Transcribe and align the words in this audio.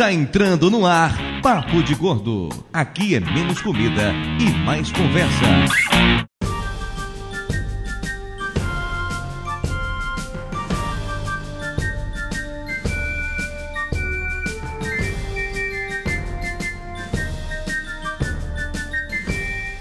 Está 0.00 0.14
entrando 0.14 0.70
no 0.70 0.86
ar 0.86 1.14
Papo 1.42 1.82
de 1.82 1.94
Gordo. 1.94 2.48
Aqui 2.72 3.16
é 3.16 3.20
menos 3.20 3.60
comida 3.60 4.14
e 4.40 4.50
mais 4.64 4.90
conversa. 4.90 5.44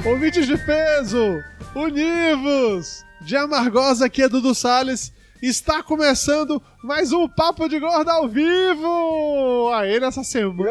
Ouvintes 0.05 0.45
de 0.45 0.57
peso, 0.57 1.41
univos! 1.73 3.05
De 3.21 3.37
Amargosa, 3.37 4.07
aqui 4.07 4.23
é 4.23 4.27
Dudu 4.27 4.53
Salles. 4.53 5.13
Está 5.41 5.81
começando 5.81 6.61
mais 6.83 7.13
um 7.13 7.25
Papo 7.27 7.69
de 7.69 7.79
Gordo 7.79 8.09
ao 8.09 8.27
vivo! 8.27 9.69
Aí, 9.73 9.97
nessa 9.99 10.21
semana 10.23 10.69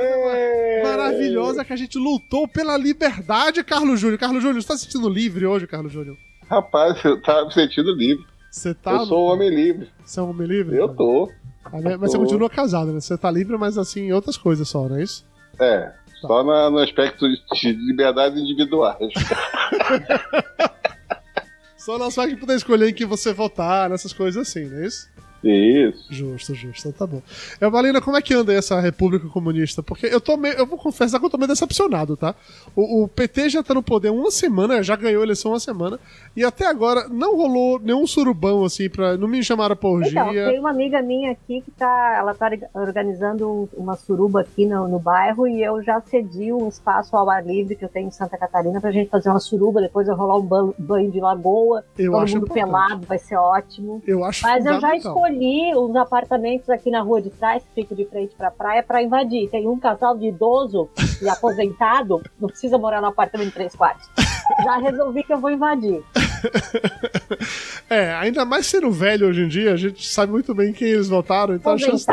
maravilhosa 0.82 1.64
que 1.64 1.72
a 1.72 1.76
gente 1.76 1.96
lutou 1.98 2.46
pela 2.46 2.76
liberdade, 2.76 3.64
Carlos 3.64 3.98
Júnior. 3.98 4.18
Carlos 4.18 4.42
Júnior, 4.42 4.60
você 4.60 4.68
tá 4.68 4.76
se 4.76 4.84
sentindo 4.84 5.08
livre 5.08 5.46
hoje, 5.46 5.66
Carlos 5.66 5.90
Júnior? 5.90 6.16
Rapaz, 6.50 7.02
eu 7.02 7.20
tava 7.22 7.46
me 7.46 7.52
sentindo 7.54 7.94
livre. 7.94 8.24
Você 8.50 8.74
tá. 8.74 8.92
Eu 8.92 9.06
sou 9.06 9.26
um 9.28 9.32
homem 9.32 9.48
livre. 9.48 9.88
Você 10.04 10.20
é 10.20 10.22
um 10.22 10.30
homem 10.30 10.46
livre? 10.46 10.76
Eu 10.76 10.88
tô. 10.94 11.30
Ah, 11.64 11.80
né? 11.80 11.96
Mas 11.96 12.10
você 12.10 12.18
tô. 12.18 12.24
continua 12.24 12.50
casado, 12.50 12.92
né? 12.92 13.00
Você 13.00 13.16
tá 13.16 13.30
livre, 13.30 13.56
mas 13.56 13.78
assim, 13.78 14.02
em 14.08 14.12
outras 14.12 14.36
coisas 14.36 14.68
só, 14.68 14.86
não 14.86 14.96
é 14.96 15.02
isso? 15.02 15.24
É, 15.60 15.92
só 16.20 16.42
na- 16.44 16.68
no 16.70 16.78
aspecto 16.78 17.26
de 17.26 17.72
liberdades 17.72 18.38
individuais. 18.42 18.98
Só 21.78 21.96
na 21.96 22.10
sua 22.10 22.26
que 22.28 22.36
poder 22.36 22.56
escolher 22.56 22.90
em 22.90 22.94
que 22.94 23.06
você 23.06 23.32
votar, 23.32 23.88
nessas 23.88 24.12
coisas 24.12 24.48
assim, 24.48 24.64
não 24.66 24.78
é 24.78 24.86
isso? 24.86 25.08
Isso. 25.42 26.06
Justo, 26.10 26.54
justo, 26.54 26.92
tá 26.92 27.06
bom. 27.06 27.22
É, 27.60 27.68
Valina, 27.70 28.00
como 28.00 28.16
é 28.16 28.22
que 28.22 28.34
anda 28.34 28.50
aí 28.52 28.58
essa 28.58 28.80
República 28.80 29.28
Comunista? 29.28 29.82
Porque 29.82 30.06
eu 30.06 30.20
tô 30.20 30.36
meio, 30.36 30.54
eu 30.54 30.66
vou 30.66 30.78
confessar 30.78 31.18
que 31.20 31.26
eu 31.26 31.30
tô 31.30 31.38
meio 31.38 31.48
decepcionado, 31.48 32.16
tá? 32.16 32.34
O, 32.74 33.04
o 33.04 33.08
PT 33.08 33.48
já 33.50 33.62
tá 33.62 33.72
no 33.74 33.82
poder 33.82 34.10
uma 34.10 34.30
semana, 34.30 34.82
já 34.82 34.96
ganhou 34.96 35.20
a 35.22 35.24
eleição 35.24 35.52
uma 35.52 35.60
semana, 35.60 35.98
e 36.36 36.44
até 36.44 36.66
agora 36.66 37.08
não 37.08 37.36
rolou 37.36 37.78
nenhum 37.78 38.06
surubão, 38.06 38.64
assim, 38.64 38.88
pra, 38.88 39.16
não 39.16 39.28
me 39.28 39.42
chamaram 39.44 39.76
pra 39.76 39.88
orgia. 39.88 40.10
Então, 40.20 40.32
tem 40.32 40.58
uma 40.58 40.70
amiga 40.70 41.00
minha 41.02 41.32
aqui 41.32 41.60
que 41.60 41.70
tá, 41.70 42.16
ela 42.18 42.34
tá 42.34 42.50
organizando 42.74 43.68
uma 43.76 43.94
suruba 43.96 44.40
aqui 44.40 44.66
no, 44.66 44.88
no 44.88 44.98
bairro 44.98 45.46
e 45.46 45.62
eu 45.62 45.82
já 45.82 46.00
cedi 46.00 46.52
um 46.52 46.68
espaço 46.68 47.16
ao 47.16 47.28
ar 47.30 47.44
livre 47.46 47.76
que 47.76 47.84
eu 47.84 47.88
tenho 47.88 48.08
em 48.08 48.10
Santa 48.10 48.36
Catarina 48.36 48.80
pra 48.80 48.90
gente 48.90 49.08
fazer 49.08 49.28
uma 49.28 49.38
suruba, 49.40 49.80
depois 49.80 50.08
eu 50.08 50.14
rolar 50.16 50.36
um 50.38 50.42
ban- 50.46 50.72
banho 50.78 51.10
de 51.10 51.20
lagoa, 51.20 51.84
eu 51.96 52.10
todo 52.12 52.20
acho 52.22 52.34
mundo 52.34 52.44
importante. 52.46 52.64
pelado, 52.66 53.06
vai 53.06 53.18
ser 53.18 53.36
ótimo. 53.36 54.02
Eu 54.06 54.24
acho 54.24 54.42
Mas 54.42 54.64
eu 54.64 54.72
já 54.72 54.80
fundamental. 54.80 55.14
Escolhi 55.28 55.76
uns 55.76 55.94
apartamentos 55.94 56.68
aqui 56.70 56.90
na 56.90 57.02
rua 57.02 57.20
de 57.20 57.30
trás, 57.30 57.62
que 57.62 57.82
fica 57.82 57.94
de 57.94 58.04
frente 58.06 58.34
pra 58.34 58.50
praia, 58.50 58.82
pra 58.82 59.02
invadir. 59.02 59.48
Tem 59.50 59.68
um 59.68 59.78
casal 59.78 60.16
de 60.16 60.26
idoso 60.26 60.88
e 61.22 61.28
aposentado, 61.28 62.22
não 62.40 62.48
precisa 62.48 62.78
morar 62.78 63.00
no 63.00 63.08
apartamento 63.08 63.48
de 63.48 63.54
três 63.54 63.74
quartos. 63.74 64.08
Já 64.64 64.78
resolvi 64.78 65.22
que 65.22 65.32
eu 65.32 65.38
vou 65.38 65.50
invadir. 65.50 66.02
É, 67.90 68.12
ainda 68.16 68.44
mais 68.44 68.66
sendo 68.66 68.90
velho 68.90 69.28
hoje 69.28 69.40
em 69.42 69.48
dia, 69.48 69.72
a 69.72 69.76
gente 69.76 70.06
sabe 70.06 70.30
muito 70.30 70.54
bem 70.54 70.74
quem 70.74 70.88
eles 70.88 71.08
votaram, 71.08 71.54
então 71.54 71.72
a 71.72 71.78
chance... 71.78 72.04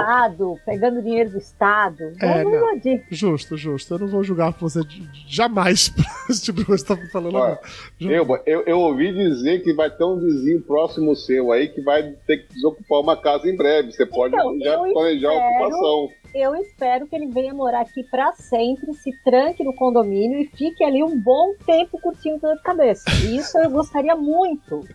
Pegando 0.66 1.02
dinheiro 1.02 1.32
do 1.32 1.38
Estado. 1.38 2.02
É, 2.22 2.44
Vamos 2.44 2.54
não. 2.60 2.72
invadir. 2.72 3.04
Justo, 3.12 3.58
justo. 3.58 3.94
Eu 3.94 4.00
não 4.00 4.08
vou 4.08 4.24
julgar 4.24 4.52
você 4.52 4.82
de- 4.86 5.04
jamais 5.28 5.90
por 5.94 6.06
esse 6.30 6.42
tipo 6.44 6.60
de 6.60 6.66
coisa 6.66 6.82
que 6.86 6.94
você 6.94 7.02
tá 7.02 7.10
falando 7.12 7.36
Olha, 7.36 7.60
Eu, 8.00 8.26
eu, 8.46 8.64
eu 8.66 8.80
ouvi 8.80 9.12
dizer 9.14 9.64
que 9.64 9.74
vai 9.74 9.90
ter 9.90 10.06
um 10.06 10.18
vizinho 10.18 10.62
próximo 10.62 11.14
seu 11.14 11.52
aí 11.52 11.68
que 11.68 11.82
vai 11.82 12.04
ter 12.26 12.38
que 12.38 12.54
desocupar 12.54 13.02
uma 13.02 13.18
casa 13.18 13.50
em 13.50 13.56
breve. 13.58 13.92
Você 13.92 14.06
pode 14.06 14.34
Então, 14.34 14.58
já 14.62 14.78
planejar 14.78 15.30
a 15.30 15.34
ocupação. 15.50 16.10
Eu 16.38 16.54
espero 16.54 17.08
que 17.08 17.16
ele 17.16 17.28
venha 17.28 17.54
morar 17.54 17.80
aqui 17.80 18.04
pra 18.04 18.34
sempre, 18.34 18.94
se 18.94 19.10
tranque 19.24 19.64
no 19.64 19.74
condomínio 19.74 20.38
e 20.42 20.46
fique 20.48 20.84
ali 20.84 21.02
um 21.02 21.18
bom 21.18 21.54
tempo 21.66 21.98
curtindo 21.98 22.40
dor 22.42 22.58
de 22.58 22.62
cabeça. 22.62 23.10
Isso 23.24 23.58
eu 23.58 23.70
gostaria 23.70 24.18
muito. 24.18 24.86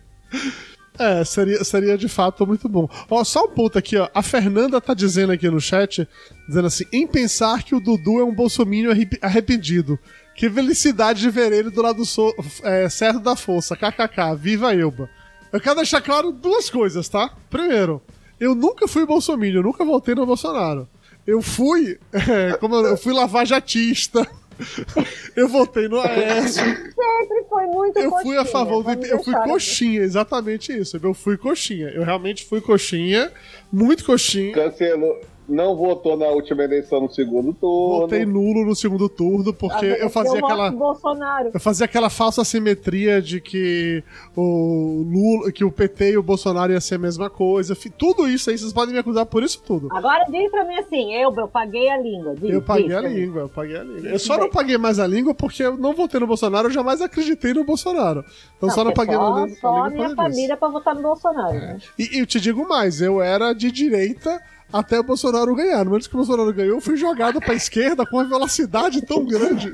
É, 0.99 1.23
seria, 1.23 1.63
seria 1.63 1.97
de 1.97 2.07
fato 2.07 2.45
muito 2.45 2.69
bom. 2.69 2.87
Ó, 3.09 3.23
só 3.23 3.45
um 3.45 3.49
ponto 3.49 3.75
aqui, 3.79 3.97
ó. 3.97 4.07
A 4.13 4.21
Fernanda 4.21 4.79
tá 4.79 4.93
dizendo 4.93 5.31
aqui 5.33 5.49
no 5.49 5.59
chat, 5.59 6.07
dizendo 6.47 6.67
assim, 6.67 6.85
em 6.93 7.07
pensar 7.07 7.63
que 7.63 7.73
o 7.73 7.79
Dudu 7.79 8.19
é 8.19 8.23
um 8.23 8.35
bolsominion 8.35 8.91
arrepe- 8.91 9.17
arrependido. 9.19 9.97
Que 10.35 10.47
felicidade 10.47 11.21
de 11.21 11.29
ver 11.31 11.51
ele 11.51 11.71
do 11.71 11.81
lado 11.81 12.05
so, 12.05 12.31
é, 12.63 12.87
certo 12.87 13.19
da 13.19 13.35
força. 13.35 13.75
KKK, 13.75 14.35
viva 14.37 14.75
Elba. 14.75 15.09
Eu 15.51 15.59
quero 15.59 15.77
deixar 15.77 16.01
claro 16.01 16.31
duas 16.31 16.69
coisas, 16.69 17.09
tá? 17.09 17.33
Primeiro, 17.49 17.99
eu 18.39 18.53
nunca 18.53 18.87
fui 18.87 19.07
bolsominion, 19.07 19.57
eu 19.61 19.63
nunca 19.63 19.83
voltei 19.83 20.13
no 20.13 20.23
Bolsonaro. 20.25 20.87
Eu 21.31 21.41
fui, 21.41 21.97
é, 22.11 22.57
como 22.59 22.75
eu, 22.75 22.87
eu 22.87 22.97
fui 22.97 23.13
lavajatista. 23.13 24.27
eu 25.33 25.47
votei 25.47 25.87
no 25.87 26.01
Aécio. 26.01 26.61
Sempre 26.61 27.43
foi 27.49 27.65
muito 27.67 27.97
Eu 27.97 28.11
fui 28.11 28.35
a 28.35 28.43
coxinha, 28.43 28.45
favor 28.45 28.83
do. 28.83 29.05
Eu 29.05 29.23
fui 29.23 29.33
coxinha, 29.33 30.01
exatamente 30.01 30.77
isso. 30.77 30.99
Eu 31.01 31.13
fui 31.13 31.37
coxinha. 31.37 31.87
Eu 31.87 32.03
realmente 32.03 32.43
fui 32.43 32.59
coxinha, 32.59 33.31
muito 33.71 34.03
coxinha. 34.03 34.53
Cancelou. 34.53 35.21
Não 35.51 35.75
votou 35.75 36.15
na 36.15 36.27
última 36.27 36.63
eleição 36.63 37.01
no 37.01 37.11
segundo 37.11 37.53
turno. 37.53 37.99
Votei 38.01 38.25
nulo 38.25 38.65
no 38.65 38.73
segundo 38.75 39.09
turno, 39.09 39.53
porque 39.53 39.85
Ah, 39.85 39.97
eu 39.97 40.09
fazia 40.09 40.39
aquela. 40.39 40.71
Bolsonaro. 40.71 41.51
Eu 41.53 41.59
fazia 41.59 41.85
aquela 41.85 42.09
falsa 42.09 42.43
simetria 42.45 43.21
de 43.21 43.41
que 43.41 44.03
o 44.35 45.03
Lula, 45.07 45.51
que 45.51 45.63
o 45.65 45.71
PT 45.71 46.11
e 46.11 46.17
o 46.17 46.23
Bolsonaro 46.23 46.71
ia 46.71 46.79
ser 46.79 46.95
a 46.95 46.99
mesma 46.99 47.29
coisa. 47.29 47.75
Tudo 47.97 48.27
isso 48.29 48.49
aí, 48.49 48.57
vocês 48.57 48.71
podem 48.71 48.93
me 48.93 48.99
acusar 48.99 49.25
por 49.25 49.43
isso 49.43 49.61
tudo. 49.61 49.87
Agora 49.91 50.25
diz 50.29 50.49
pra 50.49 50.63
mim 50.65 50.75
assim, 50.75 51.13
eu, 51.15 51.33
eu 51.35 51.47
paguei 51.47 51.89
a 51.89 51.97
língua. 51.97 52.33
Diz, 52.35 52.49
Eu 52.49 52.61
paguei 52.61 52.87
diz 52.87 52.95
a 52.95 53.01
língua, 53.01 53.41
eu 53.41 53.49
paguei 53.49 53.77
a 53.77 53.83
língua. 53.83 54.09
Eu 54.09 54.19
só 54.19 54.37
não 54.37 54.49
paguei 54.49 54.77
mais 54.77 54.99
a 54.99 55.07
língua 55.07 55.33
porque 55.33 55.63
eu 55.63 55.75
não 55.77 55.93
votei 55.93 56.19
no 56.19 56.27
Bolsonaro, 56.27 56.67
eu 56.67 56.71
jamais 56.71 57.01
acreditei 57.01 57.53
no 57.53 57.63
Bolsonaro. 57.65 58.23
Então 58.57 58.69
só 58.69 58.83
não 58.83 58.93
paguei 58.93 59.15
só, 59.15 59.21
a 59.21 59.39
língua 59.45 59.57
só 59.59 59.83
a 59.83 59.89
minha 59.89 60.03
disso. 60.05 60.15
família 60.15 60.55
pra 60.55 60.69
votar 60.69 60.95
no 60.95 61.01
Bolsonaro. 61.01 61.53
né? 61.53 61.77
E, 61.99 62.17
e 62.17 62.19
eu 62.19 62.25
te 62.25 62.39
digo 62.39 62.67
mais, 62.67 63.01
eu 63.01 63.21
era 63.21 63.51
de 63.53 63.69
direita 63.71 64.41
até 64.71 64.99
o 64.99 65.03
Bolsonaro 65.03 65.55
ganhar. 65.55 65.79
No 65.79 65.91
momento 65.91 66.09
que 66.09 66.15
o 66.15 66.17
Bolsonaro 66.17 66.53
ganhou, 66.53 66.75
eu 66.75 66.81
fui 66.81 66.97
jogado 66.97 67.39
pra 67.39 67.53
esquerda 67.53 68.05
com 68.05 68.17
uma 68.17 68.25
velocidade 68.25 69.01
tão 69.05 69.25
grande. 69.25 69.71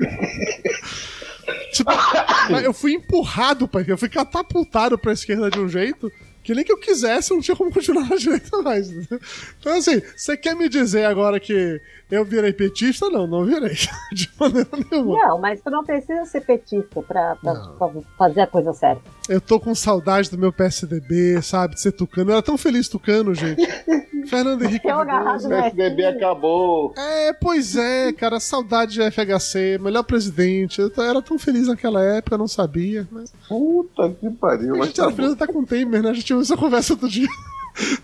tipo, 1.72 1.90
eu 2.62 2.72
fui 2.72 2.92
empurrado 2.92 3.68
pra 3.68 3.80
esquerda, 3.80 3.94
eu 3.94 3.98
fui 3.98 4.08
catapultado 4.08 4.98
pra 4.98 5.12
esquerda 5.12 5.50
de 5.50 5.60
um 5.60 5.68
jeito 5.68 6.10
que 6.48 6.54
nem 6.54 6.64
que 6.64 6.72
eu 6.72 6.78
quisesse, 6.78 7.30
eu 7.30 7.34
não 7.36 7.42
tinha 7.42 7.54
como 7.54 7.70
continuar 7.70 8.04
na 8.08 8.16
direita 8.16 8.62
mais. 8.62 8.88
Então, 8.90 9.76
assim, 9.76 10.00
você 10.16 10.34
quer 10.34 10.56
me 10.56 10.66
dizer 10.66 11.04
agora 11.04 11.38
que 11.38 11.78
eu 12.10 12.24
virei 12.24 12.54
petista? 12.54 13.10
Não, 13.10 13.26
não 13.26 13.44
virei. 13.44 13.76
De 14.14 14.30
maneira 14.40 14.66
nenhuma. 14.90 15.26
Não, 15.26 15.38
mas 15.38 15.60
tu 15.60 15.68
não 15.70 15.84
precisa 15.84 16.24
ser 16.24 16.40
petista 16.40 17.02
pra, 17.02 17.36
pra- 17.36 17.54
pra 17.78 17.90
fazer 18.16 18.40
a 18.40 18.46
coisa 18.46 18.72
certa. 18.72 19.02
Eu 19.28 19.42
tô 19.42 19.60
com 19.60 19.74
saudade 19.74 20.30
do 20.30 20.38
meu 20.38 20.50
PSDB, 20.50 21.42
sabe? 21.42 21.74
De 21.74 21.82
ser 21.82 21.92
tucano. 21.92 22.30
Eu 22.30 22.34
era 22.36 22.42
tão 22.42 22.56
feliz 22.56 22.88
tucano, 22.88 23.34
gente. 23.34 23.60
Fernando 24.26 24.62
Henrique. 24.62 24.86
O 24.90 25.04
PSDB 25.48 26.02
F. 26.02 26.16
acabou. 26.16 26.92
É, 26.96 27.32
pois 27.34 27.76
é, 27.76 28.12
cara, 28.12 28.38
saudade 28.40 28.92
de 28.94 29.00
FHC, 29.10 29.78
melhor 29.80 30.02
presidente. 30.02 30.80
Eu 30.80 30.90
era 31.02 31.20
tão 31.22 31.38
feliz 31.38 31.68
naquela 31.68 32.02
época, 32.02 32.36
não 32.36 32.48
sabia. 32.48 33.06
Mas 33.10 33.32
Puta 33.48 34.10
que 34.20 34.28
pariu. 34.30 34.82
a 34.82 34.86
gente 34.86 34.96
tá 34.96 35.04
era 35.04 35.12
feliz 35.12 35.32
até 35.32 35.46
com 35.46 35.60
o 35.60 35.66
Temer, 35.66 36.02
né? 36.02 36.10
A 36.10 36.14
gente 36.14 36.32
tinha 36.42 36.54
essa 36.54 36.56
conversa 36.56 36.92
outro 36.94 37.08
dia. 37.08 37.28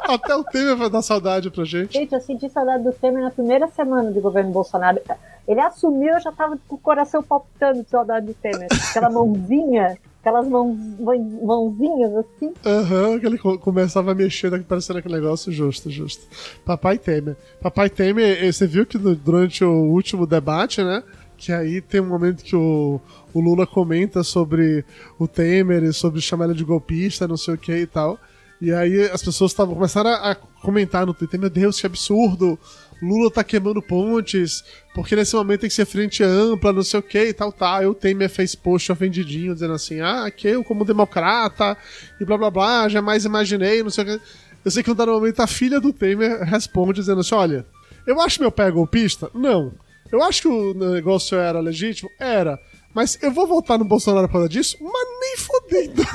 até 0.00 0.34
o 0.34 0.44
Temer 0.44 0.76
vai 0.76 0.90
dar 0.90 1.02
saudade 1.02 1.50
pra 1.50 1.64
gente. 1.64 1.92
Gente, 1.94 2.12
eu 2.14 2.20
senti 2.20 2.48
saudade 2.50 2.84
do 2.84 2.92
Temer 2.92 3.22
na 3.22 3.30
primeira 3.30 3.68
semana 3.68 4.12
de 4.12 4.20
governo 4.20 4.50
Bolsonaro. 4.52 5.00
Ele 5.46 5.60
assumiu, 5.60 6.14
eu 6.14 6.20
já 6.20 6.32
tava 6.32 6.58
com 6.68 6.74
o 6.76 6.78
coração 6.78 7.22
palpitando 7.22 7.82
de 7.82 7.88
saudade 7.90 8.26
do 8.26 8.34
Temer. 8.34 8.66
Aquela 8.90 9.10
mãozinha, 9.10 9.96
aquelas 10.20 10.48
mãos, 10.48 10.76
mão- 10.98 11.40
mãozinhas 11.42 12.12
assim. 12.16 12.52
Aham, 12.64 13.18
que 13.20 13.26
ele 13.26 13.38
co- 13.38 13.58
começava 13.58 14.12
a 14.12 14.14
mexer, 14.14 14.50
daqui 14.50 14.64
parecendo 14.64 14.98
aquele 14.98 15.14
negócio 15.14 15.52
justo, 15.52 15.90
justo. 15.90 16.26
Papai 16.64 16.98
Temer. 16.98 17.36
Papai 17.60 17.90
Temer, 17.90 18.42
eh, 18.44 18.50
você 18.52 18.66
viu 18.66 18.86
que 18.86 18.96
durante 18.98 19.64
o 19.64 19.70
último 19.84 20.26
debate, 20.26 20.82
né? 20.82 21.02
Que 21.36 21.52
aí 21.52 21.80
tem 21.80 22.00
um 22.00 22.08
momento 22.08 22.42
que 22.42 22.56
o, 22.56 23.00
o 23.32 23.40
Lula 23.40 23.66
comenta 23.66 24.22
sobre 24.22 24.84
o 25.18 25.26
Temer 25.26 25.82
e 25.82 25.92
sobre 25.92 26.20
chamar 26.20 26.46
ele 26.46 26.54
de 26.54 26.64
golpista, 26.64 27.28
não 27.28 27.36
sei 27.36 27.54
o 27.54 27.58
que 27.58 27.76
e 27.76 27.86
tal. 27.86 28.18
E 28.60 28.72
aí 28.72 29.02
as 29.10 29.22
pessoas 29.22 29.50
estavam 29.50 29.74
começaram 29.74 30.10
a, 30.10 30.30
a 30.30 30.34
comentar 30.34 31.04
no 31.04 31.12
Twitter, 31.12 31.38
meu 31.38 31.50
Deus, 31.50 31.80
que 31.80 31.86
absurdo! 31.86 32.58
Lula 33.02 33.30
tá 33.30 33.44
queimando 33.44 33.82
pontes, 33.82 34.64
porque 34.94 35.14
nesse 35.14 35.34
momento 35.34 35.60
tem 35.60 35.68
que 35.68 35.74
ser 35.74 35.84
frente 35.84 36.22
ampla, 36.22 36.72
não 36.72 36.82
sei 36.82 37.00
o 37.00 37.02
que 37.02 37.22
e 37.22 37.32
tal, 37.32 37.52
tal. 37.52 37.80
Aí 37.80 37.86
o 37.86 37.92
Temer 37.92 38.30
fez 38.30 38.54
post 38.54 38.90
ofendidinho, 38.90 39.52
dizendo 39.52 39.74
assim, 39.74 40.00
ah, 40.00 40.30
que 40.30 40.48
eu 40.48 40.64
como 40.64 40.84
democrata, 40.84 41.76
e 42.20 42.24
blá 42.24 42.38
blá 42.38 42.50
blá, 42.50 42.88
jamais 42.88 43.24
imaginei, 43.24 43.82
não 43.82 43.90
sei 43.90 44.04
o 44.04 44.06
que. 44.06 44.24
Eu 44.64 44.70
sei 44.70 44.82
que 44.82 44.88
no 44.88 44.94
dado 44.94 45.12
momento 45.12 45.40
a 45.40 45.46
filha 45.46 45.78
do 45.78 45.92
Temer 45.92 46.40
responde 46.42 47.00
dizendo 47.00 47.20
assim, 47.20 47.34
olha, 47.34 47.66
eu 48.06 48.18
acho 48.20 48.40
meu 48.40 48.50
pai 48.50 48.68
é 48.68 48.70
golpista? 48.70 49.30
Não. 49.34 49.72
Eu 50.14 50.22
acho 50.22 50.42
que 50.42 50.48
o 50.48 50.72
negócio 50.74 51.36
era 51.36 51.58
legítimo? 51.58 52.08
Era. 52.20 52.56
Mas 52.94 53.18
eu 53.20 53.32
vou 53.32 53.48
votar 53.48 53.76
no 53.76 53.84
Bolsonaro 53.84 54.28
por 54.28 54.34
causa 54.34 54.48
disso? 54.48 54.76
Mas 54.80 55.08
nem 55.20 55.36
fodendo. 55.36 56.02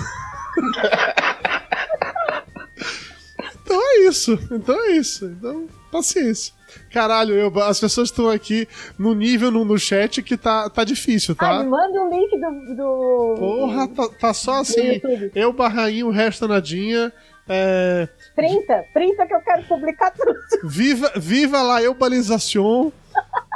então 3.62 3.78
é 3.78 4.08
isso. 4.08 4.40
Então 4.50 4.86
é 4.86 4.92
isso. 4.92 5.26
Então, 5.26 5.68
paciência. 5.92 6.54
Caralho, 6.94 7.36
eu, 7.36 7.52
as 7.64 7.78
pessoas 7.78 8.08
estão 8.08 8.30
aqui 8.30 8.70
no 8.98 9.14
nível 9.14 9.52
no, 9.52 9.66
no 9.66 9.78
chat 9.78 10.24
que 10.24 10.38
tá, 10.38 10.70
tá 10.70 10.86
difícil, 10.86 11.36
tá? 11.36 11.50
Ah, 11.50 11.64
me 11.64 11.70
manda 11.70 12.02
o 12.02 12.10
link 12.10 12.32
do. 12.40 12.76
do 12.76 13.36
Porra, 13.38 13.86
tá, 13.90 14.08
tá 14.18 14.34
só 14.34 14.62
assim. 14.62 15.02
Eu, 15.36 15.52
Barrainho, 15.52 16.08
o 16.08 16.12
resto 16.12 16.48
nadinha. 16.48 17.12
É, 17.52 18.08
Printa, 18.36 18.86
printa 18.94 19.26
que 19.26 19.34
eu 19.34 19.42
quero 19.42 19.64
publicar 19.64 20.12
tudo. 20.12 20.36
viva, 20.64 21.12
viva 21.18 21.64
lá, 21.64 21.82
Eubalização. 21.82 22.94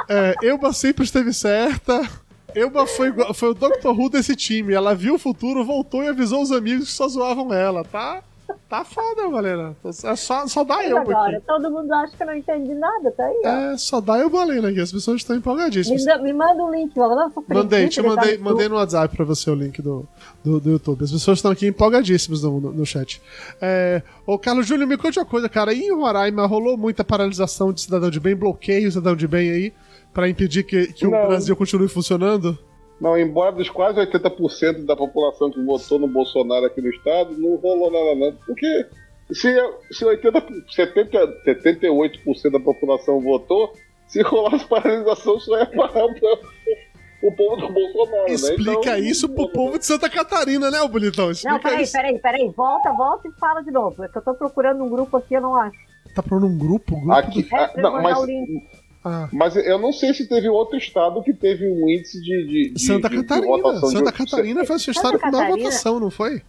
É, 0.08 0.34
Euba 0.42 0.72
sempre 0.72 1.04
esteve 1.04 1.32
certa. 1.32 2.08
Euba 2.54 2.86
foi, 2.86 3.12
foi 3.34 3.50
o 3.50 3.54
Dr. 3.54 3.88
Who 3.88 4.10
desse 4.10 4.36
time. 4.36 4.72
Ela 4.72 4.94
viu 4.94 5.14
o 5.14 5.18
futuro, 5.18 5.64
voltou 5.64 6.02
e 6.04 6.08
avisou 6.08 6.42
os 6.42 6.52
amigos 6.52 6.86
que 6.88 6.92
só 6.92 7.08
zoavam 7.08 7.52
ela, 7.52 7.84
tá? 7.84 8.22
Tá 8.68 8.84
foda, 8.84 9.28
galera. 9.30 9.76
É 10.04 10.16
só, 10.16 10.46
só 10.46 10.64
dá 10.64 10.76
Mas 10.76 10.90
Euba 10.90 11.00
agora, 11.00 11.36
aqui. 11.36 11.46
todo 11.46 11.70
mundo 11.70 11.92
acha 11.92 12.16
que 12.16 12.22
eu 12.22 12.26
não 12.26 12.34
entendi 12.34 12.74
nada, 12.74 13.10
tá 13.12 13.24
aí, 13.24 13.42
ó. 13.44 13.48
É, 13.48 13.76
só 13.78 14.00
dá 14.00 14.18
Euba 14.18 14.44
Lena 14.44 14.68
aqui. 14.70 14.80
As 14.80 14.90
pessoas 14.92 15.18
estão 15.20 15.34
Me, 15.36 15.40
empolgadíssimas. 15.40 16.04
dá- 16.04 16.18
me 16.18 16.32
manda 16.32 16.62
o 16.62 16.70
link, 16.74 16.92
ó. 16.98 17.08
Não, 17.14 17.30
sou 17.32 17.44
Mandei, 17.48 17.88
te 17.88 18.02
tá 18.02 18.08
mandei, 18.08 18.36
no 18.36 18.44
mandei 18.44 18.68
no 18.68 18.74
WhatsApp 18.76 19.14
pra 19.16 19.24
você 19.24 19.48
o 19.50 19.54
link 19.54 19.80
do, 19.80 20.06
do, 20.42 20.58
do 20.60 20.70
YouTube. 20.72 21.04
As 21.04 21.12
pessoas 21.12 21.38
estão 21.38 21.52
aqui 21.52 21.66
empolgadíssimas 21.68 22.42
no, 22.42 22.60
no, 22.60 22.72
no 22.72 22.84
chat. 22.86 23.22
É, 23.60 24.02
ô, 24.26 24.38
Carlos 24.38 24.66
Júnior, 24.66 24.88
me 24.88 24.96
conte 24.96 25.18
uma 25.18 25.24
coisa, 25.26 25.48
cara. 25.48 25.72
Em 25.72 25.92
Roraima 25.94 26.44
rolou 26.46 26.76
muita 26.76 27.04
paralisação 27.04 27.72
de 27.72 27.80
cidadão 27.82 28.10
de 28.10 28.18
bem, 28.20 28.34
bloqueio 28.34 28.88
de 28.88 28.92
cidadão 28.92 29.14
de 29.16 29.28
bem 29.28 29.50
aí, 29.50 29.72
pra 30.12 30.28
impedir 30.28 30.64
que, 30.64 30.92
que 30.92 31.06
o. 31.06 31.10
Brasil 31.10 31.54
continue 31.56 31.88
funcionando? 31.88 32.58
Não, 33.00 33.18
embora 33.18 33.52
dos 33.52 33.68
quase 33.68 33.98
80% 34.00 34.84
da 34.86 34.96
população 34.96 35.50
que 35.50 35.60
votou 35.64 35.98
no 35.98 36.06
Bolsonaro 36.08 36.64
aqui 36.66 36.80
no 36.80 36.88
estado, 36.90 37.36
não 37.36 37.56
rolou 37.56 37.90
nada 37.90 38.14
não. 38.14 38.32
Porque 38.46 38.86
se, 39.32 39.52
se 39.90 40.04
80, 40.04 40.46
70, 40.70 41.42
78% 41.44 42.50
da 42.52 42.60
população 42.60 43.20
votou, 43.20 43.72
se 44.06 44.22
rolasse 44.22 44.64
paralisação, 44.68 45.38
só 45.40 45.58
ia 45.58 45.66
parar 45.66 46.04
o, 46.06 47.28
o 47.28 47.32
povo 47.32 47.56
do 47.56 47.72
Bolsonaro, 47.72 48.26
né? 48.28 48.32
Explica 48.32 48.72
Então, 48.80 48.96
isso 48.98 49.28
pro 49.28 49.48
povo 49.48 49.78
de 49.78 49.84
Santa 49.86 50.08
Catarina, 50.08 50.70
né, 50.70 50.80
ô 50.82 50.88
bonitão? 50.88 51.24
Não, 51.26 51.32
Explica 51.32 51.58
peraí, 51.60 51.82
isso. 51.82 51.92
peraí, 51.92 52.18
peraí. 52.20 52.48
Volta, 52.56 52.92
volta 52.92 53.26
e 53.28 53.32
fala 53.40 53.60
de 53.62 53.70
novo. 53.70 54.02
É 54.04 54.08
que 54.08 54.16
eu 54.18 54.22
tô 54.22 54.34
procurando 54.34 54.84
um 54.84 54.88
grupo 54.88 55.16
aqui, 55.16 55.34
eu 55.34 55.40
não 55.40 55.56
acho. 55.56 55.76
Tá 56.14 56.22
procurando 56.22 56.46
um 56.46 56.56
grupo? 56.58 56.94
grupo 56.94 57.12
Aqui, 57.12 57.42
do- 57.42 57.56
ah, 57.56 57.72
É, 57.74 57.80
não, 57.82 57.92
mas, 58.02 58.18
o 58.18 58.24
link. 58.24 58.62
Ah, 59.06 59.28
mas 59.30 59.54
eu 59.54 59.78
não 59.78 59.92
sei 59.92 60.14
se 60.14 60.26
teve 60.26 60.48
outro 60.48 60.78
estado 60.78 61.22
que 61.22 61.34
teve 61.34 61.68
um 61.68 61.86
índice 61.90 62.18
de. 62.22 62.46
de- 62.46 62.70
de- 62.72 62.80
Santa 62.80 63.08
de- 63.10 63.16
de 63.16 63.22
Catarina. 63.22 63.72
de- 63.74 63.90
Santa 63.90 64.10
Catarina 64.12 64.64
foi 64.64 64.78
sua 64.78 64.92
história 64.92 65.18
com 65.18 65.26
maior 65.30 65.42
Catarina- 65.42 65.64
votação, 65.68 66.00
não 66.00 66.10
foi? 66.10 66.40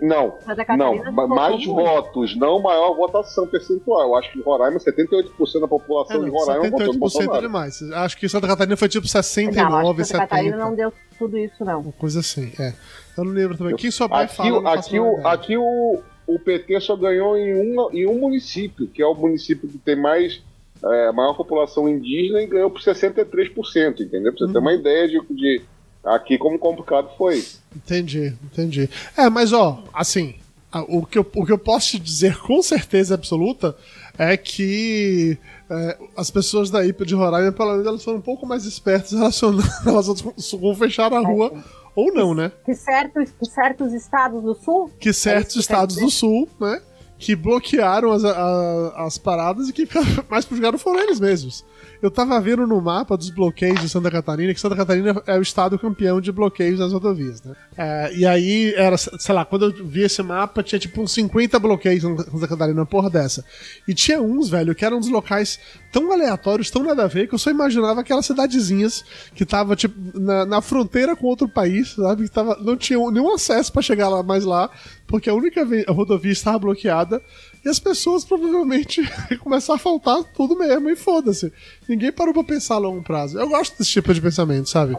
Não, 0.00 0.34
Santa 0.46 0.64
Catarina 0.64 0.84
não, 0.84 1.12
votou 1.12 1.28
mais 1.28 1.64
votos, 1.66 2.36
não 2.36 2.62
maior 2.62 2.94
votação 2.94 3.46
percentual. 3.48 4.02
Eu 4.02 4.16
acho 4.16 4.30
que 4.32 4.38
em 4.38 4.42
Roraima, 4.42 4.78
78% 4.78 5.60
da 5.60 5.66
É, 5.66 5.68
população 5.68 6.18
não, 6.18 6.24
de 6.24 6.30
Roraima 6.30 6.62
votou 6.70 6.78
no 6.78 6.92
78% 6.92 6.94
é 6.94 6.98
Bolsonaro. 6.98 7.40
demais. 7.42 7.82
Acho 7.92 8.16
que 8.16 8.28
Santa 8.28 8.46
Catarina 8.46 8.76
foi 8.76 8.88
tipo 8.88 9.04
Não, 9.06 9.18
acho 9.18 9.28
69, 9.28 10.02
que 10.02 10.04
Santa 10.08 10.18
Catarina 10.20 10.50
70. 10.56 10.64
não 10.70 10.76
deu 10.76 10.92
tudo 11.18 11.36
isso, 11.36 11.64
não. 11.64 11.80
Uma 11.80 11.92
coisa 11.92 12.20
assim, 12.20 12.52
é. 12.60 12.72
Eu 13.18 13.24
não 13.24 13.32
lembro 13.32 13.58
também. 13.58 13.74
Quem 13.74 13.90
souber 13.90 14.18
Aqui, 14.20 14.36
fala, 14.36 14.60
não 14.62 14.70
aqui, 14.70 15.00
o, 15.00 15.26
aqui 15.26 15.56
o, 15.56 16.00
o 16.28 16.38
PT 16.38 16.80
só 16.80 16.94
ganhou 16.96 17.36
em 17.36 17.54
um, 17.54 17.90
em 17.92 18.06
um 18.06 18.20
município, 18.20 18.86
que 18.86 19.02
é 19.02 19.06
o 19.06 19.14
município 19.14 19.68
que 19.68 19.78
tem 19.78 19.96
mais 19.96 20.40
é, 20.82 21.12
maior 21.12 21.34
população 21.34 21.88
indígena 21.88 22.42
e 22.42 22.46
ganhou 22.46 22.70
por 22.70 22.80
63%, 22.80 24.00
entendeu? 24.00 24.32
Pra 24.32 24.46
você 24.46 24.52
ter 24.52 24.58
Uhum. 24.58 24.64
uma 24.64 24.74
ideia 24.74 25.08
de, 25.08 25.20
de 25.30 25.62
aqui 26.04 26.36
como 26.38 26.58
complicado 26.58 27.08
foi. 27.16 27.44
Entendi, 27.74 28.34
entendi. 28.44 28.88
É, 29.16 29.28
mas 29.30 29.52
ó, 29.52 29.82
assim, 29.92 30.34
a- 30.72 30.82
o 30.82 31.04
que 31.06 31.18
eu, 31.18 31.26
o 31.34 31.46
que 31.46 31.52
eu 31.52 31.58
posso 31.58 31.90
te 31.92 31.98
dizer 31.98 32.38
com 32.38 32.62
certeza 32.62 33.14
absoluta 33.14 33.76
é 34.18 34.36
que 34.36 35.38
é, 35.70 35.98
as 36.16 36.30
pessoas 36.30 36.70
da 36.70 36.84
IPA 36.84 37.06
de 37.06 37.14
Roraima, 37.14 37.50
pelo 37.52 37.70
menos, 37.72 37.86
elas 37.86 38.04
foram 38.04 38.18
um 38.18 38.22
pouco 38.22 38.46
mais 38.46 38.64
espertas 38.66 39.12
relacionadas 39.12 39.66
elas 39.86 40.08
com, 40.20 40.74
fechar 40.74 41.12
a 41.12 41.20
rua 41.20 41.52
ou 41.96 42.12
não, 42.12 42.34
né? 42.34 42.52
Que 42.66 42.74
certos, 42.74 43.30
que 43.30 43.46
certos 43.46 43.92
estados 43.94 44.42
do 44.42 44.54
sul. 44.54 44.90
Que 45.00 45.12
certos 45.12 45.52
É 45.52 45.54
que 45.54 45.60
estados 45.60 45.96
do 45.96 46.10
sul, 46.10 46.48
né? 46.60 46.82
Que 47.24 47.34
bloquearam 47.34 48.12
as, 48.12 48.22
a- 48.22 48.92
as 49.06 49.16
paradas 49.16 49.68
e 49.68 49.72
que 49.72 49.88
mais 50.28 50.44
jogaram 50.46 50.78
foram 50.78 51.00
eles 51.00 51.18
mesmos. 51.18 51.64
Eu 52.02 52.10
tava 52.10 52.38
vendo 52.40 52.66
no 52.66 52.80
mapa 52.80 53.16
dos 53.16 53.30
bloqueios 53.30 53.80
de 53.80 53.88
Santa 53.88 54.10
Catarina, 54.10 54.52
que 54.52 54.60
Santa 54.60 54.76
Catarina 54.76 55.22
é 55.26 55.38
o 55.38 55.42
estado 55.42 55.78
campeão 55.78 56.20
de 56.20 56.30
bloqueios 56.30 56.78
nas 56.78 56.92
rodovias, 56.92 57.42
né? 57.42 57.54
É, 57.76 58.12
e 58.14 58.26
aí, 58.26 58.74
era, 58.76 58.96
sei 58.96 59.34
lá, 59.34 59.44
quando 59.44 59.64
eu 59.66 59.86
vi 59.86 60.02
esse 60.02 60.22
mapa, 60.22 60.62
tinha 60.62 60.78
tipo 60.78 61.00
uns 61.00 61.12
50 61.12 61.58
bloqueios 61.58 62.04
em 62.04 62.16
Santa 62.18 62.48
Catarina, 62.48 62.80
uma 62.80 62.86
porra 62.86 63.08
dessa. 63.08 63.44
E 63.88 63.94
tinha 63.94 64.20
uns, 64.20 64.48
velho, 64.48 64.74
que 64.74 64.84
eram 64.84 64.98
uns 64.98 65.08
locais 65.08 65.58
tão 65.92 66.12
aleatórios, 66.12 66.70
tão 66.70 66.82
nada 66.82 67.04
a 67.04 67.08
ver, 67.08 67.28
que 67.28 67.34
eu 67.34 67.38
só 67.38 67.50
imaginava 67.50 68.00
aquelas 68.00 68.26
cidadezinhas 68.26 69.04
que 69.34 69.46
tava, 69.46 69.74
tipo, 69.74 69.94
na, 70.18 70.44
na 70.44 70.60
fronteira 70.60 71.16
com 71.16 71.26
outro 71.26 71.48
país, 71.48 71.90
sabe? 71.94 72.24
Que 72.24 72.30
tava, 72.30 72.56
não 72.60 72.76
tinha 72.76 72.98
nenhum 73.10 73.32
acesso 73.34 73.72
pra 73.72 73.80
chegar 73.82 74.08
lá 74.08 74.22
mais 74.22 74.44
lá, 74.44 74.68
porque 75.06 75.30
a 75.30 75.34
única 75.34 75.64
ve- 75.64 75.84
a 75.88 75.92
rodovia 75.92 76.32
estava 76.32 76.58
bloqueada 76.58 77.20
e 77.64 77.68
as 77.68 77.78
pessoas 77.78 78.24
provavelmente 78.24 79.02
começar 79.42 79.74
a 79.74 79.78
faltar 79.78 80.22
tudo 80.34 80.56
mesmo 80.56 80.90
e 80.90 80.96
foda-se. 80.96 81.52
Ninguém 81.88 82.12
parou 82.12 82.34
pra 82.34 82.44
pensar 82.44 82.74
a 82.74 82.78
longo 82.78 83.02
prazo. 83.02 83.38
Eu 83.38 83.48
gosto 83.48 83.78
desse 83.78 83.90
tipo 83.90 84.12
de 84.12 84.20
pensamento, 84.20 84.68
sabe? 84.68 84.96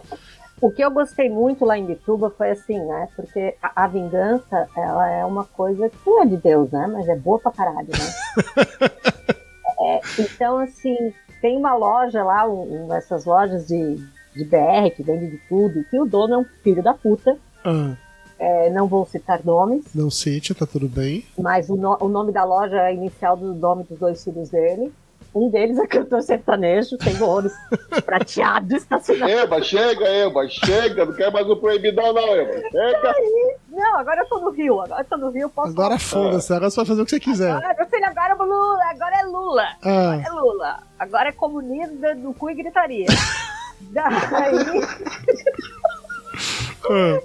O 0.61 0.71
que 0.71 0.81
eu 0.81 0.89
gostei 0.89 1.29
muito 1.29 1.65
lá 1.65 1.77
em 1.77 1.85
Bituba 1.85 2.33
foi 2.35 2.51
assim, 2.51 2.79
né? 2.79 3.09
Porque 3.15 3.55
a, 3.61 3.83
a 3.83 3.87
vingança, 3.87 4.67
ela 4.75 5.09
é 5.11 5.25
uma 5.25 5.43
coisa 5.43 5.89
que 5.89 5.97
não 6.05 6.23
é 6.23 6.25
de 6.25 6.37
Deus, 6.37 6.71
né? 6.71 6.87
Mas 6.87 7.07
é 7.07 7.15
boa 7.15 7.37
pra 7.39 7.51
caralho, 7.51 7.89
né? 7.89 8.89
É, 9.77 9.99
então, 10.17 10.57
assim, 10.59 11.13
tem 11.41 11.57
uma 11.57 11.75
loja 11.75 12.23
lá, 12.23 12.47
um, 12.49 12.87
dessas 12.87 13.25
lojas 13.25 13.67
de, 13.67 13.97
de 14.33 14.45
BR, 14.45 14.89
que 14.95 15.03
vende 15.03 15.29
de 15.29 15.37
tudo, 15.49 15.83
que 15.89 15.99
o 15.99 16.05
dono 16.05 16.33
é 16.33 16.37
um 16.37 16.45
filho 16.63 16.81
da 16.81 16.93
puta. 16.93 17.37
Ah, 17.63 17.95
É, 18.37 18.69
não 18.69 18.85
vou 18.87 19.05
citar 19.05 19.39
nomes, 19.45 19.85
não 19.95 20.09
cite, 20.11 20.53
tá 20.53 20.65
tudo 20.65 20.87
bem. 20.89 21.25
mas 21.39 21.69
o, 21.69 21.75
no- 21.75 21.97
o 22.01 22.09
nome 22.09 22.31
da 22.33 22.43
loja 22.43 22.75
é 22.89 22.93
inicial 22.93 23.37
do 23.37 23.53
nome 23.53 23.83
dos 23.85 23.97
dois 23.97 24.23
filhos 24.23 24.49
dele. 24.49 24.91
Um 25.33 25.49
deles 25.49 25.77
é 25.77 25.85
cantor 25.85 26.21
sertanejo, 26.21 26.97
tem 26.97 27.13
o 27.21 27.27
olho 27.27 27.51
prateado, 28.05 28.73
estacionado. 28.73 29.29
Eba, 29.31 29.61
chega, 29.61 30.05
Eba, 30.07 30.47
chega, 30.47 31.05
não 31.05 31.13
quer 31.13 31.29
mais 31.31 31.45
o 31.49 31.57
proibidão 31.57 32.13
não, 32.13 32.35
Eba. 32.35 32.53
Chega. 32.71 33.13
Não, 33.69 33.97
agora 33.97 34.21
eu 34.21 34.27
tô 34.29 34.39
no 34.39 34.49
Rio, 34.51 34.79
agora 34.81 35.01
eu 35.01 35.05
tô 35.05 35.17
no 35.17 35.29
Rio, 35.31 35.49
posso 35.49 35.71
Agora 35.71 35.99
foda-se, 35.99 36.53
agora 36.53 36.69
você 36.69 36.75
vai 36.77 36.85
fazer 36.85 37.01
o 37.01 37.05
que 37.05 37.11
você 37.11 37.19
quiser. 37.19 37.51
Agora, 37.51 37.75
meu 37.77 37.85
filho, 37.87 38.05
agora 38.05 38.33
é 38.33 38.35
Lula, 38.37 38.83
agora 38.91 39.15
é 39.19 39.23
Lula. 39.25 39.67
Ah, 39.83 40.21
É 40.25 40.29
Lula. 40.31 40.79
Agora 40.97 41.29
é 41.29 41.31
comunismo 41.33 41.97
do 42.21 42.33
cu 42.33 42.49
e 42.49 42.55
gritaria. 42.55 43.07
Daí 43.91 44.15
ah, 46.89 47.19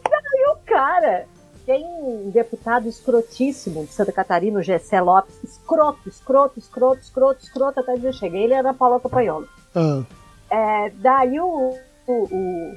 o 0.52 0.56
cara 0.66 1.26
tem 1.66 1.84
um 1.84 2.30
deputado 2.30 2.88
escrotíssimo 2.88 3.84
de 3.84 3.92
Santa 3.92 4.12
Catarina, 4.12 4.58
o 4.58 4.62
Gessé 4.62 5.00
Lopes. 5.00 5.34
Escroto, 5.44 6.08
escroto, 6.08 6.58
escroto, 6.58 7.00
escroto, 7.02 7.42
escroto, 7.44 7.80
até 7.80 7.94
dizer 7.94 8.12
chega. 8.14 8.36
Ele 8.38 8.54
era 8.54 8.72
Paulo 8.74 8.98
Capanhola. 9.00 9.46
ah. 9.74 10.02
É, 10.52 10.90
daí 10.96 11.38
o, 11.38 11.76
o, 12.08 12.12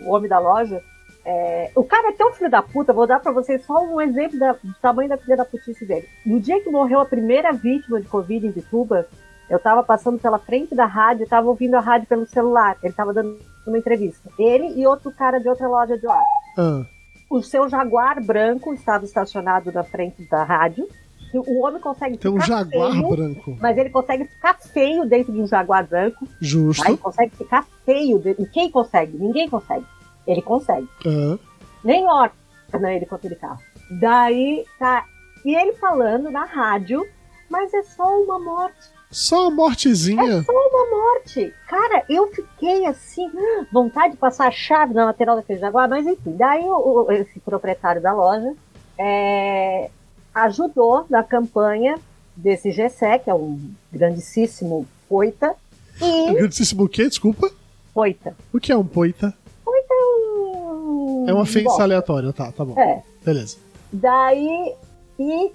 o 0.06 0.10
homem 0.12 0.30
da 0.30 0.38
loja. 0.38 0.80
é, 1.26 1.72
o 1.76 1.84
cara 1.84 2.10
é 2.10 2.12
tão 2.12 2.32
filho 2.34 2.52
da 2.52 2.62
puta, 2.62 2.94
vou 2.94 3.08
dar 3.08 3.20
pra 3.20 3.32
vocês 3.32 3.66
só 3.66 3.82
um 3.84 4.00
exemplo 4.00 4.38
da- 4.38 4.52
do 4.64 4.74
tamanho 4.82 5.10
da 5.10 5.18
filha 5.18 5.38
da 5.38 5.46
putice 5.46 5.84
dele. 5.86 6.08
No 6.24 6.40
dia 6.40 6.62
que 6.62 6.70
morreu 6.70 7.00
a 7.00 7.06
primeira 7.06 7.52
vítima 7.52 8.00
de 8.00 8.08
Covid 8.08 8.46
em 8.46 8.52
Vituba, 8.52 9.08
eu 9.50 9.60
tava 9.60 9.84
passando 9.84 10.18
pela 10.20 10.40
frente 10.40 10.74
da 10.76 10.86
rádio, 10.86 11.28
tava 11.28 11.48
ouvindo 11.48 11.76
a 11.76 11.80
rádio 11.80 12.08
pelo 12.08 12.26
celular. 12.26 12.78
Ele 12.84 12.94
tava 12.94 13.14
dando 13.14 13.38
uma 13.68 13.78
entrevista. 13.78 14.30
Ele 14.40 14.80
e 14.80 14.86
outro 14.88 15.12
cara 15.12 15.40
de 15.40 15.48
outra 15.50 15.68
loja 15.68 15.98
de 15.98 16.06
lá. 16.06 16.22
ah. 16.58 16.84
O 17.30 17.42
seu 17.42 17.68
Jaguar 17.68 18.22
branco 18.24 18.74
estava 18.74 19.06
estacionado 19.06 19.72
na 19.72 19.84
frente 19.84 20.24
da 20.30 20.44
rádio. 20.44 20.88
O 21.34 21.64
homem 21.66 21.82
consegue 21.82 22.16
Tem 22.16 22.30
um 22.30 22.40
jaguar 22.40 22.92
feio, 22.92 23.10
branco. 23.10 23.58
mas 23.60 23.76
ele 23.76 23.90
consegue 23.90 24.26
ficar 24.26 24.54
feio 24.60 25.04
dentro 25.10 25.34
de 25.34 25.42
um 25.42 25.48
Jaguar 25.48 25.84
branco. 25.88 26.28
Justo. 26.40 26.88
Aí 26.88 26.96
consegue 26.96 27.36
ficar 27.36 27.66
feio. 27.84 28.20
de- 28.20 28.36
E 28.38 28.46
quem 28.46 28.70
consegue? 28.70 29.18
Ninguém 29.18 29.50
consegue. 29.50 29.84
Ele 30.28 30.44
consegue. 30.44 30.88
Ah, 31.08 31.40
Nem 31.84 32.06
orna 32.06 32.94
ele 32.94 33.08
com 33.08 33.16
aquele 33.16 33.36
carro. 33.36 33.58
Daí 34.00 34.64
tá. 34.78 35.04
E 35.44 35.56
ele 35.56 35.74
falando 35.74 36.30
na 36.30 36.46
rádio, 36.46 37.04
mas 37.50 37.74
é 37.74 37.82
só 37.82 38.04
uma 38.22 38.38
morte. 38.40 38.93
Só 39.14 39.44
uma 39.48 39.52
mortezinha. 39.52 40.42
Só 40.44 40.52
uma 40.52 40.90
morte. 40.90 41.54
Cara, 41.70 42.04
eu 42.10 42.28
fiquei 42.28 42.86
assim, 42.86 43.30
vontade 43.72 44.14
de 44.14 44.18
passar 44.20 44.48
a 44.48 44.52
chave 44.52 44.94
na 44.94 45.06
lateral 45.06 45.36
daquele 45.38 45.60
Jaguar, 45.60 45.88
mas 45.88 46.06
enfim. 46.06 46.36
Daí 46.36 46.64
o, 46.66 47.06
o- 47.06 47.12
esse 47.12 47.40
proprietário 47.40 48.02
da 48.02 48.12
loja 48.14 48.54
é, 48.98 49.90
ajudou 50.34 51.06
na 51.10 51.24
campanha 51.24 51.96
desse 52.36 52.72
Gessé, 52.72 53.20
que 53.20 53.30
é 53.30 53.34
um 53.34 53.60
grandíssimo 53.92 54.86
poita. 55.08 55.56
E. 56.02 56.34
Grandíssimo 56.34 56.84
o 56.86 56.90
quê? 56.90 57.08
Desculpa. 57.08 57.50
Poita. 57.94 58.36
O 58.52 58.60
que 58.60 58.72
é 58.72 58.78
um 58.78 58.86
poita? 58.86 59.34
Hum, 59.68 61.26
É 61.28 61.34
uma 61.34 61.44
ofensa 61.44 61.84
aleatória, 61.84 62.34
tá, 62.34 62.52
tá 62.52 62.66
bom. 62.66 62.80
É. 62.80 63.02
Beleza. 63.24 63.58
Daí, 63.92 64.74
e 65.20 65.52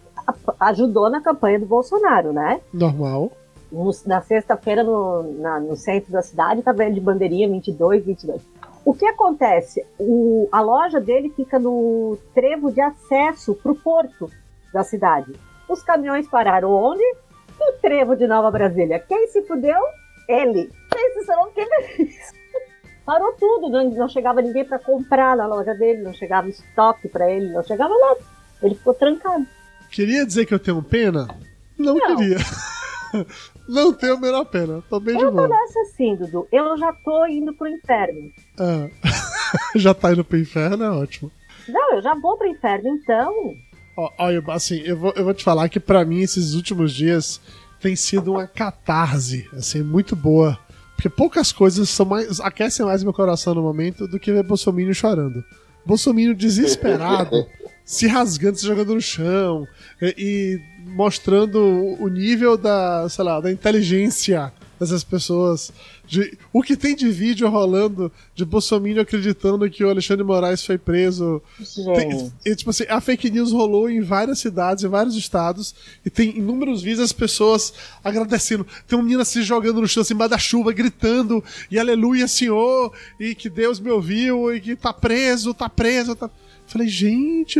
ajudou 0.61 1.11
na 1.11 1.21
campanha 1.21 1.59
do 1.59 1.67
Bolsonaro, 1.67 2.33
né? 2.33 2.61
Normal. 2.73 3.33
No, 3.71 3.91
na 4.07 4.23
sexta-feira, 4.23 4.83
no, 4.83 5.23
no 5.23 5.77
centro 5.77 6.11
da 6.11 6.23
cidade, 6.23 6.63
tá 6.63 6.73
vendo 6.73 6.95
de 6.95 7.01
bandeirinha 7.01 7.49
22, 7.49 8.05
22. 8.05 8.43
O 8.85 8.95
que 8.95 9.05
acontece? 9.05 9.85
O, 9.99 10.49
a 10.51 10.61
loja 10.61 11.01
dele 11.01 11.31
fica 11.37 11.59
no 11.59 12.17
trevo 12.35 12.73
de 12.73 12.81
acesso 12.81 13.55
para 13.55 13.73
o 13.73 13.77
porto 13.77 14.31
da 14.73 14.83
cidade. 14.83 15.33
Os 15.69 15.83
caminhões 15.83 16.27
pararam 16.27 16.71
onde? 16.73 17.03
No 17.61 17.73
trevo 17.83 18.17
de 18.17 18.27
Nova 18.27 18.51
Brasília. 18.51 18.99
Quem 18.99 19.29
se 19.29 19.43
fudeu? 19.43 19.79
Ele. 20.29 20.71
Quem 20.91 21.13
se 21.13 21.25
salão? 21.27 21.51
Quem 21.55 21.67
fez? 21.67 22.33
Parou 23.05 23.33
tudo, 23.35 23.69
não, 23.69 23.91
não 23.91 24.09
chegava 24.09 24.43
ninguém 24.43 24.65
para 24.65 24.79
comprar 24.79 25.37
na 25.37 25.47
loja 25.47 25.75
dele, 25.75 26.03
não 26.03 26.13
chegava 26.13 26.49
estoque 26.49 27.09
para 27.09 27.31
ele, 27.31 27.53
não 27.53 27.63
chegava 27.63 27.93
nada. 27.93 28.21
Ele 28.63 28.75
ficou 28.75 28.95
trancado. 28.95 29.47
Queria 29.91 30.27
dizer 30.27 30.47
que 30.47 30.53
eu 30.53 30.59
tenho 30.59 30.83
pena? 30.83 31.27
Não, 31.79 31.95
não. 31.95 32.17
queria. 32.17 32.37
não 33.69 33.93
tenho 33.93 34.15
a 34.15 34.21
menor 34.21 34.45
pena. 34.47 34.83
Tô 34.89 34.99
bem 34.99 35.15
eu 35.15 35.27
de 35.27 35.33
boa. 35.33 35.45
Eu 35.45 35.49
tô 35.49 35.55
nessa 35.55 35.81
assim, 35.81 36.17
Dudu. 36.17 36.49
Eu 36.51 36.77
já 36.79 36.93
tô 36.93 37.27
indo 37.27 37.53
pro 37.53 37.69
inferno. 37.69 38.33
Ah. 38.59 38.89
já 39.77 39.93
tá 39.95 40.13
indo 40.13 40.25
pro 40.25 40.39
inferno, 40.39 40.83
é 40.83 40.91
ótimo. 40.91 41.31
Não, 41.69 41.95
eu 41.95 42.03
já 42.03 42.15
vou 42.15 42.37
pro 42.39 42.49
inferno, 42.49 42.89
então. 42.89 43.55
Olha, 44.19 44.43
assim, 44.49 44.81
eu 44.85 44.97
vou, 44.97 45.13
eu 45.17 45.25
vou 45.25 45.35
te 45.35 45.45
falar 45.45 45.69
que 45.69 45.79
para 45.79 46.05
mim 46.05 46.21
esses 46.21 46.55
últimos 46.55 46.95
dias 46.95 47.41
tem 47.81 47.95
sido 47.95 48.33
uma 48.33 48.47
catarse, 48.47 49.49
assim, 49.53 49.83
muito 49.83 50.17
boa. 50.17 50.59
Porque 50.95 51.09
poucas 51.09 51.53
coisas 51.53 51.89
são 51.89 52.07
mais, 52.07 52.41
aquecem 52.41 52.85
mais 52.85 53.05
meu 53.05 53.13
coração 53.13 53.55
no 53.55 53.63
momento 53.63 54.09
do 54.09 54.19
que 54.19 54.33
ver 54.33 54.43
Bolsonaro 54.43 54.95
chorando. 54.95 55.45
Bolsonaro 55.85 56.35
desesperado, 56.35 57.47
se 57.89 58.07
rasgando, 58.07 58.59
se 58.59 58.67
jogando 58.67 58.95
no 58.95 59.01
chão 59.01 59.67
e, 60.03 60.15
e 60.19 60.91
mostrando 60.91 61.59
o 61.99 62.07
nível 62.09 62.55
da, 62.55 63.09
sei 63.09 63.25
lá, 63.25 63.41
da 63.41 63.51
inteligência 63.51 64.53
dessas 64.79 65.03
pessoas. 65.03 65.73
De, 66.07 66.37
o 66.53 66.63
que 66.63 66.77
tem 66.77 66.95
de 66.95 67.09
vídeo 67.09 67.49
rolando 67.49 68.13
de 68.35 68.45
Bolsonaro 68.45 69.01
acreditando 69.01 69.69
que 69.71 69.83
o 69.83 69.89
Alexandre 69.89 70.23
Moraes 70.23 70.63
foi 70.63 70.77
preso. 70.77 71.43
Tem, 71.97 72.31
e, 72.45 72.55
tipo 72.55 72.69
assim, 72.69 72.85
a 72.91 73.01
fake 73.01 73.31
news 73.31 73.53
rolou 73.53 73.89
em 73.89 74.03
várias 74.03 74.39
cidades, 74.39 74.85
em 74.85 74.89
vários 74.89 75.17
estados, 75.17 75.75
e 76.05 76.11
tem 76.11 76.37
inúmeros 76.37 76.83
vídeos 76.83 77.07
as 77.07 77.13
pessoas 77.13 77.73
agradecendo. 78.05 78.67
Tem 78.87 78.99
uma 78.99 79.03
menina 79.03 79.25
se 79.25 79.43
jogando 79.43 79.81
no 79.81 79.89
chão 79.89 80.03
assim, 80.03 80.15
da 80.15 80.39
chuva, 80.39 80.75
gritando, 80.75 81.43
e 81.71 81.79
aleluia, 81.79 82.29
Senhor, 82.29 82.93
e 83.19 83.35
que 83.35 83.49
Deus 83.49 83.81
me 83.81 83.91
ouviu, 83.91 84.55
e 84.55 84.61
que 84.61 84.77
tá 84.77 84.93
preso, 84.93 85.55
tá 85.55 85.71
preso, 85.71 86.15
tá. 86.15 86.29
Falei, 86.69 86.87
gente, 86.87 87.59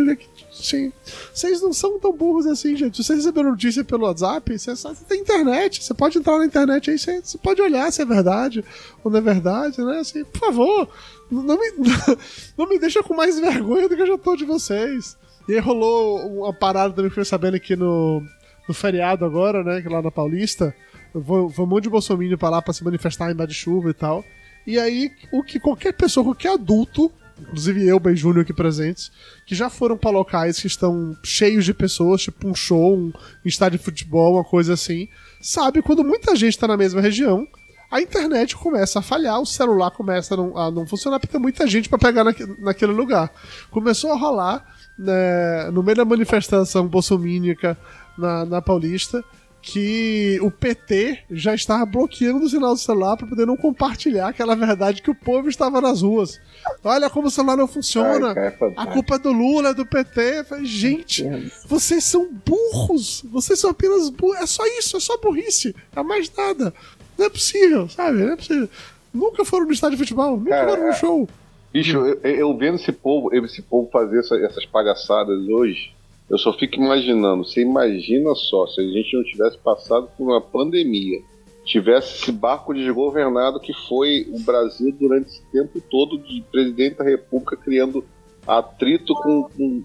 Sim. 0.53 0.93
Vocês 1.33 1.63
não 1.63 1.73
são 1.73 1.99
tão 1.99 2.13
burros 2.13 2.47
assim, 2.47 2.77
gente. 2.77 2.97
Se 2.97 3.05
você 3.05 3.15
receber 3.15 3.43
notícia 3.43 3.85
pelo 3.85 4.07
WhatsApp, 4.07 4.59
você, 4.59 4.75
tem 5.09 5.21
internet. 5.21 5.83
Você 5.83 5.95
pode 5.95 6.19
entrar 6.19 6.37
na 6.39 6.47
internet 6.47 6.91
aí, 6.91 6.99
você, 6.99 7.39
pode 7.43 7.63
olhar 7.63 7.91
se 7.93 8.03
é 8.03 8.05
verdade 8.05 8.65
ou 9.05 9.11
não 9.11 9.19
é 9.19 9.23
verdade, 9.23 9.81
né? 9.81 10.01
Assim, 10.01 10.25
por 10.25 10.41
favor, 10.41 10.89
não 11.31 11.59
me, 11.59 11.73
não 12.59 12.69
me 12.69 12.79
deixa 12.79 13.03
com 13.03 13.15
mais 13.15 13.39
vergonha 13.39 13.89
do 13.89 13.95
que 13.95 14.03
eu 14.03 14.07
já 14.07 14.19
tô 14.19 14.35
de 14.35 14.45
vocês. 14.45 15.17
E 15.49 15.55
aí 15.55 15.61
rolou 15.61 16.19
uma 16.41 16.53
parada 16.53 16.93
também 16.93 17.11
que 17.11 17.19
eu 17.19 17.25
sabendo 17.25 17.57
aqui 17.57 17.77
no, 17.77 18.23
no 18.69 18.75
feriado 18.75 19.25
agora, 19.25 19.63
né? 19.63 19.81
Que 19.81 19.89
lá 19.89 20.03
na 20.03 20.11
Paulista. 20.11 20.75
Vou, 21.15 21.49
vou 21.49 21.65
um 21.65 21.69
monte 21.69 21.85
de 21.85 21.91
bolsominion 21.91 22.37
pra 22.37 22.51
lá 22.51 22.61
pra 22.61 22.75
se 22.75 22.85
manifestar 22.85 23.31
em 23.31 23.47
de 23.47 23.55
chuva 23.55 23.91
e 23.91 23.95
tal. 23.95 24.25
E 24.67 24.79
aí, 24.79 25.11
o 25.33 25.43
que 25.43 25.59
qualquer 25.59 25.93
pessoa, 25.95 26.25
qualquer 26.25 26.53
adulto 26.53 27.11
inclusive 27.41 27.87
eu, 27.87 27.99
Ben 27.99 28.17
Júnior 28.17 28.43
aqui 28.43 28.53
presentes, 28.53 29.11
que 29.47 29.55
já 29.55 29.71
foram 29.71 29.97
para 29.97 30.11
locais 30.11 30.61
que 30.61 30.67
estão 30.67 31.17
cheios 31.23 31.65
de 31.65 31.75
pessoas, 31.75 32.23
tipo 32.23 32.49
um 32.49 32.55
show, 32.55 32.97
um 32.97 33.13
estádio 33.45 33.79
de 33.79 33.85
futebol, 33.85 34.35
uma 34.35 34.45
coisa 34.45 34.75
assim, 34.75 35.09
sabe 35.41 35.83
quando 35.83 36.05
muita 36.05 36.35
gente 36.37 36.55
está 36.55 36.67
na 36.67 36.77
mesma 36.77 37.01
região, 37.01 37.47
a 37.91 38.01
internet 38.01 38.55
começa 38.55 38.99
a 38.99 39.03
falhar, 39.03 39.41
o 39.41 39.47
celular 39.47 39.91
começa 39.91 40.35
a 40.35 40.37
não, 40.37 40.59
a 40.59 40.71
não 40.71 40.87
funcionar 40.87 41.19
porque 41.19 41.33
tem 41.33 41.41
muita 41.41 41.67
gente 41.67 41.89
para 41.89 41.99
pegar 41.99 42.23
naquele 42.59 42.93
lugar. 42.93 43.33
Começou 43.71 44.13
a 44.13 44.17
rolar 44.17 44.63
né, 44.99 45.71
no 45.71 45.83
meio 45.83 45.97
da 45.97 46.05
manifestação 46.05 46.87
bolsomínica 46.87 47.79
na, 48.19 48.45
na 48.45 48.61
Paulista 48.61 49.25
que 49.71 50.39
o 50.41 50.51
PT 50.51 51.25
já 51.31 51.55
estava 51.55 51.85
bloqueando 51.85 52.43
o 52.43 52.49
sinal 52.49 52.73
do 52.73 52.81
celular 52.81 53.19
para 53.19 53.27
poder 53.27 53.47
não 53.47 53.57
compartilhar 53.57 54.29
aquela 54.29 54.57
verdade 54.57 55.03
que 55.03 55.11
o 55.11 55.15
povo 55.15 55.47
estava 55.51 55.79
nas 55.79 56.01
ruas. 56.01 56.41
Olha 56.83 57.11
como 57.11 57.29
o 57.29 57.31
celular 57.31 57.55
não 57.55 57.69
funciona. 57.69 58.33
Ai, 58.35 58.75
a 58.75 58.87
culpa 58.87 59.17
é 59.17 59.19
do 59.19 59.31
Lula, 59.31 59.71
é 59.71 59.75
do 59.75 59.85
PT. 59.85 60.47
Gente, 60.63 61.53
vocês 61.67 62.05
são 62.05 62.33
burros. 62.33 63.23
Vocês 63.31 63.59
são 63.59 63.71
apenas 63.71 64.09
burros. 64.09 64.39
É 64.39 64.47
só 64.47 64.67
isso, 64.79 64.97
é 64.97 65.01
só 65.01 65.19
burrice. 65.19 65.77
É 65.95 66.03
mais 66.03 66.33
nada. 66.35 66.73
Não 67.19 67.27
é 67.27 67.31
possível, 67.31 67.91
sabe? 67.91 68.23
Não 68.23 68.33
é 68.33 68.37
possível. 68.37 68.71
Nunca 69.13 69.45
foram 69.45 69.67
no 69.67 69.73
estádio 69.73 69.99
de 69.99 70.03
futebol, 70.03 70.39
nunca 70.39 70.51
Cara, 70.51 70.71
foram 70.71 70.87
no 70.87 70.93
show. 70.95 71.29
Bicho, 71.73 71.99
eu, 71.99 72.19
eu, 72.23 72.57
vendo 72.57 72.77
esse 72.77 72.93
povo, 72.93 73.35
esse 73.35 73.61
povo 73.61 73.91
fazer 73.91 74.21
essa, 74.21 74.35
essas 74.37 74.65
palhaçadas 74.65 75.47
hoje, 75.47 75.93
eu 76.31 76.39
só 76.39 76.53
fico 76.53 76.77
imaginando, 76.77 77.45
você 77.45 77.63
imagina 77.63 78.35
só, 78.35 78.67
se 78.67 78.81
a 78.81 78.85
gente 78.85 79.17
não 79.17 79.25
tivesse 79.25 79.59
passado 79.59 80.09
por 80.17 80.25
uma 80.25 80.41
pandemia, 80.41 81.21
tivesse 81.65 82.23
esse 82.23 82.33
barco 82.33 82.73
desgovernado 82.73 83.61
que 83.61 83.73
foi 83.87 84.27
o 84.31 84.41
Brasil 84.41 84.95
durante 84.99 85.29
esse 85.29 85.43
tempo 85.53 85.81
todo 85.91 86.19
de 86.19 86.43
presidente 86.51 86.97
da 86.97 87.05
República 87.05 87.57
criando 87.57 88.05
atrito 88.47 89.15
com, 89.15 89.45
com 89.45 89.83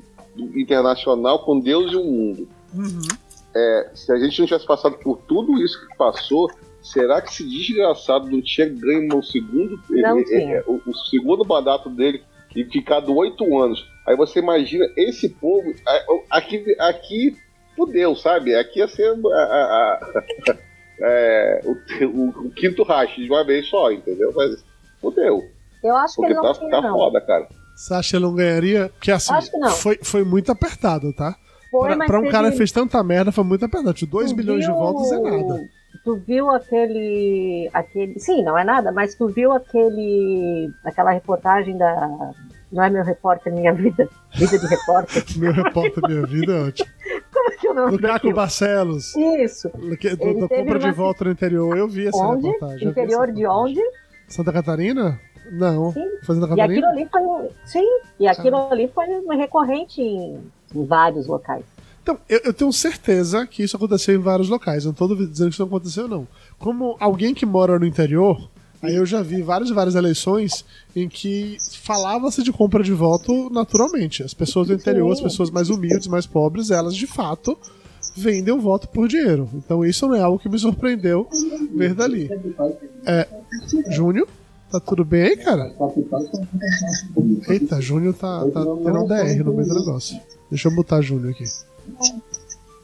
internacional 0.56 1.40
com 1.40 1.60
Deus 1.60 1.92
e 1.92 1.96
o 1.96 2.04
mundo. 2.04 2.48
Uhum. 2.74 3.02
É, 3.56 3.92
se 3.94 4.12
a 4.12 4.18
gente 4.18 4.40
não 4.40 4.48
tivesse 4.48 4.66
passado 4.66 4.98
por 4.98 5.18
tudo 5.28 5.62
isso 5.62 5.88
que 5.88 5.96
passou, 5.96 6.50
será 6.82 7.22
que 7.22 7.30
esse 7.30 7.44
desgraçado 7.44 8.30
não 8.30 8.42
tinha 8.42 8.68
ganho 8.68 9.18
o 9.18 9.24
segundo, 9.24 9.80
não 9.90 10.18
é, 10.18 10.24
é, 10.34 10.64
o, 10.66 10.82
o, 10.86 10.96
segundo 11.10 11.46
mandato 11.46 11.90
dele 11.90 12.24
e 12.56 12.64
ficado 12.66 13.16
oito 13.16 13.58
anos? 13.60 13.86
Aí 14.06 14.16
você 14.16 14.40
imagina 14.40 14.86
esse 14.98 15.30
povo. 15.30 15.74
Aqui, 16.30 16.76
aqui 16.80 17.38
fudeu, 17.76 18.16
sabe? 18.16 18.56
Aqui 18.56 18.80
ia 18.80 18.88
ser 18.88 19.08
a, 19.08 19.38
a, 19.38 19.94
a, 19.94 20.58
é, 21.02 21.62
o, 21.64 22.06
o, 22.06 22.30
o, 22.48 22.52
quinto 22.52 22.84
racha 22.84 23.16
de 23.16 23.30
uma 23.30 23.44
vez 23.44 23.68
só, 23.68 23.92
entendeu? 23.92 24.32
Mas 24.36 24.64
fudeu. 25.02 25.42
Eu 25.84 25.96
acho 25.98 26.16
Porque 26.16 26.34
que 26.34 26.40
ele 26.40 26.48
não 26.48 26.54
tá, 26.54 26.60
ganha, 26.60 26.82
tá 26.82 26.90
foda, 26.90 27.22
cara. 27.22 27.48
Você 27.76 27.94
acha 27.94 28.10
que 28.10 28.16
ele 28.16 28.26
não 28.26 28.36
ganharia? 28.36 28.90
Porque 28.90 29.12
assim, 29.12 29.34
foi, 29.78 30.00
foi 30.02 30.24
muito 30.24 30.52
apertado, 30.52 31.14
tá? 31.14 31.36
Foi, 31.72 31.96
pra, 31.96 32.06
pra 32.06 32.20
um 32.20 32.30
cara 32.30 32.52
que 32.52 32.58
fez 32.58 32.72
tanta 32.72 33.04
merda, 33.04 33.32
foi 33.32 33.44
muito 33.44 33.66
apertado. 33.66 34.06
2 34.06 34.34
milhões 34.34 34.66
viu... 34.66 34.74
de 34.74 34.80
votos 34.80 35.12
é 35.12 35.20
nada. 35.20 35.70
Tu 36.04 36.16
viu 36.28 36.50
aquele. 36.52 37.70
aquele. 37.74 38.20
Sim, 38.20 38.44
não 38.44 38.58
é 38.58 38.64
nada, 38.64 38.92
mas 38.92 39.16
tu 39.16 39.28
viu 39.28 39.52
aquele. 39.52 40.72
aquela 40.84 41.12
reportagem 41.12 41.78
da 41.78 42.32
não 42.74 42.84
é 42.84 42.90
meu 42.90 43.04
repórter, 43.04 43.54
minha 43.54 43.72
vida. 43.72 44.10
Vida 44.34 44.58
de 44.58 44.66
repórter. 44.66 45.24
meu 45.38 45.54
repórter, 45.54 46.04
minha 46.08 46.26
vida 46.26 46.54
é 46.54 46.62
ótimo. 46.64 46.90
Como 47.32 47.52
é 47.52 47.56
que 47.56 47.68
é 47.68 47.72
o 47.72 47.74
nome 47.76 47.92
Do 47.92 48.00
Caco 48.00 48.34
Barcelos. 48.34 49.16
Isso. 49.16 49.70
Do, 49.70 49.80
do, 49.90 50.40
da 50.42 50.48
compra 50.48 50.80
de 50.80 50.92
volta 50.92 51.26
no 51.26 51.32
interior. 51.32 51.78
Eu 51.78 51.88
vi 51.88 52.08
essa 52.08 52.18
onde? 52.18 52.48
reportagem. 52.48 52.88
Interior 52.88 53.32
de 53.32 53.46
onde? 53.46 53.82
Santa 54.28 54.52
Catarina? 54.52 55.20
Não. 55.52 55.92
Sim. 55.92 56.10
Santa 56.24 56.48
Catarina? 56.48 56.74
E 56.74 56.78
aquilo 56.78 56.88
ali 56.88 57.10
foi. 57.12 57.50
Sim. 57.64 58.00
E 58.20 58.28
aquilo 58.28 58.58
ah. 58.58 58.70
ali 58.72 58.88
foi 58.88 59.06
recorrente 59.38 60.02
em, 60.02 60.40
em 60.74 60.86
vários 60.86 61.28
locais. 61.28 61.64
Então, 62.02 62.18
eu, 62.28 62.42
eu, 62.44 62.54
tenho 62.54 62.74
certeza 62.74 63.46
que 63.46 63.64
isso 63.64 63.78
aconteceu 63.78 64.16
em 64.16 64.20
vários 64.20 64.50
locais. 64.50 64.84
Não 64.84 64.92
estou 64.92 65.08
dizendo 65.16 65.48
que 65.48 65.54
isso 65.54 65.62
não 65.62 65.68
aconteceu, 65.68 66.08
não. 66.08 66.28
Como 66.58 66.98
alguém 67.00 67.34
que 67.36 67.46
mora 67.46 67.78
no 67.78 67.86
interior, 67.86 68.50
Aí 68.84 68.96
eu 68.96 69.06
já 69.06 69.22
vi 69.22 69.42
várias 69.42 69.70
várias 69.70 69.96
eleições 69.96 70.66
em 70.94 71.08
que 71.08 71.58
falava-se 71.82 72.44
de 72.44 72.52
compra 72.52 72.84
de 72.84 72.92
voto 72.92 73.50
naturalmente. 73.50 74.22
As 74.22 74.34
pessoas 74.34 74.68
do 74.68 74.74
interior, 74.74 75.10
as 75.12 75.22
pessoas 75.22 75.50
mais 75.50 75.70
humildes, 75.70 76.06
mais 76.08 76.26
pobres, 76.26 76.70
elas 76.70 76.94
de 76.94 77.08
fato 77.08 77.58
vendem 78.16 78.54
o 78.54 78.60
voto 78.60 78.90
por 78.90 79.08
dinheiro. 79.08 79.50
Então 79.54 79.86
isso 79.86 80.06
não 80.06 80.16
é 80.16 80.22
algo 80.22 80.38
que 80.38 80.50
me 80.50 80.60
surpreendeu 80.60 81.30
ver 81.74 81.94
dali. 81.94 82.30
É, 83.06 83.26
Júnior, 83.90 84.28
tá 84.70 84.82
tudo 84.82 85.06
bem 85.06 85.22
aí, 85.24 85.38
cara? 85.38 85.74
Eita, 87.48 87.80
Júnior 87.80 88.14
tá, 88.14 88.46
tá 88.50 88.62
tendo 88.62 89.04
um 89.04 89.08
DR 89.08 89.44
no 89.46 89.54
meio 89.54 89.70
do 89.70 89.76
negócio. 89.76 90.20
Deixa 90.50 90.68
eu 90.68 90.76
botar 90.76 91.02
Júnior 91.02 91.32
aqui. 91.32 91.46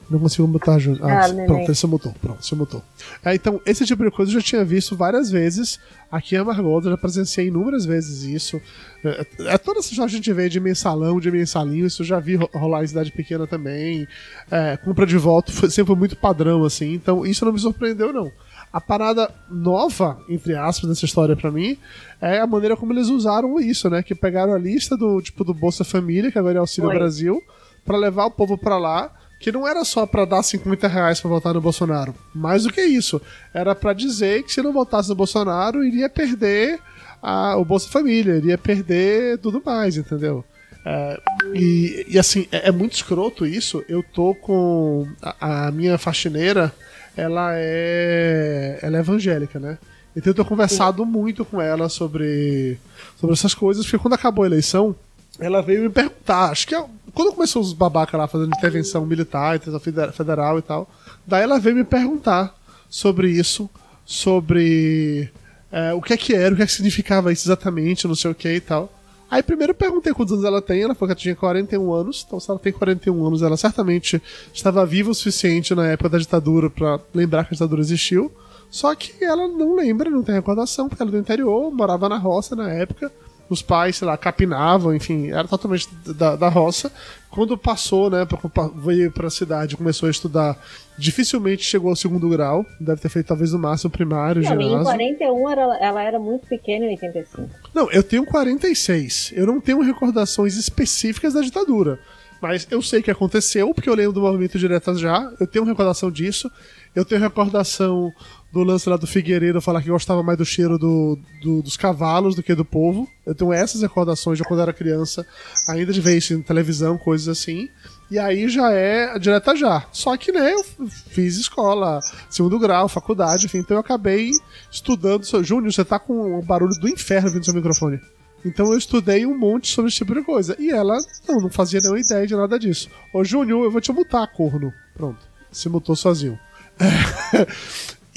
Não 0.09 0.19
consigo 0.19 0.47
botar 0.47 0.79
junto. 0.79 1.05
Ah, 1.05 1.25
ah 1.25 1.45
pronto, 1.45 1.71
esse 1.71 1.85
mutou. 1.85 2.13
Pronto, 2.19 2.39
esse 2.41 2.55
mutou. 2.55 2.81
É, 3.23 3.35
então, 3.35 3.61
esse 3.65 3.85
tipo 3.85 4.03
de 4.03 4.09
coisa 4.09 4.31
eu 4.31 4.39
já 4.39 4.41
tinha 4.41 4.65
visto 4.65 4.95
várias 4.95 5.29
vezes 5.29 5.79
aqui 6.11 6.35
em 6.35 6.39
Amargold, 6.39 6.87
eu 6.87 6.91
já 6.91 6.97
presenciei 6.97 7.47
inúmeras 7.47 7.85
vezes 7.85 8.23
isso. 8.23 8.59
É, 9.03 9.25
é 9.53 9.57
toda 9.57 9.79
essa 9.79 9.89
história 9.89 10.09
que 10.09 10.15
a 10.15 10.17
gente 10.17 10.33
vê 10.33 10.49
de 10.49 10.59
mensalão, 10.59 11.19
de 11.19 11.29
mensalinho, 11.29 11.85
isso 11.85 12.01
eu 12.01 12.07
já 12.07 12.19
vi 12.19 12.35
rolar 12.35 12.83
em 12.83 12.87
cidade 12.87 13.11
pequena 13.11 13.45
também. 13.45 14.07
É, 14.49 14.77
compra 14.77 15.05
de 15.05 15.17
voto 15.17 15.51
foi, 15.51 15.69
sempre 15.69 15.95
muito 15.95 16.15
padrão, 16.15 16.63
assim, 16.63 16.93
então 16.93 17.25
isso 17.25 17.45
não 17.45 17.53
me 17.53 17.59
surpreendeu, 17.59 18.11
não. 18.11 18.31
A 18.73 18.81
parada 18.81 19.31
nova, 19.49 20.19
entre 20.27 20.55
aspas, 20.55 20.89
dessa 20.89 21.05
história 21.05 21.35
para 21.35 21.51
mim, 21.51 21.77
é 22.21 22.39
a 22.39 22.47
maneira 22.47 22.75
como 22.75 22.93
eles 22.93 23.07
usaram 23.07 23.59
isso, 23.59 23.89
né? 23.89 24.03
Que 24.03 24.13
pegaram 24.13 24.53
a 24.53 24.59
lista 24.59 24.95
do 24.95 25.21
tipo 25.21 25.43
do 25.43 25.53
Bolsa 25.53 25.83
Família, 25.83 26.31
que 26.31 26.37
agora 26.37 26.57
é 26.57 26.59
Auxílio 26.59 26.89
Oi. 26.89 26.95
Brasil, 26.95 27.41
para 27.83 27.97
levar 27.97 28.25
o 28.25 28.31
povo 28.31 28.57
para 28.57 28.77
lá 28.77 29.11
que 29.39 29.51
não 29.51 29.67
era 29.67 29.85
só 29.85 30.05
para 30.05 30.25
dar 30.25 30.43
50 30.43 30.87
reais 30.87 31.21
para 31.21 31.29
votar 31.29 31.53
no 31.53 31.61
Bolsonaro. 31.61 32.13
Mais 32.35 32.63
do 32.63 32.73
que 32.73 32.81
isso, 32.81 33.21
era 33.53 33.73
para 33.73 33.93
dizer 33.93 34.43
que 34.43 34.51
se 34.51 34.61
não 34.61 34.73
votasse 34.73 35.09
no 35.09 35.15
Bolsonaro, 35.15 35.83
iria 35.83 36.09
perder 36.09 36.79
a, 37.21 37.55
o 37.55 37.63
Bolsa 37.63 37.89
Família, 37.89 38.35
iria 38.35 38.57
perder 38.57 39.37
tudo 39.39 39.61
mais, 39.65 39.97
entendeu? 39.97 40.43
É, 40.85 41.21
e, 41.53 42.05
e, 42.09 42.19
assim, 42.19 42.47
é, 42.51 42.69
é, 42.69 42.71
muito 42.71 42.93
escroto 42.93 43.45
isso. 43.45 43.83
Eu 43.87 44.01
tô 44.01 44.33
com. 44.35 45.07
A, 45.21 45.67
a, 45.67 45.71
minha 45.71 45.97
faxineira, 45.97 46.73
ela 47.15 47.51
é. 47.53 48.79
Ela 48.81 48.97
é 48.97 48.99
evangélica, 48.99 49.59
né? 49.59 49.77
Então 50.15 50.31
eu 50.31 50.35
tô 50.35 50.45
conversado 50.45 51.05
muito 51.05 51.45
com 51.45 51.61
ela 51.61 51.87
sobre, 51.87 52.77
sobre 53.17 53.33
essas 53.33 53.53
coisas, 53.53 53.85
porque 53.85 53.99
quando 53.99 54.15
acabou 54.15 54.43
a 54.43 54.47
eleição, 54.47 54.95
ela 55.39 55.61
veio 55.61 55.83
me 55.83 55.89
perguntar, 55.89 56.49
acho 56.49 56.67
que 56.67 56.75
é, 56.75 56.83
quando 57.13 57.33
começou 57.33 57.61
os 57.61 57.73
babacas 57.73 58.19
lá 58.19 58.27
fazendo 58.27 58.55
intervenção 58.55 59.05
militar, 59.05 59.55
intervenção 59.55 60.11
federal 60.11 60.59
e 60.59 60.61
tal, 60.61 60.89
daí 61.25 61.43
ela 61.43 61.59
veio 61.59 61.75
me 61.75 61.83
perguntar 61.83 62.55
sobre 62.89 63.29
isso, 63.29 63.69
sobre 64.05 65.31
é, 65.71 65.93
o 65.93 66.01
que 66.01 66.13
é 66.13 66.17
que 66.17 66.33
era, 66.33 66.53
o 66.53 66.57
que 66.57 66.63
é 66.63 66.65
que 66.65 66.71
significava 66.71 67.31
isso 67.31 67.47
exatamente, 67.47 68.07
não 68.07 68.15
sei 68.15 68.31
o 68.31 68.35
que 68.35 68.51
e 68.51 68.61
tal. 68.61 68.91
Aí 69.29 69.43
primeiro 69.43 69.71
eu 69.71 69.75
perguntei 69.75 70.11
quantos 70.11 70.33
anos 70.33 70.45
ela 70.45 70.61
tem, 70.61 70.81
ela 70.81 70.95
falou 70.95 71.07
que 71.07 71.11
ela 71.13 71.21
tinha 71.21 71.35
41 71.35 71.93
anos, 71.93 72.25
então 72.25 72.39
se 72.39 72.49
ela 72.49 72.59
tem 72.59 72.73
41 72.73 73.27
anos, 73.27 73.43
ela 73.43 73.55
certamente 73.55 74.21
estava 74.51 74.83
viva 74.85 75.11
o 75.11 75.15
suficiente 75.15 75.75
na 75.75 75.85
época 75.87 76.09
da 76.09 76.17
ditadura 76.17 76.69
para 76.69 76.99
lembrar 77.13 77.43
que 77.43 77.53
a 77.53 77.55
ditadura 77.55 77.81
existiu. 77.81 78.31
Só 78.71 78.93
que 78.93 79.23
ela 79.23 79.47
não 79.47 79.75
lembra, 79.75 80.09
não 80.09 80.23
tem 80.23 80.35
recordação, 80.35 80.87
porque 80.87 81.01
ela 81.01 81.09
é 81.09 81.13
do 81.13 81.19
interior, 81.19 81.71
morava 81.71 82.07
na 82.07 82.17
roça 82.17 82.55
na 82.55 82.71
época, 82.71 83.11
os 83.49 83.61
pais, 83.61 83.97
sei 83.97 84.07
lá, 84.07 84.15
capinavam, 84.15 84.95
enfim, 84.95 85.31
era 85.31 85.47
totalmente 85.47 85.87
da, 86.15 86.35
da 86.35 86.49
roça. 86.49 86.91
Quando 87.29 87.57
passou, 87.57 88.09
né, 88.09 88.27
veio 88.75 89.11
pra 89.11 89.29
cidade, 89.29 89.75
começou 89.75 90.07
a 90.07 90.11
estudar, 90.11 90.57
dificilmente 90.97 91.63
chegou 91.63 91.89
ao 91.89 91.95
segundo 91.95 92.29
grau, 92.29 92.65
deve 92.79 93.01
ter 93.01 93.09
feito 93.09 93.27
talvez 93.27 93.51
no 93.51 93.59
máximo 93.59 93.89
primário, 93.89 94.41
não, 94.41 94.49
ginásio. 94.49 94.79
Em 94.79 94.83
41 94.83 95.49
ela, 95.49 95.77
ela 95.77 96.03
era 96.03 96.19
muito 96.19 96.47
pequena 96.47 96.85
em 96.85 96.89
85. 96.89 97.49
Não, 97.73 97.91
eu 97.91 98.03
tenho 98.03 98.25
46. 98.25 99.33
Eu 99.35 99.47
não 99.47 99.59
tenho 99.59 99.81
recordações 99.81 100.55
específicas 100.55 101.33
da 101.33 101.41
ditadura. 101.41 101.99
Mas 102.41 102.65
eu 102.71 102.81
sei 102.81 103.01
que 103.01 103.11
aconteceu, 103.11 103.73
porque 103.73 103.89
eu 103.89 103.93
lembro 103.95 104.13
do 104.13 104.21
movimento 104.21 104.57
diretas 104.57 104.99
já, 104.99 105.29
eu 105.39 105.45
tenho 105.45 105.65
recordação 105.65 106.09
disso. 106.09 106.49
Eu 106.95 107.03
tenho 107.05 107.21
recordação 107.21 108.11
do 108.51 108.63
lance 108.63 108.89
lá 108.89 108.97
do 108.97 109.05
Figueiredo 109.05 109.61
falar 109.61 109.81
que 109.81 109.89
gostava 109.89 110.23
mais 110.23 110.37
do 110.37 110.45
cheiro 110.45 110.77
do, 110.77 111.19
do, 111.41 111.61
dos 111.61 111.77
cavalos 111.77 112.35
do 112.35 112.41
que 112.41 112.55
do 112.55 112.65
povo. 112.65 113.07
Eu 113.25 113.35
tenho 113.35 113.53
essas 113.53 113.81
recordações 113.81 114.37
de 114.37 114.43
quando 114.43 114.61
era 114.61 114.73
criança, 114.73 115.25
ainda 115.67 115.93
de 115.93 116.17
isso 116.17 116.33
em 116.33 116.41
televisão, 116.41 116.97
coisas 116.97 117.27
assim. 117.27 117.69
E 118.09 118.17
aí 118.17 118.49
já 118.49 118.71
é 118.71 119.19
direta 119.19 119.55
já. 119.55 119.85
Só 119.91 120.17
que, 120.17 120.31
né, 120.31 120.53
eu 120.53 120.63
fiz 121.09 121.37
escola, 121.37 121.99
segundo 122.29 122.57
grau, 122.57 122.89
faculdade, 122.89 123.45
enfim, 123.45 123.59
então 123.59 123.77
eu 123.77 123.81
acabei 123.81 124.31
estudando. 124.71 125.23
Júnior, 125.43 125.71
você 125.71 125.85
tá 125.85 125.99
com 125.99 126.39
o 126.39 126.41
barulho 126.41 126.73
do 126.79 126.89
inferno 126.89 127.29
vindo 127.29 127.41
do 127.41 127.45
seu 127.45 127.53
microfone. 127.53 127.99
Então 128.43 128.71
eu 128.71 128.77
estudei 128.77 129.25
um 129.25 129.37
monte 129.37 129.67
sobre 129.67 129.89
esse 129.89 129.97
tipo 129.97 130.15
de 130.15 130.23
coisa. 130.23 130.55
E 130.57 130.71
ela 130.71 130.97
não, 131.27 131.41
não 131.41 131.49
fazia 131.49 131.79
nenhuma 131.79 131.99
ideia 131.99 132.25
de 132.25 132.35
nada 132.35 132.57
disso. 132.57 132.89
Ô, 133.13 133.23
Júnior, 133.23 133.63
eu 133.63 133.71
vou 133.71 133.81
te 133.81 133.91
mutar, 133.91 134.25
corno. 134.31 134.73
Pronto. 134.95 135.27
Se 135.51 135.69
mutou 135.69 135.95
sozinho. 135.95 136.39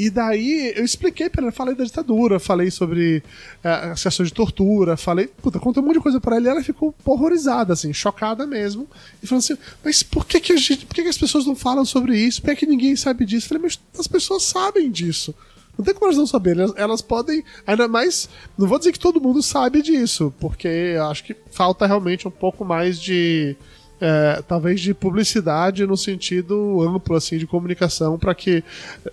E 0.03 0.11
daí 0.11 0.73
eu 0.75 0.85
expliquei 0.85 1.31
para 1.31 1.45
ela, 1.45 1.53
falei 1.53 1.77
da 1.77 1.85
ditadura, 1.85 2.41
falei 2.41 2.73
sobre 2.73 3.23
é, 3.63 3.93
as 3.93 4.03
de 4.03 4.33
tortura, 4.33 4.97
falei, 4.97 5.29
puta, 5.29 5.61
contei 5.61 5.81
um 5.81 5.87
monte 5.87 5.99
de 5.99 6.01
coisa 6.01 6.21
para 6.21 6.35
ela 6.35 6.47
e 6.47 6.49
ela 6.49 6.65
ficou 6.65 6.93
horrorizada, 7.05 7.73
assim, 7.73 7.93
chocada 7.93 8.45
mesmo. 8.45 8.89
E 9.23 9.29
falou 9.29 9.39
assim: 9.39 9.57
Mas 9.85 10.03
por 10.03 10.27
que, 10.27 10.41
que, 10.41 10.57
gente, 10.57 10.87
por 10.87 10.95
que, 10.97 11.05
que 11.05 11.09
as 11.09 11.17
pessoas 11.17 11.47
não 11.47 11.55
falam 11.55 11.85
sobre 11.85 12.19
isso? 12.19 12.43
Por 12.43 12.51
que, 12.51 12.57
que 12.57 12.67
ninguém 12.67 12.97
sabe 12.97 13.25
disso? 13.25 13.47
Eu 13.47 13.49
falei, 13.51 13.63
mas 13.63 13.81
as 13.97 14.09
pessoas 14.09 14.43
sabem 14.43 14.91
disso. 14.91 15.33
Não 15.79 15.85
tem 15.85 15.95
como 15.95 16.07
elas 16.07 16.19
não 16.19 16.27
saberem. 16.27 16.65
Elas, 16.65 16.75
elas, 16.77 17.01
podem. 17.01 17.45
Ainda 17.65 17.87
mais. 17.87 18.29
Não 18.59 18.67
vou 18.67 18.81
dizer 18.81 18.91
que 18.91 18.99
todo 18.99 19.21
mundo 19.21 19.41
sabe 19.41 19.83
disso, 19.83 20.35
porque 20.41 20.97
acho 21.09 21.23
que 21.23 21.37
falta 21.53 21.87
realmente 21.87 22.27
um 22.27 22.31
pouco 22.33 22.65
mais 22.65 23.01
de 23.01 23.57
é, 24.05 24.43
talvez 24.49 24.81
de 24.81 24.93
publicidade 24.93 25.87
no 25.87 25.97
sentido 25.97 26.83
amplo 26.83 27.15
assim 27.15 27.39
de 27.39 27.47
comunicação 27.47 28.19
para 28.19 28.35
que 28.35 28.65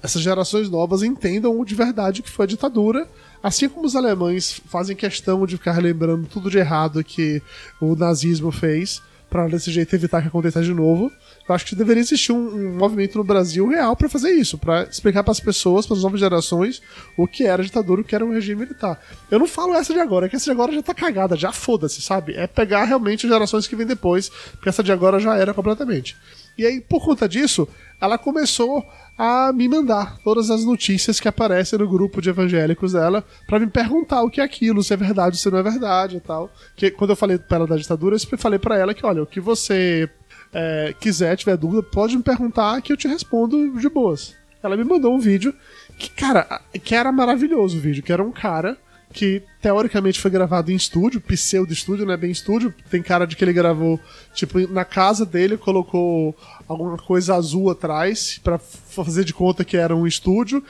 essas 0.01 0.23
gerações 0.23 0.67
novas 0.67 1.03
entendam 1.03 1.63
de 1.63 1.75
verdade 1.75 2.23
que 2.23 2.29
foi 2.29 2.45
a 2.45 2.47
ditadura. 2.47 3.07
Assim 3.41 3.69
como 3.69 3.85
os 3.85 3.95
alemães 3.95 4.59
fazem 4.65 4.95
questão 4.95 5.45
de 5.45 5.57
ficar 5.57 5.79
lembrando 5.79 6.27
tudo 6.27 6.49
de 6.49 6.57
errado 6.57 7.03
que 7.03 7.39
o 7.79 7.95
nazismo 7.95 8.51
fez 8.51 8.99
para 9.29 9.47
desse 9.47 9.71
jeito 9.71 9.93
evitar 9.95 10.21
que 10.21 10.27
aconteça 10.27 10.61
de 10.61 10.73
novo 10.73 11.11
eu 11.49 11.55
acho 11.55 11.65
que 11.65 11.75
deveria 11.75 12.01
existir 12.01 12.31
um, 12.31 12.47
um 12.47 12.77
movimento 12.77 13.17
no 13.17 13.23
Brasil 13.23 13.67
real 13.67 13.95
para 13.95 14.07
fazer 14.07 14.29
isso, 14.29 14.55
para 14.55 14.83
explicar 14.83 15.23
para 15.23 15.31
as 15.31 15.39
pessoas, 15.39 15.87
para 15.87 15.97
as 15.97 16.03
novas 16.03 16.19
gerações, 16.19 16.79
o 17.17 17.27
que 17.27 17.43
era 17.43 17.63
ditadura, 17.63 18.01
o 18.01 18.03
que 18.03 18.13
era 18.13 18.23
um 18.23 18.31
regime 18.31 18.61
militar. 18.61 19.01
Eu 19.31 19.39
não 19.39 19.47
falo 19.47 19.73
essa 19.73 19.91
de 19.91 19.99
agora, 19.99 20.27
é 20.27 20.29
que 20.29 20.35
essa 20.35 20.45
de 20.45 20.51
agora 20.51 20.71
já 20.71 20.83
tá 20.83 20.93
cagada, 20.93 21.35
já 21.35 21.51
foda-se, 21.51 22.03
sabe? 22.03 22.35
É 22.35 22.45
pegar 22.45 22.83
realmente 22.83 23.25
as 23.25 23.31
gerações 23.31 23.65
que 23.65 23.75
vêm 23.75 23.87
depois, 23.87 24.29
porque 24.51 24.69
essa 24.69 24.83
de 24.83 24.91
agora 24.91 25.19
já 25.19 25.35
era 25.35 25.51
completamente. 25.51 26.15
E 26.59 26.65
aí, 26.65 26.81
por 26.81 27.01
conta 27.01 27.25
disso, 27.25 27.65
ela 28.01 28.17
começou 28.17 28.85
a 29.17 29.53
me 29.53 29.65
mandar 29.69 30.17
todas 30.19 30.51
as 30.51 30.65
notícias 30.65 31.17
que 31.17 31.27
aparecem 31.29 31.79
no 31.79 31.87
grupo 31.87 32.21
de 32.21 32.27
evangélicos 32.27 32.91
dela 32.91 33.23
para 33.47 33.59
me 33.59 33.67
perguntar 33.67 34.23
o 34.23 34.29
que 34.29 34.41
é 34.41 34.43
aquilo, 34.43 34.83
se 34.83 34.93
é 34.93 34.97
verdade, 34.97 35.37
se 35.37 35.49
não 35.49 35.57
é 35.57 35.63
verdade 35.63 36.17
e 36.17 36.19
tal. 36.19 36.51
Que 36.75 36.91
quando 36.91 37.11
eu 37.11 37.15
falei 37.15 37.37
para 37.37 37.59
ela 37.59 37.67
da 37.67 37.77
ditadura, 37.77 38.17
eu 38.17 38.37
falei 38.37 38.59
para 38.59 38.77
ela 38.77 38.93
que, 38.93 39.05
olha, 39.05 39.23
o 39.23 39.25
que 39.25 39.39
você 39.39 40.09
é, 40.51 40.93
quiser, 40.99 41.37
tiver 41.37 41.55
dúvida, 41.55 41.81
pode 41.81 42.17
me 42.17 42.23
perguntar 42.23 42.81
que 42.81 42.91
eu 42.91 42.97
te 42.97 43.07
respondo 43.07 43.79
de 43.79 43.87
boas. 43.87 44.35
Ela 44.61 44.75
me 44.75 44.83
mandou 44.83 45.15
um 45.15 45.19
vídeo 45.19 45.55
que, 45.97 46.09
cara, 46.09 46.61
que 46.83 46.93
era 46.93 47.09
maravilhoso 47.09 47.77
o 47.77 47.79
vídeo, 47.79 48.03
que 48.03 48.11
era 48.11 48.21
um 48.21 48.33
cara 48.33 48.77
que 49.11 49.41
teoricamente 49.61 50.19
foi 50.19 50.29
gravado 50.31 50.71
em 50.71 50.75
estúdio, 50.75 51.19
pseudo 51.21 51.73
estúdio, 51.73 52.05
não 52.05 52.13
é 52.13 52.17
bem 52.17 52.31
estúdio, 52.31 52.73
tem 52.89 53.01
cara 53.01 53.25
de 53.25 53.35
que 53.35 53.43
ele 53.43 53.53
gravou, 53.53 53.99
tipo, 54.33 54.59
na 54.71 54.85
casa 54.85 55.25
dele, 55.25 55.57
colocou 55.57 56.35
alguma 56.67 56.97
coisa 56.97 57.35
azul 57.35 57.69
atrás 57.69 58.39
para 58.43 58.57
fazer 58.57 59.23
de 59.23 59.33
conta 59.33 59.65
que 59.65 59.75
era 59.75 59.95
um 59.95 60.05
estúdio 60.05 60.63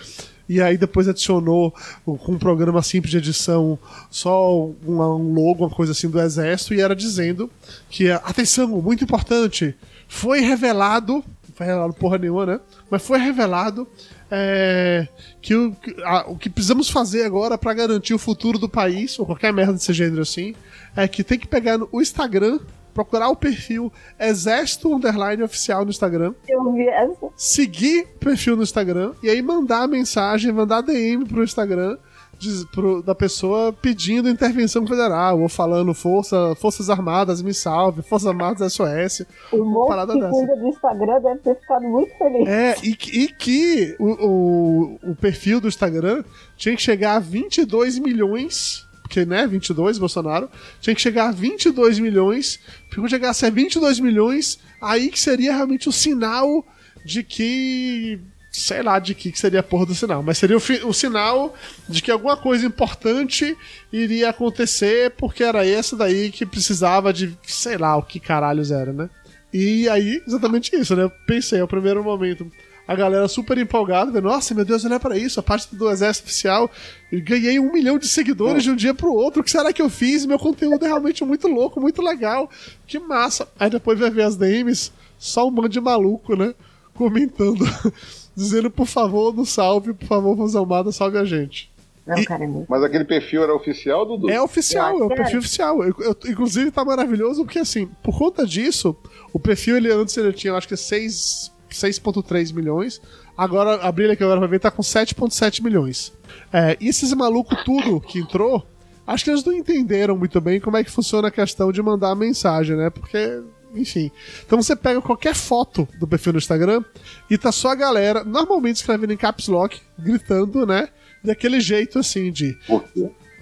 e 0.49 0.59
aí 0.59 0.77
depois 0.77 1.07
adicionou 1.07 1.71
com 2.03 2.31
um 2.31 2.39
programa 2.39 2.81
simples 2.81 3.11
de 3.11 3.17
edição 3.17 3.77
só 4.09 4.65
um, 4.65 4.75
um 4.87 5.33
logo, 5.33 5.63
uma 5.63 5.69
coisa 5.69 5.91
assim 5.91 6.09
do 6.09 6.19
exército, 6.19 6.73
e 6.73 6.81
era 6.81 6.95
dizendo 6.95 7.51
que, 7.87 8.09
atenção, 8.09 8.67
muito 8.67 9.03
importante, 9.03 9.75
foi 10.07 10.39
revelado, 10.39 11.23
não 11.47 11.53
foi 11.53 11.67
revelado 11.67 11.93
porra 11.93 12.17
nenhuma, 12.17 12.45
né? 12.47 12.59
Mas 12.89 13.05
foi 13.05 13.19
revelado 13.19 13.87
é, 14.31 15.07
que 15.41 15.55
o, 15.55 15.75
a, 16.03 16.29
o 16.29 16.37
que 16.37 16.49
precisamos 16.49 16.89
fazer 16.89 17.23
agora 17.23 17.57
para 17.57 17.73
garantir 17.73 18.13
o 18.13 18.19
futuro 18.19 18.59
do 18.59 18.69
país, 18.69 19.17
ou 19.19 19.25
qualquer 19.25 19.51
merda 19.51 19.73
desse 19.73 19.93
gênero 19.93 20.21
assim, 20.21 20.55
é 20.95 21.07
que 21.07 21.23
tem 21.23 21.39
que 21.39 21.47
pegar 21.47 21.79
o 21.91 22.01
Instagram 22.01 22.59
procurar 22.93 23.29
o 23.29 23.35
perfil 23.35 23.93
Exército 24.19 24.93
Underline 24.93 25.41
Oficial 25.43 25.85
no 25.85 25.91
Instagram. 25.91 26.33
Eu 26.47 26.73
vi 26.73 26.87
essa. 26.87 27.27
Seguir 27.35 28.01
o 28.01 28.19
perfil 28.19 28.57
no 28.57 28.63
Instagram 28.63 29.13
e 29.23 29.29
aí 29.29 29.41
mandar 29.41 29.87
mensagem, 29.87 30.51
mandar 30.51 30.81
DM 30.81 31.25
pro 31.25 31.43
Instagram 31.43 31.97
de, 32.39 32.65
pro, 32.67 33.03
da 33.03 33.13
pessoa 33.13 33.73
pedindo 33.73 34.29
intervenção 34.29 34.87
federal, 34.87 35.41
ou 35.41 35.49
falando 35.49 35.93
Força, 35.93 36.55
Forças 36.55 36.89
Armadas, 36.89 37.41
me 37.41 37.53
salve, 37.53 38.01
Forças 38.01 38.27
Armadas 38.27 38.73
SOS. 38.73 39.25
O 39.51 39.65
monte 39.65 40.07
que 40.07 40.29
cuida 40.29 40.55
do 40.55 40.67
Instagram 40.67 41.21
deve 41.21 41.39
ter 41.39 41.55
ficado 41.59 41.83
muito 41.83 42.17
feliz. 42.17 42.47
É, 42.47 42.75
e, 42.81 42.97
e 43.23 43.27
que 43.27 43.95
o, 43.99 44.25
o, 44.25 45.11
o 45.11 45.15
perfil 45.15 45.59
do 45.59 45.67
Instagram 45.67 46.23
tinha 46.55 46.75
que 46.75 46.81
chegar 46.81 47.17
a 47.17 47.19
22 47.19 47.99
milhões 47.99 48.87
porque, 49.09 49.25
né, 49.25 49.47
22, 49.47 49.97
Bolsonaro, 49.97 50.47
tinha 50.79 50.95
que 50.95 51.01
chegar 51.01 51.29
a 51.29 51.31
22 51.31 51.97
milhões, 51.97 52.59
porque 52.83 52.97
quando 52.97 53.09
chegasse 53.09 53.43
a 53.43 53.49
22 53.49 53.99
milhões, 53.99 54.59
aí 54.79 55.09
que 55.09 55.19
seria 55.19 55.51
realmente 55.51 55.89
o 55.89 55.91
sinal 55.91 56.63
de 57.03 57.23
que 57.23 58.21
sei 58.51 58.81
lá 58.81 58.99
de 58.99 59.13
que, 59.13 59.31
que 59.31 59.39
seria 59.39 59.59
a 59.59 59.63
porra 59.63 59.85
do 59.85 59.95
sinal, 59.95 60.23
mas 60.23 60.37
seria 60.37 60.57
o, 60.57 60.61
o, 60.87 60.93
sinal 60.93 61.53
de 61.87 62.01
que 62.01 62.11
alguma 62.11 62.35
coisa 62.35 62.65
importante 62.65 63.55
iria 63.91 64.29
acontecer, 64.29 65.11
porque 65.11 65.43
era 65.43 65.65
essa 65.65 65.95
daí 65.95 66.31
que 66.31 66.45
precisava 66.45 67.13
de, 67.13 67.37
sei 67.43 67.77
lá, 67.77 67.95
o 67.95 68.03
que 68.03 68.19
caralhos 68.19 68.71
era, 68.71 68.91
né? 68.91 69.09
E 69.53 69.89
aí, 69.89 70.21
exatamente 70.27 70.75
isso, 70.75 70.95
né? 70.95 71.03
Eu 71.03 71.11
pensei, 71.25 71.59
ao 71.59 71.67
primeiro 71.67 72.03
momento, 72.03 72.49
a 72.89 72.95
galera 72.95 73.27
super 73.27 73.55
empolgada, 73.59 74.19
nossa, 74.19 74.55
meu 74.55 74.65
Deus, 74.65 74.83
olha 74.83 74.99
para 74.99 75.15
isso, 75.15 75.39
a 75.39 75.43
parte 75.43 75.75
do 75.75 75.91
exército 75.91 76.25
oficial, 76.25 76.71
ganhei 77.11 77.59
um 77.59 77.71
milhão 77.71 77.99
de 77.99 78.07
seguidores 78.07 78.63
de 78.63 78.71
um 78.71 78.75
dia 78.75 78.95
pro 78.95 79.13
outro, 79.13 79.41
o 79.41 79.43
que 79.43 79.51
será 79.51 79.71
que 79.71 79.79
eu 79.79 79.91
fiz? 79.91 80.25
Meu 80.25 80.39
conteúdo 80.39 80.83
é 80.83 80.87
realmente 80.87 81.23
muito 81.23 81.47
louco, 81.47 81.79
muito 81.79 82.01
legal, 82.01 82.49
que 82.87 82.97
massa. 82.97 83.47
Aí 83.59 83.69
depois 83.69 83.99
vai 83.99 84.09
ver 84.09 84.23
as 84.23 84.35
DMs, 84.35 84.91
só 85.19 85.47
um 85.47 85.51
bando 85.51 85.69
de 85.69 85.79
maluco, 85.79 86.35
né, 86.35 86.55
comentando, 86.95 87.63
dizendo, 88.39 88.71
por 88.71 88.85
favor, 88.87 89.33
no 89.33 89.45
salve, 89.45 89.93
por 89.93 90.07
favor, 90.07 90.35
Vans 90.35 90.55
Almada, 90.55 90.91
salve 90.91 91.17
a 91.17 91.25
gente. 91.25 91.69
Não, 92.07 92.17
E- 92.17 92.25
cara, 92.25 92.43
é 92.43 92.47
muito. 92.47 92.65
Mas 92.69 92.83
aquele 92.83 93.05
perfil 93.05 93.43
era 93.43 93.53
oficial, 93.53 94.05
Dudu? 94.05 94.29
É 94.29 94.41
oficial, 94.41 94.99
é 94.99 95.03
o 95.03 95.07
perfil 95.09 95.25
era. 95.27 95.37
oficial. 95.39 95.83
Eu- 95.83 95.95
eu- 95.99 96.17
inclusive 96.31 96.71
tá 96.71 96.83
maravilhoso 96.83 97.43
porque 97.43 97.59
assim, 97.59 97.87
por 98.01 98.17
conta 98.17 98.45
disso, 98.47 98.95
o 99.31 99.39
perfil 99.39 99.77
ele 99.77 99.91
antes 99.91 100.17
ele 100.17 100.33
tinha, 100.33 100.51
eu 100.51 100.55
acho 100.57 100.67
que 100.67 100.75
6 100.75 101.51
6.3 101.69 102.51
milhões. 102.51 102.99
Agora 103.37 103.75
a 103.83 103.91
Brilha 103.91 104.15
que 104.15 104.23
agora 104.23 104.39
vai 104.39 104.49
ver 104.49 104.59
tá 104.59 104.71
com 104.71 104.81
7.7 104.81 105.61
milhões. 105.63 106.11
É, 106.51 106.75
e 106.81 106.87
esses 106.87 107.13
malucos 107.13 107.61
tudo 107.63 108.01
que 108.01 108.17
entrou, 108.19 108.65
acho 109.05 109.23
que 109.23 109.29
eles 109.29 109.43
não 109.43 109.53
entenderam 109.53 110.17
muito 110.17 110.41
bem 110.41 110.59
como 110.59 110.77
é 110.77 110.83
que 110.83 110.89
funciona 110.89 111.27
a 111.27 111.31
questão 111.31 111.71
de 111.71 111.79
mandar 111.81 112.09
a 112.09 112.15
mensagem, 112.15 112.75
né? 112.75 112.89
Porque 112.89 113.43
enfim. 113.75 114.11
Então 114.45 114.61
você 114.61 114.75
pega 114.75 115.01
qualquer 115.01 115.35
foto 115.35 115.87
do 115.99 116.07
perfil 116.07 116.33
no 116.33 116.39
Instagram 116.39 116.83
e 117.29 117.37
tá 117.37 117.51
só 117.51 117.69
a 117.69 117.75
galera, 117.75 118.23
normalmente 118.23 118.77
escrevendo 118.77 119.13
em 119.13 119.17
caps 119.17 119.47
lock, 119.47 119.79
gritando, 119.97 120.65
né? 120.65 120.89
Daquele 121.23 121.59
jeito 121.59 121.99
assim 121.99 122.31
de 122.31 122.57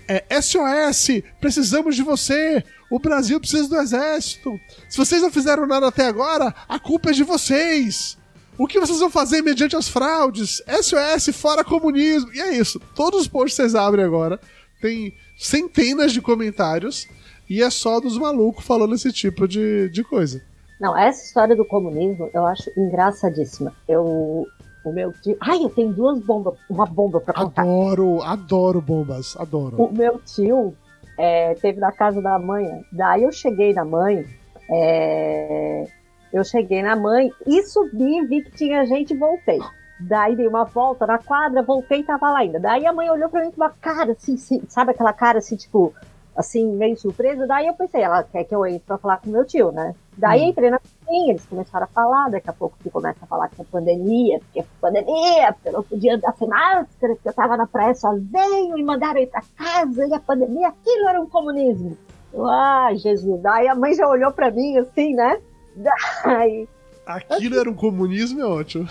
é 0.08 0.42
SOS, 0.42 1.22
precisamos 1.40 1.96
de 1.96 2.02
você. 2.02 2.64
O 2.90 2.98
Brasil 2.98 3.40
precisa 3.40 3.68
do 3.68 3.76
exército. 3.76 4.58
Se 4.90 4.98
vocês 4.98 5.22
não 5.22 5.30
fizeram 5.30 5.68
nada 5.68 5.88
até 5.88 6.08
agora, 6.08 6.56
a 6.68 6.80
culpa 6.80 7.10
é 7.10 7.14
de 7.14 7.24
vocês. 7.24 8.18
O 8.58 8.66
que 8.66 8.80
vocês 8.80 9.00
vão 9.00 9.10
fazer 9.10 9.42
mediante 9.42 9.76
as 9.76 9.88
fraudes? 9.88 10.64
SOS, 10.82 11.36
fora 11.36 11.64
comunismo. 11.64 12.34
E 12.34 12.40
é 12.40 12.58
isso. 12.58 12.80
Todos 12.96 13.22
os 13.22 13.28
posts 13.28 13.56
que 13.56 13.62
vocês 13.62 13.76
abrem 13.76 14.06
agora 14.06 14.40
tem 14.82 15.14
centenas 15.38 16.14
de 16.14 16.22
comentários 16.22 17.08
e 17.50 17.62
é 17.62 17.70
só 17.70 18.00
dos 18.00 18.18
malucos 18.18 18.66
falando 18.66 18.96
esse 18.96 19.12
tipo 19.12 19.48
de, 19.48 19.90
de 19.90 20.04
coisa. 20.04 20.42
Não, 20.80 20.96
essa 20.98 21.24
história 21.26 21.56
do 21.56 21.66
comunismo 21.66 22.30
eu 22.34 22.46
acho 22.46 22.70
engraçadíssima. 22.78 23.74
Eu. 23.88 24.46
O 24.86 24.92
meu 24.92 25.12
tio. 25.12 25.36
Ai, 25.42 25.64
eu 25.64 25.70
tenho 25.70 25.92
duas 25.92 26.20
bombas. 26.20 26.54
Uma 26.70 26.86
bomba 26.86 27.20
pra 27.20 27.34
contar. 27.34 27.64
Adoro, 27.64 28.22
adoro 28.22 28.80
bombas, 28.80 29.36
adoro. 29.38 29.76
O 29.82 29.92
meu 29.92 30.20
tio 30.20 30.74
é, 31.18 31.56
teve 31.56 31.80
na 31.80 31.92
casa 31.92 32.22
da 32.22 32.38
mãe. 32.40 32.86
Daí 32.92 33.24
eu 33.24 33.32
cheguei 33.32 33.74
na 33.74 33.84
mãe. 33.84 34.26
é, 34.70 35.88
eu 36.32 36.44
cheguei 36.44 36.82
na 36.84 36.96
mãe 36.96 37.32
e 37.46 37.64
subi, 37.64 38.26
vi 38.28 38.44
que 38.44 38.52
tinha 38.52 38.86
gente 38.86 39.14
e 39.14 39.18
voltei. 39.18 39.60
Daí 40.00 40.36
dei 40.36 40.48
uma 40.48 40.66
volta 40.66 41.08
na 41.08 41.18
quadra, 41.18 41.64
voltei 41.64 42.02
e 42.02 42.04
tava 42.04 42.30
lá 42.30 42.40
ainda. 42.40 42.60
Daí 42.60 42.86
a 42.86 42.94
mãe 42.94 43.10
olhou 43.10 43.30
pra 43.30 43.44
mim 43.44 43.52
com 43.52 43.58
uma 43.58 43.70
cara 43.70 44.12
assim, 44.12 44.36
assim, 44.36 44.62
sabe 44.68 44.92
aquela 44.92 45.14
cara 45.14 45.40
assim, 45.40 45.56
tipo, 45.56 45.94
assim, 46.38 46.66
meio 46.72 46.96
surpresa. 46.98 47.46
Daí 47.48 47.68
eu 47.68 47.74
pensei, 47.74 48.02
ela 48.02 48.24
quer 48.24 48.44
que 48.44 48.54
eu 48.56 48.66
entre 48.66 48.80
pra 48.86 48.98
falar 48.98 49.18
com 49.18 49.30
meu 49.30 49.44
tio, 49.44 49.72
né? 49.72 49.94
Daí 50.16 50.44
Hum. 50.44 50.50
entrei 50.50 50.70
na 50.70 50.80
cozinha, 50.80 51.32
eles 51.32 51.46
começaram 51.46 51.86
a 51.86 51.88
falar, 51.88 52.30
daqui 52.30 52.50
a 52.50 52.54
pouco 52.54 52.78
que 52.82 52.90
começa 52.90 53.18
a 53.24 53.28
falar 53.28 53.50
que 53.50 53.62
é 53.62 53.66
pandemia, 53.66 54.40
porque 54.40 54.60
é 54.60 54.66
pandemia, 54.80 55.52
porque 55.54 55.70
eu 55.70 55.74
não 55.74 55.84
podia 55.84 56.16
andar 56.16 56.34
sem 56.38 56.48
máscara, 56.48 57.16
porque 57.16 57.28
eu 57.30 57.34
tava 57.34 57.58
na 57.58 57.66
praia 57.68 57.96
sozinho 57.96 58.78
e 58.78 58.84
mandaram 58.84 59.20
ir 59.20 59.28
pra 59.28 59.42
casa, 59.58 60.06
e 60.08 60.14
a 60.14 60.20
pandemia, 60.20 60.68
aquilo 60.70 61.08
era 61.10 61.20
um 61.20 61.28
comunismo. 61.28 61.98
Eu, 62.34 62.46
Ah, 62.46 62.90
Jesus. 62.94 63.42
Daí 63.42 63.68
a 63.68 63.74
mãe 63.76 63.94
já 63.96 64.08
olhou 64.08 64.32
pra 64.32 64.52
mim 64.52 64.78
assim, 64.78 65.14
né? 65.16 65.40
Daí, 65.76 66.68
Aquilo 67.06 67.58
era 67.60 67.70
um 67.70 67.74
comunismo, 67.76 68.42
é 68.42 68.46
ótimo. 68.46 68.86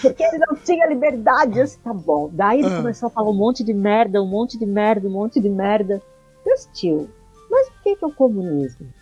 porque 0.00 0.22
ele 0.22 0.38
não 0.48 0.54
tinha 0.56 0.86
liberdade. 0.86 1.58
Eu 1.58 1.64
disse, 1.64 1.78
tá 1.80 1.92
bom. 1.92 2.30
Daí 2.32 2.60
ele 2.60 2.68
Ah. 2.68 2.76
começou 2.76 3.08
a 3.08 3.10
falar 3.10 3.28
um 3.30 3.34
monte 3.34 3.64
de 3.64 3.74
merda, 3.74 4.22
um 4.22 4.26
monte 4.26 4.56
de 4.56 4.64
merda, 4.66 5.08
um 5.08 5.10
monte 5.10 5.40
de 5.40 5.48
merda. 5.50 6.00
Deus, 6.44 6.68
tio, 6.74 7.10
mas 7.50 7.68
por 7.70 7.82
que 7.82 7.96
que 7.96 8.04
é 8.04 8.08
o 8.08 8.12
comunismo? 8.14 8.92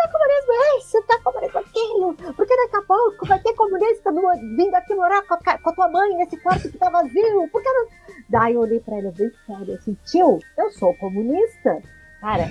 É 0.00 0.08
comunismo 0.12 0.52
esse, 0.78 0.94
não 1.00 1.16
é 1.16 1.18
comunismo 1.22 1.58
aquilo. 1.58 2.14
Porque 2.34 2.56
daqui 2.56 2.76
a 2.76 2.82
pouco 2.82 3.26
vai 3.26 3.38
ter 3.40 3.52
comunista 3.54 4.12
no- 4.12 4.56
vindo 4.56 4.74
aqui 4.74 4.94
morar 4.94 5.22
com 5.26 5.34
a, 5.34 5.38
com 5.58 5.70
a 5.70 5.72
tua 5.74 5.88
mãe 5.88 6.14
nesse 6.16 6.36
quarto 6.40 6.70
que 6.70 6.78
tá 6.78 6.88
vazio. 6.88 7.48
Por 7.50 7.60
que 7.62 7.68
não... 7.72 7.86
Daí 8.30 8.54
eu 8.54 8.60
olhei 8.60 8.78
pra 8.78 8.96
ele 8.98 9.10
bem 9.10 9.30
sério, 9.44 9.74
assim, 9.74 9.96
tio, 10.06 10.38
eu 10.56 10.70
sou 10.70 10.94
comunista. 10.98 11.82
Cara, 12.20 12.48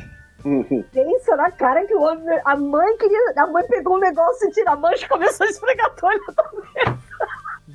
pensa 0.91 1.35
na 1.37 1.49
cara 1.51 1.85
que 1.85 1.95
o 1.95 2.01
homem, 2.01 2.39
a 2.43 2.55
mãe 2.57 2.97
queria, 2.97 3.33
a 3.37 3.47
mãe 3.47 3.65
pegou 3.67 3.95
um 3.95 3.99
negócio 3.99 4.49
e 4.49 4.51
tira 4.51 4.71
a 4.71 4.75
mancha 4.75 5.05
e 5.05 5.09
começou 5.09 5.47
a 5.47 5.49
esfregar 5.49 5.93
a 6.01 6.05
olho. 6.05 6.97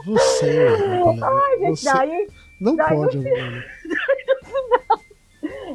Você, 0.04 0.66
Ana, 0.66 1.26
Ai, 1.26 1.58
gente, 1.60 1.80
você 1.80 1.92
daí 1.92 2.28
não 2.60 2.76
daí 2.76 2.94
pode, 2.96 3.18
Ana. 3.18 3.64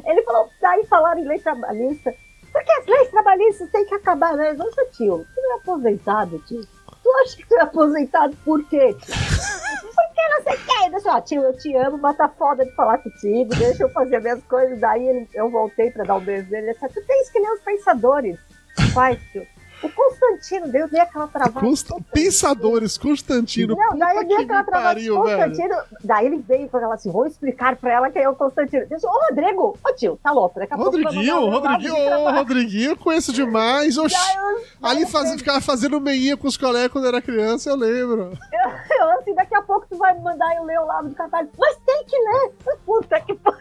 Ele 0.04 0.22
falou, 0.22 0.48
daí 0.60 0.84
falaram 0.86 1.20
em 1.20 1.28
lei 1.28 1.38
trabalhista. 1.38 2.14
Porque 2.52 2.72
as 2.72 2.86
leis 2.86 3.10
trabalhistas 3.10 3.70
têm 3.70 3.84
que 3.84 3.94
acabar 3.94 4.36
mesmo. 4.36 4.64
Nossa, 4.64 4.84
tio, 4.86 5.26
tu 5.34 5.40
não 5.40 5.52
é 5.52 5.56
aposentado, 5.56 6.38
tio? 6.46 6.66
Tu 7.02 7.10
acha 7.22 7.36
que 7.36 7.46
tu 7.46 7.54
é 7.54 7.62
aposentado 7.62 8.36
por 8.44 8.64
quê? 8.68 8.96
Porque 8.98 10.28
não 10.30 10.42
sei 10.42 10.54
o 10.54 10.58
quê. 10.58 10.90
Deixa, 10.90 11.12
ó, 11.12 11.20
tio, 11.20 11.42
eu 11.42 11.56
te 11.56 11.76
amo, 11.76 11.98
mas 11.98 12.16
tá 12.16 12.28
foda 12.28 12.64
de 12.64 12.74
falar 12.74 12.98
contigo, 12.98 13.54
deixa 13.54 13.82
eu 13.82 13.90
fazer 13.90 14.16
as 14.16 14.22
minhas 14.22 14.42
coisas. 14.44 14.80
Daí 14.80 15.28
eu 15.34 15.50
voltei 15.50 15.90
pra 15.90 16.04
dar 16.04 16.16
um 16.16 16.20
beijo 16.20 16.50
nele. 16.50 16.74
Tu 16.74 17.06
tens 17.06 17.30
que 17.30 17.38
nem 17.38 17.52
os 17.52 17.60
pensadores. 17.60 18.38
Faz, 18.94 19.20
tio. 19.32 19.46
O 19.82 19.88
Constantino 19.88 20.68
deu, 20.68 20.88
dei 20.88 21.00
aquela 21.00 21.26
travada. 21.28 21.60
Consta- 21.60 21.94
Pensadores, 22.12 22.98
Constantino. 22.98 23.76
Não, 23.76 23.96
daí 23.96 24.16
eu 24.16 24.24
dei 24.26 24.36
que 24.38 24.42
aquela 24.42 24.64
travada 24.64 24.88
pariu, 24.88 25.22
velho. 25.22 25.38
Constantino. 25.50 25.76
Daí 26.02 26.26
ele 26.26 26.38
veio 26.38 26.66
e 26.66 26.68
falou 26.68 26.90
assim: 26.92 27.10
vou 27.12 27.26
explicar 27.26 27.76
pra 27.76 27.92
ela 27.92 28.10
quem 28.10 28.22
é 28.22 28.28
o 28.28 28.34
Constantino. 28.34 28.82
Eu 28.82 28.88
disse, 28.88 29.06
ô 29.06 29.10
Rodrigo, 29.28 29.78
ô 29.84 29.92
tio, 29.94 30.18
tá 30.22 30.32
louco. 30.32 30.58
Daqui 30.58 30.74
a 30.74 30.76
pouco 30.76 30.90
Rodriguinho, 30.96 31.34
mandar 31.34 31.46
o 31.46 31.50
meu 31.50 31.60
lado 31.60 31.68
Rodriguinho, 31.76 32.18
ô. 32.18 32.30
Rodriguinho, 32.32 32.90
eu 32.90 32.96
conheço 32.96 33.32
demais. 33.32 33.96
Oxi. 33.98 34.16
Daí 34.16 34.36
eu- 34.36 34.58
Ali 34.88 35.02
daí 35.04 35.12
faz, 35.12 35.30
eu- 35.32 35.38
ficava 35.38 35.60
fazendo 35.60 36.00
meinha 36.00 36.36
com 36.36 36.48
os 36.48 36.56
colegas 36.56 36.90
quando 36.92 37.06
era 37.06 37.22
criança, 37.22 37.70
eu 37.70 37.76
lembro. 37.76 38.32
Eu 38.98 39.10
assim, 39.18 39.34
daqui 39.34 39.54
a 39.54 39.62
pouco 39.62 39.86
tu 39.88 39.96
vai 39.96 40.12
me 40.14 40.20
mandar 40.22 40.54
eu 40.56 40.64
ler 40.64 40.80
o 40.80 40.86
lado 40.86 41.08
do 41.08 41.14
catálogo. 41.14 41.52
Mas 41.58 41.76
tem 41.86 42.04
que 42.04 42.16
ler! 42.16 42.52
Puta 42.84 43.20
que 43.20 43.34
pariu! 43.34 43.58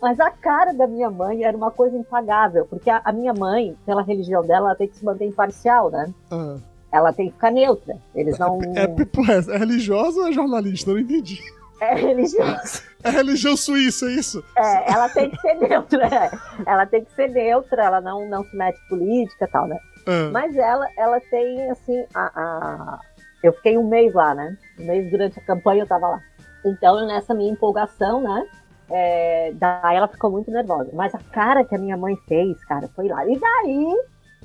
Mas 0.00 0.18
a 0.20 0.30
cara 0.30 0.72
da 0.72 0.86
minha 0.86 1.10
mãe 1.10 1.44
era 1.44 1.56
uma 1.56 1.70
coisa 1.70 1.96
impagável, 1.96 2.66
porque 2.66 2.88
a, 2.90 3.00
a 3.04 3.12
minha 3.12 3.32
mãe, 3.34 3.76
pela 3.86 4.02
religião 4.02 4.42
dela, 4.42 4.68
ela 4.68 4.76
tem 4.76 4.88
que 4.88 4.96
se 4.96 5.04
manter 5.04 5.26
imparcial, 5.26 5.90
né? 5.90 6.12
Ah, 6.30 6.56
Ela 6.92 7.12
tem 7.12 7.26
que 7.28 7.34
ficar 7.34 7.50
neutra. 7.50 7.96
Eles 8.14 8.38
não. 8.38 8.58
é, 8.76 8.86
porra, 9.04 9.34
é 9.34 9.56
religiosa 9.56 10.20
ou 10.20 10.28
é 10.28 10.32
jornalista? 10.32 10.90
Eu 10.90 10.94
não 10.94 11.00
entendi. 11.02 11.38
É 11.80 11.94
religiosa. 11.94 12.82
É 13.02 13.08
religião 13.10 13.56
suíça, 13.56 14.04
é 14.06 14.10
isso? 14.12 14.44
É, 14.58 14.92
ela 14.92 15.08
tem 15.08 15.30
que 15.30 15.40
ser 15.40 15.54
neutra. 15.54 16.06
é. 16.06 16.30
Ela 16.66 16.84
tem 16.84 17.02
que 17.04 17.12
ser 17.14 17.28
neutra, 17.30 17.82
ela 17.84 18.00
não, 18.02 18.28
não 18.28 18.44
se 18.44 18.54
mete 18.54 18.78
em 18.84 18.88
política 18.90 19.46
e 19.46 19.48
tal, 19.48 19.66
né? 19.66 19.78
Ah, 20.06 20.30
Mas 20.30 20.54
ela, 20.56 20.86
ela 20.98 21.18
tem, 21.30 21.70
assim, 21.70 22.04
a, 22.14 22.30
a- 22.34 23.00
Eu 23.42 23.54
fiquei 23.54 23.78
um 23.78 23.88
mês 23.88 24.12
lá, 24.12 24.34
né? 24.34 24.54
Um 24.78 24.84
mês 24.86 25.10
durante 25.10 25.38
a 25.38 25.42
campanha 25.42 25.82
eu 25.84 25.86
tava 25.86 26.08
lá. 26.08 26.20
Então, 26.66 27.06
nessa 27.06 27.32
minha 27.32 27.50
empolgação, 27.50 28.20
né? 28.20 28.46
É, 28.90 29.52
daí 29.54 29.96
ela 29.96 30.08
ficou 30.08 30.30
muito 30.30 30.50
nervosa. 30.50 30.90
Mas 30.92 31.14
a 31.14 31.18
cara 31.18 31.64
que 31.64 31.74
a 31.74 31.78
minha 31.78 31.96
mãe 31.96 32.16
fez, 32.26 32.62
cara, 32.64 32.88
foi 32.88 33.08
lá. 33.08 33.24
E 33.26 33.38
daí, 33.38 33.94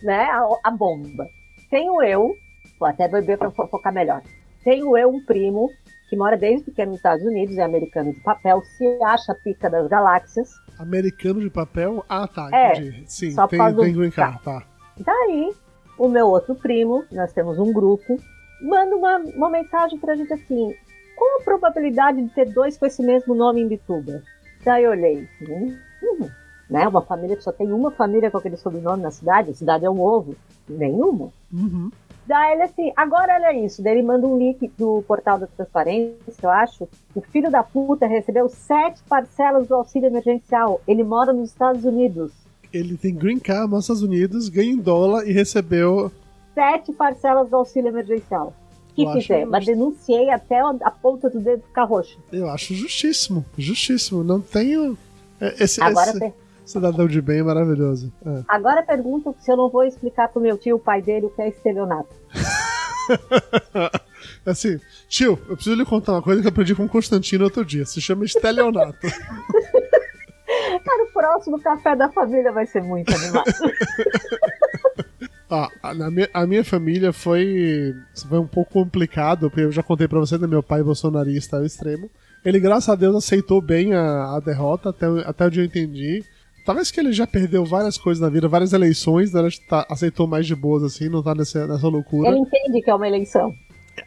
né, 0.03 0.23
a, 0.25 0.47
a 0.63 0.71
bomba. 0.71 1.27
Tenho 1.69 2.01
eu, 2.03 2.35
vou 2.79 2.87
até 2.87 3.07
beber 3.07 3.37
pra 3.37 3.51
focar 3.51 3.93
melhor. 3.93 4.21
Tenho 4.63 4.95
eu 4.97 5.09
um 5.09 5.23
primo 5.25 5.69
que 6.09 6.15
mora 6.15 6.37
desde 6.37 6.65
pequeno 6.65 6.91
nos 6.91 6.99
Estados 6.99 7.25
Unidos, 7.25 7.57
é 7.57 7.63
americano 7.63 8.13
de 8.13 8.19
papel, 8.21 8.61
se 8.61 8.85
acha 9.03 9.33
pica 9.43 9.69
das 9.69 9.87
galáxias. 9.87 10.49
americano 10.77 11.39
de 11.41 11.49
papel? 11.49 12.05
Ah, 12.07 12.27
tá, 12.27 12.49
É, 12.53 12.71
entendi. 12.73 13.03
Sim, 13.07 13.31
só 13.31 13.47
tem, 13.47 13.59
tem 13.75 13.93
green 13.93 14.11
card, 14.11 14.39
tá. 14.43 14.63
Daí, 14.99 15.51
o 15.97 16.07
meu 16.07 16.27
outro 16.27 16.55
primo, 16.55 17.03
nós 17.11 17.33
temos 17.33 17.57
um 17.57 17.73
grupo, 17.73 18.17
manda 18.61 18.95
uma, 18.95 19.17
uma 19.17 19.49
mensagem 19.49 19.97
pra 19.99 20.15
gente 20.15 20.31
assim: 20.31 20.75
qual 21.15 21.41
a 21.41 21.43
probabilidade 21.43 22.21
de 22.21 22.29
ter 22.29 22.45
dois 22.45 22.77
com 22.77 22.85
esse 22.85 23.01
mesmo 23.01 23.33
nome 23.33 23.61
em 23.61 23.67
Bituba? 23.67 24.21
Daí 24.65 24.83
eu 24.83 24.91
olhei, 24.91 25.29
hum, 25.47 25.77
hum, 26.03 26.29
né? 26.67 26.87
Uma 26.87 27.03
família 27.03 27.37
que 27.37 27.43
só 27.43 27.51
tem 27.51 27.71
uma 27.71 27.91
família 27.91 28.31
com 28.31 28.39
aquele 28.39 28.57
sobrenome 28.57 29.03
na 29.03 29.11
cidade, 29.11 29.51
a 29.51 29.53
cidade 29.53 29.85
é 29.85 29.89
um 29.89 30.01
ovo. 30.01 30.35
Nenhuma. 30.67 31.29
Uhum. 31.53 31.91
Daí 32.25 32.53
ele 32.53 32.63
assim, 32.63 32.91
agora 32.97 33.35
olha 33.35 33.53
isso. 33.53 33.83
Daí 33.83 33.93
ele 33.93 34.07
manda 34.07 34.25
um 34.25 34.35
link 34.35 34.67
do 34.75 35.03
portal 35.07 35.37
da 35.37 35.45
transparência, 35.45 36.15
eu 36.41 36.49
acho. 36.49 36.89
O 37.13 37.21
filho 37.21 37.51
da 37.51 37.61
puta 37.61 38.07
recebeu 38.07 38.49
sete 38.49 39.03
parcelas 39.07 39.67
do 39.67 39.75
auxílio 39.75 40.07
emergencial. 40.07 40.81
Ele 40.87 41.03
mora 41.03 41.31
nos 41.31 41.51
Estados 41.51 41.85
Unidos. 41.85 42.31
Ele 42.73 42.97
tem 42.97 43.13
green 43.13 43.37
card 43.37 43.69
nos 43.69 43.83
Estados 43.83 44.01
Unidos, 44.01 44.49
ganha 44.49 44.71
em 44.71 44.77
dólar 44.77 45.27
e 45.27 45.31
recebeu. 45.31 46.11
sete 46.55 46.91
parcelas 46.91 47.47
do 47.47 47.55
auxílio 47.57 47.89
emergencial. 47.89 48.51
Que 48.95 49.03
Eu 49.03 49.11
fizer? 49.11 49.45
Mas 49.45 49.65
denunciei 49.65 50.29
até 50.29 50.59
a 50.59 50.91
ponta 50.91 51.29
do 51.29 51.39
dedo 51.39 51.63
ficar 51.63 51.83
roxo. 51.83 52.17
Eu 52.31 52.49
acho 52.49 52.73
justíssimo, 52.73 53.45
justíssimo. 53.57 54.23
Não 54.23 54.39
tenho. 54.39 54.97
é, 55.41 55.63
Esse, 55.63 55.81
Agora, 55.83 56.09
esse 56.11 56.19
per- 56.19 56.33
cidadão 56.65 57.07
de 57.07 57.21
bem 57.21 57.39
é 57.39 57.43
maravilhoso. 57.43 58.11
É. 58.25 58.43
agora 58.47 58.81
pergunto 58.83 59.35
se 59.41 59.51
eu 59.51 59.57
não 59.57 59.69
vou 59.69 59.83
explicar 59.83 60.29
pro 60.29 60.41
meu 60.41 60.57
tio, 60.57 60.77
o 60.77 60.79
pai 60.79 61.01
dele, 61.01 61.25
o 61.25 61.29
que 61.29 61.41
é 61.41 61.49
estelionato. 61.49 62.09
Assim, 64.45 64.79
tio, 65.07 65.39
eu 65.49 65.55
preciso 65.55 65.75
lhe 65.75 65.85
contar 65.85 66.13
uma 66.13 66.21
coisa 66.21 66.41
que 66.41 66.47
eu 66.47 66.51
aprendi 66.51 66.75
com 66.75 66.85
o 66.85 66.89
Constantino 66.89 67.43
outro 67.43 67.65
dia. 67.65 67.85
Se 67.85 67.99
chama 67.99 68.25
estelionato. 68.25 68.97
Cara, 70.85 71.03
o 71.03 71.07
próximo 71.13 71.59
café 71.59 71.95
da 71.95 72.09
família 72.09 72.51
vai 72.51 72.65
ser 72.65 72.81
muito 72.81 73.11
animado. 73.15 73.45
A, 75.81 75.93
minha, 76.11 76.29
a 76.33 76.45
minha 76.45 76.63
família 76.63 77.13
foi, 77.13 77.93
foi 78.27 78.39
um 78.39 78.47
pouco 78.47 78.73
complicado, 78.73 79.49
porque 79.49 79.61
eu 79.61 79.71
já 79.71 79.83
contei 79.83 80.07
pra 80.07 80.19
você, 80.19 80.37
né, 80.37 80.47
meu 80.47 80.63
pai 80.63 80.83
bolsonarista 80.83 81.57
ao 81.57 81.65
extremo. 81.65 82.09
Ele, 82.43 82.59
graças 82.59 82.89
a 82.89 82.95
Deus, 82.95 83.15
aceitou 83.15 83.61
bem 83.61 83.93
a, 83.93 84.35
a 84.35 84.39
derrota, 84.39 84.89
até, 84.89 85.05
até 85.25 85.45
onde 85.45 85.59
eu 85.59 85.65
entendi. 85.65 86.23
Talvez 86.65 86.89
que 86.89 86.99
ele 86.99 87.11
já 87.11 87.27
perdeu 87.27 87.63
várias 87.65 87.97
coisas 87.97 88.21
na 88.21 88.29
vida, 88.29 88.47
várias 88.47 88.73
eleições, 88.73 89.31
né? 89.31 89.39
Ele 89.39 89.51
tá, 89.69 89.85
aceitou 89.89 90.27
mais 90.27 90.47
de 90.47 90.55
boas, 90.55 90.83
assim, 90.83 91.09
não 91.09 91.21
tá 91.21 91.35
nessa, 91.35 91.67
nessa 91.67 91.87
loucura. 91.87 92.29
Ele 92.29 92.39
entende 92.39 92.81
que 92.81 92.89
é 92.89 92.95
uma 92.95 93.07
eleição. 93.07 93.53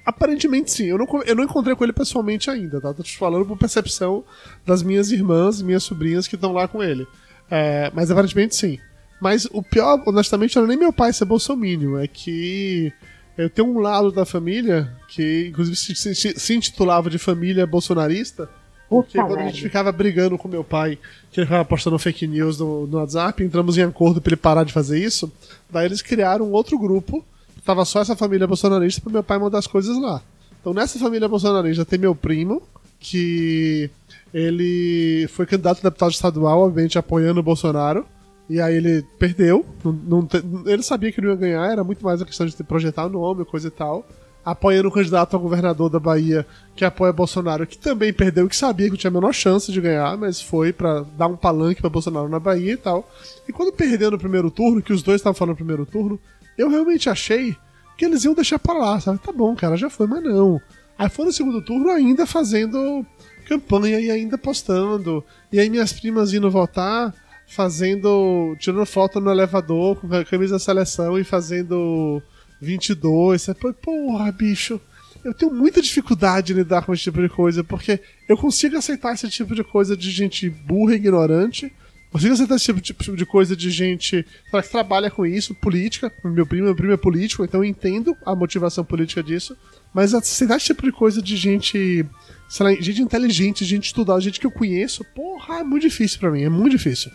Aparentemente 0.05 0.71
sim. 0.71 0.87
Eu 0.87 0.99
não, 0.99 1.07
eu 1.25 1.35
não 1.35 1.45
encontrei 1.45 1.75
com 1.75 1.85
ele 1.85 1.93
pessoalmente 1.93 2.51
ainda, 2.51 2.81
tá? 2.81 2.93
Tô 2.93 3.03
te 3.03 3.17
falando 3.17 3.47
por 3.47 3.57
percepção 3.57 4.25
das 4.67 4.83
minhas 4.83 5.11
irmãs, 5.11 5.63
minhas 5.63 5.83
sobrinhas 5.83 6.27
que 6.27 6.35
estão 6.35 6.53
lá 6.53 6.67
com 6.69 6.83
ele. 6.83 7.07
É, 7.51 7.91
mas 7.95 8.11
aparentemente 8.11 8.55
sim. 8.55 8.79
Mas 9.21 9.47
o 9.53 9.63
pior, 9.63 10.03
honestamente, 10.07 10.57
não 10.57 10.65
é 10.65 10.69
nem 10.69 10.77
meu 10.77 10.93
pai 10.93 11.13
ser 11.13 11.25
bolsominion, 11.25 11.99
é 11.99 12.07
que 12.07 12.93
eu 13.37 13.51
tenho 13.51 13.69
um 13.69 13.79
lado 13.79 14.13
da 14.13 14.25
família 14.25 14.93
que, 15.09 15.49
inclusive, 15.49 15.77
se, 15.77 16.15
se, 16.15 16.39
se 16.39 16.55
intitulava 16.55 17.11
de 17.11 17.19
família 17.19 17.67
bolsonarista, 17.67 18.49
porque 18.89 19.19
quando 19.19 19.41
a 19.41 19.45
gente 19.45 19.63
ficava 19.63 19.93
brigando 19.93 20.39
com 20.39 20.49
meu 20.49 20.65
pai, 20.65 20.99
que 21.31 21.41
ele 21.41 21.47
ficava 21.47 21.65
postando 21.65 21.99
fake 21.99 22.27
news 22.27 22.59
no, 22.59 22.87
no 22.87 22.99
WhatsApp, 22.99 23.45
entramos 23.45 23.77
em 23.77 23.83
acordo 23.83 24.21
para 24.21 24.31
ele 24.31 24.37
parar 24.37 24.65
de 24.65 24.73
fazer 24.73 24.99
isso. 24.99 25.31
Daí 25.71 25.87
eles 25.87 26.01
criaram 26.01 26.47
um 26.47 26.53
outro 26.53 26.79
grupo, 26.79 27.25
tava 27.65 27.85
só 27.85 28.01
essa 28.01 28.17
família 28.17 28.47
bolsonarista 28.47 29.03
para 29.03 29.13
meu 29.13 29.23
pai 29.23 29.39
mandar 29.39 29.59
as 29.59 29.67
coisas 29.67 30.01
lá. 30.01 30.23
Então 30.61 30.73
nessa 30.73 30.99
família 30.99 31.29
bolsonarista 31.29 31.85
tem 31.85 31.99
meu 31.99 32.15
primo, 32.15 32.63
que 32.99 33.91
ele 34.33 35.29
foi 35.29 35.45
candidato 35.45 35.81
a 35.81 35.83
deputado 35.83 36.11
estadual, 36.11 36.61
obviamente 36.61 36.99
apoiando 36.99 37.41
o 37.41 37.43
Bolsonaro. 37.43 38.07
E 38.49 38.61
aí 38.61 38.77
ele 38.77 39.03
perdeu. 39.19 39.65
Não, 39.85 39.93
não, 39.93 40.29
ele 40.67 40.83
sabia 40.83 41.13
que 41.13 41.21
não 41.21 41.31
ia 41.31 41.37
ganhar, 41.37 41.71
era 41.71 41.85
muito 41.85 42.05
mais 42.05 42.23
a 42.23 42.25
questão 42.25 42.47
de 42.47 42.57
projetar 42.65 43.07
o 43.07 43.11
nome, 43.11 43.45
coisa 43.45 43.69
e 43.69 43.71
tal 43.71 44.07
apoiando 44.51 44.89
o 44.89 44.93
candidato 44.93 45.37
a 45.37 45.39
governador 45.39 45.91
da 45.91 46.01
Bahia, 46.01 46.47
que 46.75 46.83
apoia 46.83 47.13
Bolsonaro, 47.13 47.67
que 47.67 47.77
também 47.77 48.15
perdeu, 48.15 48.49
que 48.49 48.57
sabia 48.57 48.91
que 48.91 48.97
tinha 48.97 49.11
a 49.11 49.13
menor 49.13 49.35
chance 49.35 49.71
de 49.71 49.79
ganhar, 49.79 50.17
mas 50.17 50.41
foi 50.41 50.73
para 50.73 51.03
dar 51.19 51.27
um 51.27 51.37
palanque 51.37 51.83
para 51.83 51.91
Bolsonaro 51.91 52.31
na 52.31 52.41
Bahia 52.41 52.73
e 52.73 52.77
tal. 52.77 53.07
E 53.47 53.53
quando 53.53 53.73
perdeu 53.73 54.11
no 54.11 54.19
primeiro 54.19 54.51
turno, 54.51 54.81
que 54.81 54.93
os 54.93 55.03
dois 55.03 55.21
estavam 55.21 55.35
falando 55.35 55.51
no 55.51 55.57
primeiro 55.57 55.85
turno, 55.85 56.19
eu 56.57 56.71
realmente 56.71 57.11
achei 57.11 57.55
que 57.99 58.07
eles 58.07 58.25
iam 58.25 58.33
deixar 58.33 58.59
pra 58.59 58.73
lá, 58.73 58.99
sabe? 58.99 59.19
Tá 59.19 59.33
bom, 59.33 59.55
cara, 59.55 59.77
já 59.77 59.91
foi, 59.91 60.07
mas 60.07 60.23
não. 60.23 60.59
Aí 60.99 61.11
foi 61.11 61.27
no 61.27 61.33
segundo 61.33 61.61
turno 61.61 61.91
ainda 61.91 62.27
fazendo 62.27 63.05
campanha 63.47 64.01
e 64.01 64.11
ainda 64.11 64.39
postando. 64.39 65.23
E 65.53 65.61
aí 65.61 65.69
minhas 65.69 65.93
primas 65.93 66.33
indo 66.33 66.51
votar, 66.51 67.15
fazendo. 67.49 68.55
tirando 68.59 68.85
foto 68.87 69.21
no 69.21 69.31
elevador 69.31 69.97
com 69.97 70.15
a 70.15 70.25
camisa 70.25 70.55
da 70.55 70.59
seleção 70.59 71.19
e 71.19 71.25
fazendo 71.25 72.23
22. 72.61 73.43
Você 73.43 73.55
porra, 73.55 74.31
bicho. 74.31 74.81
Eu 75.25 75.35
tenho 75.35 75.53
muita 75.53 75.83
dificuldade 75.83 76.53
em 76.53 76.57
lidar 76.57 76.83
com 76.83 76.95
esse 76.95 77.03
tipo 77.03 77.21
de 77.21 77.29
coisa, 77.29 77.65
porque 77.65 78.01
eu 78.29 78.37
consigo 78.37 78.77
aceitar 78.77 79.15
esse 79.15 79.29
tipo 79.29 79.55
de 79.55 79.65
coisa 79.65 79.97
de 79.97 80.11
gente 80.11 80.49
burra 80.49 80.93
e 80.93 80.97
ignorante. 80.97 81.73
Consigo 82.11 82.33
aceitar 82.33 82.55
esse 82.55 82.73
tipo, 82.81 83.03
tipo 83.03 83.17
de 83.17 83.27
coisa 83.27 83.57
de 83.57 83.69
gente 83.69 84.25
que 84.51 84.63
trabalha 84.71 85.11
com 85.11 85.27
isso, 85.27 85.55
política. 85.55 86.13
Meu 86.25 86.47
primo, 86.47 86.67
meu 86.67 86.77
primo 86.77 86.93
é 86.93 86.97
político, 86.97 87.45
então 87.45 87.63
eu 87.63 87.69
entendo 87.69 88.17
a 88.25 88.35
motivação 88.35 88.85
política 88.85 89.23
disso. 89.23 89.57
Mas 89.93 90.15
aceitar 90.15 90.57
esse 90.57 90.67
tipo 90.67 90.85
de 90.85 90.93
coisa 90.93 91.21
de 91.21 91.37
gente, 91.37 92.07
sei 92.49 92.65
lá, 92.65 92.73
gente 92.81 93.03
inteligente, 93.03 93.65
gente 93.65 93.87
estudada, 93.87 94.21
gente 94.21 94.39
que 94.39 94.47
eu 94.47 94.53
conheço, 94.53 95.05
porra, 95.15 95.59
é 95.59 95.65
muito 95.65 95.83
difícil 95.83 96.21
para 96.21 96.31
mim, 96.31 96.43
é 96.43 96.49
muito 96.49 96.77
difícil 96.77 97.11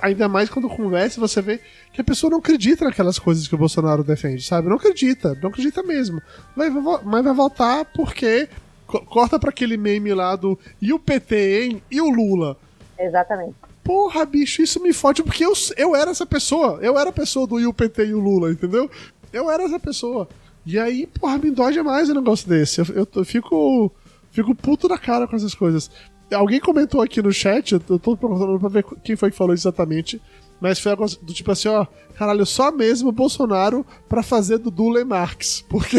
ainda 0.00 0.28
mais 0.28 0.48
quando 0.48 0.68
conversa, 0.68 1.20
você 1.20 1.40
vê 1.40 1.60
que 1.92 2.00
a 2.00 2.04
pessoa 2.04 2.30
não 2.30 2.38
acredita 2.38 2.84
naquelas 2.84 3.18
coisas 3.18 3.46
que 3.46 3.54
o 3.54 3.58
Bolsonaro 3.58 4.04
defende, 4.04 4.42
sabe? 4.42 4.68
Não 4.68 4.76
acredita, 4.76 5.36
não 5.42 5.50
acredita 5.50 5.82
mesmo. 5.82 6.20
Mas, 6.56 6.72
mas 7.04 7.24
vai 7.24 7.34
voltar 7.34 7.84
porque 7.86 8.48
corta 8.86 9.38
para 9.38 9.50
aquele 9.50 9.76
meme 9.76 10.14
lá 10.14 10.34
do 10.34 10.58
e 10.80 10.92
o 10.92 10.98
PT, 10.98 11.62
hein? 11.62 11.82
E 11.90 12.00
o 12.00 12.08
Lula. 12.08 12.56
Exatamente. 12.98 13.54
Porra, 13.84 14.24
bicho, 14.26 14.62
isso 14.62 14.82
me 14.82 14.92
fode 14.92 15.22
porque 15.22 15.44
eu, 15.44 15.52
eu 15.76 15.96
era 15.96 16.10
essa 16.10 16.26
pessoa. 16.26 16.78
Eu 16.82 16.98
era 16.98 17.10
a 17.10 17.12
pessoa 17.12 17.46
do 17.46 17.58
e 17.58 17.66
o 17.66 17.72
PT 17.72 18.06
e 18.06 18.14
o 18.14 18.20
Lula, 18.20 18.50
entendeu? 18.50 18.90
Eu 19.32 19.50
era 19.50 19.62
essa 19.62 19.78
pessoa. 19.78 20.28
E 20.66 20.78
aí, 20.78 21.06
porra, 21.06 21.38
me 21.38 21.50
dói 21.50 21.72
demais 21.72 22.10
um 22.10 22.14
negócio 22.14 22.48
desse. 22.48 22.80
Eu, 22.80 22.86
eu, 22.94 23.08
eu 23.14 23.24
fico, 23.24 23.90
fico 24.30 24.54
puto 24.54 24.88
da 24.88 24.98
cara 24.98 25.26
com 25.26 25.36
essas 25.36 25.54
coisas. 25.54 25.90
Alguém 26.32 26.60
comentou 26.60 27.00
aqui 27.00 27.22
no 27.22 27.32
chat, 27.32 27.72
eu 27.72 27.80
tô 27.80 27.98
procurando 28.16 28.58
pra 28.60 28.68
ver 28.68 28.84
quem 29.02 29.16
foi 29.16 29.30
que 29.30 29.36
falou 29.36 29.54
exatamente, 29.54 30.20
mas 30.60 30.78
foi 30.78 30.94
do 30.94 31.32
tipo 31.32 31.50
assim, 31.50 31.68
ó, 31.68 31.86
caralho, 32.14 32.44
só 32.44 32.70
mesmo 32.70 33.08
o 33.08 33.12
Bolsonaro 33.12 33.86
pra 34.08 34.22
fazer 34.22 34.58
do 34.58 34.70
Dule 34.70 35.04
Marx, 35.04 35.64
porque 35.68 35.98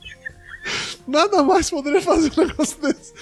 nada 1.06 1.42
mais 1.42 1.68
poderia 1.68 2.00
fazer 2.00 2.32
um 2.38 2.46
negócio 2.46 2.80
desse. 2.80 3.12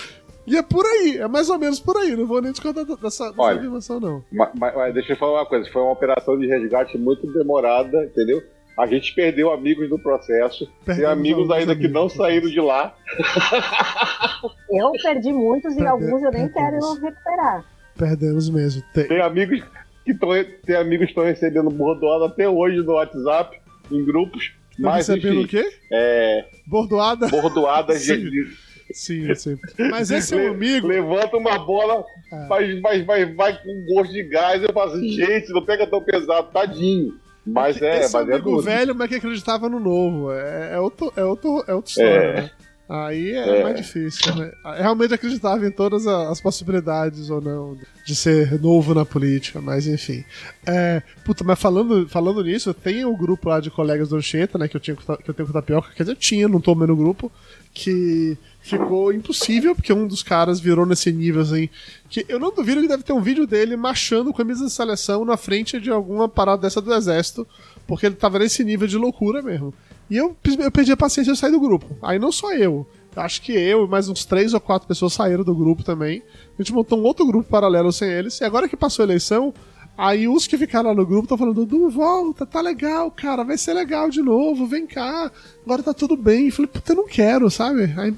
E 0.46 0.56
é 0.56 0.62
por 0.62 0.84
aí, 0.84 1.18
é 1.18 1.28
mais 1.28 1.48
ou 1.48 1.58
menos 1.58 1.80
por 1.80 1.96
aí, 1.96 2.16
não 2.16 2.26
vou 2.26 2.40
nem 2.40 2.52
discordar 2.52 2.84
dessa, 2.84 3.00
dessa 3.00 3.34
Olha, 3.36 3.58
afirmação, 3.58 4.00
não. 4.00 4.24
Mas, 4.32 4.50
mas, 4.54 4.94
deixa 4.94 5.12
eu 5.12 5.16
falar 5.16 5.40
uma 5.40 5.46
coisa, 5.46 5.70
foi 5.72 5.82
uma 5.82 5.92
operação 5.92 6.38
de 6.38 6.46
resgate 6.46 6.98
muito 6.98 7.26
demorada, 7.32 8.04
entendeu? 8.04 8.42
A 8.76 8.86
gente 8.86 9.14
perdeu 9.14 9.52
amigos 9.52 9.90
no 9.90 9.98
processo. 9.98 10.70
Perdemos 10.84 10.96
tem 10.96 11.04
amigos 11.06 11.50
ainda 11.50 11.72
amigos. 11.72 11.86
que 11.86 11.92
não 11.92 12.08
saíram 12.08 12.48
de 12.48 12.60
lá. 12.60 12.94
Eu 14.70 14.92
perdi 15.02 15.32
muitos 15.32 15.76
e 15.76 15.86
alguns 15.86 16.22
eu 16.22 16.30
nem 16.30 16.48
quero 16.48 16.78
recuperar. 16.94 17.64
Perdemos 17.98 18.48
mesmo. 18.48 18.82
Tem, 18.94 19.08
tem 19.08 19.20
amigos 19.20 19.62
que 20.04 20.12
estão 20.12 20.30
tem 20.64 20.76
amigos 20.76 21.06
que 21.06 21.10
estão 21.10 21.24
recebendo 21.24 21.70
bordoada 21.70 22.26
até 22.26 22.48
hoje 22.48 22.78
no 22.78 22.92
WhatsApp, 22.92 23.60
em 23.90 24.04
grupos. 24.04 24.52
Tá 24.70 24.76
mas, 24.78 25.08
recebendo 25.08 25.40
enfim, 25.40 25.44
o 25.44 25.48
quê? 25.48 25.72
É... 25.92 26.44
Bordoada? 26.66 27.28
Bordoada 27.28 27.94
sim. 27.98 28.16
de. 28.16 28.70
Sim, 28.92 29.34
sim. 29.34 29.58
Mas 29.90 30.10
esse 30.12 30.34
é 30.34 30.50
um 30.50 30.54
amigo. 30.54 30.86
Levanta 30.86 31.36
uma 31.36 31.58
bola, 31.58 32.04
é. 32.32 32.46
vai, 32.46 32.80
vai, 32.80 33.04
vai, 33.04 33.34
vai 33.34 33.62
com 33.62 33.84
gosto 33.86 34.12
de 34.12 34.22
gás. 34.24 34.62
Eu 34.62 34.72
faço, 34.72 34.98
gente, 35.00 35.52
não 35.52 35.64
pega 35.64 35.86
tão 35.86 36.02
pesado, 36.02 36.50
tadinho. 36.50 37.14
Mas 37.46 37.80
é, 37.80 38.00
Esse 38.00 38.12
mas 38.12 38.28
é 38.28 38.38
velho, 38.38 38.94
mas 38.94 39.08
que 39.08 39.14
acreditava 39.16 39.68
no 39.68 39.80
novo. 39.80 40.32
É, 40.32 40.74
é, 40.74 40.78
outro, 40.78 41.12
é, 41.16 41.24
outro, 41.24 41.64
é 41.66 41.74
outra 41.74 41.90
história, 41.90 42.08
é. 42.08 42.32
né? 42.42 42.50
Aí 42.92 43.30
é, 43.30 43.60
é, 43.60 43.62
mais 43.62 43.76
difícil, 43.76 44.34
né? 44.34 44.50
Realmente 44.76 45.14
acreditava 45.14 45.64
em 45.64 45.70
todas 45.70 46.08
as 46.08 46.40
possibilidades 46.40 47.30
ou 47.30 47.40
não 47.40 47.78
de 48.04 48.16
ser 48.16 48.60
novo 48.60 48.92
na 48.92 49.06
política, 49.06 49.60
mas 49.60 49.86
enfim. 49.86 50.24
É, 50.66 51.00
puta, 51.24 51.44
mas 51.44 51.56
falando, 51.56 52.08
falando 52.08 52.42
nisso, 52.42 52.74
tem 52.74 53.04
o 53.04 53.12
um 53.12 53.16
grupo 53.16 53.48
lá 53.48 53.60
de 53.60 53.70
colegas 53.70 54.08
do 54.08 54.16
Anchieta, 54.16 54.58
né, 54.58 54.66
que 54.66 54.76
eu, 54.76 54.80
tinha, 54.80 54.96
que 54.96 55.08
eu 55.08 55.32
tenho 55.32 55.46
com 55.46 55.50
o 55.50 55.52
Tapioca, 55.52 55.92
quer 55.94 56.02
dizer, 56.02 56.16
tinha, 56.16 56.48
não 56.48 56.60
tô 56.60 56.74
no 56.74 56.96
grupo, 56.96 57.30
que 57.72 58.36
ficou 58.60 59.12
impossível, 59.12 59.76
porque 59.76 59.92
um 59.92 60.08
dos 60.08 60.24
caras 60.24 60.58
virou 60.58 60.84
nesse 60.84 61.12
nível 61.12 61.42
assim. 61.42 61.68
Que 62.08 62.26
eu 62.28 62.40
não 62.40 62.52
duvido 62.52 62.80
que 62.80 62.88
deve 62.88 63.04
ter 63.04 63.12
um 63.12 63.22
vídeo 63.22 63.46
dele 63.46 63.76
marchando 63.76 64.32
com 64.32 64.42
a 64.42 64.44
camisa 64.44 64.64
de 64.64 64.72
seleção 64.72 65.24
na 65.24 65.36
frente 65.36 65.80
de 65.80 65.90
alguma 65.90 66.28
parada 66.28 66.62
dessa 66.62 66.80
do 66.80 66.92
exército, 66.92 67.46
porque 67.86 68.06
ele 68.06 68.16
tava 68.16 68.40
nesse 68.40 68.64
nível 68.64 68.88
de 68.88 68.96
loucura 68.96 69.40
mesmo. 69.42 69.72
E 70.10 70.16
eu, 70.16 70.36
eu 70.58 70.70
perdi 70.72 70.90
a 70.90 70.96
paciência 70.96 71.30
e 71.30 71.36
saí 71.36 71.52
do 71.52 71.60
grupo. 71.60 71.86
Aí 72.02 72.18
não 72.18 72.32
só 72.32 72.52
eu. 72.52 72.86
Acho 73.14 73.42
que 73.42 73.52
eu 73.52 73.84
e 73.84 73.88
mais 73.88 74.08
uns 74.08 74.24
três 74.24 74.52
ou 74.54 74.60
quatro 74.60 74.86
pessoas 74.86 75.12
saíram 75.12 75.44
do 75.44 75.54
grupo 75.54 75.84
também. 75.84 76.22
A 76.58 76.62
gente 76.62 76.72
montou 76.72 76.98
um 76.98 77.02
outro 77.02 77.26
grupo 77.26 77.48
paralelo 77.48 77.92
sem 77.92 78.10
eles. 78.10 78.40
E 78.40 78.44
agora 78.44 78.68
que 78.68 78.76
passou 78.76 79.02
a 79.04 79.06
eleição, 79.06 79.54
aí 79.96 80.28
os 80.28 80.46
que 80.46 80.58
ficaram 80.58 80.90
lá 80.90 80.94
no 80.94 81.06
grupo 81.06 81.24
estão 81.24 81.38
falando: 81.38 81.64
Dudu, 81.64 81.88
volta, 81.90 82.44
tá 82.44 82.60
legal, 82.60 83.10
cara, 83.10 83.44
vai 83.44 83.56
ser 83.56 83.74
legal 83.74 84.10
de 84.10 84.20
novo, 84.20 84.66
vem 84.66 84.86
cá, 84.86 85.30
agora 85.64 85.82
tá 85.82 85.94
tudo 85.94 86.16
bem. 86.16 86.46
Eu 86.46 86.52
falei, 86.52 86.70
puta, 86.72 86.92
eu 86.92 86.96
não 86.96 87.06
quero, 87.06 87.50
sabe? 87.50 87.92
Aí, 87.96 88.14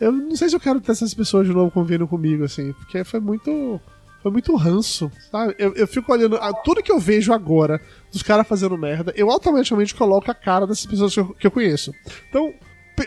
eu 0.00 0.12
não 0.12 0.34
sei 0.34 0.48
se 0.48 0.56
eu 0.56 0.60
quero 0.60 0.80
ter 0.80 0.92
essas 0.92 1.12
pessoas 1.12 1.46
de 1.46 1.52
novo 1.52 1.70
convivendo 1.70 2.08
comigo, 2.08 2.44
assim, 2.44 2.72
porque 2.72 3.04
foi 3.04 3.20
muito 3.20 3.78
foi 4.22 4.30
muito 4.30 4.54
ranço, 4.54 5.10
sabe? 5.30 5.54
Eu, 5.58 5.74
eu 5.74 5.86
fico 5.86 6.12
olhando. 6.12 6.36
A, 6.36 6.52
tudo 6.52 6.82
que 6.82 6.92
eu 6.92 6.98
vejo 6.98 7.32
agora 7.32 7.80
dos 8.12 8.22
caras 8.22 8.46
fazendo 8.46 8.76
merda, 8.76 9.12
eu 9.16 9.30
automaticamente 9.30 9.94
coloco 9.94 10.30
a 10.30 10.34
cara 10.34 10.66
dessas 10.66 10.86
pessoas 10.86 11.14
que 11.14 11.20
eu, 11.20 11.34
que 11.34 11.46
eu 11.46 11.50
conheço. 11.50 11.92
Então, 12.28 12.52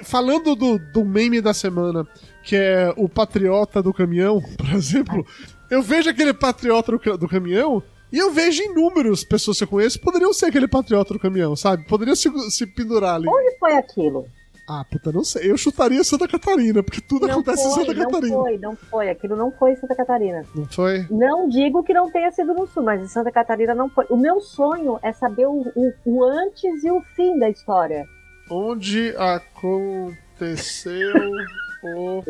falando 0.04 0.56
do, 0.56 0.80
do 0.80 1.06
meme 1.06 1.42
da 1.42 1.54
semana, 1.54 2.08
que 2.44 2.56
é 2.56 2.94
o 2.98 3.08
patriota 3.08 3.82
do 3.82 3.94
caminhão, 3.94 4.42
por 4.58 4.70
exemplo, 4.70 5.26
eu 5.70 5.82
vejo 5.82 6.10
aquele 6.10 6.34
patriota 6.34 6.92
do, 6.92 7.18
do 7.18 7.28
caminhão. 7.28 7.84
E 8.12 8.18
eu 8.20 8.32
vejo 8.32 8.62
inúmeras 8.62 9.24
pessoas 9.24 9.58
que 9.58 9.64
eu 9.64 9.68
conheço 9.68 10.00
poderiam 10.00 10.32
ser 10.32 10.46
aquele 10.46 10.68
patriota 10.68 11.16
do 11.16 11.20
caminhão, 11.20 11.56
sabe? 11.56 11.84
Poderiam 11.88 12.16
se, 12.16 12.30
se 12.52 12.68
pendurar 12.68 13.16
ali. 13.16 13.28
Onde 13.28 13.58
foi 13.58 13.74
aquilo? 13.74 14.28
Ah, 14.68 14.86
puta, 14.90 15.12
não 15.12 15.24
sei. 15.24 15.52
Eu 15.52 15.58
chutaria 15.58 16.04
Santa 16.04 16.28
Catarina, 16.28 16.82
porque 16.82 17.02
tudo 17.02 17.28
não 17.28 17.34
acontece 17.34 17.64
foi, 17.64 17.72
em 17.72 17.86
Santa 17.86 17.96
Catarina. 17.96 18.36
Não 18.36 18.44
foi, 18.44 18.58
não 18.58 18.76
foi. 18.76 19.10
Aquilo 19.10 19.36
não 19.36 19.52
foi 19.52 19.72
em 19.72 19.76
Santa 19.76 19.96
Catarina. 19.96 20.46
Não 20.56 20.66
foi? 20.66 21.06
Não 21.10 21.50
digo 21.50 21.84
que 21.84 21.94
não 21.94 22.10
tenha 22.10 22.32
sido 22.32 22.54
no 22.54 22.66
Sul, 22.68 22.84
mas 22.84 23.02
em 23.02 23.08
Santa 23.08 23.32
Catarina 23.32 23.76
não 23.76 23.90
foi. 23.90 24.06
O 24.10 24.16
meu 24.16 24.40
sonho 24.40 24.98
é 25.02 25.12
saber 25.12 25.48
o, 25.48 25.70
o, 25.76 25.94
o 26.06 26.24
antes 26.24 26.84
e 26.84 26.90
o 26.90 27.02
fim 27.16 27.38
da 27.38 27.50
história. 27.50 28.08
Onde 28.50 29.14
aconteceu 29.18 31.14
o. 31.84 32.24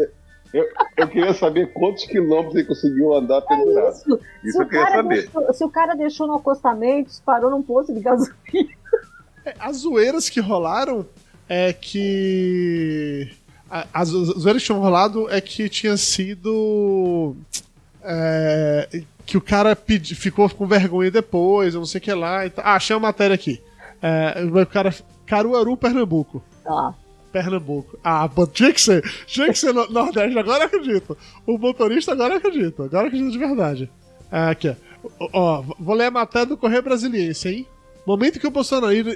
Eu, 0.52 0.68
eu, 0.98 1.08
queria 1.08 1.34
saber 1.34 1.74
quantos 1.74 2.06
quilômetros 2.06 2.56
ele 2.56 2.66
conseguiu 2.66 3.14
andar 3.16 3.42
pendurado. 3.42 3.88
É 3.88 3.90
isso, 3.90 4.20
isso 4.44 4.62
eu 4.62 4.68
queria 4.68 4.88
saber. 4.88 5.22
Deixou, 5.22 5.54
se 5.54 5.64
o 5.64 5.70
cara 5.70 5.96
deixou 5.96 6.28
no 6.28 6.36
acostamento, 6.36 7.12
parou 7.26 7.50
num 7.50 7.64
posto 7.64 7.92
de 7.92 8.00
gasolina. 8.00 8.34
É, 9.46 9.56
as 9.60 9.78
zoeiras 9.78 10.30
que 10.30 10.40
rolaram 10.40 11.06
é 11.48 11.74
que 11.74 13.30
As 13.94 14.10
zoeiras 14.10 14.62
que 14.62 14.68
tinham 14.68 14.80
rolado 14.80 15.30
é 15.30 15.42
que 15.42 15.68
tinha 15.70 15.98
sido. 15.98 17.36
É, 18.04 19.04
que 19.26 19.38
o 19.38 19.42
cara 19.42 19.76
pedi, 19.76 20.14
ficou 20.16 20.50
com 20.50 20.68
vergonha 20.68 21.10
depois, 21.10 21.74
eu 21.74 21.80
não 21.80 21.88
sei 21.88 22.00
o 22.00 22.02
que 22.02 22.14
lá. 22.14 22.46
Então, 22.46 22.64
ah, 22.66 22.76
achei 22.76 22.96
uma 22.96 23.08
matéria 23.08 23.34
aqui. 23.34 23.62
É, 24.02 24.44
o 24.44 24.66
cara. 24.68 24.94
Caruaru, 25.26 25.78
Pernambuco. 25.78 26.44
Ah. 26.68 26.94
Pernambuco. 27.32 27.98
Ah, 28.04 28.30
tinha 28.54 28.72
que 28.72 28.82
ser. 28.82 29.02
Tinha 29.26 29.48
que 29.48 29.58
ser 29.58 29.74
no 29.74 29.90
Nordeste, 29.90 30.38
agora 30.38 30.66
acredito. 30.66 31.18
O 31.48 31.58
motorista 31.58 32.12
agora 32.12 32.36
acredito. 32.36 32.84
Agora 32.84 33.08
acredito 33.08 33.32
de 33.32 33.40
verdade. 33.40 33.90
Ah, 34.32 34.52
aqui, 34.52 34.70
ó. 35.20 35.30
ó. 35.34 35.64
Vou 35.80 35.96
ler 35.96 36.06
a 36.06 36.12
matéria 36.12 36.46
do 36.46 36.58
Correio 36.58 36.84
Brasiliense, 36.84 37.50
hein? 37.50 37.68
Momento 38.06 38.38
que 38.38 38.48
o 38.48 38.52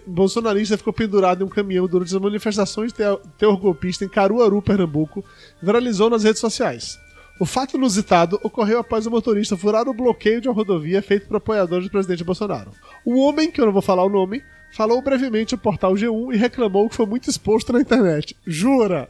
bolsonarista, 0.08 0.78
ficou 0.78 0.93
pendurado 0.93 1.43
em 1.43 1.45
um 1.45 1.50
caminhão 1.50 1.88
durante 1.88 2.15
as 2.15 2.21
manifestações 2.21 2.93
de 2.93 3.04
terror 3.38 3.58
golpista 3.58 4.06
em 4.06 4.10
Caruaru, 4.10 4.62
Pernambuco, 4.62 5.26
viralizou 5.62 6.10
nas 6.10 6.23
redes 6.23 6.39
sociais. 6.39 6.97
O 7.39 7.45
fato 7.45 7.76
inusitado 7.76 8.39
ocorreu 8.41 8.80
após 8.80 9.06
o 9.06 9.12
motorista 9.12 9.58
furar 9.58 9.89
o 9.89 9.93
bloqueio 9.93 10.39
de 10.39 10.47
uma 10.47 10.56
rodovia 10.56 11.02
feito 11.02 11.28
por 11.28 11.36
apoiadores 11.36 11.86
do 11.86 11.91
presidente 11.91 12.23
Bolsonaro. 12.23 12.71
O 13.06 13.19
homem, 13.19 13.52
que 13.52 13.60
eu 13.60 13.65
não 13.65 13.73
vou 13.73 13.82
falar 13.82 14.06
o 14.06 14.10
nome, 14.10 14.41
falou 14.71 15.02
brevemente 15.02 15.54
ao 15.54 15.60
portal 15.60 15.93
G1 15.93 16.34
e 16.34 16.38
reclamou 16.38 16.89
que 16.89 16.95
foi 16.95 17.06
muito 17.06 17.30
exposto 17.30 17.73
na 17.73 17.82
internet. 17.82 18.36
Jura? 18.47 19.08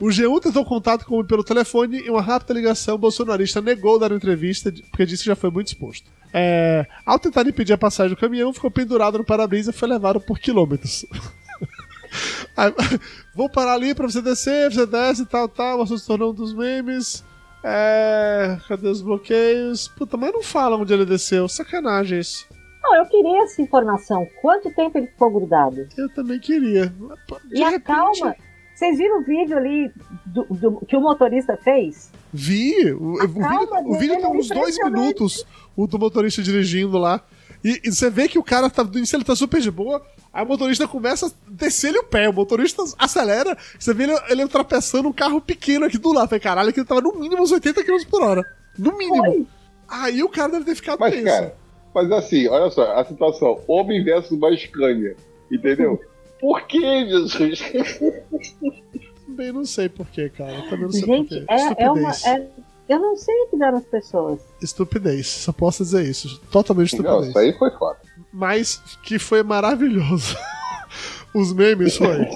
O 0.00 0.06
G1 0.06 0.40
tentou 0.40 0.64
contato 0.64 1.04
com 1.04 1.16
ele 1.18 1.28
pelo 1.28 1.44
telefone 1.44 2.00
e 2.00 2.08
uma 2.08 2.22
rápida 2.22 2.54
ligação, 2.54 2.94
o 2.94 2.98
bolsonarista 2.98 3.60
negou 3.60 3.98
dar 3.98 4.12
entrevista 4.12 4.72
porque 4.90 5.04
disse 5.04 5.24
que 5.24 5.28
já 5.28 5.36
foi 5.36 5.50
muito 5.50 5.68
exposto. 5.68 6.10
É, 6.32 6.86
ao 7.04 7.18
tentar 7.18 7.46
impedir 7.46 7.72
a 7.72 7.78
passagem 7.78 8.14
do 8.14 8.20
caminhão, 8.20 8.52
ficou 8.52 8.70
pendurado 8.70 9.18
no 9.18 9.24
para-brisa 9.24 9.70
e 9.70 9.74
foi 9.74 9.88
levado 9.88 10.20
por 10.20 10.38
quilômetros. 10.38 11.06
Aí, 12.56 12.72
vou 13.34 13.48
parar 13.48 13.74
ali 13.74 13.94
pra 13.94 14.06
você 14.06 14.20
descer, 14.20 14.72
você 14.72 14.86
desce 14.86 15.22
e 15.22 15.26
tal, 15.26 15.48
tal, 15.48 15.82
assunto 15.82 16.00
se 16.00 16.06
tornou 16.06 16.30
um 16.30 16.34
dos 16.34 16.54
memes. 16.54 17.24
É, 17.62 18.58
cadê 18.66 18.88
os 18.88 19.02
bloqueios? 19.02 19.88
Puta, 19.88 20.16
mas 20.16 20.32
não 20.32 20.42
fala 20.42 20.76
onde 20.76 20.92
ele 20.92 21.04
desceu, 21.04 21.48
sacanagem 21.48 22.18
isso. 22.18 22.46
Não, 22.82 22.96
eu 22.96 23.06
queria 23.06 23.44
essa 23.44 23.60
informação. 23.60 24.26
Quanto 24.40 24.74
tempo 24.74 24.96
ele 24.96 25.06
ficou 25.08 25.30
grudado? 25.30 25.86
Eu 25.96 26.08
também 26.14 26.40
queria. 26.40 26.86
De 27.46 27.60
e 27.60 27.64
repente... 27.64 27.82
calma. 27.82 28.34
Vocês 28.74 28.96
viram 28.96 29.20
o 29.20 29.22
vídeo 29.22 29.58
ali 29.58 29.92
do, 30.24 30.44
do, 30.44 30.86
que 30.86 30.96
o 30.96 31.02
motorista 31.02 31.54
fez? 31.58 32.10
Vi. 32.32 32.90
O, 32.94 33.22
o 33.22 33.28
vídeo, 33.28 33.68
o 33.84 33.98
vídeo 33.98 34.16
tem 34.16 34.26
uns 34.26 34.48
dois 34.48 34.78
minutos, 34.78 35.46
o 35.76 35.86
do 35.86 35.98
motorista 35.98 36.42
dirigindo 36.42 36.98
lá. 36.98 37.22
E, 37.64 37.80
e, 37.84 37.92
você 37.92 38.08
vê 38.08 38.26
que 38.28 38.38
o 38.38 38.42
cara 38.42 38.70
tá. 38.70 38.86
Isso 38.94 39.14
ele 39.14 39.24
tá 39.24 39.36
super 39.36 39.60
de 39.60 39.70
boa. 39.70 40.02
Aí 40.32 40.44
o 40.44 40.48
motorista 40.48 40.88
começa 40.88 41.26
a 41.26 41.30
descer-lhe 41.48 41.98
o 41.98 42.04
pé. 42.04 42.28
O 42.28 42.32
motorista 42.32 42.82
acelera. 42.98 43.56
Você 43.78 43.92
vê 43.92 44.04
ele, 44.04 44.18
ele 44.28 44.42
ultrapassando 44.42 45.08
um 45.08 45.12
carro 45.12 45.40
pequeno 45.40 45.84
aqui 45.84 45.98
do 45.98 46.12
lado. 46.12 46.28
Falei, 46.28 46.40
caralho, 46.40 46.72
que 46.72 46.80
ele 46.80 46.86
tava 46.86 47.02
no 47.02 47.14
mínimo 47.14 47.42
uns 47.42 47.52
80 47.52 47.84
km 47.84 47.98
por 48.08 48.22
hora. 48.22 48.44
No 48.78 48.96
mínimo. 48.96 49.24
Foi. 49.24 49.46
Aí 49.88 50.22
o 50.22 50.28
cara 50.28 50.52
deve 50.52 50.64
ter 50.64 50.74
ficado 50.74 51.00
Mas, 51.00 51.12
tenso. 51.12 51.26
Cara, 51.26 51.56
mas 51.92 52.12
assim, 52.12 52.46
olha 52.48 52.70
só, 52.70 52.92
a 52.94 53.04
situação: 53.04 53.60
homem 53.66 54.02
versus 54.04 54.30
uma 54.30 54.56
Scania. 54.56 55.16
Entendeu? 55.50 56.00
Por 56.40 56.66
que, 56.66 56.80
Jesus? 56.80 57.60
Também 59.26 59.52
não 59.52 59.64
sei 59.64 59.90
porquê, 59.90 60.30
cara. 60.30 60.62
Também 60.70 60.84
não 60.84 60.92
sei 60.92 61.02
Gente, 61.02 61.44
é, 61.48 61.84
é 61.84 61.90
uma. 61.90 62.10
É... 62.10 62.48
Eu 62.90 62.98
não 62.98 63.16
sei 63.16 63.32
o 63.42 63.46
que 63.46 63.56
deram 63.56 63.78
as 63.78 63.84
pessoas. 63.84 64.40
Estupidez, 64.60 65.28
só 65.28 65.52
posso 65.52 65.84
dizer 65.84 66.04
isso. 66.04 66.40
Totalmente 66.50 66.88
estupidez. 66.88 67.20
Não, 67.20 67.28
isso 67.28 67.38
aí 67.38 67.56
foi 67.56 67.70
foda. 67.70 68.00
Mas 68.32 68.82
que 69.04 69.16
foi 69.16 69.44
maravilhoso. 69.44 70.36
Os 71.32 71.52
memes 71.52 71.96
foi. 71.96 72.26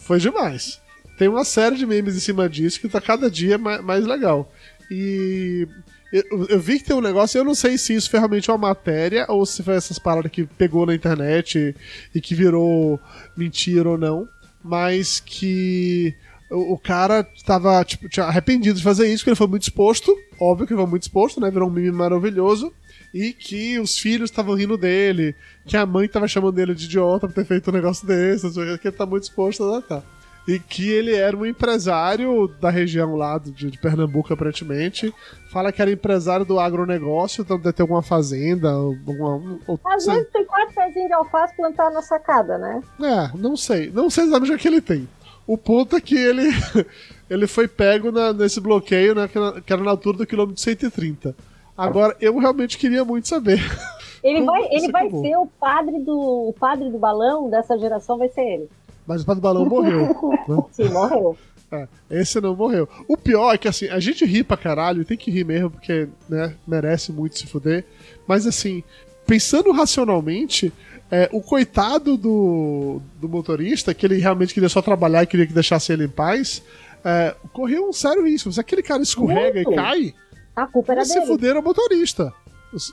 Foi 0.00 0.18
demais. 0.18 0.80
Tem 1.16 1.28
uma 1.28 1.44
série 1.44 1.76
de 1.76 1.86
memes 1.86 2.16
em 2.16 2.18
cima 2.18 2.48
disso 2.48 2.80
que 2.80 2.88
tá 2.88 3.00
cada 3.00 3.30
dia 3.30 3.56
mais, 3.56 4.04
legal. 4.04 4.50
E 4.90 5.68
eu, 6.12 6.46
eu, 6.48 6.58
vi 6.58 6.80
que 6.80 6.84
tem 6.86 6.96
um 6.96 7.00
negócio, 7.00 7.38
eu 7.38 7.44
não 7.44 7.54
sei 7.54 7.78
se 7.78 7.94
isso 7.94 8.10
foi 8.10 8.18
realmente 8.18 8.50
uma 8.50 8.58
matéria 8.58 9.24
ou 9.28 9.46
se 9.46 9.62
foi 9.62 9.76
essas 9.76 10.00
paradas 10.00 10.32
que 10.32 10.44
pegou 10.44 10.84
na 10.84 10.96
internet 10.96 11.76
e, 12.12 12.18
e 12.18 12.20
que 12.20 12.34
virou 12.34 12.98
mentira 13.36 13.88
ou 13.88 13.96
não, 13.96 14.28
mas 14.64 15.20
que 15.20 16.12
o, 16.52 16.74
o 16.74 16.78
cara 16.78 17.26
tava 17.44 17.84
tipo, 17.84 18.06
arrependido 18.20 18.78
de 18.78 18.84
fazer 18.84 19.06
isso, 19.06 19.18
porque 19.18 19.30
ele 19.30 19.36
foi 19.36 19.46
muito 19.46 19.62
exposto, 19.62 20.16
óbvio 20.38 20.66
que 20.66 20.72
ele 20.72 20.80
foi 20.80 20.90
muito 20.90 21.02
exposto, 21.02 21.40
né? 21.40 21.50
Virou 21.50 21.68
um 21.68 21.72
meme 21.72 21.92
maravilhoso 21.92 22.72
e 23.12 23.32
que 23.32 23.78
os 23.78 23.98
filhos 23.98 24.30
estavam 24.30 24.54
rindo 24.54 24.78
dele, 24.78 25.34
que 25.66 25.76
a 25.76 25.84
mãe 25.84 26.08
tava 26.08 26.26
chamando 26.26 26.58
ele 26.58 26.74
de 26.74 26.86
idiota 26.86 27.26
por 27.26 27.34
ter 27.34 27.44
feito 27.44 27.70
um 27.70 27.74
negócio 27.74 28.06
desse, 28.06 28.50
que 28.78 28.88
ele 28.88 28.96
tá 28.96 29.04
muito 29.04 29.24
exposto 29.24 29.64
a 29.64 29.82
tá 29.82 30.02
e 30.46 30.58
que 30.58 30.90
ele 30.90 31.14
era 31.14 31.36
um 31.36 31.46
empresário 31.46 32.48
da 32.60 32.68
região 32.68 33.14
lá 33.14 33.38
de, 33.38 33.52
de 33.52 33.78
Pernambuco, 33.78 34.32
aparentemente. 34.32 35.14
Fala 35.50 35.70
que 35.70 35.80
era 35.80 35.90
empresário 35.90 36.44
do 36.44 36.58
agronegócio, 36.58 37.42
então 37.42 37.58
deve 37.58 37.72
ter 37.72 37.82
alguma 37.82 38.02
fazenda. 38.02 38.70
Alguma, 38.70 39.60
ou, 39.66 39.78
Às 39.84 40.06
vezes 40.06 40.28
tem 40.30 40.44
quatro 40.44 40.74
pezinhos 40.74 41.08
de 41.08 41.14
alface 41.14 41.56
plantados 41.56 41.94
na 41.94 42.02
sacada, 42.02 42.58
né? 42.58 42.82
É, 43.00 43.36
não 43.36 43.56
sei. 43.56 43.90
Não 43.90 44.10
sei 44.10 44.24
exatamente 44.24 44.54
o 44.54 44.58
que 44.58 44.68
ele 44.68 44.80
tem. 44.80 45.08
O 45.46 45.58
ponto 45.58 45.96
é 45.96 46.00
que 46.00 46.16
ele, 46.16 46.48
ele 47.28 47.46
foi 47.46 47.66
pego 47.66 48.12
na, 48.12 48.32
nesse 48.32 48.60
bloqueio, 48.60 49.14
né, 49.14 49.28
que 49.28 49.72
era 49.72 49.82
na 49.82 49.90
altura 49.90 50.18
do 50.18 50.26
quilômetro 50.26 50.60
130. 50.60 51.34
Agora, 51.76 52.16
eu 52.20 52.36
realmente 52.38 52.78
queria 52.78 53.04
muito 53.04 53.28
saber. 53.28 53.60
Ele 54.22 54.40
vai, 54.44 54.68
ele 54.70 54.88
vai 54.92 55.10
ser 55.10 55.36
o 55.36 55.48
padre 55.48 55.98
do 55.98 56.16
o 56.48 56.54
padre 56.56 56.88
do 56.88 56.96
balão 56.96 57.50
dessa 57.50 57.76
geração, 57.76 58.16
vai 58.16 58.28
ser 58.28 58.42
ele. 58.42 58.70
Mas 59.04 59.22
o 59.22 59.26
Padre 59.26 59.42
Balão 59.42 59.66
morreu. 59.66 60.06
né? 60.48 60.64
Sim, 60.70 60.88
morreu. 60.90 61.36
É, 61.72 61.88
esse 62.08 62.40
não 62.40 62.54
morreu. 62.54 62.88
O 63.08 63.16
pior 63.16 63.52
é 63.52 63.58
que 63.58 63.66
assim, 63.66 63.88
a 63.88 63.98
gente 63.98 64.24
ri 64.24 64.44
pra 64.44 64.56
caralho, 64.56 65.04
tem 65.04 65.16
que 65.16 65.30
rir 65.30 65.44
mesmo, 65.44 65.70
porque, 65.70 66.08
né, 66.28 66.54
merece 66.66 67.10
muito 67.10 67.38
se 67.38 67.46
fuder. 67.46 67.84
Mas 68.26 68.46
assim, 68.46 68.84
pensando 69.26 69.72
racionalmente, 69.72 70.72
é, 71.12 71.28
o 71.30 71.42
coitado 71.42 72.16
do, 72.16 73.02
do 73.20 73.28
motorista, 73.28 73.92
que 73.92 74.06
ele 74.06 74.16
realmente 74.16 74.54
queria 74.54 74.70
só 74.70 74.80
trabalhar 74.80 75.22
e 75.22 75.26
queria 75.26 75.46
que 75.46 75.52
deixasse 75.52 75.92
ele 75.92 76.06
em 76.06 76.08
paz, 76.08 76.62
é, 77.04 77.36
correu 77.52 77.86
um 77.86 77.92
sério 77.92 78.24
risco. 78.24 78.50
Se 78.50 78.58
aquele 78.58 78.82
cara 78.82 79.02
escorrega 79.02 79.62
muito. 79.62 79.72
e 79.72 79.76
cai, 79.76 80.14
a 80.56 80.66
culpa 80.66 80.92
era 80.92 81.04
se 81.04 81.14
dele. 81.14 81.26
fuder 81.26 81.56
o 81.58 81.62
motorista 81.62 82.32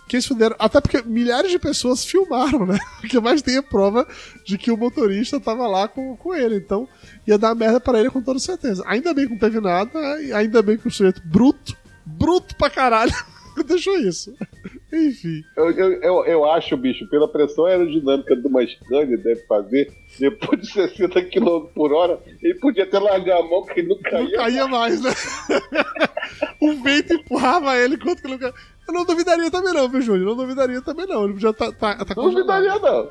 que 0.07 0.17
eles 0.17 0.25
fuderam. 0.25 0.55
Até 0.59 0.81
porque 0.81 1.01
milhares 1.03 1.51
de 1.51 1.59
pessoas 1.59 2.03
filmaram, 2.03 2.65
né? 2.65 2.77
O 3.03 3.07
que 3.07 3.19
mais 3.19 3.41
tem 3.41 3.57
é 3.57 3.61
prova 3.61 4.05
de 4.45 4.57
que 4.57 4.71
o 4.71 4.77
motorista 4.77 5.39
tava 5.39 5.67
lá 5.67 5.87
com, 5.87 6.17
com 6.17 6.35
ele. 6.35 6.57
Então 6.57 6.87
ia 7.25 7.37
dar 7.37 7.55
merda 7.55 7.79
para 7.79 7.99
ele 7.99 8.09
com 8.09 8.21
toda 8.21 8.39
certeza. 8.39 8.83
Ainda 8.85 9.13
bem 9.13 9.25
que 9.25 9.31
não 9.31 9.39
teve 9.39 9.59
nada, 9.59 9.97
ainda 10.35 10.61
bem 10.61 10.77
que 10.77 10.87
o 10.87 10.91
sujeito 10.91 11.21
bruto, 11.23 11.75
bruto 12.05 12.55
pra 12.55 12.69
caralho, 12.69 13.13
deixou 13.67 13.97
isso. 13.97 14.33
Enfim. 14.91 15.43
Eu, 15.55 15.71
eu, 15.71 15.91
eu, 16.01 16.25
eu, 16.25 16.51
acho, 16.51 16.75
bicho, 16.75 17.07
pela 17.09 17.27
pressão 17.27 17.65
aerodinâmica 17.65 18.35
de 18.35 18.47
uma 18.47 18.65
Scania 18.65 19.17
deve 19.17 19.45
fazer, 19.45 19.91
depois 20.19 20.61
de 20.61 20.71
60 20.71 21.21
km 21.25 21.67
por 21.73 21.93
hora, 21.93 22.19
ele 22.41 22.55
podia 22.55 22.83
até 22.83 22.97
largar 22.97 23.39
a 23.39 23.43
mão 23.43 23.63
que 23.65 23.79
ele 23.79 23.89
não 23.89 24.01
caía. 24.01 24.23
Não 24.23 24.31
caía 24.31 24.67
mais, 24.67 25.01
mais 25.01 25.49
né? 25.49 25.83
o 26.59 26.73
vento 26.81 27.13
empurrava 27.13 27.77
ele 27.77 27.95
enquanto 27.95 28.21
que 28.21 28.27
ele 28.27 28.33
não 28.33 28.39
caía. 28.39 28.53
Eu 28.87 28.93
não 28.93 29.05
duvidaria 29.05 29.51
também 29.51 29.71
não, 29.71 29.87
viu, 29.87 30.01
Júnior? 30.01 30.25
Não 30.25 30.35
duvidaria 30.35 30.81
também 30.81 31.05
não. 31.05 31.25
Ele 31.25 31.39
já 31.39 31.53
tá, 31.53 31.71
tá, 31.71 32.03
tá 32.03 32.15
Não 32.15 32.31
duvidaria 32.31 32.79
não. 32.79 33.07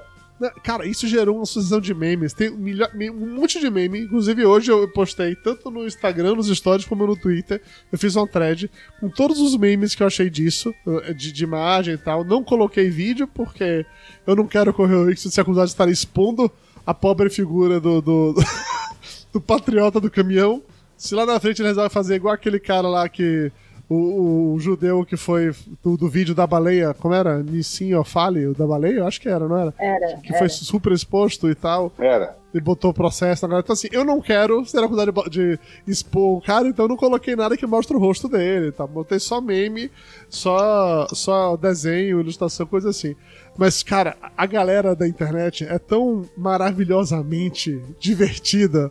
Cara, 0.62 0.86
isso 0.86 1.08
gerou 1.08 1.36
uma 1.36 1.46
sucessão 1.46 1.80
de 1.80 1.92
memes. 1.92 2.32
Tem 2.32 2.48
um, 2.48 3.12
um 3.12 3.34
monte 3.34 3.58
de 3.58 3.68
meme. 3.68 4.00
Inclusive, 4.00 4.46
hoje 4.46 4.70
eu 4.70 4.88
postei 4.92 5.34
tanto 5.34 5.68
no 5.70 5.84
Instagram, 5.84 6.34
nos 6.34 6.46
stories, 6.46 6.86
como 6.86 7.06
no 7.06 7.16
Twitter. 7.16 7.60
Eu 7.90 7.98
fiz 7.98 8.14
uma 8.14 8.26
thread 8.26 8.70
com 9.00 9.08
todos 9.08 9.40
os 9.40 9.56
memes 9.56 9.96
que 9.96 10.02
eu 10.02 10.06
achei 10.06 10.30
disso, 10.30 10.72
eh, 10.86 11.12
de, 11.12 11.32
de 11.32 11.44
imagem 11.44 11.94
e 11.94 11.98
tal. 11.98 12.24
Não 12.24 12.44
coloquei 12.44 12.88
vídeo, 12.88 13.26
porque 13.26 13.84
eu 14.24 14.36
não 14.36 14.46
quero 14.46 14.72
correr 14.72 14.94
o 14.94 15.08
risco 15.08 15.28
de 15.28 15.34
ser 15.34 15.40
acusado 15.40 15.66
de 15.66 15.72
estar 15.72 15.88
expondo 15.88 16.50
a 16.86 16.94
pobre 16.94 17.28
figura 17.28 17.80
do, 17.80 18.00
do, 18.00 18.34
do 19.32 19.40
patriota 19.40 20.00
do 20.00 20.10
caminhão. 20.10 20.62
Se 20.96 21.14
lá 21.14 21.26
na 21.26 21.38
frente 21.40 21.60
ele 21.60 21.68
resolve 21.68 21.90
fazer 21.90 22.14
igual 22.14 22.34
aquele 22.34 22.60
cara 22.60 22.88
lá 22.88 23.08
que 23.08 23.50
o, 23.88 24.54
o, 24.54 24.60
judeu 24.60 25.04
que 25.04 25.16
foi 25.16 25.54
do, 25.82 25.96
do, 25.96 26.08
vídeo 26.08 26.34
da 26.34 26.46
baleia, 26.46 26.92
como 26.92 27.14
era? 27.14 27.42
Nissin 27.42 27.94
Ofali, 27.94 28.46
o 28.46 28.54
da 28.54 28.66
baleia? 28.66 28.98
Eu 28.98 29.06
acho 29.06 29.18
que 29.18 29.28
era, 29.28 29.48
não 29.48 29.56
era? 29.56 29.74
Era. 29.78 30.18
Que 30.18 30.28
era. 30.28 30.38
foi 30.38 30.48
super 30.50 30.92
exposto 30.92 31.48
e 31.48 31.54
tal. 31.54 31.90
Era. 31.98 32.36
E 32.52 32.60
botou 32.60 32.90
o 32.90 32.94
processo 32.94 33.46
agora. 33.46 33.60
Então, 33.60 33.72
assim, 33.72 33.88
eu 33.90 34.04
não 34.04 34.20
quero 34.20 34.64
ser 34.66 34.84
acusado 34.84 35.12
de, 35.30 35.56
de, 35.56 35.60
expor 35.86 36.36
o 36.36 36.40
cara, 36.42 36.68
então 36.68 36.84
eu 36.84 36.88
não 36.88 36.96
coloquei 36.98 37.34
nada 37.34 37.56
que 37.56 37.66
mostre 37.66 37.96
o 37.96 38.00
rosto 38.00 38.28
dele, 38.28 38.72
tá? 38.72 38.86
Botei 38.86 39.18
só 39.18 39.40
meme, 39.40 39.90
só, 40.28 41.06
só 41.08 41.56
desenho, 41.56 42.20
ilustração, 42.20 42.66
coisa 42.66 42.90
assim. 42.90 43.16
Mas, 43.56 43.82
cara, 43.82 44.16
a 44.36 44.44
galera 44.44 44.94
da 44.94 45.08
internet 45.08 45.64
é 45.64 45.78
tão 45.78 46.28
maravilhosamente 46.36 47.82
divertida. 47.98 48.90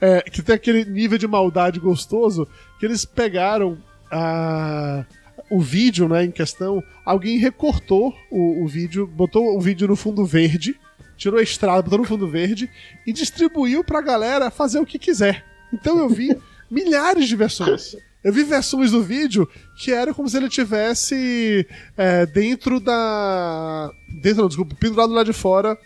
É, 0.00 0.22
que 0.22 0.42
tem 0.42 0.54
aquele 0.54 0.84
nível 0.84 1.18
de 1.18 1.26
maldade 1.26 1.80
gostoso 1.80 2.46
que 2.78 2.86
eles 2.86 3.04
pegaram 3.04 3.76
a, 4.10 5.04
o 5.50 5.60
vídeo 5.60 6.08
né, 6.08 6.24
em 6.24 6.30
questão, 6.30 6.82
alguém 7.04 7.38
recortou 7.38 8.14
o, 8.30 8.64
o 8.64 8.68
vídeo, 8.68 9.06
botou 9.06 9.56
o 9.56 9.60
vídeo 9.60 9.88
no 9.88 9.96
fundo 9.96 10.24
verde, 10.24 10.78
tirou 11.16 11.38
a 11.38 11.42
estrada, 11.42 11.82
botou 11.82 11.98
no 11.98 12.04
fundo 12.04 12.28
verde 12.28 12.70
e 13.06 13.12
distribuiu 13.12 13.82
pra 13.82 14.00
galera 14.00 14.50
fazer 14.50 14.78
o 14.78 14.86
que 14.86 14.98
quiser. 14.98 15.44
Então 15.72 15.98
eu 15.98 16.08
vi 16.08 16.36
milhares 16.70 17.28
de 17.28 17.36
versões. 17.36 17.96
Eu 18.22 18.32
vi 18.32 18.42
versões 18.42 18.90
do 18.90 19.02
vídeo 19.02 19.48
que 19.76 19.92
era 19.92 20.12
como 20.12 20.28
se 20.28 20.36
ele 20.36 20.48
tivesse 20.48 21.66
é, 21.96 22.26
dentro 22.26 22.80
da. 22.80 23.90
Dentro, 24.20 24.42
não, 24.42 24.48
desculpa, 24.48 24.74
pendurado 24.74 25.12
lá 25.12 25.22
de 25.22 25.32
fora 25.32 25.78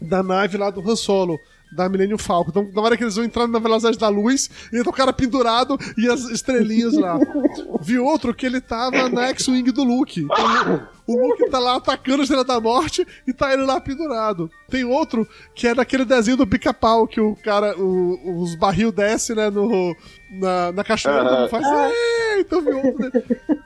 da 0.00 0.22
nave 0.22 0.56
lá 0.56 0.70
do 0.70 0.80
Han 0.88 0.96
Solo 0.96 1.38
da 1.70 1.88
Millennium 1.88 2.18
Falcon. 2.18 2.50
Então, 2.50 2.70
na 2.74 2.82
hora 2.82 2.96
que 2.96 3.04
eles 3.04 3.16
vão 3.16 3.24
entrando 3.24 3.52
na 3.52 3.58
velocidade 3.58 3.98
da 3.98 4.08
luz, 4.08 4.50
e 4.72 4.82
tá 4.82 4.90
o 4.90 4.92
cara 4.92 5.12
pendurado 5.12 5.78
e 5.96 6.08
as 6.08 6.24
estrelinhas 6.24 6.94
lá. 6.94 7.18
Vi 7.80 7.98
outro 7.98 8.34
que 8.34 8.46
ele 8.46 8.60
tava 8.60 9.08
na 9.08 9.28
X-Wing 9.28 9.70
do 9.70 9.84
Luke. 9.84 10.20
Então, 10.20 10.88
o 11.06 11.16
Luke 11.16 11.48
tá 11.50 11.58
lá 11.58 11.76
atacando 11.76 12.20
a 12.20 12.22
Estrela 12.22 12.44
da 12.44 12.60
Morte 12.60 13.06
e 13.26 13.32
tá 13.32 13.52
ele 13.52 13.62
lá 13.62 13.80
pendurado. 13.80 14.50
Tem 14.68 14.84
outro 14.84 15.26
que 15.54 15.66
é 15.66 15.74
daquele 15.74 16.04
desenho 16.04 16.36
do 16.36 16.46
pica-pau, 16.46 17.06
que 17.06 17.20
o 17.20 17.34
cara, 17.36 17.78
o, 17.78 18.42
os 18.42 18.54
barril 18.54 18.92
desce, 18.92 19.34
né, 19.34 19.48
no, 19.48 19.96
na, 20.30 20.72
na 20.72 20.84
cachoeira, 20.84 21.42
uhum. 21.42 21.48
faz. 21.48 21.66
Então 22.38 22.58
eu 22.58 22.64
vi 22.64 22.74
outro. 22.74 23.12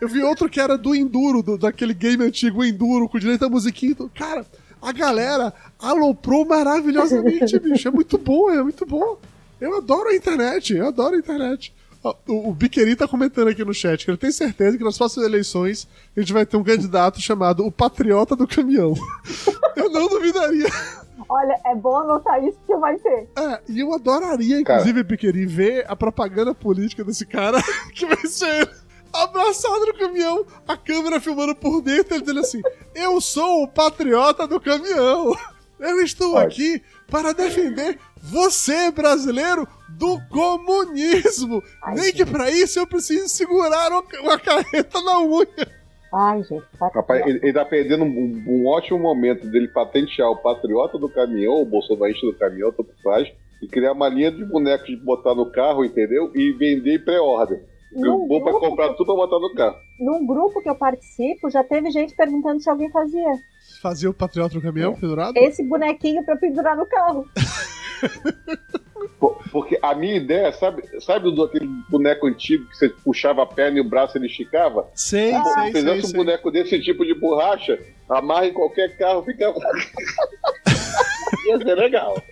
Eu 0.01 0.09
vi 0.09 0.23
outro 0.23 0.49
que 0.49 0.61
era 0.61 0.79
do 0.79 0.95
Enduro, 0.95 1.43
do, 1.43 1.59
daquele 1.59 1.93
game 1.93 2.25
antigo 2.25 2.65
Enduro, 2.65 3.09
com 3.09 3.19
direito 3.19 3.45
a 3.45 3.49
musiquinha. 3.49 3.93
Então, 3.93 4.09
cara, 4.15 4.47
a 4.83 4.93
galera 4.93 5.55
aloprou 5.79 6.45
maravilhosamente, 6.45 7.59
bicho. 7.61 7.87
É 7.87 7.91
muito 7.91 8.19
bom, 8.19 8.51
é 8.51 8.61
muito 8.63 8.85
bom. 8.85 9.17
Eu 9.61 9.77
adoro 9.77 10.09
a 10.09 10.15
internet, 10.15 10.75
eu 10.75 10.89
adoro 10.89 11.15
a 11.15 11.19
internet. 11.19 11.73
O, 12.27 12.49
o 12.49 12.53
Biqueri 12.53 12.97
tá 12.97 13.07
comentando 13.07 13.47
aqui 13.47 13.65
no 13.65 13.73
chat 13.73 14.05
que 14.05 14.11
ele 14.11 14.19
tem 14.19 14.33
certeza 14.33 14.77
que 14.77 14.83
nas 14.83 14.99
próximas 14.99 15.25
eleições 15.25 15.87
a 16.17 16.21
gente 16.21 16.33
vai 16.33 16.45
ter 16.45 16.57
um 16.57 16.65
candidato 16.65 17.21
chamado 17.21 17.65
o 17.65 17.71
Patriota 17.71 18.35
do 18.35 18.49
Caminhão. 18.49 18.93
eu 19.77 19.89
não 19.89 20.09
duvidaria. 20.09 20.67
Olha, 21.29 21.61
é 21.65 21.75
bom 21.77 21.97
anotar 21.97 22.43
isso 22.43 22.59
que 22.67 22.77
vai 22.77 22.99
ter. 22.99 23.29
É, 23.39 23.61
e 23.69 23.79
eu 23.79 23.95
adoraria, 23.95 24.61
inclusive, 24.61 25.05
Biqueri, 25.05 25.47
ver 25.47 25.85
a 25.89 25.95
propaganda 25.95 26.53
política 26.53 27.05
desse 27.05 27.25
cara 27.25 27.63
que 27.95 28.05
vai 28.05 28.27
ser 28.27 28.63
ele 28.63 28.82
abraçado 29.13 29.87
no 29.87 29.95
caminhão, 29.95 30.47
a 30.67 30.77
câmera 30.77 31.21
filmando 31.21 31.55
por 31.55 31.81
dentro, 31.83 32.15
ele 32.15 32.23
dizendo 32.23 32.41
assim: 32.41 32.63
Eu 32.95 33.21
sou 33.21 33.63
o 33.63 33.69
patriota 33.69 34.47
do 34.47 34.61
caminhão. 34.61 35.37
Eu 35.79 36.01
estou 36.01 36.39
aqui 36.39 36.81
para 37.11 37.33
defender 37.33 37.99
você, 38.23 38.91
brasileiro, 38.93 39.67
do 39.89 40.21
comunismo. 40.29 41.61
Ai, 41.83 41.95
Nem 41.97 42.05
gente. 42.05 42.17
que 42.17 42.25
para 42.25 42.51
isso 42.51 42.79
eu 42.79 42.87
precise 42.87 43.29
segurar 43.29 43.91
uma 43.91 44.39
carreta 44.39 45.03
na 45.03 45.21
unha. 45.21 45.83
Ai, 46.15 46.43
gente. 46.45 46.65
Rapaz, 46.79 47.27
ele, 47.27 47.41
ele 47.43 47.53
tá 47.53 47.65
perdendo 47.65 48.05
um, 48.05 48.45
um, 48.47 48.67
ótimo 48.67 48.99
momento 48.99 49.49
dele 49.49 49.67
patentear 49.69 50.31
o 50.31 50.37
patriota 50.37 50.99
do 50.99 51.09
caminhão, 51.09 51.63
o 51.63 51.67
bolsonarista 51.67 52.27
do 52.27 52.35
caminhão, 52.35 52.71
tanto 52.71 52.93
faz, 53.03 53.33
e 53.63 53.67
criar 53.67 53.93
uma 53.93 54.09
linha 54.09 54.31
de 54.31 54.45
bonecos 54.45 54.87
de 54.87 54.97
botar 54.97 55.35
no 55.35 55.51
carro, 55.51 55.85
entendeu? 55.85 56.31
E 56.35 56.53
vender 56.53 57.05
pré-ordem. 57.05 57.61
Eu 57.95 58.27
vou 58.27 58.43
pra 58.43 58.53
comprar 58.53 58.89
tudo 58.95 59.07
pra 59.07 59.15
botar 59.15 59.39
no 59.39 59.55
carro. 59.55 59.77
Num 59.99 60.27
grupo 60.27 60.63
que 60.63 60.69
eu 60.69 60.75
participo, 60.75 61.51
já 61.51 61.63
teve 61.63 61.91
gente 61.91 62.15
perguntando 62.15 62.61
se 62.61 62.71
alguém 62.71 62.91
fazia. 62.91 63.33
Fazia 63.81 64.09
o 64.11 64.15
patriota 64.15 64.55
no 64.55 64.63
caminhão, 64.63 64.95
pendurado? 64.95 65.37
Esse 65.37 65.63
bonequinho 65.63 66.25
pra 66.25 66.37
pendurar 66.37 66.77
no 66.77 66.87
carro. 66.87 67.27
Porque 69.51 69.79
a 69.83 69.95
minha 69.95 70.17
ideia, 70.17 70.53
sabe, 70.53 70.83
sabe 71.01 71.31
do 71.35 71.45
aquele 71.45 71.67
boneco 71.89 72.27
antigo 72.27 72.67
que 72.69 72.77
você 72.77 72.89
puxava 72.89 73.43
a 73.43 73.47
perna 73.47 73.79
e 73.79 73.81
o 73.81 73.89
braço 73.89 74.17
ele 74.17 74.27
esticava? 74.27 74.89
Sei, 74.95 75.35
ah, 75.35 75.45
sei, 75.45 75.67
Se 75.67 75.73
fizesse 75.73 76.07
um 76.07 76.09
sei. 76.09 76.17
boneco 76.17 76.51
desse 76.51 76.81
tipo 76.81 77.05
de 77.05 77.15
borracha, 77.15 77.79
amarra 78.09 78.47
em 78.47 78.53
qualquer 78.53 78.97
carro, 78.97 79.23
fica. 79.25 79.53
Ia 81.47 81.59
ser 81.59 81.75
legal. 81.75 82.23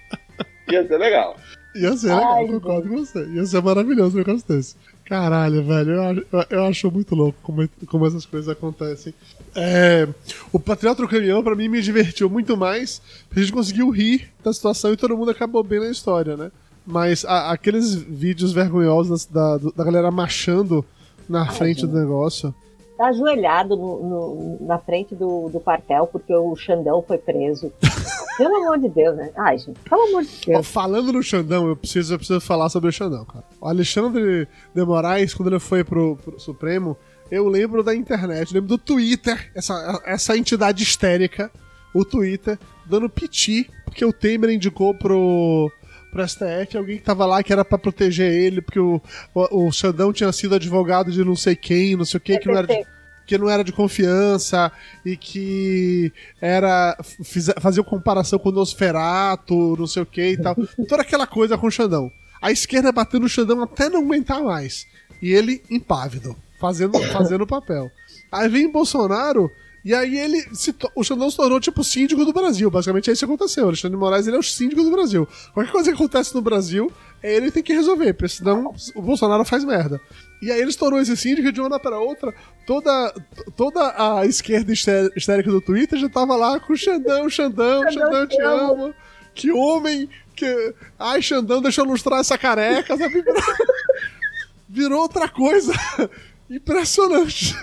Ia 0.71 0.87
ser 0.87 0.99
legal. 0.99 1.37
Ia 1.75 1.97
ser 1.97 2.15
legal, 2.15 2.35
Ai, 2.35 2.47
concordo 2.47 2.89
com 2.89 2.97
você. 2.97 3.25
Ia 3.27 3.45
ser 3.45 3.63
maravilhoso 3.63 4.17
um 4.17 4.19
negócio 4.19 4.49
desse. 4.49 4.77
Caralho, 5.11 5.65
velho, 5.65 5.91
eu, 6.31 6.47
eu 6.49 6.65
acho 6.67 6.89
muito 6.89 7.17
louco 7.17 7.37
como, 7.43 7.69
como 7.89 8.07
essas 8.07 8.25
coisas 8.25 8.49
acontecem. 8.49 9.13
É, 9.57 10.07
o 10.53 10.61
Patriota 10.61 11.03
do 11.03 11.09
Caminhão, 11.09 11.43
pra 11.43 11.57
mim, 11.57 11.67
me 11.67 11.83
divertiu 11.83 12.31
muito 12.31 12.57
mais, 12.57 13.03
porque 13.27 13.41
a 13.41 13.43
gente 13.43 13.53
conseguiu 13.53 13.91
rir 13.91 14.31
da 14.45 14.53
situação 14.53 14.93
e 14.93 14.97
todo 14.97 15.17
mundo 15.17 15.33
acabou 15.33 15.65
bem 15.65 15.81
na 15.81 15.91
história, 15.91 16.37
né? 16.37 16.53
Mas 16.87 17.25
a, 17.25 17.51
aqueles 17.51 17.93
vídeos 17.93 18.53
vergonhosos 18.53 19.27
da, 19.27 19.57
da 19.57 19.83
galera 19.83 20.13
machando 20.13 20.85
na 21.29 21.45
frente 21.51 21.85
do 21.85 21.99
negócio. 21.99 22.55
Tá 23.01 23.07
ajoelhado 23.07 23.77
no, 23.77 24.03
no, 24.03 24.59
na 24.61 24.79
frente 24.79 25.15
do, 25.15 25.49
do 25.49 25.59
quartel 25.59 26.07
porque 26.07 26.35
o 26.35 26.55
Xandão 26.55 27.03
foi 27.03 27.17
preso. 27.17 27.73
Pelo 28.37 28.57
amor 28.57 28.79
de 28.79 28.91
Deus, 28.91 29.17
né? 29.17 29.31
Ai, 29.37 29.57
gente, 29.57 29.79
pelo 29.81 30.03
amor 30.09 30.23
de 30.23 30.47
Deus. 30.47 30.67
falando 30.67 31.13
no 31.13 31.23
Xandão, 31.23 31.67
eu 31.67 31.77
preciso, 31.77 32.15
eu 32.15 32.19
preciso 32.19 32.41
falar 32.41 32.71
sobre 32.71 32.89
o 32.89 32.93
Xandão, 32.93 33.25
cara. 33.25 33.45
O 33.61 33.67
Alexandre 33.67 34.49
de 34.75 34.85
Moraes, 34.85 35.35
quando 35.35 35.49
ele 35.49 35.59
foi 35.59 35.85
pro, 35.85 36.17
pro 36.17 36.41
Supremo, 36.41 36.97
eu 37.31 37.49
lembro 37.49 37.83
da 37.83 37.95
internet, 37.95 38.53
lembro 38.53 38.69
do 38.69 38.79
Twitter, 38.79 39.51
essa, 39.55 40.01
essa 40.07 40.37
entidade 40.37 40.83
histérica, 40.83 41.51
o 41.95 42.03
Twitter, 42.05 42.59
dando 42.87 43.11
piti, 43.11 43.69
porque 43.85 44.05
o 44.05 44.13
Temer 44.13 44.51
indicou 44.51 44.95
pro, 44.95 45.71
pro 46.11 46.27
STF 46.27 46.77
alguém 46.77 46.99
que 46.99 47.05
tava 47.05 47.25
lá 47.25 47.43
que 47.43 47.53
era 47.53 47.65
para 47.65 47.79
proteger 47.79 48.33
ele, 48.33 48.61
porque 48.61 48.81
o, 48.81 49.01
o, 49.35 49.67
o 49.67 49.73
Xandão 49.73 50.13
tinha 50.13 50.33
sido 50.33 50.55
advogado 50.55 51.11
de 51.11 51.25
não 51.25 51.37
sei 51.37 51.55
quem, 51.55 51.97
não 51.97 52.05
sei 52.05 52.19
o 52.19 52.21
que, 52.21 52.39
que 52.39 52.49
não 52.49 52.57
era 52.57 52.67
de 52.67 52.87
que 53.31 53.39
não 53.39 53.49
era 53.49 53.63
de 53.63 53.71
confiança 53.71 54.73
e 55.07 55.17
que 55.17 56.13
era 56.41 56.99
fazia 57.61 57.85
comparação 57.85 58.41
com 58.41 58.49
o 58.49 58.53
Nosferato, 58.53 59.77
não 59.79 59.87
sei 59.87 60.03
o 60.03 60.07
que 60.07 60.31
e 60.31 60.37
tal. 60.37 60.57
Toda 60.89 61.03
aquela 61.03 61.29
coisa 61.29 61.57
com 61.57 61.69
o 61.69 61.71
Xandão. 61.71 62.11
A 62.43 62.51
esquerda 62.51 62.91
bateu 62.91 63.21
no 63.21 63.29
Xandão 63.29 63.63
até 63.63 63.89
não 63.89 64.03
aguentar 64.03 64.43
mais. 64.43 64.85
E 65.23 65.33
ele 65.33 65.63
impávido, 65.71 66.35
fazendo 66.61 66.99
fazendo 67.13 67.43
o 67.43 67.47
papel. 67.47 67.89
Aí 68.33 68.49
vem 68.49 68.73
Bolsonaro 68.73 69.49
e 69.85 69.95
aí 69.95 70.19
ele 70.19 70.43
se 70.55 70.75
o 70.95 71.03
Xandão 71.03 71.31
se 71.31 71.37
tornou 71.37 71.59
tipo 71.59 71.83
síndico 71.83 72.25
do 72.25 72.33
Brasil. 72.33 72.71
Basicamente 72.71 73.09
é 73.09 73.13
isso 73.13 73.27
que 73.27 73.33
aconteceu. 73.33 73.65
O 73.65 73.69
Alexandre 73.69 73.97
de 73.97 74.01
Moraes 74.01 74.27
ele 74.27 74.37
é 74.37 74.39
o 74.39 74.43
síndico 74.43 74.83
do 74.83 74.91
Brasil. 74.91 75.27
Qualquer 75.55 75.73
coisa 75.73 75.91
que 75.91 75.95
acontece 75.95 76.35
no 76.35 76.43
Brasil, 76.43 76.93
ele 77.23 77.51
tem 77.51 77.63
que 77.63 77.73
resolver, 77.73 78.13
porque 78.13 78.29
senão 78.29 78.75
o 78.95 79.03
Bolsonaro 79.03 79.45
faz 79.45 79.65
merda. 79.65 80.01
E 80.43 80.51
aí 80.51 80.61
ele 80.61 80.71
estourou 80.71 81.01
esse 81.01 81.17
síndico 81.17 81.51
de 81.51 81.61
uma 81.61 81.69
hora 81.71 81.79
para 81.79 81.99
outra, 81.99 82.35
toda, 82.67 83.15
toda 83.57 83.95
a 83.97 84.27
esquerda 84.27 84.73
histérica 84.73 85.51
do 85.51 85.61
Twitter 85.61 85.99
já 85.99 86.09
tava 86.09 86.37
lá 86.37 86.59
com 86.61 86.77
Xandão, 86.77 87.29
Xandão, 87.29 87.83
Xandão, 87.91 87.93
Xandão 87.93 88.27
te 88.27 88.41
amo. 88.41 88.95
Que 89.35 89.51
homem, 89.51 90.09
que... 90.35 90.75
Ai, 90.99 91.23
Xandão, 91.23 91.63
deixa 91.63 91.81
eu 91.81 91.85
lustrar 91.85 92.21
essa 92.21 92.37
careca, 92.37 92.97
sabe? 92.97 93.23
Virou 94.69 95.01
outra 95.03 95.29
coisa 95.29 95.73
impressionante. 96.51 97.55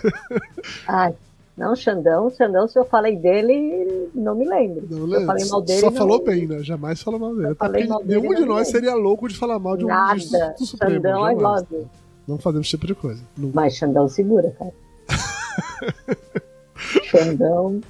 Ai, 0.87 1.15
não, 1.57 1.75
Xandão, 1.75 2.29
Xandão, 2.29 2.67
se 2.67 2.77
eu 2.77 2.85
falei 2.85 3.15
dele, 3.15 4.09
não 4.13 4.35
me 4.35 4.47
lembro. 4.47 4.85
Não 4.87 5.05
lembro. 5.05 5.21
Eu 5.21 5.25
falei 5.25 5.45
mal 5.45 5.61
dele. 5.61 5.79
Só 5.79 5.91
falou 5.91 6.23
bem, 6.23 6.45
né? 6.45 6.59
Jamais 6.61 7.01
falou 7.01 7.19
mal 7.19 7.35
dele. 7.35 7.55
Porque 7.55 7.85
mal 7.85 8.03
nenhum 8.05 8.35
de 8.35 8.45
nós 8.45 8.67
seria 8.67 8.93
louco 8.93 9.27
de 9.27 9.35
falar 9.35 9.57
mal 9.57 9.75
de 9.75 9.83
um 9.83 9.87
Nada. 9.87 10.15
do 10.57 10.65
Supremo. 10.65 10.95
Xandão, 10.95 11.31
I 11.31 11.33
love 11.33 11.87
Não 12.27 12.37
fazemos 12.37 12.67
esse 12.67 12.77
tipo 12.77 12.85
de 12.85 12.93
coisa. 12.93 13.23
Nunca. 13.35 13.55
Mas 13.55 13.75
Xandão 13.75 14.07
segura, 14.07 14.51
cara. 14.51 14.71
Xandão. 17.05 17.81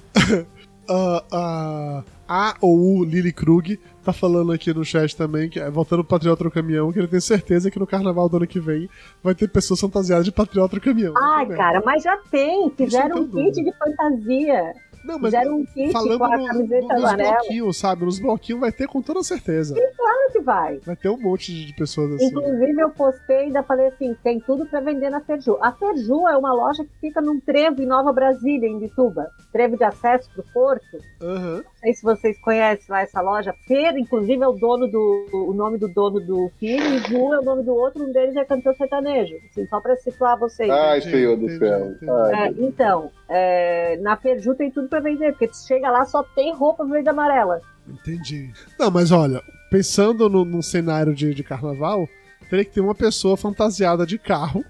uh, 0.89 1.17
uh, 1.35 2.03
a 2.27 2.55
ou 2.61 2.99
o 2.99 3.03
Lily 3.03 3.31
Krug 3.31 3.79
tá 4.03 4.13
falando 4.13 4.51
aqui 4.51 4.73
no 4.73 4.85
chat 4.85 5.15
também, 5.15 5.49
que 5.49 5.59
é, 5.59 5.69
voltando 5.69 6.03
pro 6.03 6.17
Patriota 6.17 6.43
no 6.43 6.51
Caminhão, 6.51 6.91
que 6.91 6.99
ele 6.99 7.07
tem 7.07 7.19
certeza 7.19 7.69
que 7.69 7.77
no 7.77 7.85
carnaval 7.85 8.29
do 8.29 8.37
ano 8.37 8.47
que 8.47 8.59
vem 8.59 8.89
vai 9.21 9.35
ter 9.35 9.49
pessoas 9.49 9.79
fantasiadas 9.79 10.25
de 10.25 10.31
Patriota 10.31 10.75
no 10.75 10.81
Caminhão. 10.81 11.13
Ai, 11.17 11.45
cara, 11.47 11.81
mas 11.85 12.03
já 12.03 12.17
tem. 12.31 12.69
Fizeram 12.71 13.21
um 13.21 13.27
kit 13.27 13.63
de 13.63 13.73
fantasia. 13.77 14.73
Não, 15.07 15.17
mas 15.17 15.33
Fizeram 15.33 15.55
um 15.55 15.65
kit 15.65 15.91
falando 15.93 16.17
com 16.17 16.25
a 16.25 16.47
camiseta 16.47 16.93
no, 16.93 17.01
nos 17.01 17.13
bloquinhos, 17.13 17.77
sabe? 17.77 18.05
Nos 18.05 18.19
bloquinhos 18.19 18.59
vai 18.59 18.71
ter 18.73 18.87
com 18.87 19.01
toda 19.01 19.23
certeza. 19.23 19.73
Sim, 19.73 19.81
claro 19.95 20.31
que 20.33 20.39
vai. 20.41 20.79
Vai 20.79 20.95
ter 20.97 21.09
um 21.09 21.17
monte 21.17 21.65
de 21.65 21.73
pessoas 21.73 22.11
assim. 22.11 22.27
Inclusive, 22.27 22.81
eu 22.81 22.89
postei 22.89 23.37
e 23.37 23.39
ainda 23.43 23.63
falei 23.63 23.87
assim: 23.87 24.13
tem 24.21 24.39
tudo 24.41 24.65
pra 24.65 24.81
vender 24.81 25.09
na 25.09 25.21
Ferju. 25.21 25.57
A 25.61 25.71
Ferju 25.71 26.27
é 26.27 26.35
uma 26.35 26.53
loja 26.53 26.83
que 26.83 26.99
fica 26.99 27.21
num 27.21 27.39
trevo 27.39 27.81
em 27.81 27.85
Nova 27.85 28.11
Brasília, 28.11 28.67
em 28.67 28.79
Bituba. 28.79 29.31
Trevo 29.53 29.77
de 29.77 29.85
acesso 29.85 30.29
pro 30.33 30.43
porto. 30.53 30.97
Uhum. 31.21 31.57
Não 31.57 31.63
sei 31.79 31.93
se 31.93 32.03
vocês 32.03 32.37
conhecem 32.41 32.85
lá 32.89 33.01
essa 33.01 33.21
loja. 33.21 33.53
Fer, 33.65 33.97
inclusive, 33.97 34.43
é 34.43 34.47
o 34.47 34.53
dono 34.53 34.87
do. 34.87 35.25
O 35.31 35.53
nome 35.53 35.77
do 35.77 35.87
dono 35.87 36.19
do 36.19 36.51
filho, 36.59 36.83
e 36.83 36.99
Ju 36.99 37.33
é 37.33 37.39
o 37.39 37.43
nome 37.43 37.63
do 37.63 37.73
outro, 37.73 38.03
um 38.03 38.11
deles 38.11 38.35
é 38.35 38.43
cantor 38.43 38.75
sertanejo. 38.75 39.35
Assim, 39.49 39.65
só 39.67 39.79
pra 39.79 39.95
situar 39.95 40.37
vocês. 40.37 40.69
Ai, 40.69 40.99
Senhor 40.99 41.37
do 41.37 41.49
céu. 41.57 41.95
É, 42.33 42.47
então, 42.57 43.09
é, 43.29 43.97
na 44.01 44.17
Ferju 44.17 44.55
tem 44.55 44.71
tudo 44.71 44.89
pra 44.89 44.96
vender, 45.01 45.31
porque 45.31 45.47
tu 45.47 45.57
chega 45.57 45.89
lá 45.89 46.05
só 46.05 46.23
tem 46.23 46.53
roupa 46.53 46.85
verde 46.85 47.07
e 47.07 47.11
amarela. 47.11 47.61
Entendi. 47.87 48.51
Não, 48.77 48.91
mas 48.91 49.11
olha, 49.11 49.41
pensando 49.69 50.29
no, 50.29 50.43
num 50.43 50.61
cenário 50.61 51.13
de, 51.13 51.33
de 51.33 51.43
carnaval, 51.43 52.07
teria 52.49 52.65
que 52.65 52.71
ter 52.71 52.81
uma 52.81 52.95
pessoa 52.95 53.37
fantasiada 53.37 54.05
de 54.05 54.17
carro 54.17 54.63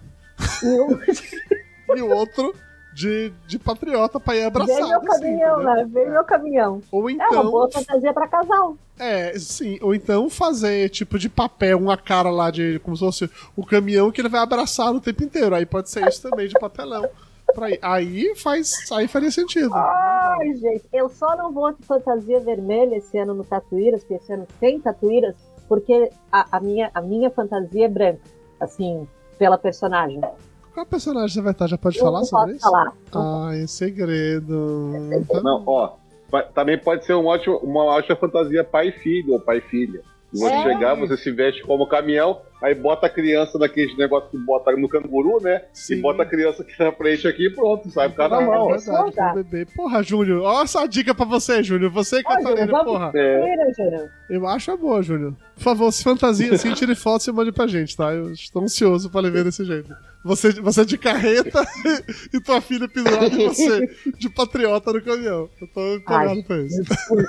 e 0.63 2.01
o 2.01 2.09
outro 2.13 2.53
de, 2.97 3.31
de 3.45 3.59
patriota 3.59 4.19
pra 4.19 4.35
ir 4.35 4.43
abraçar. 4.43 4.75
Vem 4.75 4.89
meu 4.89 5.01
caminhão, 5.01 5.55
assim, 5.55 5.65
né? 5.65 5.87
Vem 5.87 6.09
meu 6.09 6.23
caminhão. 6.23 6.81
Ou 6.91 7.09
então. 7.11 7.25
É 7.25 7.29
uma 7.29 7.39
então 7.39 7.51
boa 7.51 7.71
fantasia 7.71 8.11
pra 8.11 8.27
casal. 8.27 8.75
É, 8.97 9.37
sim. 9.37 9.77
Ou 9.83 9.93
então 9.93 10.27
fazer, 10.31 10.89
tipo, 10.89 11.19
de 11.19 11.29
papel, 11.29 11.77
uma 11.77 11.95
cara 11.95 12.31
lá 12.31 12.49
de. 12.49 12.79
como 12.79 12.97
se 12.97 13.05
fosse 13.05 13.29
o 13.55 13.63
caminhão 13.63 14.11
que 14.11 14.19
ele 14.19 14.29
vai 14.29 14.41
abraçar 14.41 14.91
o 14.91 14.99
tempo 14.99 15.23
inteiro. 15.23 15.53
Aí 15.53 15.63
pode 15.63 15.91
ser 15.91 16.07
isso 16.07 16.27
também, 16.27 16.47
de 16.47 16.55
papelão. 16.59 17.07
Pra. 17.53 17.67
Aí 17.81 18.33
faz. 18.35 18.73
Aí 18.91 19.07
faria 19.07 19.31
sentido. 19.31 19.73
Ai, 19.73 20.53
gente, 20.55 20.83
eu 20.93 21.09
só 21.09 21.35
não 21.35 21.51
vou 21.51 21.71
de 21.73 21.83
fantasia 21.85 22.39
vermelha 22.39 22.95
esse 22.95 23.17
ano 23.17 23.33
no 23.33 23.43
Tatuíras, 23.43 24.01
porque 24.01 24.15
esse 24.15 24.31
ano 24.33 24.45
tem 24.59 24.79
Tatuíras, 24.79 25.35
porque 25.67 26.09
a, 26.31 26.57
a 26.57 26.59
minha, 26.59 26.91
a 26.93 27.01
minha 27.01 27.29
fantasia 27.31 27.85
é 27.85 27.89
branca. 27.89 28.21
Assim, 28.59 29.07
pela 29.37 29.57
personagem. 29.57 30.19
Qual 30.73 30.85
personagem 30.85 31.29
você 31.29 31.41
vai 31.41 31.51
estar? 31.51 31.67
Já 31.67 31.77
pode 31.77 31.97
Eu 31.97 32.03
falar 32.05 32.19
não 32.19 32.25
sobre 32.25 32.53
posso 32.53 32.57
isso? 32.57 32.69
falar. 32.71 32.93
Ah, 33.13 33.55
é 33.55 33.67
segredo. 33.67 34.91
Então, 35.13 35.43
Não, 35.43 35.63
ó. 35.65 35.93
Também 36.53 36.77
pode 36.77 37.05
ser 37.05 37.13
um 37.13 37.25
ótimo, 37.25 37.57
uma 37.59 37.85
ótima 37.85 38.15
fantasia 38.15 38.63
pai 38.63 38.89
e 38.89 38.91
filho, 38.91 39.33
ou 39.33 39.39
pai 39.39 39.59
e 39.59 39.61
filha. 39.61 40.01
Você 40.33 40.45
É. 40.45 40.63
chegar, 40.63 40.93
você 40.95 41.15
se 41.15 41.31
veste 41.31 41.61
como 41.63 41.87
caminhão, 41.87 42.41
aí 42.61 42.75
bota 42.75 43.07
a 43.07 43.09
criança 43.09 43.57
naqueles 43.57 43.97
negócios 43.97 44.29
que 44.29 44.37
bota 44.37 44.71
no 44.75 44.89
canguru, 44.89 45.41
né? 45.41 45.61
Sim. 45.71 45.95
E 45.95 46.01
bota 46.01 46.23
a 46.23 46.25
criança 46.25 46.63
aqui 46.63 46.73
na 46.77 46.91
frente 46.91 47.25
aqui 47.27 47.45
e 47.47 47.49
pronto, 47.49 47.89
sai 47.89 48.09
por 48.09 48.17
cada 48.17 48.41
É, 48.41 48.45
mão. 48.45 48.73
É 48.73 48.77
verdade, 48.77 49.43
bebê. 49.43 49.65
Porra, 49.73 50.03
Júnior. 50.03 50.41
Ó, 50.43 50.63
essa 50.63 50.85
dica 50.85 51.15
pra 51.15 51.25
você, 51.25 51.63
Júnior. 51.63 51.89
Você, 51.91 52.21
Ó, 52.25 52.29
Catarina, 52.29 52.83
porra. 52.83 53.11
É. 53.15 54.07
Eu 54.29 54.45
acho 54.45 54.69
a 54.71 54.75
boa, 54.75 55.01
Júnior. 55.01 55.33
Por 55.55 55.63
favor, 55.63 55.91
se 55.93 56.03
fantasia 56.03 56.53
assim, 56.53 56.73
tire 56.73 56.93
foto 56.93 57.25
e 57.29 57.31
mande 57.31 57.53
pra 57.53 57.65
gente, 57.65 57.95
tá? 57.95 58.13
Eu 58.13 58.31
estou 58.33 58.61
ansioso 58.63 59.09
pra 59.09 59.21
lhe 59.21 59.29
ver 59.31 59.45
desse 59.45 59.63
jeito. 59.63 59.95
Você, 60.25 60.51
você 60.51 60.83
de 60.85 60.97
carreta 60.97 61.63
e 62.33 62.39
tua 62.41 62.59
filha 62.59 62.87
pendurada 62.89 63.27
e 63.27 63.47
você 63.47 63.87
de 64.17 64.29
patriota 64.29 64.91
no 64.91 65.01
caminhão. 65.01 65.49
Eu 65.61 65.67
tô 65.73 65.95
empolgado 65.95 66.31
Ai, 66.31 66.43
pra 66.43 66.57
isso. 66.57 66.83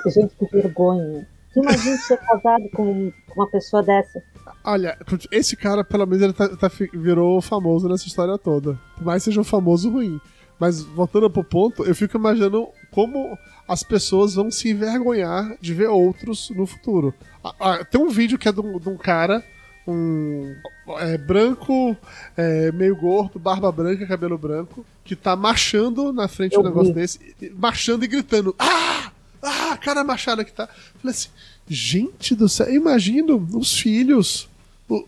Gente, 0.09 0.35
que 0.35 0.45
vergonha. 0.51 1.25
Imagina 1.55 1.97
ser 1.97 2.17
casado 2.17 2.69
com 2.73 3.11
uma 3.35 3.47
pessoa 3.47 3.81
dessa? 3.81 4.21
Olha, 4.63 4.97
esse 5.31 5.55
cara, 5.55 5.83
pelo 5.83 6.05
menos, 6.05 6.21
ele 6.23 6.33
tá, 6.33 6.47
tá 6.49 6.69
virou 6.93 7.41
famoso 7.41 7.87
nessa 7.87 8.07
história 8.07 8.37
toda. 8.37 8.79
Por 8.95 9.03
mais 9.03 9.23
seja 9.23 9.41
um 9.41 9.43
famoso 9.43 9.89
ruim. 9.89 10.19
Mas, 10.59 10.81
voltando 10.81 11.29
pro 11.29 11.43
ponto, 11.43 11.85
eu 11.85 11.95
fico 11.95 12.17
imaginando 12.17 12.67
como 12.91 13.37
as 13.67 13.81
pessoas 13.81 14.35
vão 14.35 14.51
se 14.51 14.69
envergonhar 14.69 15.55
de 15.61 15.73
ver 15.73 15.87
outros 15.87 16.49
no 16.49 16.65
futuro. 16.67 17.13
Ah, 17.43 17.55
ah, 17.59 17.85
tem 17.85 18.01
um 18.01 18.09
vídeo 18.09 18.37
que 18.37 18.49
é 18.49 18.51
de 18.51 18.59
um, 18.59 18.77
de 18.77 18.89
um 18.89 18.97
cara, 18.97 19.43
um 19.87 20.53
é, 20.97 21.17
branco, 21.17 21.95
é, 22.35 22.71
meio 22.73 22.95
gordo, 22.95 23.39
barba 23.39 23.71
branca, 23.71 24.05
cabelo 24.05 24.37
branco, 24.37 24.85
que 25.03 25.15
tá 25.15 25.35
marchando 25.35 26.11
na 26.11 26.27
frente 26.27 26.55
Eu 26.55 26.61
de 26.61 26.67
um 26.67 26.69
negócio 26.69 26.93
vi. 26.93 26.99
desse, 26.99 27.19
marchando 27.57 28.03
e 28.03 28.07
gritando: 28.07 28.53
Ah! 28.59 29.11
Ah, 29.41 29.77
cara 29.77 30.03
machada 30.03 30.43
que 30.43 30.51
tá. 30.51 30.67
Falei 31.01 31.11
assim, 31.15 31.29
gente 31.67 32.35
do 32.35 32.49
céu, 32.49 32.67
eu 32.67 32.75
imagino 32.75 33.47
os 33.53 33.77
filhos. 33.79 34.49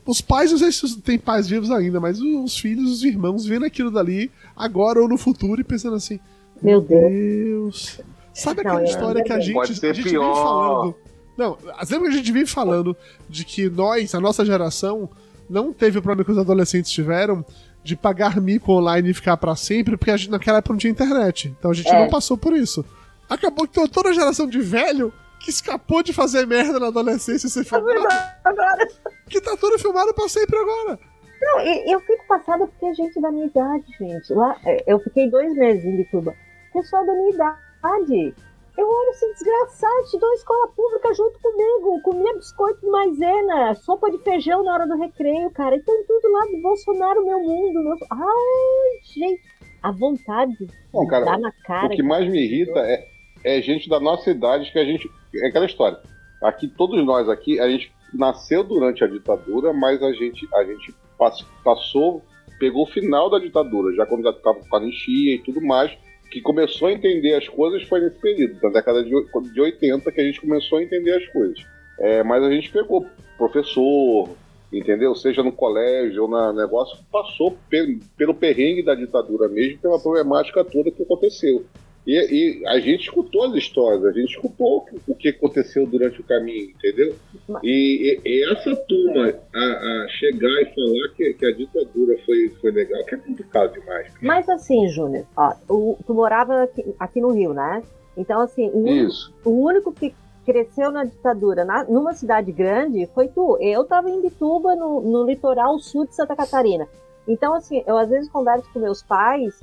Os 0.05 0.21
pais, 0.21 0.51
não 0.51 0.59
sei 0.59 0.71
se 0.71 0.97
tem 1.01 1.17
pais 1.17 1.47
vivos 1.47 1.71
ainda, 1.71 1.99
mas 1.99 2.21
os 2.21 2.55
filhos, 2.57 2.91
os 2.91 3.03
irmãos, 3.03 3.45
vendo 3.45 3.65
aquilo 3.65 3.89
dali 3.89 4.29
agora 4.55 5.01
ou 5.01 5.07
no 5.09 5.17
futuro 5.17 5.59
e 5.59 5.63
pensando 5.63 5.95
assim: 5.95 6.19
Meu 6.61 6.79
Deus. 6.79 7.97
Deus. 7.97 7.99
Sabe 8.33 8.63
Não, 8.63 8.71
aquela 8.71 8.85
é 8.87 8.89
história 8.89 9.23
que 9.23 9.33
a 9.33 9.39
gente, 9.39 9.53
Pode 9.53 9.75
ser 9.75 9.87
a 9.87 9.93
gente 9.93 10.07
pior. 10.09 10.23
vem 10.33 10.43
falando? 10.43 10.95
Não, 11.37 11.57
lembra 11.89 12.09
que 12.09 12.13
a 12.15 12.17
gente 12.17 12.31
vem 12.31 12.45
falando 12.45 12.95
de 13.27 13.43
que 13.43 13.69
nós, 13.69 14.13
a 14.13 14.19
nossa 14.21 14.45
geração, 14.45 15.09
não 15.49 15.73
teve 15.73 15.97
o 15.97 16.01
problema 16.01 16.23
que 16.23 16.31
os 16.31 16.37
adolescentes 16.37 16.91
tiveram 16.91 17.43
de 17.83 17.95
pagar 17.95 18.39
mico 18.39 18.71
online 18.71 19.09
e 19.09 19.13
ficar 19.13 19.35
pra 19.37 19.55
sempre, 19.55 19.97
porque 19.97 20.11
a 20.11 20.17
gente, 20.17 20.29
naquela 20.29 20.59
época 20.59 20.73
não 20.73 20.79
tinha 20.79 20.91
internet. 20.91 21.53
Então 21.57 21.71
a 21.71 21.73
gente 21.73 21.89
É. 21.89 21.99
não 21.99 22.09
passou 22.09 22.37
por 22.37 22.55
isso. 22.55 22.85
Acabou 23.33 23.65
que 23.65 23.73
tem 23.73 23.87
toda 23.87 24.09
a 24.09 24.13
geração 24.13 24.45
de 24.45 24.59
velho 24.59 25.13
que 25.39 25.49
escapou 25.49 26.03
de 26.03 26.11
fazer 26.13 26.45
merda 26.45 26.79
na 26.79 26.87
adolescência 26.87 27.47
e 27.47 27.49
ser 27.49 27.63
filmado, 27.63 28.07
Agora, 28.43 28.87
que 29.29 29.39
tá 29.39 29.55
tudo 29.57 29.79
filmado 29.79 30.13
pra 30.13 30.27
sempre 30.27 30.57
agora. 30.59 30.99
não, 31.41 31.61
e- 31.61 31.91
eu 31.91 31.99
fico 32.01 32.27
passada 32.27 32.67
porque 32.67 32.85
é 32.85 32.93
gente 32.93 33.19
da 33.21 33.31
minha 33.31 33.45
idade, 33.47 33.85
gente. 33.97 34.33
Lá, 34.33 34.55
é, 34.65 34.83
eu 34.85 34.99
fiquei 34.99 35.29
dois 35.29 35.53
meses 35.55 35.85
em 35.85 35.95
Bituba. 35.95 36.35
Pessoal 36.73 37.05
da 37.05 37.13
minha 37.13 37.29
idade. 37.29 38.35
Eu 38.77 38.87
olho 38.87 39.09
assim, 39.09 39.31
desgraçado, 39.33 40.01
estudou 40.03 40.31
escola 40.33 40.67
pública 40.69 41.13
junto 41.13 41.39
comigo, 41.39 42.01
comia 42.03 42.33
biscoito 42.35 42.79
de 42.81 42.87
maisena, 42.89 43.73
sopa 43.75 44.09
de 44.11 44.17
feijão 44.19 44.63
na 44.63 44.73
hora 44.73 44.87
do 44.87 44.97
recreio, 44.97 45.49
cara. 45.51 45.75
Então 45.75 45.93
tudo 46.07 46.31
lá 46.31 46.45
do 46.45 46.61
Bolsonaro, 46.61 47.25
meu 47.25 47.39
mundo, 47.39 47.83
meu. 47.83 47.95
Ai, 48.11 48.99
gente, 49.03 49.41
a 49.83 49.91
vontade 49.91 50.51
de 50.57 50.67
Não, 50.93 51.05
cara, 51.07 51.25
dar 51.25 51.39
na 51.39 51.51
cara. 51.65 51.87
O 51.93 51.95
que 51.95 52.03
mais 52.03 52.29
me 52.29 52.39
irrita 52.45 52.79
é, 52.79 53.05
é 53.43 53.61
gente 53.61 53.89
da 53.89 53.99
nossa 53.99 54.29
idade 54.31 54.71
que 54.71 54.79
a 54.79 54.85
gente. 54.85 55.09
É 55.35 55.47
aquela 55.47 55.65
história. 55.65 55.97
Aqui, 56.41 56.67
todos 56.67 57.03
nós 57.05 57.29
aqui, 57.29 57.59
a 57.59 57.69
gente 57.69 57.91
nasceu 58.13 58.63
durante 58.63 59.03
a 59.03 59.07
ditadura, 59.07 59.71
mas 59.73 60.01
a 60.03 60.11
gente, 60.11 60.47
a 60.55 60.63
gente 60.63 60.93
pass- 61.17 61.45
passou, 61.63 62.21
pegou 62.59 62.83
o 62.83 62.91
final 62.91 63.29
da 63.29 63.39
ditadura, 63.39 63.95
já 63.95 64.05
quando 64.05 64.23
já 64.23 64.31
estava 64.31 64.59
com 64.59 64.75
a 64.75 64.79
anistia 64.79 65.35
e 65.35 65.39
tudo 65.39 65.61
mais, 65.61 65.91
que 66.31 66.41
começou 66.41 66.87
a 66.87 66.91
entender 66.93 67.35
as 67.35 67.47
coisas 67.47 67.83
foi 67.83 67.99
nesse 68.01 68.19
período, 68.19 68.57
na 68.63 68.69
década 68.69 69.03
de, 69.03 69.13
oi- 69.13 69.25
de 69.53 69.61
80 69.61 70.11
que 70.11 70.21
a 70.21 70.23
gente 70.23 70.41
começou 70.41 70.77
a 70.79 70.83
entender 70.83 71.15
as 71.15 71.27
coisas. 71.27 71.59
É, 71.99 72.23
mas 72.23 72.43
a 72.43 72.49
gente 72.49 72.71
pegou 72.71 73.05
professor, 73.37 74.29
entendeu? 74.71 75.13
Seja 75.15 75.43
no 75.43 75.51
colégio 75.51 76.23
ou 76.23 76.27
na 76.29 76.51
negócio, 76.53 76.97
passou 77.11 77.57
pe- 77.69 77.99
pelo 78.17 78.33
perrengue 78.33 78.81
da 78.83 78.95
ditadura 78.95 79.47
mesmo, 79.47 79.77
pela 79.79 79.99
problemática 79.99 80.63
toda 80.63 80.89
que 80.91 81.03
aconteceu. 81.03 81.65
E, 82.05 82.61
e 82.61 82.67
a 82.67 82.79
gente 82.79 83.03
escutou 83.03 83.43
as 83.45 83.53
histórias, 83.53 84.03
a 84.05 84.11
gente 84.11 84.31
escutou 84.31 84.85
o 85.07 85.13
que- 85.15 85.29
aconteceu 85.29 85.85
durante 85.85 86.19
o 86.19 86.23
caminho, 86.23 86.71
entendeu? 86.71 87.15
E, 87.63 88.19
e- 88.25 88.51
essa 88.51 88.75
turma 88.87 89.33
a, 89.53 89.59
a 89.59 90.07
chegar 90.09 90.61
e 90.61 90.65
falar 90.73 91.09
que, 91.15 91.33
que 91.33 91.45
a 91.45 91.51
ditadura 91.51 92.17
foi, 92.25 92.49
foi 92.59 92.71
legal, 92.71 93.03
que 93.05 93.13
é 93.15 93.17
complicado 93.19 93.73
demais. 93.79 94.11
Mas 94.21 94.49
assim, 94.49 94.87
Júnior, 94.89 95.25
ó, 95.37 95.53
o- 95.69 95.97
tu 96.07 96.13
morava 96.13 96.63
aqui, 96.63 96.83
aqui 96.99 97.21
no 97.21 97.31
Rio, 97.33 97.53
né? 97.53 97.83
Então, 98.17 98.41
assim, 98.41 98.69
o 98.73 98.79
único 98.79 99.07
Isso. 99.07 99.33
o 99.45 99.49
único 99.51 99.93
que 99.93 100.13
cresceu 100.43 100.91
na 100.91 101.03
ditadura 101.03 101.63
na- 101.63 101.83
numa 101.83 102.13
cidade 102.13 102.51
grande 102.51 103.07
foi 103.13 103.27
tu. 103.27 103.57
Eu 103.61 103.83
tava 103.83 104.09
em 104.09 104.21
Bituba, 104.21 104.75
no, 104.75 105.01
no 105.01 105.23
litoral 105.23 105.77
sul 105.77 106.05
de 106.07 106.15
Santa 106.15 106.35
Catarina. 106.35 106.87
Então, 107.27 107.53
assim, 107.53 107.83
eu 107.85 107.95
às 107.95 108.09
vezes 108.09 108.27
converso 108.29 108.67
com 108.73 108.79
meus 108.79 109.03
pais, 109.03 109.61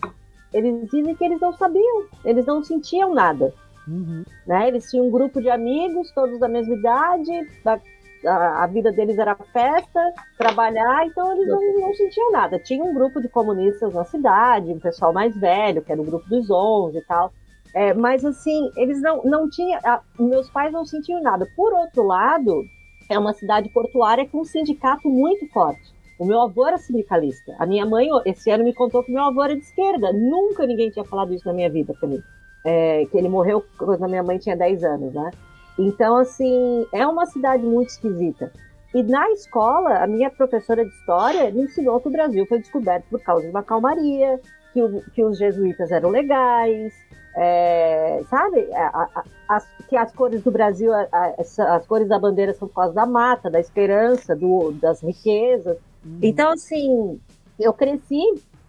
eles 0.52 0.88
dizem 0.90 1.14
que 1.14 1.24
eles 1.24 1.40
não 1.40 1.52
sabiam, 1.52 2.04
eles 2.24 2.46
não 2.46 2.62
sentiam 2.62 3.14
nada. 3.14 3.52
Uhum. 3.86 4.22
Né? 4.46 4.68
Eles 4.68 4.90
tinham 4.90 5.06
um 5.06 5.10
grupo 5.10 5.40
de 5.40 5.48
amigos, 5.48 6.10
todos 6.12 6.38
da 6.38 6.48
mesma 6.48 6.74
idade, 6.74 7.32
da- 7.64 7.80
a, 8.26 8.64
a 8.64 8.66
vida 8.66 8.90
deles 8.90 9.16
era 9.16 9.34
festa, 9.36 10.12
trabalhar, 10.36 11.06
então 11.06 11.32
eles 11.34 11.46
não, 11.46 11.60
não 11.80 11.94
sentiam 11.94 12.32
nada. 12.32 12.58
Tinha 12.58 12.84
um 12.84 12.92
grupo 12.92 13.20
de 13.20 13.28
comunistas 13.28 13.94
na 13.94 14.04
cidade, 14.04 14.72
um 14.72 14.80
pessoal 14.80 15.12
mais 15.12 15.34
velho, 15.36 15.82
que 15.82 15.92
era 15.92 16.00
o 16.00 16.04
grupo 16.04 16.28
dos 16.28 16.50
11 16.50 16.98
e 16.98 17.02
tal. 17.02 17.32
É, 17.74 17.94
mas 17.94 18.24
assim, 18.24 18.70
eles 18.76 19.00
não, 19.00 19.22
não 19.22 19.48
tinham. 19.48 19.78
a- 19.84 20.00
Meus 20.18 20.50
pais 20.50 20.72
não 20.72 20.84
sentiam 20.84 21.22
nada. 21.22 21.46
Por 21.54 21.72
outro 21.72 22.02
lado, 22.02 22.64
é 23.08 23.18
uma 23.18 23.32
cidade 23.34 23.68
portuária 23.68 24.26
com 24.26 24.40
um 24.40 24.44
sindicato 24.44 25.08
muito 25.08 25.46
forte. 25.52 25.80
O 26.18 26.24
meu 26.26 26.40
avô 26.42 26.66
era 26.66 26.78
sindicalista. 26.78 27.54
A 27.58 27.66
minha 27.66 27.86
mãe, 27.86 28.08
esse 28.26 28.50
ano, 28.50 28.64
me 28.64 28.74
contou 28.74 29.02
que 29.04 29.12
meu 29.12 29.22
avô 29.22 29.42
era 29.44 29.54
de 29.54 29.62
esquerda. 29.62 30.12
Nunca 30.12 30.66
ninguém 30.66 30.90
tinha 30.90 31.04
falado 31.04 31.32
isso 31.32 31.46
na 31.46 31.52
minha 31.52 31.70
vida 31.70 31.94
pra 31.98 32.08
mim. 32.08 32.22
É, 32.64 33.06
que 33.06 33.16
ele 33.16 33.28
morreu 33.28 33.64
quando 33.78 34.02
a 34.04 34.08
minha 34.08 34.22
mãe 34.22 34.36
tinha 34.38 34.56
10 34.56 34.82
anos, 34.82 35.14
né? 35.14 35.30
Então, 35.78 36.16
assim, 36.16 36.84
é 36.92 37.06
uma 37.06 37.24
cidade 37.26 37.64
muito 37.64 37.90
esquisita. 37.90 38.50
E 38.92 39.02
na 39.02 39.30
escola, 39.30 39.98
a 40.02 40.06
minha 40.08 40.28
professora 40.28 40.84
de 40.84 40.90
história 40.90 41.50
me 41.52 41.62
ensinou 41.62 42.00
que 42.00 42.08
o 42.08 42.12
Brasil 42.12 42.44
foi 42.46 42.58
descoberto 42.58 43.04
por 43.10 43.20
causa 43.22 43.44
de 43.44 43.50
uma 43.50 43.62
calmaria, 43.62 44.40
que, 44.72 44.82
o- 44.82 45.02
que 45.14 45.22
os 45.22 45.38
jesuítas 45.38 45.92
eram 45.92 46.08
legais, 46.10 46.92
é, 47.36 48.20
sabe? 48.28 48.68
A- 48.74 49.08
a- 49.48 49.60
que 49.88 49.96
as 49.96 50.12
cores 50.12 50.42
do 50.42 50.50
Brasil, 50.50 50.90
as 51.12 51.86
cores 51.86 52.08
da 52.08 52.18
bandeira 52.18 52.52
são 52.54 52.66
por 52.66 52.74
causa 52.74 52.94
da 52.94 53.06
mata, 53.06 53.48
da 53.48 53.60
esperança, 53.60 54.34
do, 54.34 54.72
das 54.72 55.00
riquezas. 55.02 55.78
Então, 56.22 56.52
assim, 56.52 57.18
eu 57.58 57.72
cresci 57.72 58.22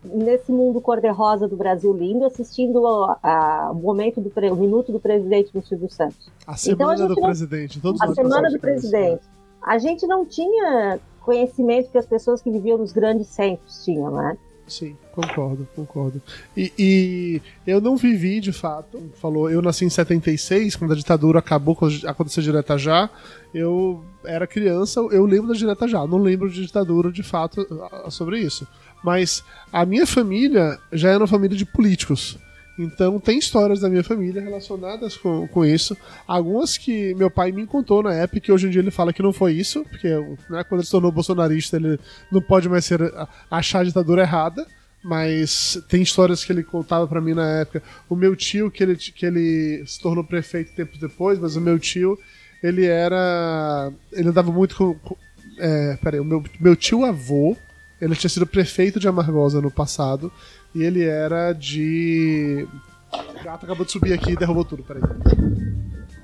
nesse 0.03 0.51
mundo 0.51 0.79
cor-de-rosa 0.79 1.47
do 1.47 1.57
Brasil 1.57 1.91
lindo, 1.93 2.25
assistindo 2.25 2.81
o 2.81 3.73
momento 3.73 4.21
do 4.21 4.31
o 4.51 4.55
minuto 4.55 4.91
do 4.91 4.99
presidente 4.99 5.51
do 5.51 5.61
Silvio 5.61 5.89
Santos. 5.89 6.29
A 6.47 6.53
Então, 6.67 6.89
a 6.89 6.95
semana 6.95 7.07
do 7.07 7.15
não- 7.15 7.23
presidente. 7.27 7.81
Todos 7.81 8.01
A 8.01 8.13
semana 8.13 8.49
do 8.49 8.59
presidente. 8.59 9.21
A 9.61 9.77
gente 9.77 10.07
não 10.07 10.25
tinha 10.25 10.99
conhecimento 11.21 11.91
que 11.91 11.97
as 11.97 12.05
pessoas 12.05 12.41
que 12.41 12.49
viviam 12.49 12.77
nos 12.77 12.91
grandes 12.93 13.27
centros 13.27 13.83
tinham, 13.83 14.09
né? 14.11 14.37
Sim, 14.69 14.95
concordo, 15.11 15.67
concordo. 15.75 16.21
E, 16.55 16.71
e 16.77 17.41
eu 17.65 17.81
não 17.81 17.97
vivi, 17.97 18.39
de 18.39 18.51
fato. 18.51 19.11
Falou, 19.15 19.49
eu 19.49 19.61
nasci 19.61 19.83
em 19.83 19.89
76, 19.89 20.75
quando 20.75 20.93
a 20.93 20.95
ditadura 20.95 21.39
acabou, 21.39 21.77
aconteceu 22.05 22.43
direta 22.43 22.77
já. 22.77 23.09
Eu 23.53 24.03
era 24.23 24.45
criança, 24.45 24.99
eu 24.99 25.25
lembro 25.25 25.47
da 25.47 25.55
direta 25.55 25.87
já. 25.87 26.05
Não 26.05 26.19
lembro 26.19 26.49
de 26.49 26.61
ditadura, 26.61 27.11
de 27.11 27.23
fato, 27.23 27.65
sobre 28.09 28.39
isso. 28.39 28.67
Mas 29.03 29.43
a 29.73 29.85
minha 29.85 30.05
família 30.05 30.77
já 30.93 31.09
era 31.09 31.19
uma 31.19 31.27
família 31.27 31.57
de 31.57 31.65
políticos. 31.65 32.37
Então 32.79 33.19
tem 33.19 33.37
histórias 33.37 33.81
da 33.81 33.89
minha 33.89 34.03
família 34.03 34.41
relacionadas 34.41 35.17
com, 35.17 35.45
com 35.49 35.65
isso. 35.65 35.97
Algumas 36.25 36.77
que 36.77 37.13
meu 37.15 37.29
pai 37.29 37.51
me 37.51 37.67
contou 37.67 38.01
na 38.01 38.13
época, 38.13 38.39
que 38.39 38.51
hoje 38.53 38.67
em 38.67 38.69
dia 38.69 38.81
ele 38.81 38.89
fala 38.89 39.11
que 39.11 39.21
não 39.21 39.33
foi 39.33 39.51
isso, 39.51 39.83
porque 39.83 40.07
né, 40.49 40.63
quando 40.63 40.79
ele 40.79 40.85
se 40.85 40.91
tornou 40.91 41.11
bolsonarista 41.11 41.75
ele 41.75 41.99
não 42.31 42.41
pode 42.41 42.69
mais 42.69 42.85
ser 42.85 43.13
achar 43.51 43.81
a 43.81 43.83
ditadura 43.83 44.21
errada. 44.21 44.65
Mas 45.01 45.81
tem 45.87 46.01
histórias 46.01 46.43
que 46.43 46.51
ele 46.51 46.63
contava 46.63 47.07
para 47.07 47.21
mim 47.21 47.33
na 47.33 47.59
época. 47.59 47.81
O 48.09 48.15
meu 48.15 48.35
tio, 48.35 48.69
que 48.69 48.83
ele, 48.83 48.95
que 48.95 49.25
ele 49.25 49.83
se 49.85 49.99
tornou 49.99 50.25
prefeito 50.25 50.75
tempos 50.75 50.99
depois, 50.99 51.39
mas 51.39 51.55
o 51.55 51.61
meu 51.61 51.79
tio, 51.79 52.17
ele 52.61 52.85
era. 52.85 53.91
Ele 54.11 54.27
andava 54.29 54.51
muito 54.51 54.75
com. 54.75 54.93
com 54.95 55.15
é, 55.57 55.97
peraí, 56.03 56.19
o 56.19 56.25
meu, 56.25 56.43
meu 56.59 56.75
tio 56.75 57.05
avô, 57.05 57.55
ele 58.01 58.15
tinha 58.15 58.29
sido 58.29 58.45
prefeito 58.45 58.99
de 58.99 59.07
Amargosa 59.07 59.61
no 59.61 59.71
passado. 59.71 60.31
E 60.73 60.83
ele 60.83 61.03
era 61.03 61.53
de. 61.53 62.67
O 63.11 63.43
gato 63.43 63.65
acabou 63.65 63.85
de 63.85 63.91
subir 63.91 64.13
aqui 64.13 64.31
e 64.31 64.35
derrubou 64.35 64.63
tudo, 64.63 64.83
peraí. 64.83 65.01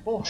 Porra. 0.04 0.24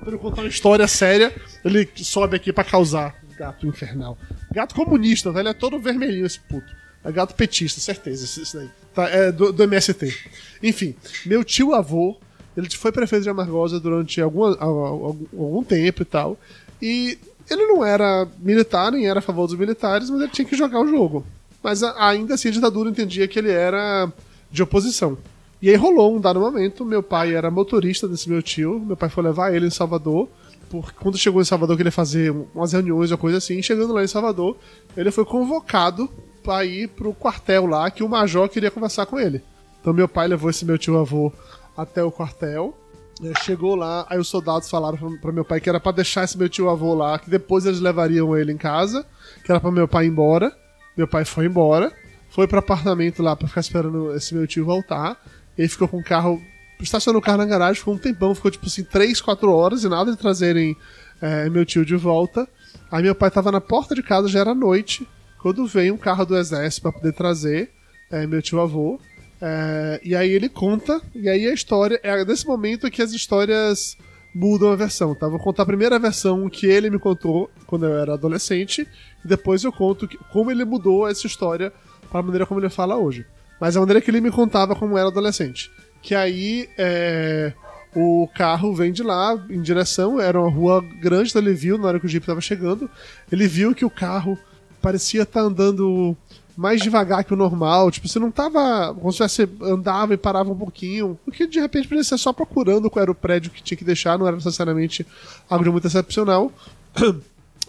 Pra 0.00 0.12
eu 0.12 0.18
contar 0.18 0.42
uma 0.42 0.48
história 0.48 0.86
séria, 0.86 1.34
ele 1.64 1.88
sobe 1.96 2.36
aqui 2.36 2.52
para 2.52 2.62
causar. 2.62 3.16
Gato 3.36 3.66
infernal. 3.66 4.16
Gato 4.52 4.74
comunista? 4.74 5.30
Ele 5.30 5.48
é 5.48 5.54
todo 5.54 5.80
vermelhinho, 5.80 6.26
esse 6.26 6.38
puto. 6.38 6.70
É 7.02 7.10
gato 7.10 7.34
petista, 7.34 7.80
certeza, 7.80 8.24
isso 8.24 8.56
daí. 8.56 8.70
Tá, 8.94 9.08
é 9.08 9.32
do, 9.32 9.52
do 9.52 9.62
MST. 9.64 10.16
Enfim, 10.62 10.94
meu 11.26 11.42
tio 11.42 11.74
avô, 11.74 12.16
ele 12.56 12.70
foi 12.70 12.92
prefeito 12.92 13.24
de 13.24 13.28
Amargosa 13.30 13.80
durante 13.80 14.20
algum, 14.20 14.44
algum 14.44 15.64
tempo 15.64 16.02
e 16.02 16.04
tal. 16.04 16.38
E 16.80 17.18
ele 17.50 17.66
não 17.66 17.84
era 17.84 18.26
militar, 18.38 18.92
nem 18.92 19.06
era 19.06 19.18
a 19.18 19.22
favor 19.22 19.46
dos 19.46 19.58
militares, 19.58 20.08
mas 20.08 20.20
ele 20.20 20.30
tinha 20.30 20.46
que 20.46 20.56
jogar 20.56 20.80
o 20.80 20.88
jogo. 20.88 21.26
Mas 21.64 21.82
ainda 21.82 22.34
assim 22.34 22.48
a 22.48 22.52
ditadura 22.52 22.90
entendia 22.90 23.26
que 23.26 23.38
ele 23.38 23.50
era 23.50 24.12
de 24.50 24.62
oposição. 24.62 25.16
E 25.62 25.70
aí 25.70 25.76
rolou 25.76 26.14
um 26.14 26.20
dado 26.20 26.38
momento, 26.38 26.84
meu 26.84 27.02
pai 27.02 27.34
era 27.34 27.50
motorista 27.50 28.06
desse 28.06 28.28
meu 28.28 28.42
tio, 28.42 28.78
meu 28.78 28.98
pai 28.98 29.08
foi 29.08 29.24
levar 29.24 29.54
ele 29.54 29.66
em 29.66 29.70
Salvador, 29.70 30.28
porque 30.68 30.92
quando 31.00 31.16
chegou 31.16 31.40
em 31.40 31.44
Salvador 31.44 31.74
que 31.74 31.82
ele 31.82 31.90
fazer 31.90 32.30
umas 32.54 32.74
reuniões 32.74 33.10
ou 33.10 33.16
coisa 33.16 33.38
assim, 33.38 33.62
chegando 33.62 33.94
lá 33.94 34.04
em 34.04 34.06
Salvador, 34.06 34.58
ele 34.94 35.10
foi 35.10 35.24
convocado 35.24 36.10
para 36.42 36.66
ir 36.66 36.88
pro 36.88 37.14
quartel 37.14 37.64
lá, 37.64 37.90
que 37.90 38.04
o 38.04 38.08
major 38.10 38.46
queria 38.50 38.70
conversar 38.70 39.06
com 39.06 39.18
ele. 39.18 39.42
Então 39.80 39.94
meu 39.94 40.06
pai 40.06 40.28
levou 40.28 40.50
esse 40.50 40.66
meu 40.66 40.76
tio 40.76 40.98
avô 40.98 41.32
até 41.74 42.04
o 42.04 42.12
quartel, 42.12 42.78
né, 43.22 43.32
chegou 43.42 43.74
lá, 43.74 44.04
aí 44.10 44.18
os 44.18 44.28
soldados 44.28 44.68
falaram 44.68 45.16
para 45.16 45.32
meu 45.32 45.46
pai 45.46 45.62
que 45.62 45.68
era 45.70 45.80
para 45.80 45.92
deixar 45.92 46.24
esse 46.24 46.36
meu 46.36 46.50
tio 46.50 46.68
avô 46.68 46.92
lá, 46.92 47.18
que 47.18 47.30
depois 47.30 47.64
eles 47.64 47.80
levariam 47.80 48.36
ele 48.36 48.52
em 48.52 48.58
casa, 48.58 49.06
que 49.42 49.50
era 49.50 49.58
para 49.58 49.70
meu 49.70 49.88
pai 49.88 50.04
ir 50.04 50.08
embora. 50.08 50.54
Meu 50.96 51.08
pai 51.08 51.24
foi 51.24 51.46
embora, 51.46 51.92
foi 52.30 52.46
pro 52.46 52.58
apartamento 52.58 53.22
lá 53.22 53.36
pra 53.36 53.48
ficar 53.48 53.60
esperando 53.60 54.14
esse 54.14 54.34
meu 54.34 54.46
tio 54.46 54.64
voltar. 54.64 55.20
Ele 55.56 55.68
ficou 55.68 55.88
com 55.88 55.98
o 55.98 56.04
carro. 56.04 56.42
Estacionou 56.80 57.20
o 57.20 57.24
carro 57.24 57.38
na 57.38 57.46
garagem, 57.46 57.76
ficou 57.76 57.94
um 57.94 57.98
tempão, 57.98 58.34
ficou 58.34 58.50
tipo 58.50 58.66
assim, 58.66 58.84
3, 58.84 59.20
4 59.20 59.50
horas 59.50 59.84
e 59.84 59.88
nada 59.88 60.10
de 60.10 60.18
trazerem 60.18 60.76
é, 61.20 61.48
meu 61.48 61.64
tio 61.64 61.84
de 61.84 61.96
volta. 61.96 62.48
Aí 62.90 63.02
meu 63.02 63.14
pai 63.14 63.30
tava 63.30 63.50
na 63.50 63.60
porta 63.60 63.94
de 63.94 64.02
casa, 64.02 64.28
já 64.28 64.40
era 64.40 64.54
noite, 64.54 65.06
quando 65.40 65.66
veio 65.66 65.94
um 65.94 65.98
carro 65.98 66.24
do 66.24 66.36
exército 66.36 66.82
para 66.82 66.92
poder 66.92 67.12
trazer 67.12 67.70
é, 68.10 68.26
meu 68.26 68.42
tio 68.42 68.60
avô. 68.60 69.00
É, 69.40 70.00
e 70.02 70.14
aí 70.14 70.30
ele 70.30 70.48
conta, 70.48 71.00
e 71.14 71.28
aí 71.28 71.46
a 71.46 71.52
história. 71.52 71.98
É 72.02 72.24
nesse 72.24 72.46
momento 72.46 72.90
que 72.90 73.02
as 73.02 73.12
histórias 73.12 73.96
mudam 74.34 74.72
a 74.72 74.76
versão, 74.76 75.14
tá? 75.14 75.28
Vou 75.28 75.38
contar 75.38 75.62
a 75.62 75.66
primeira 75.66 75.98
versão 75.98 76.48
que 76.48 76.66
ele 76.66 76.90
me 76.90 76.98
contou 76.98 77.48
quando 77.66 77.86
eu 77.86 77.96
era 77.96 78.14
adolescente, 78.14 78.86
e 79.24 79.28
depois 79.28 79.62
eu 79.62 79.72
conto 79.72 80.08
que, 80.08 80.18
como 80.32 80.50
ele 80.50 80.64
mudou 80.64 81.08
essa 81.08 81.26
história 81.26 81.72
para 82.10 82.20
a 82.20 82.22
maneira 82.22 82.44
como 82.44 82.60
ele 82.60 82.68
fala 82.68 82.96
hoje. 82.96 83.24
Mas 83.60 83.76
a 83.76 83.80
maneira 83.80 84.00
que 84.00 84.10
ele 84.10 84.20
me 84.20 84.30
contava 84.30 84.74
como 84.74 84.98
era 84.98 85.08
adolescente. 85.08 85.70
Que 86.02 86.14
aí 86.14 86.68
é, 86.76 87.52
o 87.94 88.28
carro 88.34 88.74
vem 88.74 88.92
de 88.92 89.02
lá 89.02 89.34
em 89.48 89.62
direção, 89.62 90.20
era 90.20 90.40
uma 90.40 90.50
rua 90.50 90.84
grande, 91.00 91.30
então 91.30 91.40
ele 91.40 91.54
viu 91.54 91.78
na 91.78 91.86
hora 91.86 92.00
que 92.00 92.06
o 92.06 92.08
Jeep 92.08 92.24
estava 92.24 92.40
chegando, 92.40 92.90
ele 93.30 93.46
viu 93.46 93.74
que 93.74 93.84
o 93.84 93.90
carro 93.90 94.36
parecia 94.82 95.22
estar 95.22 95.40
tá 95.40 95.46
andando 95.46 96.16
mais 96.56 96.80
devagar 96.80 97.24
que 97.24 97.32
o 97.32 97.36
normal. 97.36 97.90
Tipo, 97.90 98.08
você 98.08 98.18
não 98.18 98.30
tava. 98.30 98.94
Como 98.94 99.12
se 99.12 99.18
você 99.18 99.48
andava 99.62 100.14
e 100.14 100.16
parava 100.16 100.52
um 100.52 100.56
pouquinho. 100.56 101.18
O 101.26 101.30
que 101.30 101.46
de 101.46 101.60
repente 101.60 101.88
podia 101.88 102.04
ser 102.04 102.18
só 102.18 102.32
procurando 102.32 102.90
qual 102.90 103.02
era 103.02 103.10
o 103.10 103.14
prédio 103.14 103.50
que 103.50 103.62
tinha 103.62 103.78
que 103.78 103.84
deixar, 103.84 104.18
não 104.18 104.26
era 104.26 104.36
necessariamente 104.36 105.06
algo 105.48 105.70
muito 105.72 105.86
excepcional. 105.86 106.52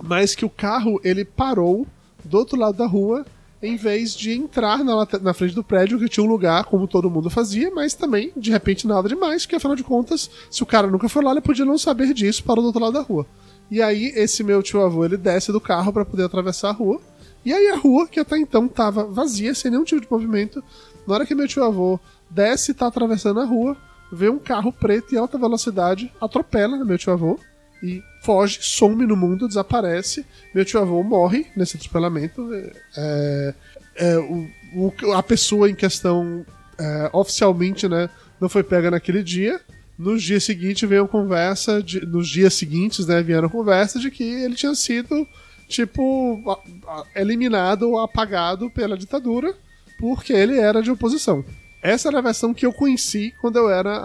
Mas 0.04 0.36
que 0.36 0.44
o 0.44 0.50
carro 0.50 1.00
ele 1.04 1.24
parou 1.24 1.88
do 2.24 2.38
outro 2.38 2.60
lado 2.60 2.78
da 2.78 2.86
rua 2.86 3.26
em 3.62 3.76
vez 3.76 4.14
de 4.16 4.32
entrar 4.32 4.84
na, 4.84 5.08
na 5.22 5.34
frente 5.34 5.56
do 5.56 5.64
prédio, 5.64 5.98
que 5.98 6.10
tinha 6.10 6.24
um 6.24 6.30
lugar, 6.30 6.66
como 6.66 6.88
todo 6.88 7.10
mundo 7.10 7.30
fazia, 7.30 7.72
mas 7.72 7.94
também, 7.94 8.32
de 8.36 8.52
repente, 8.52 8.86
nada 8.86 9.08
demais, 9.08 9.44
porque 9.44 9.56
afinal 9.56 9.76
de 9.76 9.84
contas, 9.84 10.30
se 10.52 10.62
o 10.62 10.66
cara 10.66 10.88
nunca 10.88 11.10
foi 11.10 11.24
lá, 11.24 11.32
ele 11.32 11.42
podia 11.42 11.66
não 11.66 11.78
saber 11.78 12.14
disso, 12.14 12.44
parou 12.44 12.62
do 12.62 12.68
outro 12.68 12.82
lado 12.82 12.94
da 12.94 13.02
rua. 13.02 13.26
E 13.72 13.82
aí, 13.82 14.12
esse 14.16 14.44
meu 14.44 14.62
tio 14.62 14.84
avô, 14.84 15.04
ele 15.04 15.18
desce 15.18 15.52
do 15.52 15.60
carro 15.60 15.92
para 15.92 16.06
poder 16.06 16.24
atravessar 16.24 16.70
a 16.70 16.74
rua, 16.74 17.02
e 17.46 17.54
aí 17.54 17.68
a 17.70 17.78
rua, 17.78 18.08
que 18.08 18.20
até 18.20 18.38
então 18.38 18.68
tava 18.68 19.06
vazia, 19.06 19.54
sem 19.54 19.70
nenhum 19.70 19.84
tipo 19.84 20.02
de 20.02 20.12
movimento, 20.12 20.64
na 21.08 21.14
hora 21.14 21.26
que 21.26 21.36
meu 21.36 21.48
tio 21.48 21.64
avô 21.64 22.00
desce 22.30 22.72
e 22.72 22.74
tá 22.74 22.88
atravessando 22.88 23.40
a 23.40 23.46
rua, 23.46 23.78
vê 24.12 24.30
um 24.30 24.40
carro 24.40 24.74
preto 24.74 25.14
em 25.14 25.18
alta 25.18 25.38
velocidade, 25.38 26.12
atropela 26.20 26.84
meu 26.84 26.98
tio 26.98 27.14
avô 27.14 27.40
e 27.84 28.02
foge, 28.24 28.60
some 28.62 29.06
no 29.06 29.16
mundo, 29.16 29.48
desaparece. 29.48 30.26
Meu 30.54 30.66
tio 30.66 30.80
avô 30.80 31.04
morre 31.04 31.46
nesse 31.56 31.78
atropelamento. 31.78 32.50
É, 32.98 33.54
é, 33.96 34.18
o, 34.18 34.50
o, 34.74 35.14
a 35.14 35.22
pessoa 35.22 35.70
em 35.70 35.76
questão 35.76 36.44
é, 36.80 37.10
oficialmente 37.14 37.88
né, 37.88 38.10
não 38.42 38.50
foi 38.50 38.64
pega 38.64 38.90
naquele 38.90 39.22
dia. 39.22 39.62
Nos 39.98 40.24
dias 40.24 40.44
seguintes 40.44 40.90
veio 40.90 41.08
conversa, 41.08 41.82
de, 41.82 42.06
nos 42.06 42.28
dias 42.28 42.54
seguintes 42.54 43.06
né, 43.06 43.22
vieram 43.22 43.48
conversa 43.48 44.00
de 44.00 44.10
que 44.10 44.24
ele 44.24 44.56
tinha 44.56 44.74
sido 44.74 45.28
tipo, 45.68 46.42
eliminado 47.16 47.90
ou 47.90 48.00
apagado 48.00 48.70
pela 48.70 48.98
ditadura 48.98 49.56
porque 50.00 50.34
ele 50.34 50.60
era 50.60 50.82
de 50.82 50.92
oposição. 50.92 51.44
Essa 51.82 52.10
era 52.10 52.20
a 52.20 52.22
versão 52.22 52.54
que 52.54 52.66
eu 52.66 52.74
conheci 52.74 53.34
quando 53.40 53.58
eu 53.58 53.70
era 53.70 53.96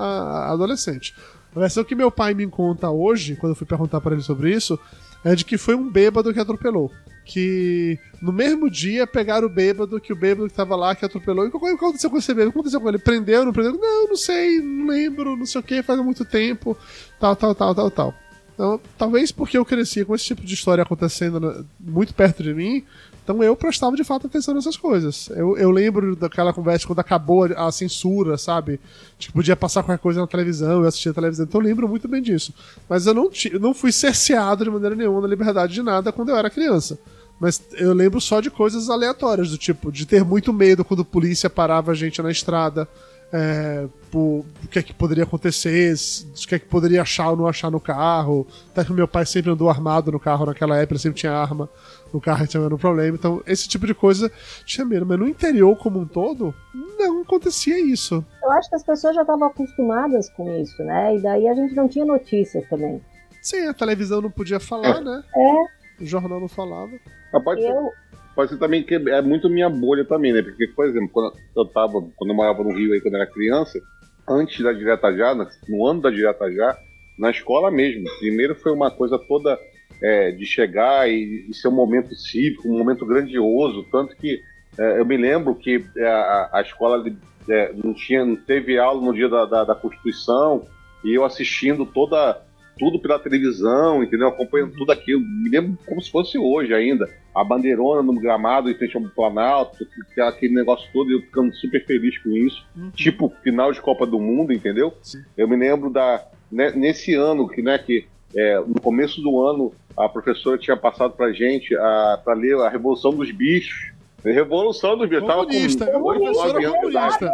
adolescente. 0.51 1.15
A 1.55 1.61
versão 1.61 1.83
que 1.83 1.95
meu 1.95 2.11
pai 2.11 2.35
me 2.35 2.47
conta 2.47 2.91
hoje, 2.91 3.37
quando 3.37 3.53
eu 3.53 3.57
fui 3.57 3.67
perguntar 3.67 4.01
para 4.01 4.15
ele 4.15 4.23
sobre 4.23 4.55
isso, 4.55 4.79
é 5.25 5.35
de 5.35 5.45
que 5.45 5.59
foi 5.59 5.75
um 5.75 5.91
bêbado 5.91 6.33
que 6.33 6.39
atropelou. 6.39 6.93
Que 7.25 7.99
no 8.21 8.33
mesmo 8.33 8.71
dia 8.71 9.07
pegaram 9.07 9.47
o 9.47 9.51
bêbado, 9.51 10.01
que 10.01 10.13
o 10.13 10.17
bêbado 10.17 10.49
que 10.49 10.55
tava 10.55 10.77
lá 10.77 10.95
que 10.95 11.05
atropelou. 11.05 11.45
E 11.45 11.49
o 11.49 11.51
que 11.51 11.69
aconteceu 11.69 12.11
com 12.11 12.19
esse 12.19 12.33
bêbado? 12.33 12.51
O 12.51 12.53
que 12.53 12.59
aconteceu 12.59 12.81
com 12.81 12.89
ele? 12.89 12.99
Prendeu, 12.99 13.45
não 13.45 13.53
prendeu? 13.53 13.73
Não, 13.73 14.09
não 14.09 14.17
sei, 14.17 14.61
não 14.61 14.87
lembro, 14.87 15.37
não 15.37 15.47
sei 15.47 15.61
o 15.61 15.65
que, 15.65 15.83
faz 15.83 15.99
muito 16.01 16.25
tempo, 16.25 16.77
tal, 17.19 17.35
tal, 17.35 17.55
tal, 17.55 17.75
tal, 17.75 17.91
tal. 17.91 18.15
Então, 18.61 18.79
talvez 18.99 19.33
porque 19.33 19.57
eu 19.57 19.65
cresci 19.65 20.05
com 20.05 20.15
esse 20.15 20.27
tipo 20.27 20.45
de 20.45 20.53
história 20.53 20.83
acontecendo 20.83 21.65
muito 21.81 22.13
perto 22.13 22.43
de 22.43 22.53
mim, 22.53 22.85
então 23.25 23.43
eu 23.43 23.57
prestava 23.57 23.97
de 23.97 24.05
fato 24.05 24.27
atenção 24.27 24.53
nessas 24.53 24.77
coisas. 24.77 25.31
Eu, 25.31 25.57
eu 25.57 25.71
lembro 25.71 26.15
daquela 26.15 26.53
conversa 26.53 26.87
quando 26.87 26.99
acabou 26.99 27.45
a 27.45 27.73
censura, 27.73 28.37
sabe? 28.37 28.79
Tipo, 29.19 29.33
podia 29.33 29.57
passar 29.57 29.83
qualquer 29.83 30.03
coisa 30.03 30.21
na 30.21 30.27
televisão, 30.27 30.83
eu 30.83 30.89
assistia 30.89 31.11
a 31.11 31.15
televisão, 31.15 31.47
então 31.47 31.59
eu 31.59 31.67
lembro 31.67 31.89
muito 31.89 32.07
bem 32.07 32.21
disso. 32.21 32.53
Mas 32.87 33.07
eu 33.07 33.15
não, 33.15 33.31
não 33.59 33.73
fui 33.73 33.93
cerceado 33.93 34.63
de 34.63 34.71
maneira 34.71 34.95
nenhuma 34.95 35.23
na 35.23 35.29
liberdade 35.29 35.73
de 35.73 35.83
nada 35.83 36.13
quando 36.13 36.29
eu 36.29 36.37
era 36.37 36.51
criança. 36.51 36.99
Mas 37.41 37.63
eu 37.79 37.95
lembro 37.95 38.21
só 38.21 38.43
de 38.43 38.51
coisas 38.51 38.91
aleatórias, 38.91 39.49
do 39.49 39.57
tipo, 39.57 39.91
de 39.91 40.05
ter 40.05 40.23
muito 40.23 40.53
medo 40.53 40.85
quando 40.85 41.01
a 41.01 41.07
polícia 41.07 41.49
parava 41.49 41.93
a 41.93 41.95
gente 41.95 42.21
na 42.21 42.31
estrada 42.31 42.87
é, 43.33 43.87
por, 44.11 44.45
o 44.65 44.69
que 44.69 44.79
é 44.79 44.83
que 44.83 44.93
poderia 44.93 45.25
acontecer, 45.25 45.95
o 45.95 46.47
que 46.47 46.55
é 46.55 46.59
que 46.59 46.67
poderia 46.67 47.03
achar 47.03 47.31
ou 47.31 47.37
não 47.37 47.47
achar 47.47 47.71
no 47.71 47.81
carro. 47.81 48.47
Até 48.71 48.85
que 48.85 48.93
meu 48.93 49.07
pai 49.07 49.25
sempre 49.25 49.51
andou 49.51 49.71
armado 49.71 50.11
no 50.11 50.19
carro 50.19 50.47
naquela 50.47 50.77
época, 50.77 50.95
ele 50.95 51.01
sempre 51.01 51.21
tinha 51.21 51.33
arma 51.33 51.69
no 52.13 52.21
carro 52.21 52.45
e 52.45 52.49
tinha 52.49 52.63
um 52.63 52.77
problema. 52.77 53.17
Então, 53.17 53.43
esse 53.47 53.69
tipo 53.69 53.87
de 53.87 53.95
coisa 53.95 54.31
tinha 54.65 54.85
medo. 54.85 55.07
Mas 55.07 55.19
no 55.19 55.29
interior 55.29 55.77
como 55.77 56.01
um 56.01 56.07
todo, 56.07 56.55
não 56.99 57.23
acontecia 57.23 57.79
isso. 57.79 58.25
Eu 58.43 58.51
acho 58.53 58.69
que 58.69 58.77
as 58.77 58.83
pessoas 58.83 59.15
já 59.15 59.23
estavam 59.23 59.47
acostumadas 59.47 60.29
com 60.31 60.51
isso, 60.61 60.83
né? 60.83 61.17
E 61.17 61.23
daí 61.23 61.49
a 61.49 61.55
gente 61.55 61.75
não 61.75 61.89
tinha 61.89 62.05
notícias 62.05 62.69
também. 62.69 63.01
Sim, 63.41 63.69
a 63.69 63.75
televisão 63.75 64.21
não 64.21 64.31
podia 64.31 64.61
falar, 64.61 64.99
é. 64.99 65.01
né? 65.01 65.23
É. 65.35 66.03
O 66.03 66.07
jornal 66.07 66.41
não 66.41 66.49
falava. 66.49 66.93
Rapaz, 67.33 67.59
eu, 67.61 67.93
pode 68.35 68.51
ser 68.51 68.59
também 68.59 68.83
que 68.83 68.95
é 68.95 69.23
muito 69.23 69.49
minha 69.49 69.69
bolha 69.69 70.05
também, 70.05 70.33
né? 70.33 70.43
Porque, 70.43 70.69
por 70.69 70.87
exemplo, 70.87 71.09
quando 71.13 71.35
eu 71.57 71.65
tava, 71.65 72.03
quando 72.17 72.31
eu 72.31 72.37
morava 72.37 72.63
no 72.63 72.73
Rio 72.73 72.93
aí 72.93 73.01
quando 73.01 73.15
eu 73.15 73.21
era 73.21 73.31
criança, 73.31 73.81
antes 74.29 74.63
da 74.63 74.73
Direta 74.73 75.15
Já, 75.17 75.35
no 75.69 75.87
ano 75.87 76.01
da 76.01 76.11
Direta 76.11 76.51
Já, 76.53 76.77
na 77.19 77.31
escola 77.31 77.71
mesmo. 77.71 78.05
Primeiro 78.19 78.55
foi 78.55 78.73
uma 78.73 78.91
coisa 78.91 79.19
toda 79.19 79.59
é, 80.03 80.31
de 80.31 80.47
chegar 80.47 81.11
e, 81.11 81.47
e, 81.49 81.55
ser 81.55 81.69
um 81.69 81.73
momento 81.73 82.15
cívico, 82.15 82.69
um 82.69 82.79
momento 82.79 83.05
grandioso, 83.05 83.85
tanto 83.91 84.17
que 84.17 84.41
é, 84.79 84.99
eu 84.99 85.05
me 85.05 85.17
lembro 85.17 85.55
que 85.55 85.85
é, 85.97 86.07
a, 86.07 86.51
a 86.55 86.63
escola 86.63 87.05
é, 87.49 87.73
não 87.75 87.93
tinha, 87.93 88.25
não 88.25 88.37
teve 88.37 88.79
aula 88.79 89.03
no 89.03 89.13
dia 89.13 89.29
da, 89.29 89.45
da, 89.45 89.65
da, 89.65 89.75
Constituição 89.75 90.65
e 91.05 91.15
eu 91.15 91.25
assistindo 91.25 91.85
toda 91.85 92.41
tudo 92.79 92.99
pela 92.99 93.19
televisão, 93.19 94.03
entendeu? 94.03 94.29
Acompanhando 94.29 94.73
tudo 94.73 94.91
aquilo. 94.91 95.21
Me 95.21 95.51
lembro 95.51 95.79
como 95.85 96.01
se 96.01 96.11
fosse 96.11 96.39
hoje 96.39 96.73
ainda 96.73 97.07
a 97.35 97.45
bandeirona 97.45 98.03
no 98.03 98.21
gramado 98.21 98.71
e 98.71 98.75
frente 98.75 98.97
ao 98.97 99.03
Planalto, 99.03 99.87
é 100.17 100.23
aquele 100.23 100.55
negócio 100.55 100.89
todo, 100.93 101.11
e 101.11 101.15
eu 101.15 101.21
ficando 101.21 101.55
super 101.55 101.85
feliz 101.87 102.19
com 102.19 102.31
isso. 102.31 102.65
Uhum. 102.77 102.91
Tipo, 102.91 103.33
final 103.43 103.73
de 103.73 103.81
Copa 103.81 104.07
do 104.07 104.19
Mundo, 104.19 104.53
entendeu? 104.53 104.93
Sim. 105.03 105.23
Eu 105.37 105.49
me 105.49 105.57
lembro 105.57 105.91
da. 105.91 106.27
Né, 106.51 106.73
nesse 106.73 107.15
ano, 107.15 107.49
que, 107.49 107.63
né, 107.63 107.79
que 107.79 108.07
é, 108.35 108.59
no 108.59 108.81
começo 108.81 109.21
do 109.21 109.41
ano, 109.41 109.73
a 109.97 110.09
professora 110.09 110.59
tinha 110.59 110.77
passado 110.77 111.13
pra 111.13 111.33
gente 111.33 111.77
a, 111.77 112.21
pra 112.25 112.35
ler 112.35 112.57
a 112.57 112.69
Revolução 112.69 113.13
dos 113.13 113.31
Bichos. 113.31 113.93
Revolução 114.25 114.97
dos 114.97 115.09
Bichos. 115.09 115.29
Comunista, 115.29 115.87
Tava 115.87 115.99
com 116.01 116.09
8, 116.09 116.33
9 116.33 116.65
anos. 116.65 116.81
Comunista. 116.81 117.33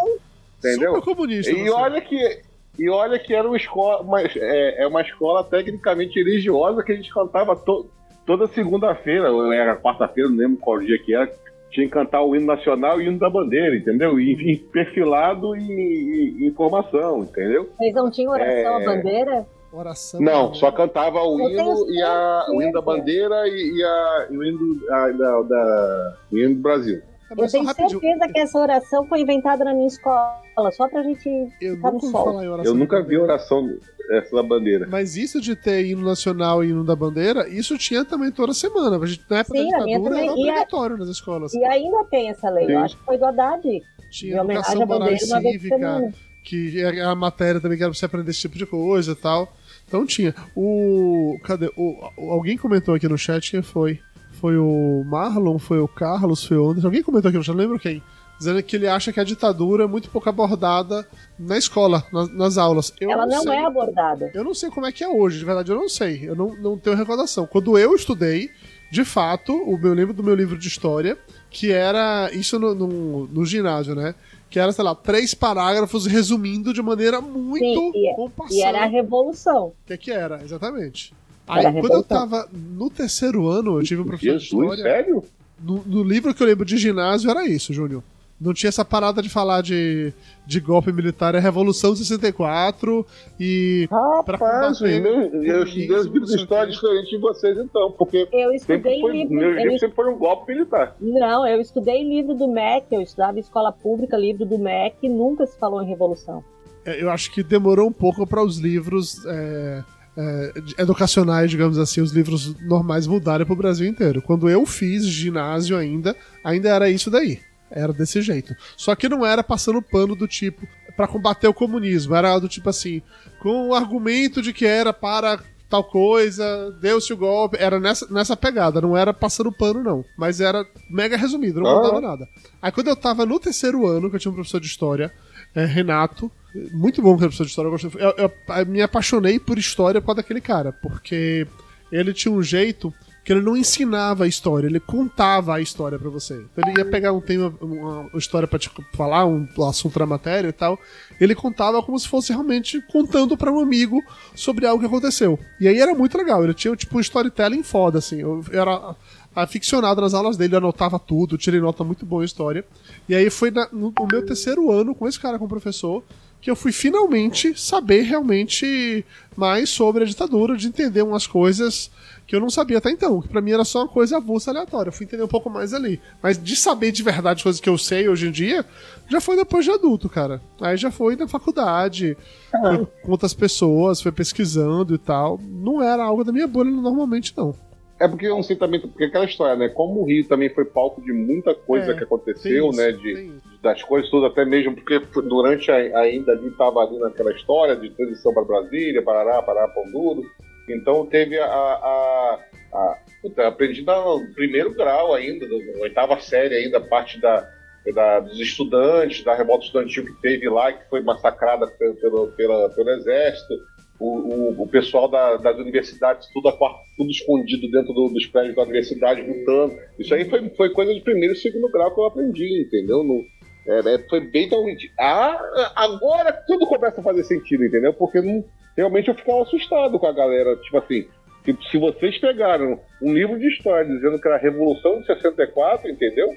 Entendeu? 0.59 0.95
Super 0.95 1.05
comunista. 1.05 1.53
E 1.53 1.71
olha 1.71 2.01
que. 2.01 2.43
E 2.79 2.91
olha 2.91 3.19
que 3.19 3.35
era 3.35 3.49
uma 3.49 3.57
escola, 3.57 4.03
uma, 4.03 4.21
é, 4.21 4.83
é 4.83 4.87
uma 4.87 5.01
escola 5.01 5.43
tecnicamente 5.43 6.23
religiosa 6.23 6.83
que 6.83 6.93
a 6.93 6.95
gente 6.95 7.11
cantava 7.11 7.57
to, 7.57 7.89
toda 8.27 8.49
segunda-feira, 8.49 9.33
ou 9.33 9.53
era 9.53 9.77
quarta-feira, 9.77 10.29
não 10.29 10.37
lembro 10.37 10.59
qual 10.59 10.81
dia 10.81 10.99
que 10.99 11.15
era, 11.15 11.31
tinha 11.71 11.87
que 11.87 11.93
cantar 11.93 12.23
o 12.23 12.35
hino 12.35 12.47
nacional 12.47 13.01
e 13.01 13.05
o 13.05 13.09
hino 13.09 13.19
da 13.19 13.31
bandeira, 13.31 13.77
entendeu? 13.77 14.19
E, 14.19 14.53
e 14.53 14.57
perfilado 14.59 15.55
em, 15.57 16.47
informação, 16.47 17.23
entendeu? 17.23 17.69
Vocês 17.77 17.95
não 17.95 18.11
tinham 18.11 18.33
oração 18.33 18.81
é... 18.81 18.83
à 18.83 18.85
bandeira? 18.85 19.47
Oração. 19.73 20.21
Não, 20.21 20.55
só 20.55 20.73
cantava 20.73 21.23
o 21.23 21.51
hino 21.51 21.91
e 21.91 22.03
a, 22.03 22.47
o 22.51 22.63
hino 22.63 22.73
da 22.73 22.81
bandeira 22.81 23.47
e, 23.47 23.77
e, 23.77 23.85
a, 23.85 24.27
e 24.31 24.37
o 24.37 24.45
hino 24.45 24.81
a, 24.91 25.09
da, 25.11 25.43
da, 25.43 26.17
o 26.33 26.39
hino 26.39 26.55
do 26.55 26.63
Brasil. 26.63 27.03
Eu 27.31 27.49
tenho 27.49 27.65
rapidinho. 27.65 28.01
certeza 28.01 28.29
que 28.33 28.39
essa 28.39 28.59
oração 28.59 29.07
foi 29.07 29.21
inventada 29.21 29.65
na 29.65 29.75
minha 29.75 29.89
escola, 29.89 30.41
só 30.73 30.89
pra 30.89 31.03
gente 31.03 31.29
eu 31.61 31.77
ficar 31.77 31.93
no 31.93 32.01
sol. 32.01 32.43
Eu 32.43 32.75
nunca 32.75 33.03
vi 33.03 33.19
oração 33.19 33.69
essa 34.11 34.37
da 34.37 34.43
bandeira. 34.43 34.87
Mas 34.89 35.17
isso 35.17 35.41
de 35.41 35.57
ter 35.57 35.85
hino 35.85 36.05
nacional 36.05 36.63
e 36.63 36.69
hino 36.69 36.85
da 36.85 36.95
bandeira, 36.95 37.49
isso 37.49 37.77
tinha 37.77 38.05
também 38.05 38.31
toda 38.31 38.55
semana. 38.55 38.97
A 38.97 39.07
gente, 39.07 39.25
na 39.29 39.39
época 39.39 39.59
Sim, 39.59 39.71
da 39.71 39.79
ditadura 39.79 40.19
era 40.23 40.33
obrigatório 40.33 40.97
a... 40.97 40.99
nas 41.01 41.09
escolas. 41.09 41.55
E 41.55 41.65
ainda 41.65 42.05
tem 42.05 42.31
essa 42.31 42.49
lei, 42.49 42.67
Sim. 42.67 42.73
eu 42.73 42.79
acho 42.79 42.97
que 42.97 43.05
foi 43.05 43.19
do 43.19 43.25
Haddad. 43.25 43.83
Tinha 44.11 44.41
educação 44.41 44.87
moral 44.87 45.13
e 45.13 45.19
cívica, 45.19 46.13
que 46.45 46.81
é 46.81 47.03
a 47.03 47.15
matéria 47.15 47.61
também 47.61 47.77
que 47.77 47.83
era 47.83 47.91
pra 47.91 47.99
você 47.99 48.07
aprender 48.07 48.31
esse 48.31 48.41
tipo 48.41 48.57
de 48.57 48.67
coisa 48.67 49.13
e 49.13 49.17
tal. 49.17 49.53
Então 49.87 50.07
tinha. 50.07 50.35
O. 50.55 51.37
Cadê? 51.43 51.71
O, 51.77 51.99
alguém 52.31 52.57
comentou 52.57 52.95
aqui 52.95 53.09
no 53.09 53.19
chat 53.19 53.51
quem 53.51 53.63
foi? 53.63 54.01
Foi 54.41 54.57
o 54.57 55.03
Marlon, 55.07 55.59
foi 55.59 55.79
o 55.79 55.89
Carlos, 55.89 56.45
foi 56.45 56.57
o 56.57 56.69
Anderson. 56.69 56.89
Alguém 56.89 57.03
comentou 57.03 57.29
aqui, 57.29 57.39
eu 57.39 57.43
já 57.43 57.53
não 57.53 57.61
lembro 57.61 57.79
quem. 57.79 58.03
Dizendo 58.39 58.63
que 58.63 58.77
ele 58.77 58.87
acha 58.87 59.13
que 59.13 59.19
a 59.19 59.25
ditadura 59.25 59.85
é 59.85 59.87
muito 59.87 60.11
pouco 60.11 60.29
abordada 60.29 61.09
na 61.39 61.57
escola, 61.57 62.05
nas, 62.13 62.31
nas 62.35 62.59
aulas. 62.59 62.93
Eu 63.01 63.11
Ela 63.11 63.27
não, 63.27 63.45
não 63.45 63.53
é 63.53 63.65
abordada. 63.65 64.31
Eu 64.35 64.45
não 64.45 64.53
sei 64.53 64.69
como 64.71 64.85
é 64.85 64.93
que 64.93 65.03
é 65.03 65.09
hoje, 65.09 65.39
de 65.39 65.45
verdade 65.45 65.71
eu 65.71 65.77
não 65.77 65.89
sei. 65.89 66.29
Eu 66.29 66.37
não, 66.37 66.55
não 66.55 66.77
tenho 66.77 66.97
recordação. 66.97 67.47
Quando 67.47 67.79
eu 67.79 67.95
estudei, 67.95 68.51
de 68.91 69.05
fato, 69.05 69.55
o 69.55 69.79
meu 69.79 69.95
lembro 69.95 70.13
do 70.13 70.23
meu 70.23 70.35
livro 70.35 70.59
de 70.59 70.69
história, 70.69 71.17
que 71.51 71.73
era 71.73 72.31
isso 72.33 72.59
no, 72.59 72.75
no, 72.75 73.27
no 73.27 73.47
ginásio, 73.47 73.95
né? 73.95 74.15
Que 74.51 74.61
era, 74.61 74.71
sei 74.71 74.85
lá, 74.85 74.95
três 74.95 75.33
parágrafos 75.33 76.07
resumindo 76.07 76.75
de 76.75 76.83
maneira 76.83 77.23
muito 77.23 77.65
Sim, 77.65 77.93
e, 77.95 78.59
e 78.59 78.63
era 78.63 78.83
a 78.83 78.87
revolução. 78.87 79.69
O 79.69 79.75
que, 79.87 79.97
que 79.97 80.11
era, 80.11 80.43
exatamente. 80.43 81.15
Aí, 81.47 81.63
quando 81.81 81.93
eu 81.93 82.03
tava 82.03 82.49
no 82.53 82.91
terceiro 82.91 83.49
ano, 83.49 83.79
eu 83.79 83.85
tive 83.85 84.03
um 84.03 84.07
professor 84.07 84.39
Jesus, 84.39 84.51
de 84.51 84.57
história. 84.57 84.83
sério? 84.83 85.25
No, 85.63 85.83
no, 85.87 86.03
livro 86.03 86.35
que 86.35 86.43
eu 86.43 86.47
lembro 86.47 86.65
de 86.65 86.77
ginásio 86.77 87.31
era 87.31 87.47
isso, 87.47 87.73
Júnior. 87.73 88.03
Não 88.39 88.53
tinha 88.53 88.69
essa 88.69 88.85
parada 88.85 89.23
de 89.23 89.31
falar 89.31 89.63
de, 89.63 90.13
de 90.47 90.61
golpe 90.61 90.93
militar, 90.93 91.35
é 91.35 91.39
Revolução 91.39 91.95
de 91.95 92.01
64 92.01 93.07
e. 93.41 93.89
Rapaz, 93.91 94.79
meu, 94.81 95.33
eu 95.43 95.65
estudei 95.65 95.97
os 95.97 96.07
livros 96.07 96.31
de 96.31 96.37
história 96.37 96.71
diferente 96.71 97.11
de 97.11 97.19
vocês, 97.19 97.57
então, 97.57 97.93
porque. 97.93 98.29
Eu 98.31 98.53
estudei 98.53 99.01
foi, 99.01 99.13
livro. 99.13 99.35
Meu 99.35 99.55
livro 99.55 99.73
eu, 99.73 99.79
sempre 99.79 99.97
foi 99.97 100.13
um 100.13 100.19
golpe 100.19 100.53
militar. 100.53 100.95
Não, 101.01 101.47
eu 101.47 101.63
estudei 101.63 102.07
livro 102.07 102.35
do 102.35 102.47
MEC, 102.47 102.87
eu 102.91 103.01
estudava 103.01 103.39
escola 103.39 103.73
pública, 103.73 104.19
livro 104.19 104.45
do 104.45 104.59
MEC, 104.59 105.09
nunca 105.09 105.47
se 105.47 105.59
falou 105.59 105.83
em 105.83 105.87
Revolução. 105.87 106.45
É, 106.85 107.03
eu 107.03 107.11
acho 107.11 107.33
que 107.33 107.43
demorou 107.43 107.89
um 107.89 107.93
pouco 107.93 108.27
para 108.27 108.45
os 108.45 108.59
livros. 108.59 109.25
É 109.25 109.96
é, 110.17 110.53
educacionais, 110.79 111.51
digamos 111.51 111.79
assim, 111.79 112.01
os 112.01 112.13
livros 112.13 112.55
normais 112.63 113.07
mudarem 113.07 113.47
pro 113.47 113.55
Brasil 113.55 113.87
inteiro. 113.87 114.23
Quando 114.23 114.49
eu 114.49 114.65
fiz 114.65 115.05
ginásio 115.07 115.77
ainda, 115.77 116.17
ainda 116.43 116.69
era 116.69 116.89
isso 116.89 117.11
daí. 117.11 117.41
Era 117.71 117.93
desse 117.93 118.23
jeito. 118.23 118.55
Só 118.77 118.95
que 118.95 119.09
não 119.09 119.27
era 119.27 119.43
passando 119.43 119.83
pano 119.83 120.15
do 120.15 120.27
tipo 120.27 120.67
para 120.97 121.07
combater 121.07 121.49
o 121.49 121.55
comunismo. 121.55 122.15
Era 122.15 122.39
do 122.39 122.49
tipo 122.49 122.71
assim, 122.71 123.03
com 123.41 123.69
o 123.69 123.75
argumento 123.75 124.41
de 124.41 124.53
que 124.53 124.65
era 124.65 124.93
para 124.93 125.41
tal 125.69 125.85
coisa, 125.85 126.71
deu-se 126.81 127.13
o 127.13 127.17
golpe. 127.17 127.59
Era 127.61 127.79
nessa, 127.79 128.07
nessa 128.11 128.37
pegada, 128.37 128.81
não 128.81 128.97
era 128.97 129.13
passando 129.13 129.53
pano, 129.53 129.83
não. 129.83 130.05
Mas 130.17 130.41
era 130.41 130.65
mega 130.89 131.17
resumido, 131.17 131.61
não 131.61 131.77
mudava 131.77 132.01
nada. 132.01 132.29
Aí 132.63 132.73
quando 132.73 132.89
eu 132.89 132.97
tava 132.97 133.27
no 133.27 133.39
terceiro 133.39 133.87
ano, 133.87 134.09
que 134.09 134.17
eu 134.17 134.21
tinha 134.21 134.33
um 134.33 134.35
professor 134.35 134.61
de 134.61 134.67
história, 134.67 135.13
é, 135.55 135.65
Renato, 135.65 136.31
muito 136.73 137.03
bom 137.03 137.17
professor 137.17 137.45
de 137.45 137.51
história. 137.51 137.71
Eu, 137.71 138.15
eu, 138.17 138.33
eu, 138.57 138.67
me 138.67 138.83
apaixonei 138.83 139.39
por 139.39 139.59
história 139.59 140.01
por 140.01 140.07
causa 140.07 140.23
daquele 140.23 140.41
cara, 140.41 140.73
porque 140.73 141.47
ele 141.91 142.13
tinha 142.13 142.33
um 142.33 142.43
jeito 142.43 142.93
que 143.27 143.33
ele 143.33 143.43
não 143.43 143.57
ensinava 143.57 144.23
a 144.23 144.29
história, 144.29 144.69
ele 144.69 144.79
contava 144.79 145.57
a 145.57 145.61
história 145.61 145.99
para 145.99 146.09
você. 146.09 146.35
Então 146.35 146.71
ele 146.71 146.79
ia 146.79 146.85
pegar 146.85 147.13
um 147.13 147.21
tema, 147.21 147.53
uma 147.61 148.09
história 148.15 148.47
para 148.47 148.57
te 148.57 148.71
falar, 148.95 149.27
um 149.27 149.49
assunto 149.69 149.99
da 149.99 150.07
matéria 150.07 150.49
e 150.49 150.53
tal. 150.53 150.79
Ele 151.21 151.35
contava 151.35 151.83
como 151.83 151.99
se 151.99 152.07
fosse 152.07 152.33
realmente 152.33 152.81
contando 152.83 153.37
para 153.37 153.51
um 153.51 153.59
amigo 153.59 154.01
sobre 154.33 154.65
algo 154.65 154.79
que 154.79 154.87
aconteceu. 154.87 155.37
E 155.61 155.67
aí 155.67 155.81
era 155.81 155.93
muito 155.93 156.17
legal. 156.17 156.45
Ele 156.45 156.55
tinha 156.55 156.77
tipo 156.77 156.97
um 156.97 157.01
storytelling 157.01 157.65
foda, 157.65 157.99
assim. 157.99 158.21
Eu, 158.21 158.45
eu 158.49 158.63
era 158.63 158.95
aficionado 159.35 160.01
nas 160.01 160.15
aulas 160.15 160.37
dele, 160.37 160.55
anotava 160.55 160.97
tudo, 160.97 161.37
tirei 161.37 161.59
nota 161.59 161.83
muito 161.83 162.07
boa 162.07 162.23
em 162.23 162.27
história. 162.27 162.65
E 163.09 163.15
aí 163.17 163.29
foi 163.29 163.51
na, 163.51 163.69
no, 163.73 163.93
no 163.99 164.07
meu 164.07 164.25
terceiro 164.25 164.71
ano 164.71 164.95
com 164.95 165.09
esse 165.09 165.19
cara 165.19 165.37
como 165.37 165.49
professor 165.49 166.05
que 166.47 166.51
eu 166.51 166.55
fui 166.55 166.71
finalmente 166.71 167.61
saber 167.61 168.03
realmente 168.03 169.05
mais 169.37 169.69
sobre 169.69 170.05
a 170.05 170.07
ditadura, 170.07 170.57
de 170.57 170.69
entender 170.69 171.03
umas 171.03 171.27
coisas 171.27 171.91
que 172.25 172.37
eu 172.37 172.41
não 172.41 172.49
sabia 172.49 172.79
até 172.79 172.89
então, 172.89 173.21
que 173.21 173.27
para 173.27 173.41
mim 173.41 173.51
era 173.51 173.65
só 173.65 173.81
uma 173.81 173.89
coisa 173.89 174.19
avulsa 174.19 174.53
aleatória. 174.53 174.91
Eu 174.91 174.93
fui 174.93 175.07
entender 175.07 175.25
um 175.25 175.29
pouco 175.29 175.51
mais 175.51 175.75
ali. 175.75 176.01
Mas 176.23 176.41
de 176.41 176.55
saber 176.55 176.93
de 176.93 177.03
verdade 177.03 177.43
coisas 177.43 177.61
que 177.61 177.69
eu 177.69 177.77
sei 177.77 178.09
hoje 178.09 178.29
em 178.29 178.31
dia, 178.31 178.65
já 179.11 179.21
foi 179.21 179.35
depois 179.35 179.65
de 179.65 179.73
adulto, 179.73 180.09
cara. 180.09 180.41
Aí 180.61 180.77
já 180.77 180.89
foi 180.89 181.17
na 181.17 181.27
faculdade, 181.27 182.17
foi 182.53 182.87
com 183.03 183.11
outras 183.11 183.35
pessoas, 183.35 184.01
foi 184.01 184.13
pesquisando 184.13 184.95
e 184.95 184.99
tal. 184.99 185.41
Não 185.43 185.83
era 185.83 186.05
algo 186.05 186.23
da 186.23 186.31
minha 186.31 186.47
bolha 186.47 186.71
normalmente, 186.71 187.35
não. 187.37 187.57
É 187.99 188.07
porque 188.07 188.27
eu 188.27 188.35
não 188.37 188.43
sei 188.43 188.57
também, 188.57 188.79
porque 188.79 189.05
aquela 189.05 189.25
história, 189.25 189.57
né? 189.57 189.69
Como 189.71 190.01
o 190.01 190.05
Rio 190.05 190.27
também 190.29 190.51
foi 190.51 190.67
palco 190.67 191.01
de 191.01 191.13
muita 191.13 191.55
coisa 191.55 191.93
é, 191.93 191.97
que 191.97 192.05
aconteceu, 192.05 192.69
isso, 192.69 192.79
né? 192.79 192.93
De, 192.93 193.33
das 193.63 193.83
coisas 193.83 194.11
todas, 194.11 194.31
até 194.31 194.45
mesmo 194.45 194.75
porque 194.75 195.01
durante 195.23 195.71
a, 195.71 195.77
ainda 196.01 196.33
ali 196.33 196.49
estava 196.49 196.81
ali 196.81 196.99
naquela 196.99 197.33
história 197.33 197.75
de 197.75 197.89
transição 197.91 198.35
para 198.35 198.45
Brasília, 198.45 199.03
Parará, 199.03 199.43
Pará, 199.43 199.67
Pão 199.69 199.91
Duro. 199.91 200.23
Então 200.69 201.07
teve 201.07 201.39
a. 201.39 201.47
a, 201.47 202.39
a 202.75 202.99
puta, 203.23 203.49
aprendi 203.49 203.83
no 203.83 204.27
primeiro 204.35 204.75
grau 204.75 205.15
ainda, 205.15 205.47
na 205.47 205.83
oitava 205.83 206.21
série 206.21 206.55
ainda, 206.55 206.79
parte 206.79 207.19
da, 207.19 207.49
da, 207.95 208.21
dos 208.21 208.39
estudantes, 208.39 209.25
da 209.25 209.35
revolta 209.35 209.65
estudantil 209.65 210.05
que 210.05 210.21
teve 210.21 210.51
lá, 210.51 210.71
que 210.71 210.87
foi 210.91 211.01
massacrada 211.01 211.67
pelo, 211.67 212.27
pela, 212.33 212.69
pelo 212.69 212.91
exército 212.91 213.55
o, 213.99 214.07
o, 214.07 214.63
o 214.63 214.69
pessoal 214.69 215.09
da, 215.09 215.37
das 215.37 215.59
universidades, 215.59 216.29
tudo, 216.33 216.53
tudo 216.97 217.11
escondido 217.11 217.71
dentro 217.71 217.93
do, 217.93 218.09
dos 218.09 218.27
prédios 218.27 218.55
da 218.55 218.63
universidade, 218.63 219.23
lutando. 219.23 219.75
Isso 219.99 220.15
aí 220.15 220.29
foi, 220.29 220.49
foi 220.51 220.71
coisa 220.71 220.95
de 220.95 221.01
primeiro 221.01 221.35
e 221.35 221.39
segundo 221.39 221.71
grau 221.71 221.95
que 221.95 222.01
eu 222.01 222.07
aprendi, 222.07 222.63
entendeu? 222.63 223.03
No, 223.03 223.25
é, 223.67 223.95
é 223.95 223.99
foi 224.09 224.21
bem 224.21 224.49
tão. 224.49 224.65
Ah, 224.99 225.73
agora 225.75 226.33
tudo 226.47 226.67
começa 226.67 227.01
a 227.01 227.05
fazer 227.05 227.25
sentido, 227.25 227.65
entendeu? 227.65 227.93
Porque 227.95 228.21
não, 228.21 228.45
realmente 228.77 229.09
eu 229.09 229.15
ficava 229.15 229.43
assustado 229.43 229.99
com 229.99 230.07
a 230.07 230.13
galera. 230.13 230.57
Tipo 230.57 230.79
assim, 230.79 231.07
se, 231.45 231.71
se 231.71 231.79
vocês 231.79 232.19
pegaram 232.19 232.79
um 233.03 233.13
livro 233.13 233.39
de 233.39 233.49
história 233.49 233.87
dizendo 233.87 234.21
que 234.21 234.29
era 234.29 234.37
a 234.37 234.41
Revolução 234.41 235.01
de 235.01 235.07
64, 235.07 235.91
entendeu? 235.91 236.29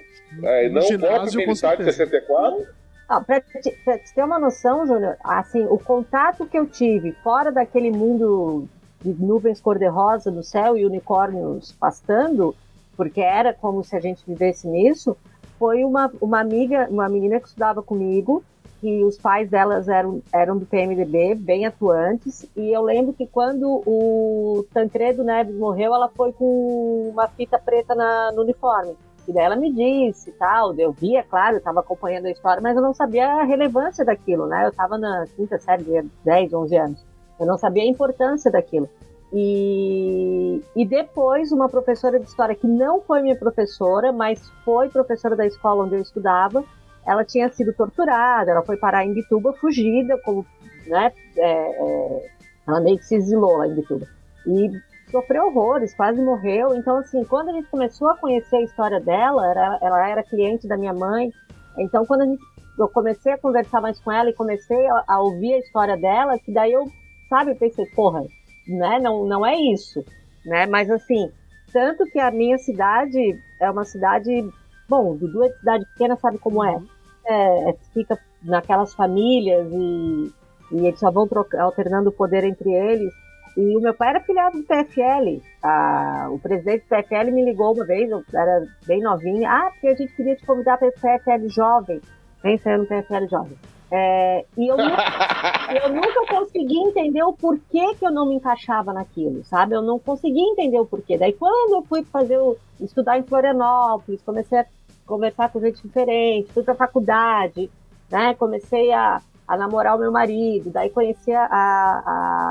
É, 0.44 0.70
não 0.70 0.82
o 0.82 0.98
golpe 0.98 1.36
militar 1.36 1.78
de 1.78 1.84
64 1.84 2.62
ah, 2.62 2.80
para 3.26 3.42
te, 3.42 3.60
te 3.62 4.14
ter 4.14 4.24
uma 4.24 4.38
noção, 4.38 4.86
Júnior, 4.86 5.18
assim, 5.24 5.66
o 5.66 5.80
contato 5.80 6.46
que 6.46 6.58
eu 6.58 6.68
tive 6.68 7.12
fora 7.24 7.52
daquele 7.52 7.90
mundo 7.90 8.68
de 9.02 9.14
nuvens 9.14 9.60
cor-de-rosa 9.60 10.30
no 10.30 10.44
céu 10.44 10.78
e 10.78 10.86
unicórnios 10.86 11.72
pastando, 11.72 12.54
porque 12.96 13.22
era 13.22 13.54
como 13.54 13.84
se 13.84 13.96
a 13.96 14.00
gente 14.00 14.24
vivesse 14.28 14.68
nisso, 14.68 15.18
foi 15.58 15.84
uma, 15.84 16.12
uma 16.22 16.40
amiga, 16.40 16.88
uma 16.90 17.10
menina 17.10 17.40
que 17.40 17.48
estudava 17.48 17.82
comigo, 17.82 18.44
que 18.80 19.04
os 19.04 19.18
pais 19.18 19.50
delas 19.50 19.90
eram, 19.90 20.22
eram 20.32 20.58
do 20.58 20.66
PMDB, 20.66 21.36
bem 21.36 21.66
atuantes, 21.66 22.46
e 22.56 22.72
eu 22.72 22.82
lembro 22.82 23.14
que 23.14 23.26
quando 23.26 23.82
o 23.86 24.66
Tancredo 24.74 25.24
Neves 25.24 25.56
morreu, 25.56 25.94
ela 25.94 26.10
foi 26.10 26.32
com 26.32 27.10
uma 27.12 27.28
fita 27.28 27.58
preta 27.58 27.96
na, 27.96 28.32
no 28.32 28.44
uniforme. 28.44 28.96
E 29.30 29.32
daí 29.32 29.46
ela 29.46 29.56
me 29.56 29.72
disse 29.72 30.32
tal, 30.32 30.74
eu 30.74 30.92
via, 30.92 31.22
claro, 31.22 31.54
eu 31.54 31.60
estava 31.60 31.82
acompanhando 31.82 32.26
a 32.26 32.32
história, 32.32 32.64
mas 32.64 32.76
eu 32.76 32.82
não 32.82 32.96
sabia 32.96 33.28
a 33.28 33.44
relevância 33.44 34.04
daquilo, 34.04 34.48
né? 34.48 34.66
Eu 34.66 34.70
estava 34.70 34.98
na 34.98 35.24
quinta 35.36 35.60
série, 35.60 35.84
de 35.84 36.10
10, 36.26 36.52
11 36.52 36.76
anos. 36.76 37.06
Eu 37.40 37.46
não 37.46 37.56
sabia 37.56 37.84
a 37.84 37.86
importância 37.86 38.50
daquilo. 38.50 38.90
E, 39.32 40.64
e 40.76 40.84
depois 40.84 41.52
uma 41.52 41.70
professora 41.70 42.20
de 42.20 42.26
história 42.26 42.56
que 42.56 42.66
não 42.66 43.02
foi 43.02 43.22
minha 43.22 43.36
professora, 43.36 44.12
mas 44.12 44.50
foi 44.66 44.90
professora 44.90 45.36
da 45.36 45.46
escola 45.46 45.84
onde 45.84 45.94
eu 45.94 46.02
estudava, 46.02 46.64
ela 47.06 47.24
tinha 47.24 47.50
sido 47.50 47.72
torturada, 47.72 48.50
ela 48.50 48.64
foi 48.64 48.78
parar 48.78 49.06
em 49.06 49.14
Bituba 49.14 49.54
fugida, 49.54 50.18
como, 50.26 50.44
né, 50.88 51.14
é, 51.38 51.52
é, 51.52 52.30
ela 52.68 52.80
meio 52.80 52.98
que 52.98 53.06
se 53.06 53.14
exilou 53.14 53.58
lá 53.58 53.68
em 53.68 53.76
Bituba. 53.76 54.08
E 54.48 54.72
sofreu 55.12 55.48
horrores, 55.48 55.94
quase 55.94 56.22
morreu. 56.22 56.76
Então, 56.76 56.98
assim, 56.98 57.24
quando 57.24 57.50
a 57.50 57.54
gente 57.54 57.68
começou 57.70 58.10
a 58.10 58.18
conhecer 58.18 58.58
a 58.58 58.64
história 58.64 59.00
dela, 59.00 59.50
era, 59.50 59.80
ela 59.82 60.10
era 60.10 60.24
cliente 60.24 60.68
da 60.68 60.78
minha 60.78 60.94
mãe. 60.94 61.32
Então, 61.78 62.06
quando 62.06 62.22
a 62.22 62.26
gente, 62.26 62.42
eu 62.78 62.88
comecei 62.88 63.34
a 63.34 63.38
conversar 63.38 63.82
mais 63.82 64.00
com 64.00 64.12
ela 64.12 64.30
e 64.30 64.36
comecei 64.36 64.88
a, 64.88 65.04
a 65.08 65.22
ouvir 65.22 65.54
a 65.54 65.60
história 65.60 65.98
dela, 65.98 66.40
que 66.40 66.52
daí 66.52 66.72
eu, 66.72 66.86
sabe, 67.30 67.56
pensei, 67.56 67.86
porra, 67.88 68.24
né, 68.68 69.00
não, 69.00 69.26
não 69.26 69.46
é 69.46 69.56
isso, 69.56 70.04
né? 70.46 70.66
Mas, 70.66 70.90
assim, 70.90 71.32
tanto 71.72 72.06
que 72.06 72.20
a 72.20 72.32
minha 72.32 72.58
cidade 72.58 73.40
é 73.60 73.70
uma 73.70 73.86
cidade, 73.86 74.48
bom, 74.88 75.16
Dudu 75.16 75.44
é 75.44 75.50
cidade 75.50 75.86
pequena, 75.94 76.16
sabe 76.18 76.38
como 76.38 76.64
é. 76.64 76.80
é, 77.26 77.70
é 77.70 77.76
fica 77.94 78.18
naquelas 78.44 78.94
famílias 78.94 79.68
e, 79.72 80.32
e 80.72 80.88
eles 80.88 81.00
só 81.00 81.12
vão 81.12 81.28
alternando 81.60 82.10
o 82.10 82.14
poder 82.14 82.44
entre 82.44 82.72
eles. 82.72 83.14
E 83.58 83.78
o 83.78 83.82
meu 83.82 83.94
pai 83.94 84.10
era 84.10 84.22
filiado 84.22 84.58
do 84.58 84.64
PFL. 84.64 85.42
Ah, 85.64 86.28
o 86.32 86.40
presidente 86.40 86.84
do 86.84 86.90
PFL 86.90 87.32
me 87.32 87.46
ligou 87.46 87.74
uma 87.74 87.86
vez, 87.86 88.10
eu 88.10 88.24
era 88.34 88.66
bem 88.86 89.02
novinha. 89.02 89.50
Ah, 89.50 89.70
porque 89.72 89.88
a 89.88 89.96
gente 89.96 90.16
queria 90.16 90.36
te 90.36 90.46
convidar 90.46 90.78
para 90.78 90.88
o 90.88 90.92
PFL 90.92 91.48
jovem. 91.50 92.02
Vem 92.42 92.58
sair 92.58 92.78
no 92.78 92.86
PFL 92.86 93.28
jovem. 93.30 93.58
É, 93.92 94.46
e 94.56 94.68
eu 94.68 94.78
nunca, 94.78 95.04
eu 95.84 95.90
nunca 95.90 96.26
consegui 96.30 96.78
entender 96.78 97.24
o 97.24 97.34
porquê 97.34 97.96
que 97.96 98.06
eu 98.06 98.12
não 98.12 98.28
me 98.28 98.36
encaixava 98.36 98.94
naquilo, 98.94 99.44
sabe? 99.44 99.74
Eu 99.74 99.82
não 99.82 99.98
consegui 99.98 100.40
entender 100.40 100.80
o 100.80 100.86
porquê. 100.86 101.18
Daí 101.18 101.34
quando 101.34 101.74
eu 101.74 101.84
fui 101.84 102.04
fazer 102.04 102.38
o, 102.38 102.56
estudar 102.80 103.18
em 103.18 103.24
Florianópolis, 103.24 104.22
comecei 104.22 104.60
a 104.60 104.66
conversar 105.08 105.50
com 105.50 105.60
gente 105.60 105.82
diferente, 105.82 106.54
fui 106.54 106.64
para 106.64 106.76
faculdade, 106.76 107.70
né? 108.12 108.36
Comecei 108.36 108.92
a, 108.94 109.20
a 109.50 109.58
namorar 109.58 109.96
o 109.96 110.00
meu 110.00 110.12
marido, 110.12 110.70
daí 110.70 110.92
conheci 110.92 111.34
a, 111.34 111.44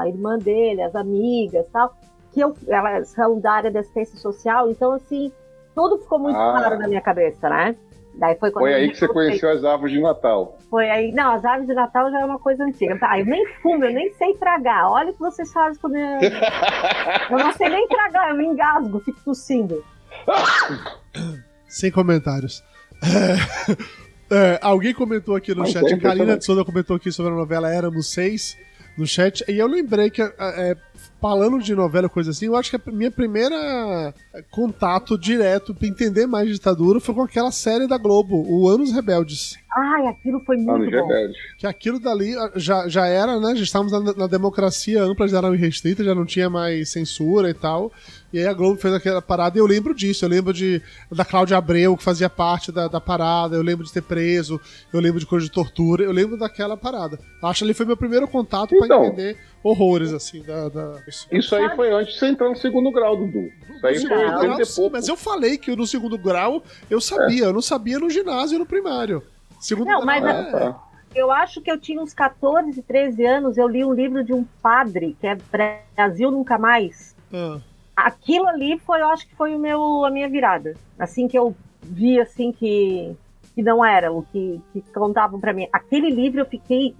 a 0.02 0.08
irmã 0.08 0.36
dele, 0.36 0.82
as 0.82 0.96
amigas 0.96 1.64
tal, 1.72 1.94
que 2.32 2.40
eu, 2.40 2.56
elas 2.66 3.08
são 3.10 3.38
da 3.38 3.52
área 3.52 3.70
da 3.70 3.80
assistência 3.80 4.18
social, 4.18 4.68
então 4.68 4.92
assim, 4.92 5.32
tudo 5.76 5.98
ficou 5.98 6.18
muito 6.18 6.36
ah. 6.36 6.58
claro 6.58 6.78
na 6.78 6.88
minha 6.88 7.00
cabeça, 7.00 7.48
né? 7.48 7.76
Daí 8.16 8.34
foi, 8.34 8.50
foi 8.50 8.74
aí 8.74 8.90
que 8.90 8.98
você 8.98 9.06
conheceu 9.06 9.48
as 9.48 9.64
árvores 9.64 9.94
de 9.94 10.00
Natal. 10.00 10.58
Foi 10.68 10.90
aí. 10.90 11.12
Não, 11.12 11.30
as 11.30 11.44
árvores 11.44 11.68
de 11.68 11.74
Natal 11.74 12.10
já 12.10 12.20
é 12.20 12.24
uma 12.24 12.40
coisa 12.40 12.64
antiga. 12.64 12.98
Ah, 13.00 13.20
eu 13.20 13.24
nem 13.24 13.46
fumo, 13.62 13.84
eu 13.84 13.92
nem 13.92 14.12
sei 14.14 14.34
tragar. 14.34 14.90
Olha 14.90 15.10
o 15.10 15.12
que 15.12 15.20
vocês 15.20 15.52
fazem 15.52 15.80
quando 15.80 15.94
eu. 15.94 16.02
eu 17.30 17.38
não 17.38 17.52
sei 17.52 17.68
nem 17.68 17.86
tragar, 17.86 18.30
eu 18.30 18.36
me 18.36 18.44
engasgo, 18.44 18.98
fico 18.98 19.20
tossindo. 19.24 19.84
Sem 21.68 21.92
comentários. 21.92 22.64
É, 23.04 23.76
alguém 24.60 24.92
comentou 24.94 25.36
aqui 25.36 25.54
no 25.54 25.62
Mas 25.62 25.70
chat, 25.70 25.92
a 25.92 25.98
Karina 25.98 26.36
de 26.36 26.44
Souza 26.44 26.64
comentou 26.64 26.96
aqui 26.96 27.10
sobre 27.10 27.32
a 27.32 27.36
novela 27.36 27.72
Éramos 27.72 28.10
Seis 28.10 28.56
no 28.96 29.06
chat, 29.06 29.44
e 29.48 29.56
eu 29.56 29.66
lembrei 29.66 30.10
que, 30.10 30.20
é, 30.20 30.32
é 30.38 30.76
falando 31.20 31.60
de 31.60 31.74
novela, 31.74 32.08
coisa 32.08 32.30
assim, 32.30 32.46
eu 32.46 32.56
acho 32.56 32.70
que 32.70 32.76
a 32.76 32.92
minha 32.92 33.10
primeira 33.10 34.12
contato 34.50 35.16
direto 35.16 35.74
pra 35.74 35.86
entender 35.86 36.26
mais 36.26 36.48
ditadura 36.48 37.00
foi 37.00 37.14
com 37.14 37.22
aquela 37.22 37.52
série 37.52 37.86
da 37.86 37.96
Globo, 37.96 38.44
o 38.48 38.68
Anos 38.68 38.92
Rebeldes. 38.92 39.56
Ai, 39.76 40.06
aquilo 40.06 40.40
foi 40.40 40.56
muito 40.56 40.70
Anos 40.70 40.90
bom. 40.90 41.06
Rebeldes. 41.06 41.36
Que 41.58 41.66
aquilo 41.66 42.00
dali 42.00 42.34
ah, 42.36 42.52
já, 42.56 42.88
já 42.88 43.06
era, 43.06 43.38
né? 43.38 43.54
Já 43.54 43.62
estávamos 43.62 43.92
na, 43.92 44.14
na 44.14 44.26
democracia 44.26 45.02
ampla, 45.02 45.28
já 45.28 45.38
era 45.38 45.54
irrestrita, 45.54 46.02
já 46.02 46.14
não 46.14 46.24
tinha 46.24 46.48
mais 46.48 46.88
censura 46.88 47.50
e 47.50 47.54
tal. 47.54 47.92
E 48.32 48.38
aí 48.38 48.46
a 48.46 48.52
Globo 48.52 48.80
fez 48.80 48.94
aquela 48.94 49.20
parada 49.20 49.58
e 49.58 49.60
eu 49.60 49.66
lembro 49.66 49.94
disso. 49.94 50.24
Eu 50.24 50.28
lembro 50.28 50.52
de, 50.52 50.82
da 51.12 51.24
Cláudia 51.24 51.56
Abreu, 51.56 51.96
que 51.96 52.02
fazia 52.02 52.30
parte 52.30 52.72
da, 52.72 52.88
da 52.88 53.00
parada. 53.00 53.56
Eu 53.56 53.62
lembro 53.62 53.84
de 53.84 53.92
ter 53.92 54.02
preso. 54.02 54.60
Eu 54.92 55.00
lembro 55.00 55.20
de 55.20 55.26
coisa 55.26 55.44
de 55.44 55.52
tortura. 55.52 56.02
Eu 56.02 56.12
lembro 56.12 56.38
daquela 56.38 56.76
parada. 56.76 57.18
Acho 57.42 57.58
que 57.58 57.64
ali 57.64 57.74
foi 57.74 57.86
meu 57.86 57.96
primeiro 57.96 58.26
contato 58.26 58.74
então, 58.74 58.88
para 58.88 59.06
entender 59.06 59.38
horrores, 59.62 60.12
assim, 60.12 60.42
da, 60.42 60.68
da... 60.68 61.02
Isso 61.30 61.54
aí 61.54 61.68
foi 61.74 61.90
antes 61.92 62.14
de 62.14 62.20
você 62.20 62.26
entrar 62.26 62.48
no 62.48 62.56
segundo 62.56 62.90
grau, 62.90 63.16
Dudu. 63.16 63.50
Isso 63.76 63.86
aí 63.86 63.98
foi 63.98 64.08
grau, 64.08 64.64
sim, 64.64 64.88
Mas 64.90 65.08
eu 65.08 65.16
falei 65.16 65.58
que 65.58 65.74
no 65.74 65.86
segundo 65.86 66.16
grau 66.16 66.62
eu 66.88 67.00
sabia. 67.00 67.44
É. 67.44 67.46
Eu 67.48 67.52
não 67.52 67.62
sabia 67.62 67.98
no 67.98 68.08
ginásio 68.08 68.56
e 68.56 68.58
no 68.58 68.66
primário. 68.66 69.22
Segundo 69.60 69.88
não, 69.88 70.04
mas 70.04 70.24
é... 70.24 70.74
eu 71.14 71.30
acho 71.30 71.60
que 71.60 71.70
eu 71.70 71.78
tinha 71.78 72.00
uns 72.00 72.14
14, 72.14 72.80
13 72.82 73.24
anos. 73.24 73.58
Eu 73.58 73.68
li 73.68 73.84
um 73.84 73.92
livro 73.92 74.24
de 74.24 74.32
um 74.32 74.44
padre, 74.62 75.16
que 75.20 75.26
é 75.26 75.36
Brasil 75.96 76.30
Nunca 76.30 76.58
Mais. 76.58 77.16
Ah 77.32 77.60
aquilo 78.04 78.46
ali 78.46 78.78
foi, 78.78 79.00
eu 79.00 79.08
acho 79.08 79.26
que 79.26 79.34
foi 79.34 79.54
o 79.54 79.58
meu, 79.58 80.04
a 80.04 80.10
minha 80.10 80.28
virada. 80.28 80.76
Assim 80.98 81.26
que 81.26 81.36
eu 81.36 81.54
vi 81.82 82.20
assim 82.20 82.52
que, 82.52 83.16
que 83.54 83.62
não 83.62 83.84
era 83.84 84.12
o 84.12 84.22
que, 84.22 84.60
que 84.72 84.80
contavam 84.92 85.40
para 85.40 85.52
mim. 85.52 85.66
Aquele 85.72 86.10
livro 86.10 86.40
eu 86.40 86.46
fiquei, 86.46 86.94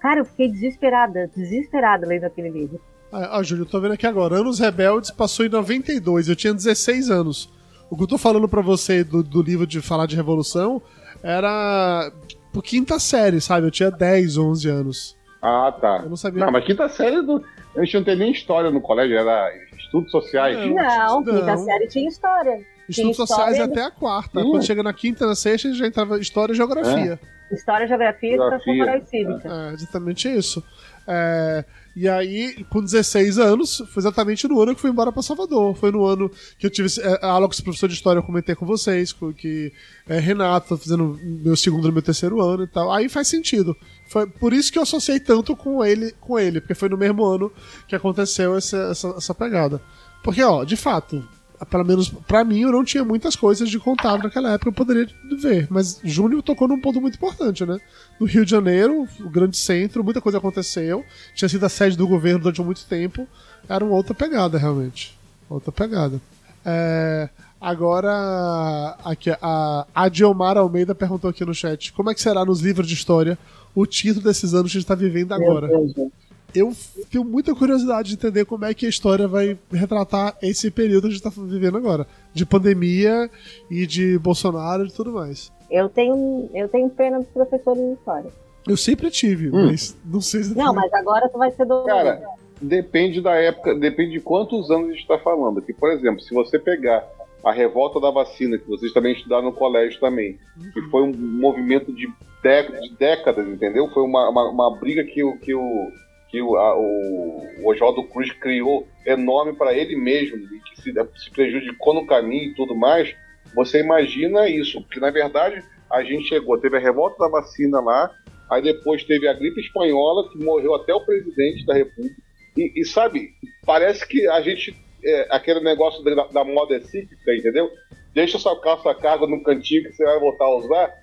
cara, 0.00 0.20
eu 0.20 0.24
fiquei 0.24 0.48
desesperada, 0.48 1.30
desesperada 1.36 2.06
lendo 2.06 2.24
aquele 2.24 2.48
livro. 2.48 2.80
Ah, 3.12 3.38
ah, 3.38 3.42
Júlio, 3.42 3.62
eu 3.62 3.68
tô 3.68 3.80
vendo 3.80 3.92
aqui 3.92 4.06
agora. 4.06 4.36
Anos 4.36 4.58
Rebeldes 4.58 5.10
passou 5.10 5.44
em 5.44 5.50
92, 5.50 6.28
eu 6.28 6.36
tinha 6.36 6.54
16 6.54 7.10
anos. 7.10 7.50
O 7.90 7.96
que 7.96 8.02
eu 8.02 8.08
tô 8.08 8.18
falando 8.18 8.48
para 8.48 8.62
você 8.62 9.04
do, 9.04 9.22
do 9.22 9.42
livro 9.42 9.66
de 9.66 9.80
falar 9.80 10.06
de 10.06 10.16
revolução 10.16 10.82
era 11.22 12.12
por 12.52 12.62
quinta 12.62 12.98
série, 12.98 13.40
sabe? 13.40 13.66
Eu 13.66 13.70
tinha 13.70 13.90
10, 13.90 14.38
11 14.38 14.68
anos. 14.68 15.16
Ah, 15.42 15.72
tá. 15.72 16.00
Eu 16.02 16.08
não 16.08 16.16
sabia. 16.16 16.44
Não, 16.44 16.52
mas 16.52 16.64
quinta 16.64 16.88
série 16.88 17.22
do... 17.22 17.42
a 17.76 17.84
gente 17.84 17.96
não 17.96 18.04
tem 18.04 18.16
nem 18.16 18.32
história 18.32 18.70
no 18.70 18.80
colégio, 18.80 19.16
era 19.16 19.50
Estudos 19.86 20.10
sociais? 20.10 20.56
Não, 20.58 21.22
não, 21.22 21.24
quinta 21.24 21.56
série 21.56 21.86
tinha 21.86 22.08
história. 22.08 22.60
Estudos 22.88 23.16
sociais 23.16 23.58
até 23.58 23.82
a 23.82 23.90
quarta. 23.90 24.42
Quando 24.42 24.64
chega 24.64 24.82
na 24.82 24.92
quinta, 24.92 25.26
na 25.26 25.34
sexta, 25.34 25.72
já 25.72 25.86
entrava 25.86 26.18
história 26.18 26.52
e 26.52 26.56
geografia. 26.56 27.18
É. 27.50 27.54
História, 27.54 27.86
geografia, 27.86 28.30
e 28.30 28.34
educação 28.34 28.74
moral 28.74 28.96
e 28.96 29.06
cívica. 29.06 29.48
É, 29.48 29.72
exatamente 29.72 30.28
isso. 30.28 30.64
É, 31.06 31.64
e 31.96 32.06
aí, 32.06 32.62
com 32.68 32.84
16 32.84 33.38
anos, 33.38 33.82
foi 33.88 34.02
exatamente 34.02 34.46
no 34.46 34.60
ano 34.60 34.74
que 34.74 34.80
fui 34.82 34.90
embora 34.90 35.10
para 35.10 35.22
Salvador. 35.22 35.74
Foi 35.74 35.90
no 35.90 36.04
ano 36.04 36.30
que 36.58 36.66
eu 36.66 36.70
tive 36.70 36.88
é, 37.00 37.20
a 37.22 37.48
esse 37.50 37.62
professor 37.62 37.88
de 37.88 37.94
história, 37.94 38.18
eu 38.18 38.22
comentei 38.22 38.54
com 38.54 38.66
vocês, 38.66 39.14
que 39.38 39.72
é, 40.06 40.18
Renato 40.18 40.68
tá 40.68 40.76
fazendo 40.76 41.18
meu 41.22 41.56
segundo 41.56 41.88
e 41.88 41.92
meu 41.92 42.02
terceiro 42.02 42.38
ano 42.42 42.64
e 42.64 42.66
tal. 42.66 42.92
Aí 42.92 43.08
faz 43.08 43.28
sentido. 43.28 43.74
Foi 44.08 44.26
por 44.26 44.52
isso 44.52 44.70
que 44.70 44.78
eu 44.78 44.82
associei 44.82 45.18
tanto 45.18 45.56
com 45.56 45.82
ele, 45.82 46.12
com 46.20 46.38
ele 46.38 46.60
porque 46.60 46.74
foi 46.74 46.90
no 46.90 46.98
mesmo 46.98 47.24
ano 47.24 47.50
que 47.88 47.96
aconteceu 47.96 48.54
essa, 48.54 48.76
essa, 48.90 49.08
essa 49.16 49.34
pegada. 49.34 49.80
Porque, 50.22 50.42
ó, 50.42 50.64
de 50.64 50.76
fato, 50.76 51.26
pelo 51.64 51.84
menos 51.84 52.08
para 52.08 52.44
mim, 52.44 52.60
eu 52.60 52.72
não 52.72 52.84
tinha 52.84 53.04
muitas 53.04 53.34
coisas 53.34 53.68
de 53.68 53.78
contato 53.78 54.22
naquela 54.22 54.52
época, 54.52 54.68
eu 54.68 54.74
poderia 54.74 55.08
ver. 55.40 55.66
Mas 55.70 56.00
Júnior 56.04 56.42
tocou 56.42 56.68
num 56.68 56.80
ponto 56.80 57.00
muito 57.00 57.14
importante, 57.14 57.64
né? 57.64 57.78
No 58.20 58.26
Rio 58.26 58.44
de 58.44 58.50
Janeiro, 58.50 59.08
o 59.20 59.30
grande 59.30 59.56
centro, 59.56 60.04
muita 60.04 60.20
coisa 60.20 60.38
aconteceu. 60.38 61.04
Tinha 61.34 61.48
sido 61.48 61.64
a 61.64 61.68
sede 61.68 61.96
do 61.96 62.06
governo 62.06 62.40
durante 62.40 62.60
muito 62.60 62.84
tempo. 62.86 63.26
Era 63.68 63.84
uma 63.84 63.94
outra 63.94 64.14
pegada, 64.14 64.58
realmente. 64.58 65.16
Outra 65.48 65.72
pegada. 65.72 66.20
É, 66.64 67.28
agora, 67.60 68.96
aqui, 69.04 69.30
a 69.30 69.86
Adiomar 69.94 70.58
Almeida 70.58 70.94
perguntou 70.94 71.30
aqui 71.30 71.44
no 71.44 71.54
chat: 71.54 71.92
como 71.92 72.10
é 72.10 72.14
que 72.14 72.20
será 72.20 72.44
nos 72.44 72.60
livros 72.60 72.88
de 72.88 72.94
história 72.94 73.38
o 73.74 73.86
título 73.86 74.24
desses 74.24 74.52
anos 74.52 74.72
que 74.72 74.78
a 74.78 74.80
gente 74.80 74.84
está 74.84 74.94
vivendo 74.94 75.32
agora? 75.32 75.68
Meu 75.68 75.86
Deus, 75.94 76.10
eu 76.56 76.72
tenho 77.10 77.22
muita 77.22 77.54
curiosidade 77.54 78.08
de 78.08 78.14
entender 78.14 78.46
como 78.46 78.64
é 78.64 78.72
que 78.72 78.86
a 78.86 78.88
história 78.88 79.28
vai 79.28 79.58
retratar 79.70 80.36
esse 80.42 80.70
período 80.70 81.02
que 81.02 81.08
a 81.08 81.10
gente 81.10 81.26
está 81.26 81.42
vivendo 81.42 81.76
agora, 81.76 82.06
de 82.32 82.46
pandemia 82.46 83.30
e 83.70 83.86
de 83.86 84.18
Bolsonaro 84.18 84.86
e 84.86 84.90
tudo 84.90 85.12
mais. 85.12 85.52
Eu 85.70 85.88
tenho, 85.88 86.48
eu 86.54 86.68
tenho 86.68 86.88
pena 86.88 87.18
dos 87.18 87.28
professores 87.28 87.82
de 87.82 87.92
história. 87.92 88.30
Eu 88.66 88.76
sempre 88.76 89.10
tive, 89.10 89.48
hum. 89.48 89.66
mas 89.66 89.96
não 90.04 90.20
sei 90.20 90.44
se. 90.44 90.56
Não, 90.56 90.72
mas 90.72 90.92
agora 90.94 91.28
tu 91.28 91.38
vai 91.38 91.50
ser 91.52 91.66
do. 91.66 91.84
Cara, 91.84 92.22
depende 92.60 93.20
da 93.20 93.34
época, 93.34 93.74
depende 93.74 94.12
de 94.12 94.20
quantos 94.20 94.70
anos 94.70 94.88
a 94.88 94.92
gente 94.92 95.02
está 95.02 95.18
falando. 95.18 95.60
Que, 95.60 95.74
por 95.74 95.92
exemplo, 95.92 96.20
se 96.20 96.32
você 96.32 96.58
pegar 96.58 97.06
a 97.44 97.52
revolta 97.52 98.00
da 98.00 98.10
vacina, 98.10 98.58
que 98.58 98.66
vocês 98.66 98.92
também 98.92 99.12
estudaram 99.12 99.44
no 99.44 99.52
colégio 99.52 100.00
também, 100.00 100.38
uhum. 100.56 100.70
que 100.72 100.82
foi 100.90 101.02
um 101.02 101.12
movimento 101.14 101.92
de, 101.92 102.06
de 102.06 102.96
décadas, 102.98 103.46
entendeu? 103.46 103.88
Foi 103.90 104.02
uma, 104.02 104.28
uma, 104.30 104.50
uma 104.50 104.76
briga 104.78 105.04
que, 105.04 105.22
que 105.38 105.54
o 105.54 105.90
que 106.28 106.42
o, 106.42 106.56
a, 106.56 106.76
o 106.78 107.70
Oswaldo 107.70 108.04
Cruz 108.04 108.32
criou 108.32 108.86
enorme 109.04 109.54
para 109.54 109.74
ele 109.74 109.96
mesmo 109.96 110.36
e 110.36 110.60
que 110.60 110.82
se, 110.82 110.92
se 110.92 111.30
prejudicou 111.30 111.94
no 111.94 112.06
caminho 112.06 112.50
e 112.50 112.54
tudo 112.54 112.74
mais, 112.74 113.14
você 113.54 113.80
imagina 113.80 114.48
isso, 114.48 114.80
porque 114.82 115.00
na 115.00 115.10
verdade 115.10 115.62
a 115.90 116.02
gente 116.02 116.28
chegou, 116.28 116.58
teve 116.58 116.76
a 116.76 116.80
revolta 116.80 117.16
da 117.18 117.28
vacina 117.28 117.80
lá, 117.80 118.10
aí 118.50 118.62
depois 118.62 119.04
teve 119.04 119.28
a 119.28 119.32
gripe 119.32 119.60
espanhola, 119.60 120.28
que 120.30 120.38
morreu 120.38 120.74
até 120.74 120.92
o 120.94 121.04
presidente 121.04 121.64
da 121.64 121.74
república, 121.74 122.16
e, 122.56 122.72
e 122.80 122.84
sabe, 122.84 123.30
parece 123.64 124.06
que 124.06 124.26
a 124.28 124.40
gente, 124.40 124.76
é, 125.04 125.28
aquele 125.30 125.60
negócio 125.60 126.02
da, 126.02 126.26
da 126.26 126.44
moda 126.44 126.76
é 126.76 126.80
cíclica, 126.80 127.34
entendeu? 127.34 127.70
Deixa 128.14 128.38
sua 128.38 128.60
calça 128.60 128.94
carga 128.94 129.26
no 129.26 129.42
cantinho 129.42 129.84
que 129.84 129.92
você 129.92 130.04
vai 130.04 130.18
voltar 130.18 130.46
a 130.46 130.56
usar, 130.56 130.94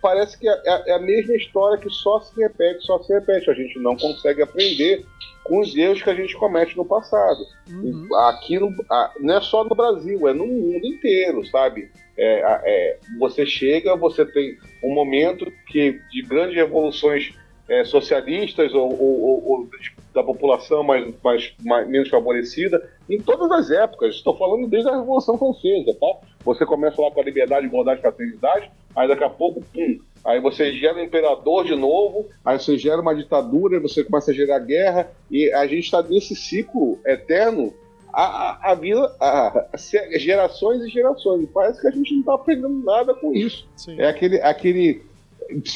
parece 0.00 0.38
que 0.38 0.48
é, 0.48 0.62
é, 0.64 0.92
a 0.92 0.98
mesma 0.98 1.34
história 1.34 1.78
que 1.78 1.90
só 1.90 2.20
se 2.20 2.40
repete, 2.40 2.84
só 2.84 3.02
se 3.02 3.12
repete. 3.12 3.50
A 3.50 3.54
gente 3.54 3.78
não 3.78 3.96
consegue 3.96 4.42
aprender 4.42 5.04
com 5.44 5.60
os 5.60 5.74
erros 5.76 6.02
que 6.02 6.10
a 6.10 6.14
gente 6.14 6.36
comete 6.36 6.76
no 6.76 6.84
passado. 6.84 7.40
Uhum. 7.70 8.08
Aqui 8.28 8.58
no, 8.58 8.74
não 9.20 9.36
é 9.36 9.40
só 9.40 9.64
no 9.64 9.74
Brasil, 9.74 10.26
é 10.28 10.32
no 10.32 10.46
mundo 10.46 10.86
inteiro, 10.86 11.46
sabe? 11.46 11.90
É, 12.18 12.42
é, 12.64 12.98
você 13.18 13.44
chega, 13.44 13.94
você 13.96 14.24
tem 14.24 14.56
um 14.82 14.92
momento 14.92 15.50
que 15.66 16.00
de 16.10 16.22
grandes 16.22 16.56
revoluções 16.56 17.34
é, 17.68 17.84
socialistas 17.84 18.72
ou, 18.74 18.90
ou, 19.00 19.48
ou, 19.48 19.68
da 20.14 20.22
população 20.22 20.82
mais, 20.82 21.14
mais, 21.22 21.52
mais, 21.62 21.88
menos 21.88 22.08
favorecida, 22.08 22.90
em 23.08 23.20
todas 23.20 23.50
as 23.50 23.70
épocas. 23.70 24.14
Estou 24.14 24.36
falando 24.36 24.66
desde 24.68 24.88
a 24.88 24.96
Revolução 24.96 25.36
Francesa, 25.36 25.94
tá? 25.94 26.35
Você 26.46 26.64
começa 26.64 27.02
lá 27.02 27.10
com 27.10 27.20
a 27.20 27.24
liberdade, 27.24 27.66
igualdade, 27.66 28.00
fraternidade, 28.00 28.70
aí 28.94 29.08
daqui 29.08 29.24
a 29.24 29.28
pouco, 29.28 29.60
pum, 29.60 29.98
aí 30.24 30.40
você 30.40 30.72
gera 30.72 30.96
um 30.96 31.02
imperador 31.02 31.64
de 31.64 31.74
novo, 31.74 32.26
aí 32.44 32.58
você 32.58 32.78
gera 32.78 33.02
uma 33.02 33.14
ditadura, 33.14 33.80
você 33.80 34.04
começa 34.04 34.30
a 34.30 34.34
gerar 34.34 34.60
guerra, 34.60 35.10
e 35.28 35.52
a 35.52 35.66
gente 35.66 35.84
está 35.84 36.02
nesse 36.02 36.36
ciclo 36.36 37.00
eterno 37.04 37.74
a, 38.12 38.22
a, 38.22 38.72
a 38.72 38.74
vida, 38.76 39.14
a, 39.20 39.66
a, 39.72 40.18
gerações 40.18 40.82
e 40.84 40.88
gerações. 40.88 41.42
E 41.42 41.46
parece 41.48 41.80
que 41.80 41.88
a 41.88 41.90
gente 41.90 42.12
não 42.12 42.20
está 42.20 42.34
aprendendo 42.34 42.82
nada 42.84 43.12
com 43.12 43.34
isso. 43.34 43.68
Sim. 43.76 44.00
É 44.00 44.08
aquele, 44.08 44.40
aquele 44.40 45.02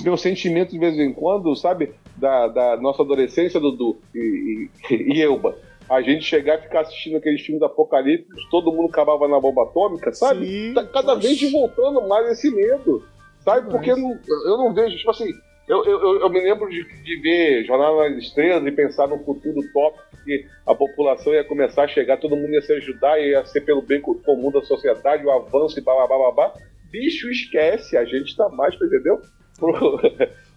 meu 0.03 0.17
sentimento 0.17 0.71
de 0.71 0.79
vez 0.79 0.99
em 0.99 1.13
quando, 1.13 1.55
sabe, 1.57 1.93
da, 2.17 2.49
da 2.49 2.77
nossa 2.77 3.03
adolescência, 3.03 3.61
Dudu 3.61 3.99
e, 4.15 4.71
e, 4.91 4.95
e 5.19 5.23
Elba. 5.23 5.59
A 5.91 6.01
gente 6.01 6.25
chegar 6.25 6.59
e 6.59 6.63
ficar 6.63 6.83
assistindo 6.83 7.17
aqueles 7.17 7.43
filmes 7.43 7.59
do 7.59 7.67
Apocalipse, 7.67 8.29
todo 8.49 8.73
mundo 8.73 8.89
acabava 8.89 9.27
na 9.27 9.41
bomba 9.41 9.65
atômica, 9.65 10.13
sabe? 10.13 10.47
Sim, 10.47 10.73
tá 10.73 10.87
cada 10.87 11.17
vez 11.17 11.51
voltando 11.51 12.07
mais 12.07 12.31
esse 12.31 12.49
medo, 12.49 13.05
sabe? 13.41 13.69
Porque 13.69 13.91
eu 13.91 13.97
não, 13.97 14.19
eu 14.47 14.57
não 14.57 14.73
vejo, 14.73 14.97
tipo 14.97 15.11
assim, 15.11 15.33
eu, 15.69 15.85
eu, 15.85 16.21
eu 16.21 16.31
me 16.31 16.41
lembro 16.41 16.71
de, 16.71 16.85
de 17.03 17.17
ver 17.21 17.65
Jornal 17.65 17.97
nas 17.99 18.23
Estrelas 18.23 18.65
e 18.65 18.73
pensar 18.73 19.09
no 19.09 19.19
futuro 19.25 19.61
top, 19.73 19.99
que 20.25 20.47
a 20.65 20.75
população 20.75 21.33
ia 21.33 21.45
começar 21.45 21.85
a 21.85 21.89
chegar, 21.89 22.19
todo 22.19 22.37
mundo 22.37 22.53
ia 22.53 22.63
se 22.63 22.73
ajudar, 22.73 23.21
ia 23.21 23.45
ser 23.45 23.63
pelo 23.63 23.83
bem 23.83 24.01
comum 24.01 24.53
da 24.53 24.63
sociedade, 24.63 25.27
o 25.27 25.31
avanço 25.31 25.79
e 25.79 25.83
blá 25.83 26.07
blá 26.07 26.07
blá 26.07 26.33
blá. 26.33 26.55
Bicho, 26.91 27.29
esquece, 27.31 27.97
a 27.97 28.05
gente 28.05 28.37
tá 28.37 28.49
mais, 28.49 28.75
entendeu? 28.75 29.21
pro, 29.61 30.01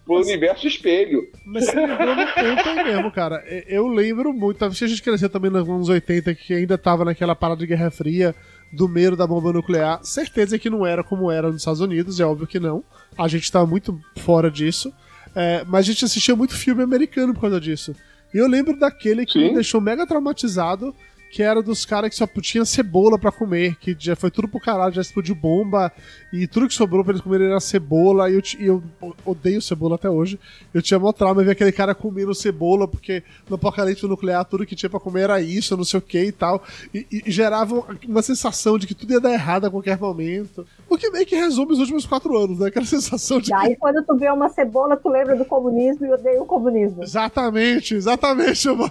pro 0.06 0.16
mas, 0.16 0.28
universo 0.28 0.68
espelho. 0.68 1.28
Mas 1.45 1.68
no 1.74 2.84
mesmo, 2.84 3.12
cara. 3.12 3.43
Eu 3.68 3.88
lembro 3.88 4.34
muito, 4.34 4.58
talvez 4.58 4.82
a 4.82 4.88
gente 4.88 5.01
cresceu 5.01 5.30
também 5.30 5.49
nos 5.49 5.68
anos 5.68 5.89
80, 5.89 6.36
que 6.36 6.54
ainda 6.54 6.78
tava 6.78 7.06
naquela 7.06 7.36
parada 7.36 7.60
de 7.60 7.68
Guerra 7.68 7.89
Fria, 7.89 8.36
do 8.72 8.88
medo 8.89 9.16
da 9.16 9.28
bomba 9.28 9.54
nuclear. 9.54 9.99
Certeza 10.04 10.58
que 10.60 10.70
não 10.70 10.86
era 10.86 11.04
como 11.04 11.32
era 11.32 11.47
nos 11.47 11.58
Estados 11.58 11.82
Unidos, 11.82 12.20
é 12.20 12.26
óbvio 12.26 12.47
que 12.47 12.60
não. 12.60 12.84
A 13.18 13.28
gente 13.28 13.51
tá 13.51 13.66
muito 13.66 13.99
fora 14.20 14.49
disso. 14.49 14.93
É, 15.36 15.64
mas 15.68 15.80
a 15.80 15.91
gente 15.91 16.06
assistia 16.06 16.36
muito 16.36 16.56
filme 16.56 16.84
americano 16.84 17.34
por 17.34 17.41
causa 17.41 17.60
disso. 17.60 17.95
E 18.34 18.38
eu 18.38 18.47
lembro 18.47 18.78
daquele 18.78 19.26
que 19.26 19.34
Sim. 19.34 19.47
me 19.49 19.54
deixou 19.54 19.80
mega 19.80 20.08
traumatizado, 20.08 20.93
que 21.34 21.42
era 21.42 21.64
dos 21.64 21.84
caras 21.84 22.12
que 22.12 22.16
só 22.16 22.28
tinha 22.28 22.64
cebola 22.64 23.18
para 23.18 23.32
comer, 23.32 23.76
que 23.78 23.96
já 23.98 24.16
foi 24.16 24.30
tudo 24.30 24.48
pro 24.48 24.60
caralho, 24.60 24.94
já 24.94 25.02
explodiu 25.02 25.34
bomba, 25.34 25.92
e 26.32 26.46
tudo 26.46 26.68
que 26.68 26.76
sobrou 26.76 27.04
pra 27.04 27.12
eles 27.12 27.24
comerem 27.24 27.48
era 27.48 27.60
cebola, 27.60 28.30
e 28.30 28.36
eu, 28.36 28.42
e 28.60 28.66
eu 28.68 28.84
odeio 29.26 29.60
cebola 29.60 29.96
até 29.96 30.08
hoje. 30.08 30.40
Eu 30.72 30.80
tinha 30.80 31.00
mó 31.00 31.12
trauma 31.12 31.44
ver 31.44 31.54
aquele 31.54 31.72
cara 31.72 31.96
comendo 31.96 32.36
cebola, 32.36 32.88
porque 32.88 33.24
no 33.50 33.56
apocalipse 33.56 34.06
nuclear 34.06 34.46
tudo 34.46 34.64
que 34.64 34.76
tinha 34.76 34.92
pra 34.92 35.00
comer 35.00 35.22
era 35.22 35.42
isso, 35.42 35.76
não 35.76 35.84
sei 35.84 35.98
o 35.98 36.04
que 36.04 36.24
e 36.24 36.32
tal, 36.32 36.62
e, 36.94 37.08
e 37.12 37.32
gerava 37.32 37.84
uma 38.08 38.22
sensação 38.22 38.78
de 38.78 38.86
que 38.86 38.94
tudo 38.94 39.14
ia 39.14 39.20
dar 39.20 39.34
errado 39.34 39.66
a 39.66 39.72
qualquer 39.72 39.98
momento. 39.98 40.68
O 40.88 41.00
que 41.00 41.10
meio 41.10 41.26
que 41.26 41.36
resume 41.36 41.74
os 41.74 41.80
últimos 41.80 42.06
quatro 42.06 42.38
anos, 42.38 42.60
né? 42.60 42.68
Aquela 42.68 42.86
sensação 42.86 43.40
de. 43.40 43.50
E 43.50 43.56
aí, 43.56 43.70
que... 43.70 43.78
quando 43.78 44.04
tu 44.04 44.16
vê 44.16 44.30
uma 44.30 44.50
cebola, 44.50 44.96
tu 44.96 45.10
lembra 45.10 45.36
do 45.36 45.46
comunismo 45.46 46.06
e 46.06 46.14
odeia 46.14 46.40
o 46.40 46.46
comunismo. 46.46 47.02
Exatamente, 47.02 47.96
exatamente, 47.96 48.68
eu 48.70 48.78
vou 48.78 48.88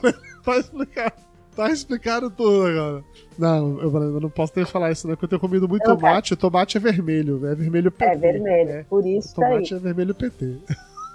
explicar. 0.59 1.15
Tá 1.55 1.71
explicado 1.71 2.31
tudo 2.31 2.67
agora. 2.67 3.05
Não, 3.39 3.81
eu, 3.81 3.93
eu 3.93 4.21
não 4.21 4.31
posso 4.31 4.53
ter 4.53 4.67
falar 4.67 4.91
isso, 4.91 5.07
né? 5.07 5.15
Porque 5.15 5.27
eu 5.27 5.29
tenho 5.31 5.41
comido 5.41 5.69
muito 5.69 5.87
não, 5.87 5.97
tomate. 5.97 6.37
Tomate 6.37 6.77
é 6.79 6.81
vermelho, 6.81 7.47
é 7.47 7.55
vermelho 7.55 7.91
PT. 7.91 8.13
É 8.13 8.17
vermelho, 8.17 8.71
é. 8.71 8.85
por 8.85 9.07
isso. 9.07 9.35
Tomate 9.35 9.75
aí. 9.75 9.81
é 9.81 9.83
vermelho 9.83 10.15
PT. 10.15 10.59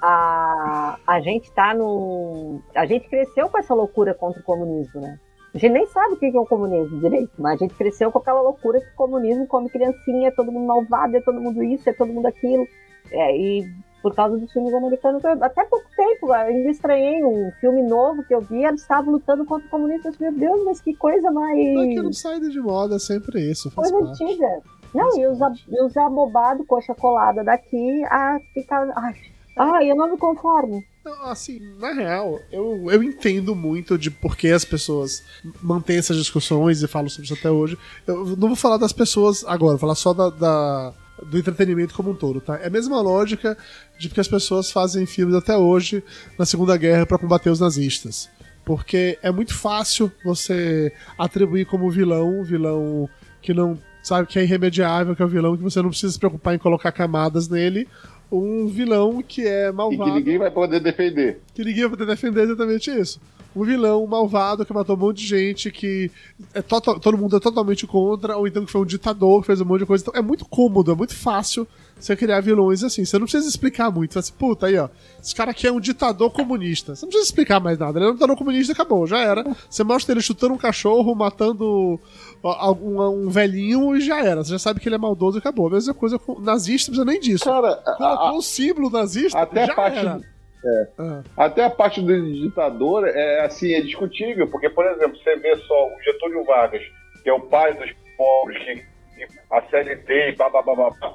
A, 0.01 0.99
a 1.07 1.19
gente 1.21 1.51
tá 1.53 1.73
no. 1.73 2.61
A 2.75 2.85
gente 2.85 3.09
cresceu 3.09 3.49
com 3.49 3.57
essa 3.57 3.73
loucura 3.73 4.13
contra 4.13 4.39
o 4.39 4.43
comunismo, 4.43 5.01
né? 5.01 5.19
A 5.55 5.57
gente 5.57 5.71
nem 5.71 5.88
sabe 5.88 6.13
o 6.13 6.17
que 6.17 6.27
é 6.27 6.39
o 6.39 6.45
comunismo 6.45 6.99
direito, 6.99 7.31
mas 7.39 7.55
a 7.55 7.65
gente 7.65 7.73
cresceu 7.73 8.11
com 8.11 8.19
aquela 8.19 8.41
loucura 8.41 8.79
que 8.79 8.89
o 8.89 8.95
comunismo 8.95 9.47
come 9.47 9.69
criancinha, 9.69 10.27
é 10.27 10.31
todo 10.31 10.51
mundo 10.51 10.67
malvado, 10.67 11.17
é 11.17 11.21
todo 11.21 11.41
mundo 11.41 11.63
isso, 11.63 11.89
é 11.89 11.93
todo 11.93 12.13
mundo 12.13 12.27
aquilo. 12.27 12.67
É, 13.09 13.35
e 13.35 13.65
por 14.07 14.15
causa 14.15 14.37
dos 14.37 14.49
filmes 14.53 14.73
americanos. 14.73 15.23
Até 15.25 15.65
pouco 15.65 15.85
tempo, 15.97 16.31
ainda 16.31 16.69
estranhei 16.69 17.21
um 17.25 17.51
filme 17.59 17.83
novo 17.83 18.23
que 18.23 18.33
eu 18.33 18.39
vi, 18.39 18.63
eles 18.63 18.81
estavam 18.81 19.11
lutando 19.11 19.43
contra 19.43 19.67
o 19.67 19.69
comunismo. 19.69 20.09
Meu 20.17 20.31
Deus, 20.31 20.63
mas 20.63 20.79
que 20.79 20.95
coisa 20.95 21.29
mais. 21.29 21.59
É 21.59 21.87
que 21.89 22.01
não 22.01 22.13
sai 22.13 22.39
de 22.39 22.61
moda, 22.61 22.95
é 22.95 22.99
sempre 22.99 23.51
isso. 23.51 23.69
Faz 23.71 23.91
coisa 23.91 24.07
parte. 24.07 24.23
antiga. 24.23 24.61
Não, 24.95 25.11
faz 25.11 25.17
e 25.17 25.27
os, 25.27 25.39
e 25.67 25.83
os 25.83 25.97
abobados, 25.97 26.65
coxa 26.65 26.95
colada 26.95 27.43
daqui, 27.43 28.01
a 28.05 28.37
ficar. 28.53 28.89
Ai, 28.95 29.13
ai, 29.57 29.91
eu 29.91 29.95
não 29.97 30.09
me 30.09 30.17
conformo. 30.17 30.81
Assim, 31.23 31.59
na 31.77 31.91
real, 31.91 32.39
eu, 32.49 32.89
eu 32.89 33.03
entendo 33.03 33.53
muito 33.53 33.97
de 33.97 34.09
por 34.09 34.37
que 34.37 34.49
as 34.49 34.63
pessoas 34.63 35.21
mantêm 35.61 35.97
essas 35.97 36.15
discussões 36.15 36.81
e 36.81 36.87
falam 36.87 37.09
sobre 37.09 37.25
isso 37.25 37.33
até 37.33 37.51
hoje. 37.51 37.77
Eu 38.05 38.25
não 38.37 38.47
vou 38.47 38.55
falar 38.55 38.77
das 38.77 38.93
pessoas 38.93 39.43
agora, 39.45 39.71
vou 39.71 39.79
falar 39.79 39.95
só 39.95 40.13
da, 40.13 40.29
da 40.29 40.93
do 41.26 41.38
entretenimento 41.38 41.93
como 41.93 42.11
um 42.11 42.15
todo, 42.15 42.39
tá? 42.39 42.57
É 42.57 42.68
a 42.68 42.70
mesma 42.70 43.01
lógica 43.01 43.57
de 43.97 44.09
que 44.09 44.20
as 44.20 44.28
pessoas 44.28 44.72
fazem 44.72 45.05
filmes 45.05 45.36
até 45.36 45.55
hoje 45.57 46.03
na 46.38 46.45
Segunda 46.45 46.78
Guerra 46.78 47.05
para 47.05 47.18
combater 47.18 47.49
os 47.49 47.59
nazistas. 47.59 48.30
Porque 48.63 49.18
é 49.22 49.32
muito 49.32 49.53
fácil 49.53 50.11
você 50.24 50.91
atribuir 51.18 51.65
como 51.65 51.89
vilão, 51.89 52.43
vilão 52.43 53.09
que 53.41 53.53
não 53.53 53.80
sabe 54.03 54.28
que 54.28 54.39
é 54.39 54.43
irremediável, 54.43 55.15
que 55.15 55.22
é 55.22 55.26
o 55.26 55.30
vilão 55.30 55.55
que 55.55 55.63
você 55.63 55.82
não 55.82 55.89
precisa 55.89 56.13
se 56.13 56.20
preocupar 56.20 56.53
em 56.53 56.59
colocar 56.59 56.91
camadas 56.91 57.47
nele, 57.47 57.88
um 58.32 58.68
vilão 58.68 59.22
que 59.22 59.47
é 59.47 59.72
malvado. 59.72 60.09
E 60.09 60.13
que 60.13 60.20
ninguém 60.20 60.38
vai 60.38 60.51
poder 60.51 60.80
defender. 60.82 61.41
Que 61.53 61.63
ninguém 61.63 61.82
vai 61.84 61.91
poder 61.91 62.05
defender 62.05 62.43
exatamente 62.43 62.91
isso 62.91 63.20
um 63.61 63.65
vilão 63.65 64.03
um 64.03 64.07
malvado 64.07 64.65
que 64.65 64.73
matou 64.73 64.95
um 64.95 64.99
monte 64.99 65.17
de 65.17 65.27
gente, 65.27 65.71
que 65.71 66.11
é 66.53 66.61
todo 66.61 67.17
mundo 67.17 67.37
é 67.37 67.39
totalmente 67.39 67.87
contra, 67.87 68.37
ou 68.37 68.47
então 68.47 68.65
que 68.65 68.71
foi 68.71 68.81
um 68.81 68.85
ditador 68.85 69.41
que 69.41 69.47
fez 69.47 69.61
um 69.61 69.65
monte 69.65 69.79
de 69.79 69.85
coisa. 69.85 70.03
Então 70.03 70.19
é 70.19 70.21
muito 70.21 70.45
cômodo, 70.45 70.91
é 70.91 70.95
muito 70.95 71.15
fácil 71.15 71.67
você 71.99 72.15
criar 72.15 72.41
vilões 72.41 72.83
assim. 72.83 73.03
Você 73.03 73.17
não 73.17 73.25
precisa 73.25 73.47
explicar 73.47 73.91
muito. 73.91 74.13
Você 74.13 74.19
assim, 74.19 74.33
puta, 74.37 74.67
aí 74.67 74.77
ó, 74.77 74.89
esse 75.21 75.33
cara 75.33 75.51
aqui 75.51 75.67
é 75.67 75.71
um 75.71 75.79
ditador 75.79 76.29
comunista. 76.31 76.95
Você 76.95 77.05
não 77.05 77.09
precisa 77.09 77.29
explicar 77.29 77.59
mais 77.59 77.77
nada. 77.77 77.97
Ele 77.97 78.07
é 78.07 78.09
um 78.09 78.13
ditador 78.13 78.37
comunista 78.37 78.73
acabou, 78.73 79.07
já 79.07 79.19
era. 79.19 79.43
Você 79.69 79.83
mostra 79.83 80.13
ele 80.13 80.21
chutando 80.21 80.53
um 80.53 80.57
cachorro, 80.57 81.15
matando 81.15 81.99
algum 82.43 83.01
um 83.01 83.29
velhinho 83.29 83.95
e 83.95 84.01
já 84.01 84.23
era. 84.23 84.43
Você 84.43 84.51
já 84.51 84.59
sabe 84.59 84.79
que 84.79 84.87
ele 84.87 84.95
é 84.95 84.99
maldoso 84.99 85.37
e 85.37 85.39
acabou. 85.39 85.67
A 85.67 85.71
mesma 85.71 85.93
coisa 85.93 86.19
com 86.19 86.39
nazista, 86.39 86.91
não 86.91 86.97
precisa 86.97 87.11
nem 87.11 87.19
disso. 87.19 87.45
Cara, 87.45 87.75
colocou 87.97 88.37
o 88.37 88.41
símbolo 88.41 88.89
nazista, 88.89 89.39
até 89.39 89.65
já 89.65 89.73
parte 89.73 89.97
era. 89.97 90.36
É. 90.63 90.87
Ah. 90.97 91.23
Até 91.37 91.63
a 91.63 91.69
parte 91.69 92.01
do 92.01 92.33
ditador 92.33 93.07
é 93.07 93.45
assim, 93.45 93.73
é 93.73 93.81
discutível, 93.81 94.47
porque, 94.47 94.69
por 94.69 94.85
exemplo, 94.85 95.17
você 95.17 95.35
vê 95.37 95.55
só 95.55 95.87
o 95.87 96.01
Getúlio 96.03 96.43
Vargas, 96.43 96.81
que 97.23 97.29
é 97.29 97.33
o 97.33 97.41
pai 97.41 97.73
dos 97.73 97.91
pobres, 98.17 98.63
que, 98.63 98.75
que 98.75 99.27
a 99.51 99.61
CLT 99.61 100.29
e 100.29 100.35
blá, 100.35 100.49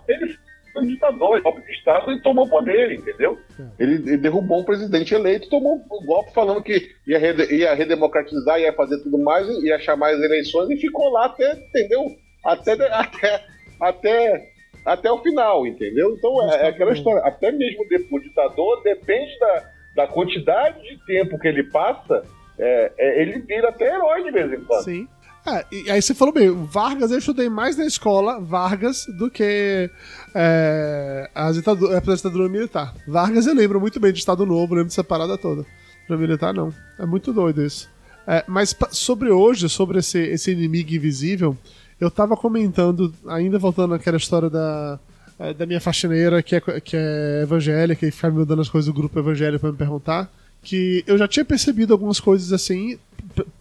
ele 0.08 0.36
foi 0.72 0.82
um 0.82 0.86
ditador, 0.86 1.34
ele 1.34 1.42
golpe 1.42 1.60
de 1.62 1.72
Estado 1.72 2.12
e 2.12 2.22
tomou 2.22 2.48
poder, 2.48 2.92
entendeu? 2.92 3.38
É. 3.58 3.82
Ele, 3.82 3.94
ele, 3.94 4.16
derrubou 4.16 4.60
um 4.60 4.64
presidente 4.64 5.14
eleito, 5.14 5.50
tomou 5.50 5.82
o 5.90 6.02
um 6.02 6.06
golpe 6.06 6.32
falando 6.32 6.62
que 6.62 6.90
ia, 7.06 7.18
rede, 7.18 7.54
ia 7.54 7.74
redemocratizar, 7.74 8.58
ia 8.58 8.72
fazer 8.72 8.98
tudo 9.02 9.18
mais, 9.18 9.46
ia 9.62 9.78
chamar 9.78 10.14
as 10.14 10.20
eleições 10.20 10.70
e 10.70 10.76
ficou 10.76 11.10
lá 11.10 11.26
até, 11.26 11.52
entendeu? 11.52 12.06
Até, 12.44 12.72
até, 12.72 13.44
até 13.80 14.51
até 14.84 15.10
o 15.10 15.18
final, 15.18 15.66
entendeu? 15.66 16.14
Então 16.16 16.50
é, 16.50 16.66
é 16.66 16.68
aquela 16.68 16.92
história. 16.92 17.22
Até 17.22 17.52
mesmo 17.52 17.84
o 18.10 18.20
ditador 18.20 18.82
depende 18.82 19.38
da, 19.38 19.70
da 19.96 20.06
quantidade 20.06 20.82
de 20.82 20.96
tempo 21.06 21.38
que 21.38 21.48
ele 21.48 21.64
passa, 21.64 22.24
é, 22.58 22.92
é, 22.98 23.22
ele 23.22 23.40
vira 23.40 23.68
até 23.68 23.94
herói 23.94 24.24
de 24.24 24.30
vez 24.30 24.52
em 24.52 24.64
quando. 24.64 24.84
Sim. 24.84 25.08
É, 25.44 25.64
e 25.72 25.90
aí 25.90 26.00
você 26.00 26.14
falou 26.14 26.32
bem, 26.32 26.50
Vargas 26.50 27.10
eu 27.10 27.18
estudei 27.18 27.48
mais 27.48 27.76
na 27.76 27.84
escola, 27.84 28.40
Vargas, 28.40 29.06
do 29.18 29.28
que 29.28 29.90
é, 30.34 31.28
a, 31.34 31.50
ditadura, 31.50 31.98
a 31.98 32.00
ditadura 32.00 32.48
militar. 32.48 32.94
Vargas 33.08 33.46
eu 33.46 33.54
lembro 33.54 33.80
muito 33.80 33.98
bem 33.98 34.12
de 34.12 34.20
Estado 34.20 34.46
Novo, 34.46 34.74
lembro 34.74 34.88
dessa 34.88 35.02
parada 35.02 35.36
toda. 35.36 35.66
Para 36.06 36.16
militar, 36.16 36.54
não. 36.54 36.72
É 36.98 37.04
muito 37.04 37.32
doido 37.32 37.64
isso. 37.64 37.90
É, 38.26 38.44
mas 38.46 38.76
sobre 38.90 39.30
hoje, 39.30 39.68
sobre 39.68 39.98
esse, 39.98 40.18
esse 40.18 40.52
inimigo 40.52 40.94
invisível, 40.94 41.56
eu 42.00 42.10
tava 42.10 42.36
comentando, 42.36 43.12
ainda 43.28 43.58
voltando 43.58 43.94
àquela 43.94 44.16
história 44.16 44.50
da, 44.50 44.98
eh, 45.38 45.54
da 45.54 45.66
minha 45.66 45.80
faxineira 45.80 46.42
que 46.42 46.56
é, 46.56 46.60
que 46.60 46.96
é 46.96 47.40
evangélica 47.42 48.06
e 48.06 48.10
ficar 48.10 48.30
me 48.30 48.44
dando 48.44 48.62
as 48.62 48.68
coisas 48.68 48.86
do 48.86 48.94
grupo 48.94 49.18
evangélico 49.18 49.60
pra 49.60 49.72
me 49.72 49.78
perguntar, 49.78 50.32
que 50.62 51.02
eu 51.06 51.18
já 51.18 51.26
tinha 51.26 51.44
percebido 51.44 51.92
algumas 51.92 52.20
coisas 52.20 52.52
assim, 52.52 52.98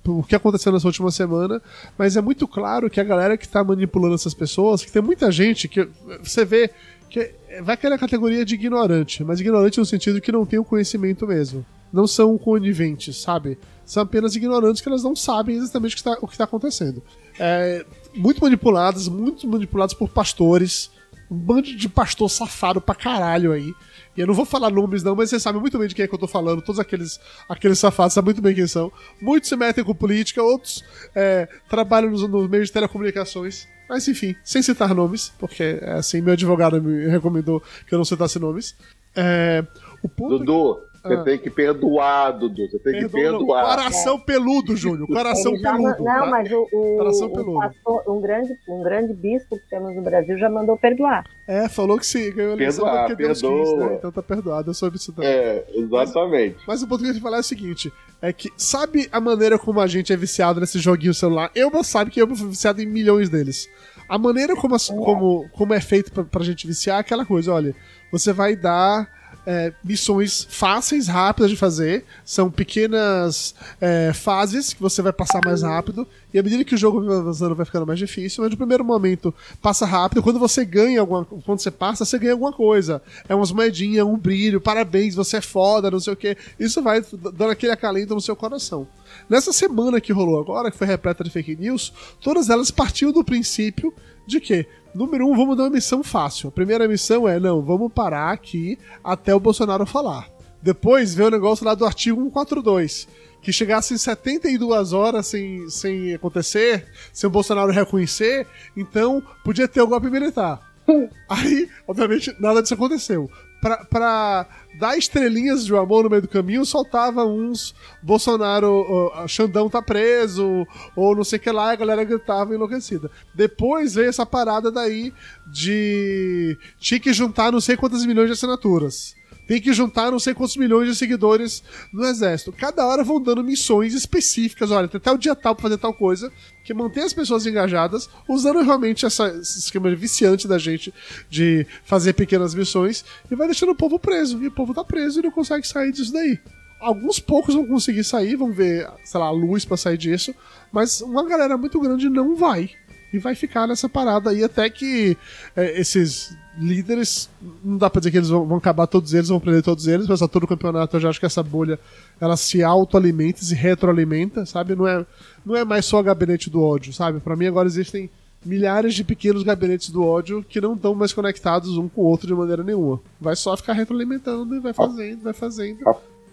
o 0.06 0.24
que 0.24 0.36
aconteceu 0.36 0.72
nessa 0.72 0.88
última 0.88 1.10
semana, 1.12 1.62
mas 1.98 2.16
é 2.16 2.22
muito 2.22 2.48
claro 2.48 2.90
que 2.90 3.00
a 3.00 3.04
galera 3.04 3.38
que 3.38 3.48
tá 3.48 3.64
manipulando 3.64 4.16
essas 4.16 4.34
pessoas, 4.34 4.84
que 4.84 4.92
tem 4.92 5.02
muita 5.02 5.32
gente 5.32 5.68
que 5.68 5.88
você 6.24 6.46
vê 6.46 6.70
Que 7.10 7.34
vai 7.62 7.76
aquela 7.76 7.98
categoria 7.98 8.46
de 8.46 8.56
ignorante, 8.56 9.24
mas 9.24 9.42
ignorante 9.42 9.78
no 9.80 9.86
sentido 9.86 10.22
que 10.22 10.32
não 10.32 10.46
tem 10.46 10.58
o 10.58 10.64
conhecimento 10.64 11.28
mesmo. 11.28 11.66
Não 11.92 12.08
são 12.08 12.38
coniventes, 12.38 13.22
sabe? 13.22 13.58
São 13.86 14.04
apenas 14.04 14.34
ignorantes 14.34 14.82
que 14.82 14.88
elas 14.88 15.04
não 15.04 15.14
sabem 15.14 15.58
exatamente 15.58 15.94
o 15.94 15.96
que 15.96 16.10
está, 16.10 16.18
está 16.32 16.44
acontecendo. 16.46 17.04
É, 17.40 17.86
muito 18.16 18.42
manipuladas, 18.42 19.08
muito 19.08 19.48
manipuladas 19.48 19.94
por 19.94 20.10
pastores. 20.10 20.92
Um 21.30 21.38
bando 21.38 21.74
de 21.76 21.88
pastor 21.88 22.30
safado 22.30 22.82
pra 22.82 22.94
caralho 22.94 23.54
aí. 23.54 23.74
E 24.16 24.20
eu 24.20 24.28
não 24.28 24.34
vou 24.34 24.46
falar 24.46 24.70
nomes 24.70 25.04
não, 25.04 25.16
mas 25.16 25.30
você 25.30 25.40
sabe 25.40 25.60
muito 25.60 25.78
bem 25.80 25.88
de 25.88 25.96
quem 25.96 26.04
é 26.04 26.08
que 26.08 26.14
eu 26.14 26.20
tô 26.20 26.28
falando. 26.28 26.62
Todos 26.62 26.80
aqueles, 26.80 27.20
aqueles 27.48 27.80
safados 27.80 28.14
sabem 28.14 28.28
muito 28.28 28.42
bem 28.42 28.54
quem 28.54 28.68
são. 28.68 28.92
Muitos 29.22 29.48
se 29.48 29.56
metem 29.56 29.84
com 29.84 29.96
política, 29.96 30.44
outros 30.44 30.84
é, 31.16 31.48
trabalham 31.70 32.12
nos, 32.12 32.28
nos 32.28 32.50
meios 32.50 32.68
de 32.68 32.74
telecomunicações. 32.74 33.68
Mas 33.88 34.08
enfim, 34.08 34.36
sem 34.44 34.62
citar 34.62 34.94
nomes, 34.94 35.34
porque 35.40 35.80
é 35.82 35.94
assim, 35.94 36.22
meu 36.22 36.34
advogado 36.34 36.82
me 36.82 37.08
recomendou 37.08 37.62
que 37.88 37.94
eu 37.94 37.98
não 37.98 38.06
citasse 38.06 38.40
nomes. 38.40 38.76
É, 39.16 39.66
o 40.02 40.10
ponto 40.10 40.40
Dudu, 40.40 40.80
você 41.04 41.14
Ah. 41.16 41.24
tem 41.24 41.38
que 41.38 41.50
perdoar, 41.50 42.32
Dudu. 42.32 42.70
Você 42.70 42.80
tem 42.80 42.94
que 42.94 43.10
Perdoa, 43.10 43.32
não. 43.32 43.38
perdoar. 43.40 43.66
Coração 43.78 44.20
peludo, 44.20 44.76
Júnior. 44.76 45.08
Coração 45.08 45.58
já 45.58 45.72
peludo. 45.74 45.98
Não, 46.04 46.06
tá? 46.06 46.26
mas 46.28 46.52
o, 46.52 46.62
o, 46.72 46.98
Coração 46.98 47.28
o 47.28 47.34
peludo. 47.34 47.60
pastor, 47.60 48.04
um, 48.08 48.22
grande, 48.22 48.58
um 48.70 48.84
grande 48.84 49.14
bispo 49.14 49.58
que 49.58 49.70
temos 49.70 49.96
no 49.96 50.02
Brasil 50.02 50.38
já 50.38 50.50
mandou 50.50 50.78
perdoar. 50.78 51.26
É, 51.48 51.68
falou 51.68 51.98
que 51.98 52.06
se 52.06 52.32
ganhou 52.32 52.56
Perdoar, 52.56 53.08
porque 53.08 53.24
Deus 53.24 53.42
quis, 53.42 53.78
né? 53.78 53.96
Então 53.98 54.12
tá 54.12 54.22
perdoado, 54.24 54.70
eu 54.70 54.74
soube 54.74 54.98
isso 54.98 55.12
também. 55.12 55.30
É, 55.30 55.66
exatamente. 55.74 56.58
Mas 56.68 56.82
o 56.82 56.88
ponto 56.88 57.00
que 57.00 57.06
eu 57.06 57.14
queria 57.14 57.22
falar 57.22 57.38
é 57.38 57.42
o 57.42 57.44
seguinte: 57.44 57.92
é 58.22 58.32
que 58.32 58.50
sabe 58.56 59.10
a 59.12 59.20
maneira 59.20 59.58
como 59.60 59.80
a 59.80 59.88
gente 59.88 60.14
é 60.14 60.16
viciado 60.18 60.60
nesse 60.60 60.80
joguinho 60.80 61.14
celular? 61.14 61.52
Eu 61.56 61.70
não 61.70 61.84
sabe 61.84 62.12
que 62.12 62.22
eu 62.22 62.36
fui 62.36 62.50
viciado 62.50 62.82
em 62.82 62.86
milhões 62.86 63.30
deles. 63.30 63.68
A 64.08 64.18
maneira 64.18 64.56
como, 64.56 64.76
as- 64.76 64.90
como, 64.90 65.48
como 65.52 65.74
é 65.74 65.80
feito 65.82 66.12
pra, 66.12 66.24
pra 66.24 66.44
gente 66.44 66.68
viciar 66.68 66.98
é 66.98 67.00
aquela 67.00 67.26
coisa, 67.26 67.54
olha, 67.54 67.74
você 68.12 68.32
vai 68.34 68.56
dar 68.56 69.10
é, 69.46 69.74
missões 69.84 70.48
fáceis, 70.50 71.08
rápidas 71.08 71.50
de 71.50 71.58
fazer, 71.58 72.06
são 72.24 72.50
pequenas 72.50 73.56
é, 73.80 74.12
fases 74.14 74.74
que 74.74 74.82
você 74.82 75.02
vai 75.02 75.14
passar 75.14 75.42
mais 75.44 75.62
rápido, 75.62 76.08
e 76.34 76.40
à 76.40 76.44
medida 76.44 76.64
que 76.64 76.76
o 76.76 76.78
jogo 76.78 77.04
vai 77.04 77.18
avançando 77.18 77.56
vai 77.56 77.66
ficando 77.66 77.86
mais 77.86 78.00
difícil, 78.00 78.44
mas 78.44 78.52
no 78.52 78.58
primeiro 78.58 78.86
momento 78.86 79.34
passa 79.62 79.86
rápido, 79.86 80.24
quando 80.24 80.40
você 80.40 80.64
ganha 80.64 81.00
alguma 81.02 81.26
quando 81.26 81.60
você 81.60 81.72
passa, 81.72 82.06
você 82.06 82.18
ganha 82.18 82.34
alguma 82.34 82.54
coisa. 82.54 83.02
É 83.28 83.36
umas 83.36 83.52
moedinhas, 83.52 84.06
um 84.06 84.18
brilho, 84.18 84.62
parabéns, 84.62 85.16
você 85.16 85.38
é 85.38 85.42
foda, 85.42 85.92
não 85.92 86.00
sei 86.00 86.14
o 86.14 86.16
que. 86.16 86.38
Isso 86.60 86.82
vai 86.82 87.02
dando 87.02 87.52
aquele 87.52 87.72
acalento 87.72 88.14
no 88.16 88.22
seu 88.22 88.36
coração. 88.36 88.88
Nessa 89.30 89.54
semana 89.54 90.02
que 90.02 90.14
rolou 90.14 90.40
agora, 90.40 90.72
que 90.72 90.78
foi 90.78 90.88
repleta 90.88 91.24
de 91.24 91.30
fake 91.30 91.56
news, 91.56 91.94
todas 92.20 92.50
elas 92.50 92.72
partiam 92.72 93.12
do 93.12 93.24
princípio 93.24 93.94
de 94.26 94.40
que, 94.40 94.66
número 94.94 95.28
um, 95.28 95.36
vamos 95.36 95.58
dar 95.58 95.64
uma 95.64 95.70
missão 95.70 96.04
fácil. 96.04 96.50
A 96.50 96.52
primeira 96.52 96.88
missão 96.88 97.28
é, 97.28 97.40
não, 97.40 97.62
vamos 97.62 97.92
parar 97.92 98.32
aqui 98.32 98.78
até 99.04 99.34
o 99.34 99.40
Bolsonaro 99.40 99.86
falar. 99.86 100.28
Depois 100.62 101.14
veio 101.14 101.28
o 101.28 101.32
negócio 101.32 101.66
lá 101.66 101.74
do 101.74 101.86
artigo 101.86 102.22
142, 102.22 103.08
que 103.42 103.52
chegasse 103.52 103.94
em 103.94 103.98
72 103.98 104.94
horas 104.94 105.26
sem, 105.28 105.68
sem 105.70 106.14
acontecer, 106.14 106.86
sem 107.12 107.28
o 107.28 107.32
Bolsonaro 107.32 107.72
reconhecer, 107.72 108.46
então 108.78 109.24
podia 109.44 109.68
ter 109.68 109.82
o 109.82 109.88
golpe 109.88 110.10
militar. 110.10 110.62
Aí, 111.28 111.70
obviamente, 111.88 112.36
nada 112.40 112.62
disso 112.62 112.74
aconteceu. 112.74 113.30
Pra, 113.60 113.78
pra 113.86 114.48
dar 114.80 114.98
estrelinhas 114.98 115.66
de 115.66 115.76
amor 115.76 116.04
no 116.04 116.10
meio 116.10 116.22
do 116.22 116.28
caminho, 116.28 116.66
soltava 116.66 117.26
uns 117.26 117.76
Bolsonaro, 118.02 118.86
ó, 118.88 119.28
Xandão 119.28 119.70
tá 119.70 119.82
preso, 119.82 120.66
ou 120.96 121.16
não 121.16 121.24
sei 121.24 121.38
o 121.38 121.42
que 121.42 121.52
lá, 121.52 121.72
a 121.72 121.76
galera 121.76 122.04
gritava 122.04 122.54
enlouquecida. 122.54 123.10
Depois 123.36 123.94
veio 123.94 124.10
essa 124.10 124.26
parada 124.26 124.72
daí 124.72 125.14
de. 125.48 126.58
Tinha 126.80 127.00
que 127.00 127.14
juntar 127.14 127.52
não 127.52 127.62
sei 127.62 127.78
quantas 127.78 128.06
milhões 128.06 128.28
de 128.28 128.34
assinaturas. 128.34 129.16
Tem 129.48 129.60
que 129.60 129.74
juntar 129.74 130.12
não 130.12 130.20
sei 130.20 130.34
quantos 130.34 130.56
milhões 130.56 130.88
de 130.88 130.96
seguidores 130.96 131.62
no 131.92 132.06
exército. 132.06 132.54
Cada 132.54 132.86
hora 132.88 133.04
vão 133.04 133.22
dando 133.22 133.44
missões 133.44 133.94
específicas. 133.94 134.72
Olha, 134.72 134.88
tem 134.88 134.98
até 134.98 135.12
o 135.12 135.18
dia 135.18 135.36
tal 135.36 135.54
pra 135.54 135.64
fazer 135.64 135.78
tal 135.78 135.94
coisa, 135.94 136.32
que 136.64 136.74
mantém 136.74 137.04
as 137.04 137.14
pessoas 137.14 137.46
engajadas, 137.46 138.10
usando 138.28 138.62
realmente 138.62 139.06
essa, 139.06 139.28
esse 139.28 139.60
esquema 139.60 139.94
viciante 139.96 140.48
da 140.48 140.58
gente 140.58 140.94
de 141.30 141.66
fazer 141.84 142.14
pequenas 142.14 142.54
missões, 142.54 143.04
e 143.30 143.36
vai 143.36 143.48
deixando 143.48 143.72
o 143.72 143.76
povo 143.76 144.00
preso. 144.00 144.42
E 144.42 144.48
o 144.48 144.52
povo 144.52 144.74
tá 144.74 144.84
preso 144.84 145.20
e 145.20 145.24
não 145.24 145.32
consegue 145.32 145.68
sair 145.68 145.92
disso 145.92 146.14
daí. 146.14 146.40
Alguns 146.80 147.20
poucos 147.20 147.54
vão 147.54 147.68
conseguir 147.68 148.04
sair, 148.04 148.36
vão 148.36 148.52
ver, 148.52 148.90
sei 149.04 149.20
lá, 149.20 149.28
a 149.28 149.32
luz 149.32 149.64
pra 149.66 149.78
sair 149.78 149.98
disso, 149.98 150.34
mas 150.72 151.02
uma 151.02 151.28
galera 151.28 151.58
muito 151.58 151.80
grande 151.80 152.10
não 152.10 152.36
vai. 152.36 152.72
E 153.14 153.20
vai 153.20 153.36
ficar 153.36 153.68
nessa 153.68 153.90
parada 153.90 154.30
aí 154.30 154.44
até 154.44 154.70
que 154.70 155.18
é, 155.56 155.80
esses 155.80 156.36
líderes, 156.58 157.30
não 157.64 157.78
dá 157.78 157.90
pra 157.90 158.00
dizer 158.00 158.12
que 158.12 158.18
eles 158.18 158.30
vão, 158.30 158.46
vão 158.46 158.58
acabar 158.58 158.86
todos 158.88 159.14
eles, 159.14 159.30
vão 159.30 159.40
prender 159.40 159.64
todos 159.64 159.88
eles, 159.88 160.08
mas 160.08 160.22
a 160.22 160.28
todo 160.28 160.48
campeonato 160.48 160.96
eu 160.96 161.00
já 161.02 161.10
acho 161.10 161.20
que 161.20 161.26
essa 161.26 161.42
bolha 161.42 161.80
ela 162.20 162.36
se 162.36 162.62
autoalimenta, 162.64 163.40
se 163.42 163.56
retroalimenta, 163.56 164.46
sabe? 164.46 164.76
Não 164.76 164.86
é, 164.88 165.06
não 165.46 165.56
é 165.56 165.64
mais 165.64 165.86
só 165.86 166.00
o 166.00 166.04
gabinete 166.04 166.50
do 166.50 166.62
ódio, 166.62 166.92
sabe? 166.94 167.20
Pra 167.20 167.36
mim 167.36 167.48
agora 167.48 167.68
existem 167.68 168.10
milhares 168.44 168.94
de 168.96 169.04
pequenos 169.04 169.44
gabinetes 169.44 169.90
do 169.90 170.04
ódio 170.04 170.44
que 170.48 170.60
não 170.60 170.74
estão 170.74 170.94
mais 170.96 171.14
conectados 171.14 171.78
um 171.78 171.88
com 171.88 172.02
o 172.02 172.06
outro 172.06 172.28
de 172.28 172.34
maneira 172.34 172.64
nenhuma. 172.64 173.00
Vai 173.20 173.36
só 173.36 173.56
ficar 173.56 173.74
retroalimentando 173.74 174.56
e 174.56 174.60
vai 174.60 174.74
fazendo, 174.74 175.22
vai 175.22 175.34
fazendo. 175.34 175.80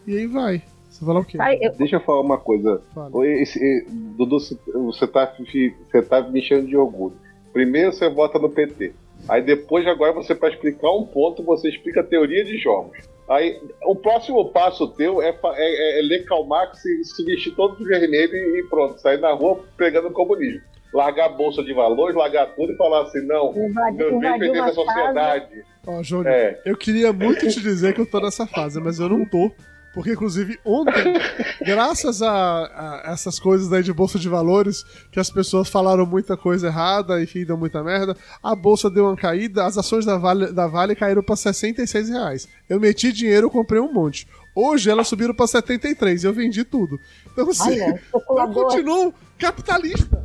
E 0.06 0.16
aí 0.16 0.26
vai. 0.26 0.62
Você 0.90 1.04
fala 1.04 1.20
o 1.20 1.24
quê? 1.24 1.36
Sai, 1.36 1.58
eu- 1.60 1.72
Deixa 1.76 1.96
eu 1.96 2.00
falar 2.00 2.22
uma 2.22 2.38
coisa. 2.38 2.80
Fala. 2.94 3.10
Oi, 3.12 3.42
esse- 3.42 3.62
eh, 3.62 3.84
Dudu, 4.16 4.40
você- 4.40 4.56
você 4.74 5.06
tá, 5.06 5.32
você 5.38 6.02
tá 6.02 6.22
me 6.22 6.40
enchendo 6.40 6.66
de 6.66 6.76
orgulho. 6.76 7.14
Primeiro 7.52 7.92
você 7.92 8.08
vota 8.08 8.38
no 8.38 8.48
PT. 8.48 8.94
Aí 9.28 9.42
depois, 9.42 9.86
agora, 9.86 10.12
você, 10.12 10.34
para 10.34 10.50
explicar 10.50 10.90
um 10.92 11.04
ponto, 11.06 11.42
você 11.42 11.68
explica 11.68 12.00
a 12.00 12.04
teoria 12.04 12.44
de 12.44 12.58
jogos. 12.58 12.96
Aí, 13.28 13.60
o 13.84 13.94
próximo 13.94 14.50
passo 14.50 14.88
teu 14.88 15.20
é, 15.20 15.32
fa- 15.34 15.52
é- 15.56 15.98
é 15.98 16.02
ler 16.02 16.24
Karl 16.24 16.44
Marx 16.46 16.82
e 16.84 17.04
se 17.04 17.24
vestir 17.24 17.54
todo 17.54 17.76
de 17.76 17.84
vermelho 17.84 18.34
e, 18.34 18.60
e 18.60 18.62
pronto, 18.70 18.98
sair 19.00 19.18
na 19.20 19.32
rua 19.32 19.62
pregando 19.76 20.10
comunismo. 20.10 20.60
Largar 20.94 21.26
a 21.26 21.28
bolsa 21.28 21.62
de 21.62 21.74
valores, 21.74 22.16
largar 22.16 22.46
tudo 22.54 22.72
e 22.72 22.76
falar 22.76 23.02
assim, 23.02 23.20
não, 23.26 23.50
Invadi- 23.50 24.00
eu 24.00 24.08
venho 24.18 24.36
invadiu 24.36 24.52
perder 24.52 24.72
sociedade. 24.72 25.62
Ó, 25.86 26.02
Júnior, 26.02 26.32
É. 26.32 26.62
eu 26.64 26.74
queria 26.76 27.12
muito 27.12 27.46
te 27.46 27.60
dizer 27.60 27.92
que 27.94 28.00
eu 28.00 28.06
tô 28.10 28.18
nessa 28.20 28.46
fase, 28.46 28.80
mas 28.80 28.98
eu 28.98 29.10
não 29.10 29.26
tô. 29.26 29.50
Porque, 29.98 30.12
inclusive, 30.12 30.58
ontem, 30.64 30.92
graças 31.66 32.22
a, 32.22 33.02
a 33.04 33.12
essas 33.12 33.40
coisas 33.40 33.66
daí 33.68 33.82
de 33.82 33.92
bolsa 33.92 34.16
de 34.16 34.28
valores, 34.28 34.84
que 35.10 35.18
as 35.18 35.28
pessoas 35.28 35.68
falaram 35.68 36.06
muita 36.06 36.36
coisa 36.36 36.68
errada, 36.68 37.20
enfim, 37.20 37.44
deu 37.44 37.56
muita 37.58 37.82
merda, 37.82 38.16
a 38.40 38.54
bolsa 38.54 38.88
deu 38.88 39.06
uma 39.06 39.16
caída, 39.16 39.64
as 39.66 39.76
ações 39.76 40.04
da 40.04 40.16
Vale, 40.16 40.52
da 40.52 40.68
vale 40.68 40.94
caíram 40.94 41.20
pra 41.22 41.34
66 41.34 42.08
reais. 42.10 42.48
Eu 42.68 42.78
meti 42.78 43.12
dinheiro, 43.12 43.46
eu 43.46 43.50
comprei 43.50 43.80
um 43.80 43.92
monte. 43.92 44.28
Hoje 44.54 44.88
elas 44.88 45.08
subiram 45.08 45.34
pra 45.34 45.46
73 45.48 46.22
e 46.22 46.26
eu 46.28 46.32
vendi 46.32 46.62
tudo. 46.62 46.98
Então, 47.32 47.50
assim, 47.50 47.80
Olha, 47.82 48.00
eu 48.14 48.20
continuo 48.52 49.12
capitalista. 49.36 50.22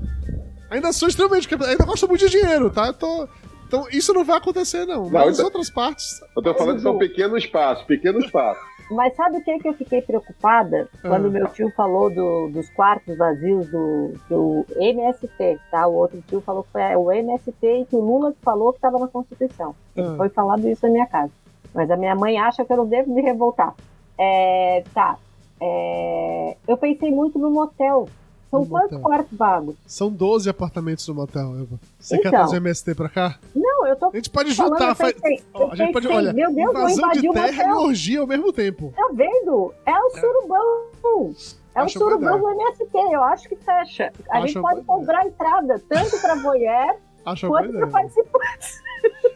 Ainda 0.69 0.93
sou 0.93 1.07
extremamente 1.07 1.47
capitalista. 1.47 1.81
Ainda 1.83 1.91
gosto 1.91 2.07
muito 2.07 2.25
de 2.27 2.31
dinheiro, 2.39 2.69
tá? 2.69 2.87
Eu 2.87 2.93
tô- 2.93 3.27
Então, 3.67 3.87
isso 3.91 4.13
não 4.13 4.23
vai 4.23 4.37
acontecer, 4.37 4.85
não. 4.85 5.09
Mas 5.09 5.39
as 5.39 5.45
outras 5.45 5.69
partes. 5.69 6.19
Eu 6.35 6.43
tô 6.43 6.53
falando 6.53 6.75
que 6.77 6.81
são 6.83 6.97
pequenos 6.97 7.45
passos, 7.47 7.83
pequenos 7.85 8.29
passos. 8.29 8.72
Mas 8.93 9.15
sabe 9.15 9.37
o 9.37 9.43
que, 9.43 9.59
que 9.59 9.67
eu 9.67 9.73
fiquei 9.73 10.01
preocupada 10.01 10.87
quando 11.01 11.27
Ah. 11.27 11.29
meu 11.29 11.47
tio 11.49 11.69
falou 11.71 12.09
do- 12.09 12.49
dos 12.49 12.69
quartos 12.69 13.17
vazios 13.17 13.67
do, 13.69 14.13
do 14.29 14.65
MST, 14.79 15.59
tá? 15.71 15.87
O 15.87 15.93
outro 15.95 16.21
tio 16.27 16.39
falou 16.41 16.63
que 16.63 16.69
foi 16.71 16.95
o 16.95 17.11
MST 17.11 17.65
e 17.81 17.85
que 17.85 17.95
o 17.95 17.99
Lula 18.01 18.33
falou 18.41 18.71
que 18.71 18.77
estava 18.77 18.99
na 18.99 19.07
Constituição. 19.07 19.75
Ah. 19.97 20.13
Foi 20.17 20.29
falado 20.29 20.67
isso 20.69 20.85
na 20.85 20.91
minha 20.91 21.07
casa. 21.07 21.31
Mas 21.73 21.89
a 21.89 21.97
minha 21.97 22.15
mãe 22.15 22.37
acha 22.37 22.63
que 22.63 22.71
eu 22.71 22.77
não 22.77 22.85
devo 22.85 23.11
me 23.13 23.21
revoltar. 23.21 23.73
É, 24.17 24.83
tá. 24.93 25.17
É, 25.59 26.55
eu 26.67 26.77
pensei 26.77 27.09
muito 27.11 27.39
no 27.39 27.49
motel. 27.49 28.07
São 28.53 28.65
quantos 28.65 29.01
quartos 29.01 29.37
vagos? 29.37 29.75
São 29.87 30.11
12 30.11 30.49
apartamentos 30.49 31.07
no 31.07 31.15
motel, 31.15 31.53
Eva. 31.55 31.79
Você 31.99 32.17
quer 32.17 32.27
Então. 32.29 32.39
trazer 32.41 32.57
MST 32.57 32.95
pra 32.95 33.09
cá? 33.09 33.39
Não, 33.55 33.87
eu 33.87 33.95
tô 33.95 34.05
A 34.07 34.15
gente 34.15 34.29
pode 34.29 34.51
juntar. 34.51 34.95
faz- 34.95 35.15
Ó, 35.53 35.71
a 35.71 35.75
gente 35.75 35.91
pode, 35.93 36.07
olha, 36.07 36.31
meu 36.33 36.53
Deus, 36.53 36.69
invasão 36.71 37.09
de 37.11 37.31
terra 37.31 37.63
e 37.63 37.71
orgia 37.73 38.19
ao 38.21 38.27
mesmo 38.27 38.53
tempo. 38.53 38.93
Tá 38.95 39.09
vendo? 39.13 39.73
É 39.85 39.97
o 39.99 40.09
surubão. 40.11 41.35
É 41.75 41.79
o 41.81 41.83
Acho 41.85 41.97
surubão 41.99 42.39
do 42.39 42.49
MST. 42.49 42.89
Eu 43.11 43.23
acho 43.23 43.49
que 43.49 43.55
fecha. 43.55 44.11
A 44.29 44.37
Acho 44.37 44.47
gente 44.47 44.61
pode 44.61 44.81
cobrar 44.83 45.25
entrada 45.25 45.81
tanto 45.89 46.19
para 46.21 46.35
voyeur 46.35 46.95
Acho 47.25 47.47
uma 47.47 47.49
boa 47.49 47.61
quanto 47.63 47.69
ideia. 47.75 47.87
participantes. 47.87 48.83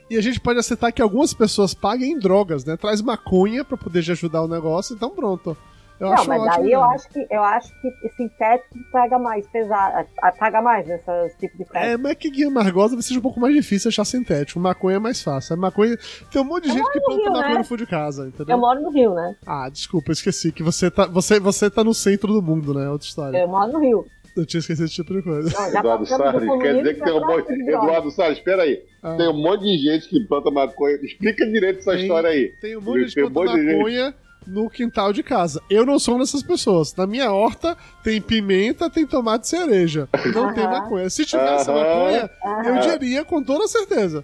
E 0.10 0.16
a 0.18 0.22
gente 0.22 0.40
pode 0.40 0.60
aceitar 0.60 0.92
que 0.92 1.02
algumas 1.02 1.34
pessoas 1.34 1.74
paguem 1.74 2.12
em 2.12 2.20
drogas, 2.20 2.64
né? 2.64 2.78
Traz 2.78 3.02
maconha 3.02 3.66
pra 3.66 3.76
poder 3.76 4.00
ajudar 4.00 4.42
o 4.44 4.48
negócio, 4.48 4.96
então 4.96 5.10
pronto. 5.10 5.58
Eu 6.00 6.08
Não, 6.08 6.14
acho 6.14 6.28
mas 6.30 6.48
aí 6.58 6.72
eu 6.72 6.84
acho 6.84 7.10
que 7.10 7.28
eu 7.30 7.44
acho 7.44 7.74
que 7.82 7.92
sintético 8.16 8.78
paga 8.92 9.18
mais 9.18 9.48
pesado, 9.48 10.08
paga 10.40 10.62
mais 10.62 10.88
nessas 10.88 11.34
tipos 11.38 11.58
de 11.58 11.66
festa. 11.66 11.80
É, 11.80 11.98
mas 11.98 12.14
que 12.16 12.30
guia 12.30 12.50
margosa 12.52 12.96
vai 12.96 13.02
ser 13.02 13.18
um 13.18 13.22
pouco 13.22 13.40
mais 13.40 13.56
difícil 13.56 13.90
achar 13.90 14.06
sintético. 14.06 14.60
Maconha 14.60 14.98
é 14.98 15.00
mais 15.00 15.24
fácil. 15.24 15.56
A 15.56 15.58
maconha. 15.58 15.98
Tem 16.32 16.40
um 16.42 16.46
monte 16.46 16.64
de 16.66 16.70
Eu 16.70 16.76
gente 16.76 16.92
que 16.92 17.00
planta 17.00 17.22
Rio, 17.24 17.32
maconha 17.32 17.54
né? 17.54 17.58
no 17.58 17.64
fundo 17.64 17.80
de 17.80 17.88
casa, 17.88 18.28
entendeu? 18.28 18.56
Eu 18.56 18.60
moro 18.60 18.80
no 18.82 18.92
Rio, 18.92 19.14
né? 19.16 19.36
Ah, 19.46 19.70
desculpa, 19.70 20.12
eu 20.12 20.14
esqueci 20.14 20.52
que 20.52 20.62
você 20.62 20.92
tá, 20.92 21.08
você, 21.08 21.40
você 21.40 21.70
tá 21.70 21.84
no 21.84 21.94
centro 21.96 22.32
do 22.32 22.42
mundo, 22.44 22.74
né? 22.76 22.88
Outra 22.90 23.08
história. 23.08 23.38
Eu 23.38 23.48
moro 23.48 23.72
no 23.72 23.80
Rio. 23.80 24.06
Eu 24.36 24.46
tinha 24.46 24.60
esquecido 24.60 24.86
esse 24.86 24.94
tipo 24.94 25.12
de 25.16 25.24
coisa. 25.24 25.50
Não, 25.52 25.80
Eduardo 25.80 26.06
Salles, 26.06 26.62
quer 26.62 26.76
dizer 26.78 26.94
que 26.94 27.04
tem 27.04 27.14
um 27.14 27.20
pra 27.22 27.28
monte. 27.38 27.52
Eduardo 27.54 28.12
Salles, 28.12 28.38
espera 28.38 28.62
aí. 28.62 28.84
Ah. 29.02 29.16
Tem 29.16 29.28
um 29.30 29.34
monte 29.42 29.62
de 29.64 29.78
gente 29.80 30.08
que 30.08 30.20
planta 30.28 30.52
maconha. 30.52 30.96
Explica 31.02 31.44
direito 31.48 31.80
essa 31.80 31.94
Tem- 31.94 32.02
história 32.04 32.30
aí. 32.30 32.50
Tem 32.62 32.78
um 32.78 32.82
monte 32.82 33.06
de 33.06 33.10
gente 33.10 33.16
de 33.16 33.48
gente. 33.48 33.78
maconha 33.78 34.14
no 34.48 34.70
quintal 34.70 35.12
de 35.14 35.22
casa. 35.22 35.62
Eu 35.70 35.86
não 35.86 36.00
sou 36.00 36.16
uma 36.16 36.22
dessas 36.24 36.42
pessoas. 36.42 36.96
Na 36.96 37.06
minha 37.06 37.32
horta 37.32 37.78
tem 38.04 38.22
pimenta, 38.22 38.90
tem 38.90 39.06
tomate 39.06 39.48
cereja. 39.48 40.08
Não 40.34 40.54
tem 40.54 40.64
maconha. 40.64 41.10
Se 41.10 41.26
tivesse 41.26 41.70
maconha, 41.70 42.30
eu 42.66 42.80
diria 42.82 43.24
com 43.26 43.44
toda 43.44 43.68
certeza. 43.68 44.24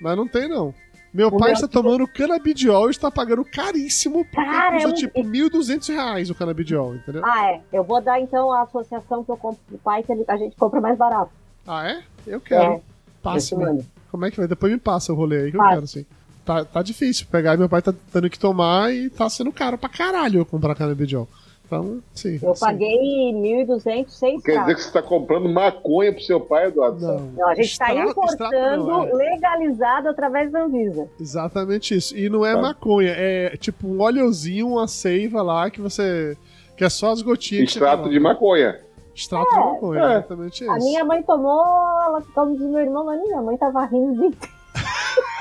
Mas 0.00 0.16
não 0.16 0.26
tem, 0.28 0.48
não. 0.48 0.72
Meu 1.12 1.28
O 1.28 1.36
pai 1.38 1.52
está 1.52 1.68
tomando 1.68 2.08
canabidiol 2.08 2.88
e 2.88 2.90
está 2.90 3.08
pagando 3.08 3.44
caríssimo 3.44 4.24
porque 4.24 4.50
Cara, 4.50 4.72
custa 4.74 4.88
um- 4.88 4.94
tipo 4.94 5.22
1.200 5.22 5.88
reais 5.88 6.28
o 6.28 6.34
canabidiol, 6.34 6.96
entendeu? 6.96 7.22
Ah, 7.24 7.52
é. 7.52 7.60
Eu 7.72 7.84
vou 7.84 8.00
dar 8.00 8.20
então 8.20 8.50
a 8.52 8.62
associação 8.62 9.22
que 9.22 9.30
eu 9.30 9.36
compro 9.36 9.60
pro 9.68 9.78
pai, 9.78 10.02
que 10.02 10.12
a 10.26 10.36
gente 10.36 10.56
compra 10.56 10.80
mais 10.80 10.98
barato. 10.98 11.30
Ah, 11.66 11.88
é? 11.88 12.02
Eu 12.26 12.40
quero. 12.40 12.64
É. 12.74 12.80
Passe, 13.22 13.52
Eu 13.54 13.60
mando. 13.60 13.86
Como 14.10 14.24
é 14.26 14.30
que 14.30 14.36
vai? 14.36 14.48
Depois 14.48 14.72
me 14.72 14.78
passa 14.78 15.12
o 15.12 15.16
rolê 15.16 15.42
aí 15.44 15.50
que 15.52 15.56
eu 15.56 15.60
Passa. 15.60 15.74
quero, 15.74 15.86
sim. 15.86 16.06
Tá, 16.44 16.64
tá 16.64 16.82
difícil 16.82 17.26
pegar. 17.30 17.56
Meu 17.56 17.68
pai 17.68 17.80
tá 17.82 17.94
tendo 18.12 18.28
que 18.28 18.38
tomar 18.38 18.92
e 18.92 19.08
tá 19.10 19.28
sendo 19.30 19.50
caro 19.52 19.78
pra 19.78 19.88
caralho 19.88 20.40
eu 20.40 20.46
comprar 20.46 20.74
canabidiol. 20.74 21.26
Então, 21.66 22.00
sim. 22.14 22.38
Eu 22.42 22.54
sim. 22.54 22.60
paguei 22.60 23.32
1.200, 23.32 24.08
seis 24.10 24.42
Quer 24.42 24.60
dizer 24.60 24.74
que 24.74 24.82
você 24.82 24.88
está 24.88 25.00
comprando 25.02 25.48
maconha 25.48 26.12
pro 26.12 26.20
seu 26.22 26.38
pai, 26.38 26.66
Eduardo? 26.66 27.00
Não. 27.00 27.18
Não, 27.34 27.48
a 27.48 27.54
gente 27.54 27.70
está 27.70 27.86
Extrato- 27.94 28.10
importando 28.10 28.86
não, 28.86 29.04
é. 29.08 29.12
legalizado 29.14 30.08
através 30.10 30.52
da 30.52 30.64
Anvisa. 30.64 31.08
Exatamente 31.18 31.94
isso. 31.96 32.14
E 32.16 32.28
não 32.28 32.44
é 32.44 32.54
Tá. 32.54 32.60
maconha, 32.60 33.14
é 33.16 33.56
tipo 33.56 33.88
um 33.88 34.00
óleozinho, 34.02 34.68
uma 34.68 34.86
seiva 34.86 35.40
lá 35.42 35.70
que 35.70 35.80
você. 35.80 36.36
que 36.76 36.84
é 36.84 36.90
só 36.90 37.12
as 37.12 37.22
gotinhas. 37.22 37.68
Extrato 37.70 38.10
de 38.10 38.18
maconha. 38.20 38.80
Extrato 39.14 39.48
de 39.48 39.56
maconha, 39.56 40.00
É. 40.02 40.12
exatamente 40.18 40.68
A 40.68 40.76
isso. 40.76 40.86
minha 40.86 41.04
mãe 41.04 41.22
tomou, 41.22 41.62
ela, 42.04 42.20
como 42.34 42.52
diz 42.58 42.66
meu 42.68 42.80
irmão, 42.80 43.04
mas 43.06 43.20
minha 43.22 43.40
mãe 43.40 43.56
tava 43.56 43.84
rindo 43.86 44.28
de 44.28 44.36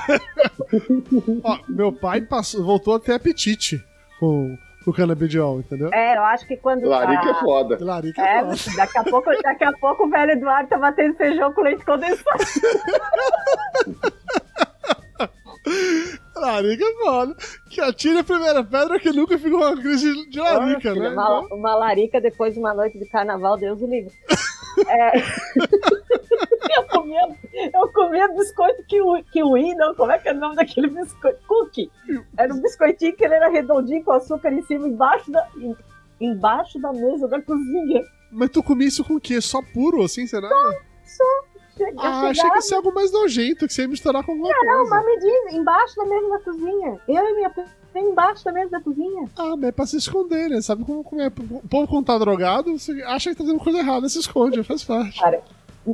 Ó, 1.44 1.60
meu 1.68 1.92
pai 1.92 2.22
passou, 2.22 2.64
voltou 2.64 2.96
a 2.96 3.00
ter 3.00 3.14
apetite 3.14 3.84
com, 4.20 4.58
o 4.86 4.92
canabidiol, 4.94 5.60
entendeu? 5.60 5.90
É, 5.94 6.18
eu 6.18 6.24
acho 6.24 6.46
que 6.48 6.58
quando. 6.58 6.86
Larica 6.88 7.28
é 7.28 7.32
a- 7.32 7.40
foda. 7.40 7.78
Larica 7.80 8.22
É, 8.22 8.38
é 8.40 8.42
foda. 8.42 8.76
daqui 8.76 8.98
a, 8.98 9.04
pouco, 9.04 9.30
daqui 9.42 9.64
a 9.64 9.72
pouco 9.74 10.06
o 10.06 10.10
velho 10.10 10.32
Eduardo 10.32 10.70
tá 10.70 10.78
batendo 10.78 11.16
feijão 11.16 11.54
com 11.54 11.62
leite 11.62 11.86
condensado. 11.86 12.24
Larica 16.36 16.84
é 16.84 16.94
foda. 17.06 17.36
Que 17.70 17.80
atire 17.82 18.20
a 18.20 18.24
primeira 18.24 18.64
pedra 18.64 19.00
que 19.00 19.12
nunca 19.12 19.38
ficou 19.38 19.60
uma 19.60 19.76
crise 19.82 20.30
de 20.30 20.40
larica, 20.40 20.94
né? 20.94 21.10
uma, 21.10 21.22
Então, 21.44 21.58
uma 21.58 21.76
larica 21.76 22.20
depois 22.20 22.54
de 22.54 22.60
uma 22.60 22.74
noite 22.74 22.98
de 23.00 23.06
carnaval, 23.06 23.58
Deus 23.58 23.82
o 23.82 23.88
livre. 23.88 24.14
É. 24.90 25.12
eu, 25.20 26.84
comia, 26.90 27.22
eu 27.74 27.88
comia 27.94 28.28
biscoito 28.30 28.84
kiwi, 28.88 29.24
kiwi, 29.32 29.76
não, 29.76 29.94
como 29.96 30.12
é 30.12 30.18
que 30.20 30.30
é 30.30 30.34
o 30.34 30.38
nome 30.40 30.56
daquele 30.56 30.88
biscoito? 30.88 31.40
Cookie. 31.48 31.92
Era 32.38 32.54
um 32.54 32.62
biscoitinho 32.62 33.16
que 33.16 33.24
ele 33.24 33.36
era 33.36 33.50
redondinho 33.50 34.04
com 34.04 34.12
açúcar 34.12 34.52
em 34.52 34.62
cima, 34.64 34.88
embaixo 34.88 35.32
da, 35.32 35.48
em- 35.58 35.76
embaixo 36.20 36.80
da 36.80 36.92
mesa 36.94 37.28
da 37.28 37.42
cozinha. 37.42 38.04
Mas 38.32 38.50
tu 38.50 38.64
comia 38.64 38.88
isso 38.88 39.04
com 39.04 39.16
o 39.16 39.22
quê? 39.22 39.40
Só 39.42 39.62
puro, 39.74 40.04
assim, 40.04 40.26
será? 40.26 40.50
Chega, 41.78 42.02
Ah, 42.02 42.30
achei 42.30 42.48
que 42.50 42.56
ia 42.56 42.62
ser 42.62 42.76
algo 42.76 42.94
mais 42.94 43.12
nojento, 43.12 43.66
que 43.68 43.74
você 43.74 43.82
ia 43.84 43.88
misturar 43.88 44.24
com 44.24 44.32
alguma 44.34 44.50
Não, 44.50 44.78
coisa. 44.78 44.90
mas 44.96 45.06
me 45.06 45.20
diz, 45.20 45.54
embaixo 45.54 45.96
da 45.96 46.06
mesa 46.06 46.30
da 46.30 46.40
cozinha. 46.40 47.00
Eu 47.08 47.30
e 47.30 47.34
minha 47.36 47.50
prima 47.50 47.68
embaixo 47.96 48.44
da 48.46 48.52
mesa 48.52 48.70
da 48.72 48.82
cozinha. 48.82 49.30
Ah, 49.38 49.56
mas 49.56 49.64
é 49.66 49.72
pra 49.72 49.86
se 49.86 49.98
esconder, 49.98 50.50
né? 50.50 50.62
Sabe 50.62 50.84
como, 50.84 51.04
como 51.04 51.22
é? 51.22 51.28
O 51.28 51.68
povo 51.68 51.88
quando 51.88 52.06
tá 52.06 52.18
drogado, 52.18 52.78
você 52.78 52.92
acha 53.04 53.30
que 53.32 53.36
tá 53.36 53.44
fazendo 53.44 53.60
coisa 53.60 53.80
errada, 53.80 54.08
se 54.10 54.20
esconde, 54.20 54.64
faz 54.64 54.84
parte. 54.84 55.20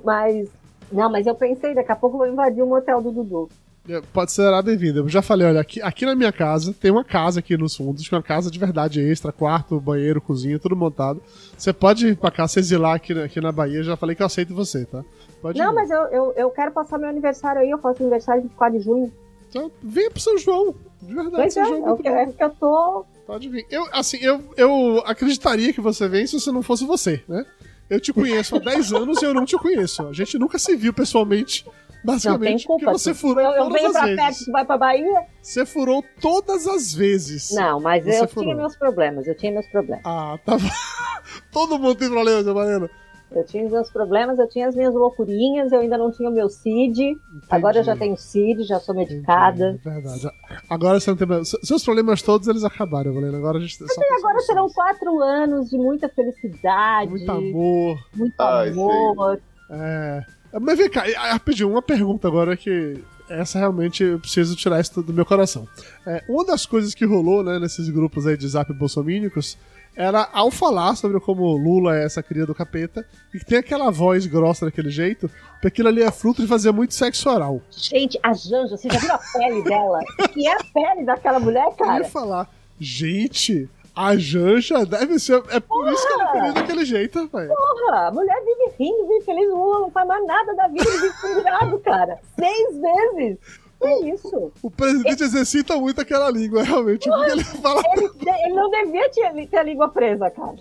Mas. 0.03 0.49
Não, 0.91 1.09
mas 1.11 1.25
eu 1.27 1.35
pensei, 1.35 1.73
daqui 1.73 1.91
a 1.91 1.95
pouco 1.95 2.15
eu 2.15 2.19
vou 2.19 2.27
invadir 2.27 2.61
o 2.63 2.67
motel 2.67 3.01
do 3.01 3.11
Dudu. 3.11 3.49
É, 3.87 4.01
Pode 4.13 4.31
ser 4.31 4.43
será 4.43 4.61
bem-vindo. 4.61 4.99
Eu 4.99 5.09
já 5.09 5.21
falei, 5.21 5.47
olha, 5.47 5.59
aqui, 5.61 5.81
aqui 5.81 6.05
na 6.05 6.13
minha 6.15 6.31
casa, 6.31 6.73
tem 6.73 6.91
uma 6.91 7.03
casa 7.03 7.39
aqui 7.39 7.57
nos 7.57 7.75
fundos, 7.75 8.07
que 8.07 8.13
é 8.13 8.17
uma 8.17 8.23
casa 8.23 8.51
de 8.51 8.59
verdade 8.59 9.01
extra, 9.01 9.31
quarto, 9.31 9.79
banheiro, 9.79 10.21
cozinha, 10.21 10.59
tudo 10.59 10.75
montado. 10.75 11.21
Você 11.57 11.73
pode 11.73 12.07
ir 12.09 12.15
pra 12.17 12.29
cá, 12.29 12.47
se 12.47 12.59
exilar 12.59 12.95
aqui, 12.95 13.13
na- 13.13 13.23
aqui 13.23 13.41
na 13.41 13.51
Bahia, 13.51 13.81
já 13.81 13.95
falei 13.97 14.15
que 14.15 14.21
eu 14.21 14.25
aceito 14.27 14.53
você, 14.53 14.85
tá? 14.85 15.03
Pode 15.41 15.57
Não, 15.57 15.71
ir. 15.71 15.75
mas 15.75 15.89
eu, 15.89 16.01
eu, 16.07 16.33
eu 16.35 16.49
quero 16.51 16.71
passar 16.71 16.99
meu 16.99 17.09
aniversário 17.09 17.61
aí, 17.61 17.69
eu 17.69 17.79
faço 17.79 18.03
aniversário 18.03 18.43
24 18.43 18.77
de 18.77 18.83
junho. 18.85 19.11
Então, 19.49 19.71
venha 19.81 20.11
pro 20.11 20.19
São 20.19 20.37
João. 20.37 20.75
De 21.01 21.13
verdade, 21.15 21.35
Pois 21.35 21.57
é, 21.57 21.63
São 21.63 21.65
João 21.65 21.77
é 21.77 21.79
é 21.79 21.83
o 21.91 21.95
muito 21.95 22.07
é 22.07 22.25
que 22.27 22.43
eu 22.43 22.49
tô. 22.51 23.05
Pode 23.25 23.49
vir. 23.49 23.65
Eu, 23.71 23.87
assim, 23.91 24.17
eu, 24.21 24.41
eu 24.57 25.01
acreditaria 25.05 25.73
que 25.73 25.81
você 25.81 26.07
vem 26.07 26.27
se 26.27 26.39
você 26.39 26.51
não 26.51 26.61
fosse 26.61 26.85
você, 26.85 27.23
né? 27.27 27.43
Eu 27.89 27.99
te 27.99 28.13
conheço 28.13 28.55
há 28.55 28.59
10 28.59 28.93
anos 28.93 29.21
e 29.21 29.25
eu 29.25 29.33
não 29.33 29.45
te 29.45 29.57
conheço. 29.57 30.07
A 30.07 30.13
gente 30.13 30.37
nunca 30.37 30.59
se 30.59 30.75
viu 30.75 30.93
pessoalmente, 30.93 31.65
Não 31.65 31.71
tem 31.73 31.79
basicamente, 32.03 32.65
culpa. 32.67 32.85
porque 32.85 32.99
você 32.99 33.13
furou 33.13 33.43
eu, 33.43 33.51
eu 33.51 33.63
todas 33.63 33.73
venho 33.73 33.87
as 33.87 33.93
pra 33.93 34.05
vezes. 34.05 34.21
perto, 34.23 34.45
tu 34.45 34.51
vai 34.51 34.65
pra 34.65 34.77
Bahia? 34.77 35.21
Você 35.41 35.65
furou 35.65 36.03
todas 36.21 36.67
as 36.67 36.93
vezes. 36.93 37.49
Não, 37.51 37.79
mas 37.79 38.05
eu 38.05 38.27
furou. 38.27 38.43
tinha 38.45 38.55
meus 38.55 38.75
problemas, 38.75 39.27
eu 39.27 39.35
tinha 39.35 39.51
meus 39.51 39.67
problemas. 39.67 40.03
Ah, 40.05 40.37
tá. 40.45 40.57
Todo 41.51 41.79
mundo 41.79 41.95
tem 41.95 42.09
problema, 42.09 42.43
Zé 42.43 42.53
Mariana. 42.53 42.89
Eu 43.31 43.43
tinha 43.45 43.63
os 43.65 43.71
meus 43.71 43.89
problemas, 43.91 44.39
eu 44.39 44.47
tinha 44.49 44.67
as 44.67 44.75
minhas 44.75 44.93
loucurinhas, 44.93 45.71
eu 45.71 45.79
ainda 45.81 45.97
não 45.97 46.11
tinha 46.11 46.29
o 46.29 46.33
meu 46.33 46.49
CID. 46.49 47.15
Agora 47.49 47.77
eu 47.77 47.83
já 47.83 47.95
tenho 47.95 48.17
CID, 48.17 48.63
já 48.63 48.79
sou 48.79 48.95
medicada. 48.95 49.69
Entendi, 49.71 49.83
Verdade. 49.83 50.29
Agora 50.69 50.99
você 50.99 51.11
não 51.11 51.17
tem 51.17 51.27
problema. 51.27 51.45
Se- 51.45 51.59
Seus 51.63 51.83
problemas 51.83 52.21
todos, 52.23 52.47
eles 52.47 52.63
acabaram, 52.63 53.13
Valena. 53.13 53.37
Agora 53.37 53.59
a 53.59 53.61
gente 53.61 53.75
só 53.77 53.85
tem 53.85 54.17
Agora 54.17 54.39
serão 54.39 54.67
quatro 54.69 55.21
anos 55.21 55.69
de 55.69 55.77
muita 55.77 56.09
felicidade, 56.09 57.11
Muito 57.11 57.31
amor. 57.31 57.97
muito 58.15 58.33
Ai, 58.39 58.69
amor. 58.69 59.39
É. 59.69 60.23
Mas 60.59 60.77
vem 60.79 60.89
cá, 60.89 61.03
ah, 61.17 61.33
rapidinho, 61.33 61.69
uma 61.69 61.81
pergunta 61.81 62.27
agora 62.27 62.57
que. 62.57 63.03
Essa 63.29 63.59
realmente 63.59 64.03
eu 64.03 64.19
preciso 64.19 64.55
tirar 64.55 64.79
isso 64.81 65.03
do 65.03 65.13
meu 65.13 65.23
coração. 65.23 65.67
É, 66.03 66.23
uma 66.27 66.43
das 66.43 66.65
coisas 66.65 66.95
que 66.95 67.05
rolou 67.05 67.43
né, 67.43 67.59
nesses 67.59 67.87
grupos 67.87 68.25
aí 68.25 68.35
de 68.35 68.47
zap 68.47 68.73
bolsomínicos 68.73 69.55
era 69.95 70.29
ao 70.31 70.49
falar 70.49 70.95
sobre 70.95 71.19
como 71.19 71.45
Lula 71.57 71.97
é 71.97 72.05
essa 72.05 72.23
cria 72.23 72.45
do 72.45 72.55
capeta 72.55 73.05
e 73.33 73.39
que 73.39 73.45
tem 73.45 73.57
aquela 73.57 73.91
voz 73.91 74.25
grossa 74.25 74.65
daquele 74.65 74.89
jeito, 74.89 75.29
porque 75.53 75.67
aquilo 75.67 75.89
ali 75.89 76.01
é 76.01 76.11
fruto 76.11 76.41
de 76.41 76.47
fazer 76.47 76.71
muito 76.71 76.93
sexo 76.93 77.29
oral. 77.29 77.61
Gente, 77.71 78.17
a 78.23 78.33
Janja, 78.33 78.77
você 78.77 78.87
já 78.89 78.99
viu 78.99 79.11
a 79.13 79.19
pele 79.33 79.63
dela? 79.63 79.99
Que 80.33 80.47
é 80.47 80.53
a 80.53 80.63
pele 80.73 81.05
daquela 81.05 81.39
mulher, 81.39 81.63
Eu 81.65 81.69
ia 81.71 81.75
cara? 81.75 82.05
falar, 82.05 82.49
gente, 82.79 83.69
a 83.95 84.15
Janja 84.15 84.85
deve 84.85 85.19
ser. 85.19 85.43
É 85.49 85.59
por 85.59 85.91
isso 85.91 86.07
que 86.07 86.13
ela 86.13 86.47
é 86.47 86.51
daquele 86.53 86.85
jeito, 86.85 87.27
velho. 87.27 87.49
Porra, 87.49 88.07
a 88.07 88.11
mulher 88.11 88.37
vive 88.45 88.71
rindo, 88.79 89.07
vive 89.07 89.25
feliz, 89.25 89.49
o 89.49 89.55
Lula 89.57 89.79
não 89.79 89.91
faz 89.91 90.07
mais 90.07 90.25
nada 90.25 90.55
da 90.55 90.67
vida, 90.69 90.85
vive 90.89 91.13
pendurado, 91.21 91.77
cara. 91.83 92.17
Seis 92.39 92.77
vezes. 92.79 93.37
Que 93.81 94.09
isso? 94.11 94.51
O 94.61 94.69
presidente 94.69 95.23
exercita 95.23 95.77
muito 95.77 96.01
aquela 96.01 96.29
língua, 96.29 96.63
realmente. 96.63 97.09
Porque 97.09 97.31
ele 97.31 97.43
fala. 97.43 97.81
Ele, 97.95 98.09
ele 98.45 98.53
não 98.53 98.69
devia 98.69 99.09
ter, 99.09 99.47
ter 99.47 99.57
a 99.57 99.63
língua 99.63 99.87
presa, 99.89 100.29
cara. 100.29 100.55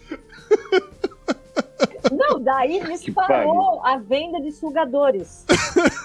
Não, 2.13 2.41
daí 2.41 2.81
disparou 2.85 3.85
a 3.85 3.99
venda 3.99 4.41
de 4.41 4.53
sugadores. 4.53 5.45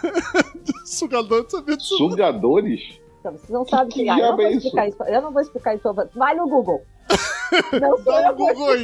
Sugador 0.86 1.46
de 1.46 1.52
sabia 1.52 1.78
disso. 1.78 1.98
Sugadores? 1.98 3.00
Então, 3.20 3.32
vocês 3.34 3.50
não 3.50 3.66
sabem 3.66 3.90
Que 3.90 4.04
que. 4.04 4.10
Ah, 4.10 4.20
eu, 4.20 4.30
não 4.30 4.36
vou 4.36 4.46
é 4.46 4.50
isso? 4.52 4.58
explicar 4.68 4.88
isso. 4.90 5.04
eu 5.04 5.22
não 5.22 5.32
vou 5.32 5.42
explicar 5.42 5.76
isso. 5.76 5.94
Vai 6.16 6.36
no 6.36 6.48
Google. 6.48 6.82
Não 7.80 7.98
sou 7.98 8.04
Dá 8.14 8.24
eu 8.30 8.34
um 8.34 8.36
Google 8.36 8.70
aí. 8.72 8.84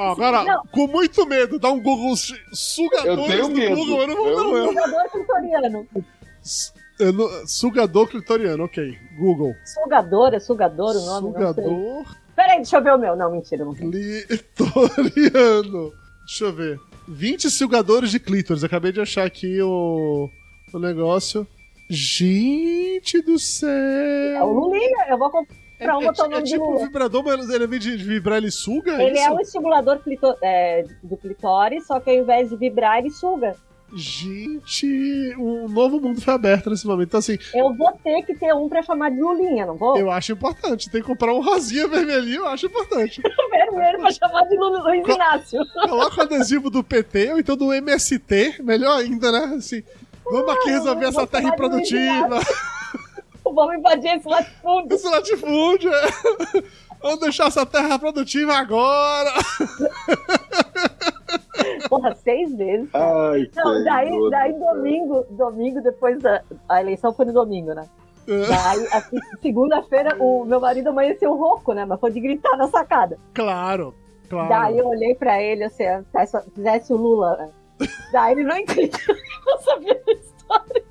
agora, 0.00 0.42
Não. 0.42 0.62
com 0.72 0.88
muito 0.88 1.24
medo, 1.26 1.60
dá 1.60 1.70
um 1.70 1.80
Google 1.80 2.16
sugadores 2.52 3.48
medo. 3.50 3.76
Google, 3.76 4.00
eu 4.02 4.08
não 4.08 4.16
vou 4.16 4.26
Eu- 4.26 4.42
não. 4.52 4.68
Sugador 4.68 5.10
clitoriano. 5.12 5.86
Não- 6.98 7.46
Sugador 7.46 8.08
clitoriano, 8.08 8.64
ok. 8.64 8.98
Google. 9.18 9.54
Sugador, 9.64 10.34
é 10.34 10.40
sugador 10.40 10.96
o 10.96 11.06
nome? 11.06 11.28
Sugador 11.28 12.04
Peraí, 12.34 12.56
deixa 12.56 12.76
eu 12.76 12.82
ver 12.84 12.92
o 12.94 12.98
meu. 12.98 13.16
Não, 13.16 13.30
mentira. 13.30 13.64
Não. 13.64 13.74
clitoriano. 13.74 15.92
Deixa 16.26 16.44
eu 16.44 16.52
ver. 16.52 16.78
20 17.08 17.48
sugadores 17.50 18.10
de 18.10 18.18
clítoris. 18.20 18.62
Acabei 18.64 18.92
de 18.92 19.00
achar 19.00 19.24
aqui 19.26 19.60
o, 19.62 20.28
o 20.74 20.78
negócio. 20.78 21.46
Gente 21.88 23.22
do 23.22 23.32
É 23.32 23.34
o 23.34 23.38
céu! 23.38 24.46
Lulinha. 24.52 25.06
Eu 25.08 25.16
vou 25.18 25.30
comprar 25.30 25.54
É, 25.78 25.94
um 25.94 26.02
é 26.02 26.38
é 26.38 26.42
de 26.42 26.50
tipo 26.50 26.74
um 26.74 26.78
vibrador, 26.78 27.22
mas 27.22 27.48
ele, 27.48 27.62
ao 27.64 27.68
invés 27.68 27.82
de 27.82 27.96
vibrar, 27.96 28.38
ele 28.38 28.50
suga? 28.50 29.00
Ele 29.00 29.16
isso? 29.18 29.28
é 29.28 29.30
um 29.30 29.40
estimulador 29.40 29.98
clito- 30.00 30.34
é, 30.42 30.84
do 31.02 31.16
clitóris, 31.16 31.86
só 31.86 32.00
que 32.00 32.10
ao 32.10 32.16
invés 32.16 32.50
de 32.50 32.56
vibrar, 32.56 32.98
ele 32.98 33.10
suga. 33.10 33.54
Gente, 33.94 35.34
um 35.38 35.68
novo 35.68 36.00
mundo 36.00 36.20
foi 36.20 36.34
aberto 36.34 36.68
nesse 36.70 36.86
momento. 36.86 37.08
Então, 37.08 37.18
assim, 37.18 37.38
Eu 37.54 37.72
vou 37.74 37.92
ter 38.02 38.22
que 38.22 38.34
ter 38.34 38.52
um 38.52 38.68
pra 38.68 38.82
chamar 38.82 39.10
de 39.10 39.20
Lulinha, 39.20 39.64
não 39.64 39.76
vou? 39.76 39.96
eu 39.96 40.10
acho 40.10 40.32
importante. 40.32 40.90
Tem 40.90 41.00
que 41.00 41.06
comprar 41.06 41.32
um 41.32 41.40
rosinha 41.40 41.86
vermelhinho, 41.86 42.40
eu 42.42 42.48
acho 42.48 42.66
importante. 42.66 43.22
Vermelho 43.50 43.98
pra 44.00 44.10
chamar 44.10 44.42
de 44.42 44.56
Lu- 44.56 44.82
Luiz 44.82 45.04
Co- 45.04 45.12
Inácio. 45.12 45.60
Coloca 45.88 46.18
o 46.18 46.22
adesivo 46.22 46.68
do 46.70 46.82
PT 46.84 47.32
ou 47.32 47.38
então 47.38 47.56
do 47.56 47.72
MST, 47.72 48.56
melhor 48.62 48.98
ainda, 48.98 49.30
né? 49.32 49.54
Assim, 49.56 49.82
vamos 50.24 50.50
aqui 50.54 50.70
resolver 50.70 51.04
eu 51.04 51.08
essa 51.08 51.26
terra 51.26 51.48
improdutiva. 51.48 52.40
Vamos 53.44 53.74
invadir 53.76 54.16
esse 54.16 54.28
latifúndio. 54.28 54.94
Esse 54.96 55.08
latifúndio. 55.08 55.92
é. 55.94 56.06
Vamos 57.00 57.20
deixar 57.20 57.46
essa 57.46 57.64
terra 57.64 57.98
produtiva 57.98 58.54
agora. 58.56 59.32
Porra, 61.88 62.14
seis 62.14 62.52
meses. 62.54 62.88
Ai, 62.94 63.50
Não, 63.54 63.84
daí, 63.84 64.30
daí 64.30 64.52
domingo, 64.52 65.24
domingo 65.30 65.80
depois 65.82 66.20
da. 66.20 66.42
A 66.68 66.80
eleição 66.80 67.12
foi 67.12 67.26
no 67.26 67.32
domingo, 67.32 67.72
né? 67.74 67.86
Daí, 68.26 68.86
assim, 68.92 69.18
segunda-feira, 69.40 70.16
o 70.18 70.44
meu 70.44 70.60
marido 70.60 70.88
amanheceu 70.88 71.34
rouco, 71.36 71.72
né? 71.72 71.84
Mas 71.84 72.00
foi 72.00 72.10
de 72.10 72.20
gritar 72.20 72.56
na 72.56 72.66
sacada. 72.68 73.18
Claro, 73.34 73.94
claro. 74.28 74.48
Daí 74.48 74.78
eu 74.78 74.86
olhei 74.88 75.14
pra 75.14 75.40
ele 75.40 75.64
assim, 75.64 75.84
se 76.26 76.50
fizesse 76.54 76.92
o 76.92 76.96
Lula. 76.96 77.36
né? 77.36 77.50
Daí 78.12 78.32
ele 78.32 78.44
não 78.44 78.56
entendeu 78.56 78.90
que 78.98 79.10
eu 79.12 79.16
não 79.46 79.58
sabia 79.60 80.02
da 80.04 80.12
história. 80.12 80.84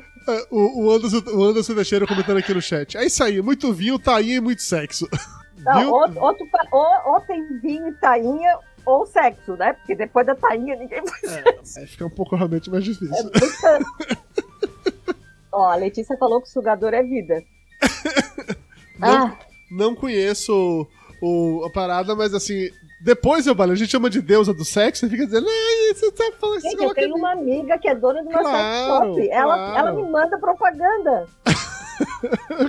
É, 0.28 0.46
O, 0.50 0.84
o 0.86 0.90
Anderson, 0.90 1.22
o 1.32 1.44
Anderson 1.44 1.74
Teixeira 1.74 2.06
comentando 2.06 2.38
aqui 2.38 2.52
no 2.54 2.60
chat. 2.62 2.96
É 2.96 3.04
isso 3.04 3.22
aí, 3.24 3.40
muito 3.42 3.72
vinho, 3.72 3.98
tainha 3.98 4.36
e 4.36 4.40
muito 4.40 4.62
sexo. 4.62 5.08
Não, 5.58 5.78
Viu? 5.80 5.90
ou, 5.92 6.22
ou, 6.72 7.12
ou- 7.12 7.20
tem 7.26 7.58
vinho 7.60 7.88
e 7.88 7.92
tainha, 7.94 8.58
ou 8.86 9.04
sexo, 9.06 9.56
né? 9.56 9.74
Porque 9.74 9.94
depois 9.94 10.26
da 10.26 10.34
tainha 10.34 10.74
ninguém 10.74 11.02
faz 11.06 11.76
É, 11.76 11.86
fica 11.86 12.06
um 12.06 12.10
pouco 12.10 12.34
realmente 12.34 12.70
mais 12.70 12.82
É 12.82 12.86
difícil. 12.88 13.24
muita... 13.24 13.78
Ó, 15.52 15.64
a 15.70 15.74
Letícia 15.76 16.16
falou 16.16 16.40
que 16.40 16.48
o 16.48 16.50
sugador 16.50 16.94
é 16.94 17.02
vida. 17.02 17.42
Não, 18.98 19.26
Ah, 19.26 19.38
não 19.70 19.94
conheço 19.94 20.86
o, 21.20 21.64
a 21.66 21.70
parada, 21.70 22.14
mas 22.14 22.32
assim, 22.32 22.70
depois 23.00 23.46
eu 23.46 23.54
a 23.60 23.74
gente 23.74 23.90
chama 23.90 24.10
de 24.10 24.20
deusa 24.20 24.52
do 24.52 24.64
sexo 24.64 25.06
e 25.06 25.10
fica 25.10 25.24
dizendo, 25.24 25.46
ai, 25.48 25.94
você 25.94 26.10
tá 26.12 26.30
falando 26.38 26.60
gente, 26.60 26.74
isso 26.74 26.82
eu 26.82 26.94
tenho 26.94 27.16
uma 27.16 27.32
amiga 27.32 27.78
que 27.78 27.88
é 27.88 27.94
dona 27.94 28.22
de 28.22 28.28
uma 28.28 28.40
Claro, 28.40 29.14
sex 29.14 29.26
shop. 29.26 29.30
Ela, 29.30 29.56
claro. 29.56 29.78
ela 29.78 29.92
me 29.92 30.10
manda 30.10 30.38
propaganda. 30.38 31.26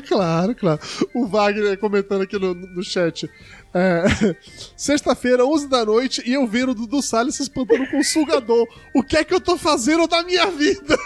Claro, 0.07 0.53
claro. 0.53 0.79
O 1.15 1.25
Wagner 1.25 1.77
comentando 1.77 2.21
aqui 2.21 2.37
no, 2.37 2.53
no 2.53 2.83
chat. 2.83 3.29
É, 3.73 4.03
Sexta-feira, 4.75 5.45
11 5.45 5.69
da 5.69 5.85
noite, 5.85 6.21
e 6.25 6.33
eu 6.33 6.45
vendo 6.45 6.71
o 6.71 6.75
Dudu 6.75 7.01
Salles 7.01 7.35
se 7.35 7.43
espantando 7.43 7.89
com 7.89 7.97
um 7.97 8.03
sugador. 8.03 8.67
O 8.93 9.01
que 9.01 9.17
é 9.17 9.23
que 9.23 9.33
eu 9.33 9.39
tô 9.39 9.57
fazendo 9.57 10.07
da 10.07 10.21
minha 10.23 10.47
vida? 10.47 10.97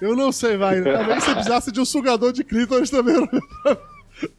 Eu 0.00 0.16
não 0.16 0.32
sei, 0.32 0.56
Wagner. 0.56 0.96
Talvez 0.96 1.24
você 1.24 1.32
precisasse 1.32 1.72
de 1.72 1.80
um 1.80 1.84
sugador 1.84 2.32
de 2.32 2.44
clítoris 2.44 2.90
também. 2.90 3.16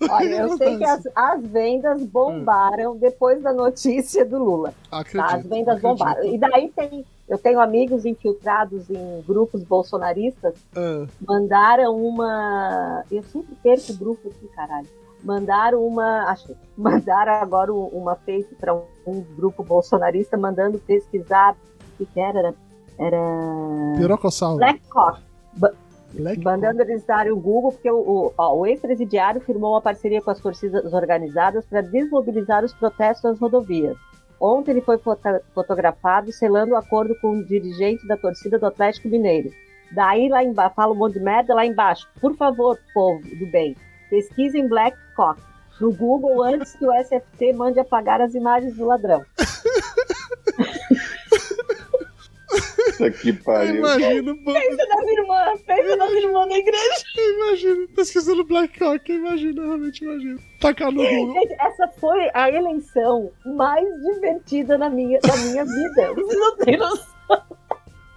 Olha, 0.10 0.36
eu 0.42 0.56
sei 0.58 0.78
que 0.78 0.84
as, 0.84 1.08
as 1.16 1.42
vendas 1.46 2.02
bombaram 2.04 2.96
depois 2.98 3.42
da 3.42 3.52
notícia 3.54 4.26
do 4.26 4.38
Lula. 4.44 4.74
Acredito, 4.92 5.28
Tá? 5.30 5.36
As 5.36 5.46
vendas 5.46 5.78
acredito. 5.78 5.82
bombaram. 6.00 6.24
E 6.26 6.38
daí 6.38 6.70
tem. 6.76 7.06
Eu 7.28 7.38
tenho 7.38 7.60
amigos 7.62 8.06
infiltrados 8.06 8.90
em 8.90 9.22
grupos 9.26 9.64
bolsonaristas, 9.64 10.54
Ah, 10.76 11.06
mandaram 11.26 11.96
uma. 11.96 13.04
Eu 13.10 13.24
sempre 13.24 13.56
perco 13.64 13.94
o 13.94 13.98
grupo 13.98 14.28
aqui, 14.28 14.48
caralho. 14.56 14.88
Mandaram 15.24 15.86
uma. 15.86 16.26
Acho 16.30 16.54
mandaram 16.78 17.34
agora 17.36 17.74
um- 17.74 17.88
uma 17.88 18.16
fake 18.16 18.54
para 18.56 18.74
um, 18.76 18.82
um 19.08 19.22
grupo 19.36 19.64
bolsonarista 19.64 20.38
mandando 20.38 20.78
pesquisar. 20.80 21.56
O 22.00 22.06
que? 22.06 22.20
Era. 22.20 22.54
Era. 23.00 23.18
pirocossauro. 23.98 24.58
Black 24.58 24.82
Cock. 24.90 25.22
Mandando 26.44 26.82
eles 26.82 27.04
darem 27.06 27.32
o 27.32 27.40
Google, 27.40 27.72
porque 27.72 27.90
o, 27.90 28.32
o, 28.38 28.58
o 28.60 28.66
ex-presidiário 28.66 29.42
firmou 29.42 29.72
uma 29.74 29.82
parceria 29.82 30.22
com 30.22 30.32
as 30.32 30.40
torcidas 30.40 30.94
organizadas 30.94 31.66
para 31.66 31.82
desmobilizar 31.82 32.64
os 32.64 32.74
protestos 32.74 33.24
nas 33.24 33.40
rodovias. 33.40 33.98
Ontem 34.40 34.72
ele 34.72 34.82
foi 34.82 34.98
foto- 34.98 35.42
fotografado 35.54 36.32
selando 36.32 36.74
o 36.74 36.78
acordo 36.78 37.16
com 37.22 37.32
o 37.32 37.46
dirigente 37.46 38.06
da 38.08 38.18
torcida 38.18 38.60
do 38.60 38.66
Atlético 38.66 39.08
Mineiro. 39.08 39.50
Daí 39.92 40.28
lá 40.28 40.44
embaixo, 40.44 40.76
fala 40.76 40.94
um 40.94 40.98
monte 40.98 41.14
de 41.14 41.20
merda 41.20 41.54
lá 41.54 41.66
embaixo. 41.66 42.08
Por 42.20 42.36
favor, 42.36 42.78
povo 42.94 43.22
do 43.38 43.46
bem, 43.52 43.76
pesquisem 44.10 44.68
Black 44.68 44.98
Cock 45.16 45.42
no 45.80 45.94
Google 45.94 46.44
antes 46.44 46.76
que 46.76 46.86
o 46.86 46.92
SFT 46.94 47.54
mande 47.54 47.80
apagar 47.80 48.22
as 48.22 48.34
imagens 48.34 48.76
do 48.76 48.86
ladrão. 48.86 49.24
Puta 52.98 53.12
que 53.12 53.34
pariu. 53.34 53.76
Imagino, 53.76 54.38
Pensa 54.44 54.86
na 54.88 54.98
minha 55.02 55.22
irmã, 55.22 55.54
pensa 55.66 55.96
na 55.96 56.06
minha 56.08 56.22
irmã 56.22 56.46
na 56.46 56.58
igreja. 56.58 57.04
imagino. 57.18 57.88
Pesquisando 57.90 58.44
Black 58.44 58.84
Hawk, 58.84 59.12
imagino, 59.12 59.62
realmente 59.62 60.04
imagino. 60.04 60.40
Tacar 60.60 60.92
no 60.92 61.04
Google. 61.04 61.34
Gente, 61.34 61.54
essa 61.60 61.88
foi 62.00 62.30
a 62.34 62.50
eleição 62.50 63.32
mais 63.58 63.86
divertida 64.04 64.78
na 64.78 64.90
minha, 64.90 65.20
da 65.20 65.36
minha 65.38 65.66
vida. 65.66 66.14
Vocês 66.16 66.40
não 66.40 66.58
têm 66.58 66.78
noção. 66.78 67.14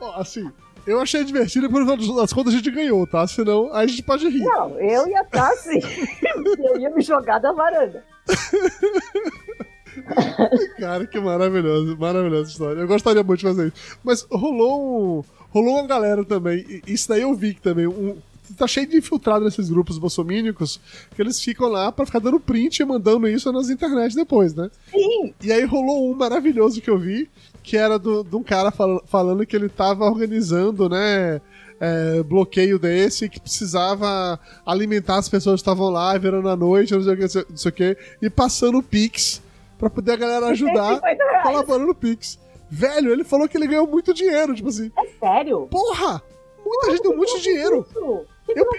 Ó, 0.01 0.21
assim, 0.21 0.51
eu 0.87 1.01
achei 1.01 1.25
divertido, 1.25 1.69
por 1.69 1.85
das 1.85 2.33
contas 2.33 2.55
a 2.55 2.57
gente 2.57 2.71
ganhou, 2.71 3.07
tá? 3.07 3.27
Senão 3.27 3.73
a 3.73 3.87
gente 3.87 4.03
pode 4.03 4.29
rir. 4.29 4.45
Não, 4.45 4.79
eu 4.79 5.09
ia 5.09 5.23
estar 5.23 5.49
assim. 5.49 5.81
Eu 6.63 6.79
ia 6.79 6.91
me 6.91 7.03
jogar 7.03 7.39
da 7.39 7.53
varanda. 7.53 8.05
Cara, 10.79 11.07
que 11.07 11.19
maravilhoso, 11.21 11.97
maravilhosa 11.99 12.51
história. 12.51 12.81
Eu 12.81 12.87
gostaria 12.89 13.23
muito 13.23 13.41
de 13.41 13.47
fazer 13.47 13.67
isso. 13.69 13.99
Mas 14.05 14.27
rolou 14.31 15.19
um, 15.19 15.25
rolou 15.51 15.75
uma 15.79 15.87
galera 15.87 16.25
também, 16.25 16.83
isso 16.87 17.09
daí 17.09 17.23
eu 17.23 17.35
vi 17.35 17.55
que 17.55 17.61
também, 17.63 17.87
um, 17.87 18.17
tá 18.57 18.67
cheio 18.67 18.87
de 18.87 18.97
infiltrado 18.99 19.45
nesses 19.45 19.69
grupos 19.69 19.99
bolsomínicos, 19.99 20.81
que 21.15 21.21
eles 21.23 21.41
ficam 21.41 21.69
lá 21.69 21.91
pra 21.91 22.07
ficar 22.07 22.19
dando 22.21 22.39
print 22.39 22.81
e 22.81 22.85
mandando 22.85 23.29
isso 23.29 23.51
nas 23.53 23.71
internet 23.71 24.15
depois, 24.15 24.55
né? 24.55 24.71
Sim, 24.91 25.35
E 25.43 25.53
aí 25.53 25.65
rolou 25.65 26.11
um 26.11 26.15
maravilhoso 26.15 26.81
que 26.81 26.91
eu 26.91 26.99
vi, 26.99 27.29
que 27.63 27.77
era 27.77 27.99
de 27.99 28.37
um 28.37 28.43
cara 28.43 28.71
fal- 28.71 29.03
falando 29.07 29.45
que 29.45 29.57
ele 29.57 29.69
tava 29.69 30.05
organizando, 30.05 30.89
né? 30.89 31.41
é, 31.79 32.23
bloqueio 32.23 32.79
desse 32.79 33.29
que 33.29 33.39
precisava 33.39 34.41
alimentar 34.65 35.19
as 35.19 35.29
pessoas 35.29 35.57
que 35.61 35.63
estavam 35.63 35.91
lá, 35.91 36.17
virando 36.17 36.49
a 36.49 36.57
noite, 36.57 36.95
não 36.95 37.03
sei 37.03 37.13
o 37.13 37.17
que, 37.17 37.23
não 37.51 37.57
sei 37.57 37.69
o 37.69 37.73
que, 37.75 37.97
e 38.23 38.31
passando 38.31 38.83
Pix 38.83 39.43
pra 39.79 39.91
poder 39.91 40.13
a 40.13 40.17
galera 40.17 40.47
ajudar 40.49 41.01
150 41.01 41.25
reais. 41.25 41.43
colaborando 41.43 41.87
no 41.87 41.95
Pix. 41.95 42.39
Velho, 42.71 43.13
ele 43.13 43.23
falou 43.25 43.49
que 43.49 43.57
ele 43.57 43.67
ganhou 43.69 43.87
muito 43.87 44.13
dinheiro, 44.13 44.55
tipo 44.55 44.69
assim, 44.69 44.91
É 44.99 45.07
sério? 45.21 45.69
porra! 45.71 46.23
Muita 46.65 46.91
gente 46.91 47.03
deu 47.03 47.13
um 47.13 47.17
monte 47.17 47.37
de 47.37 47.43
dinheiro. 47.45 47.87
Isso? 47.89 48.27
Que 48.45 48.59
Eu 48.59 48.65
eu? 48.65 48.71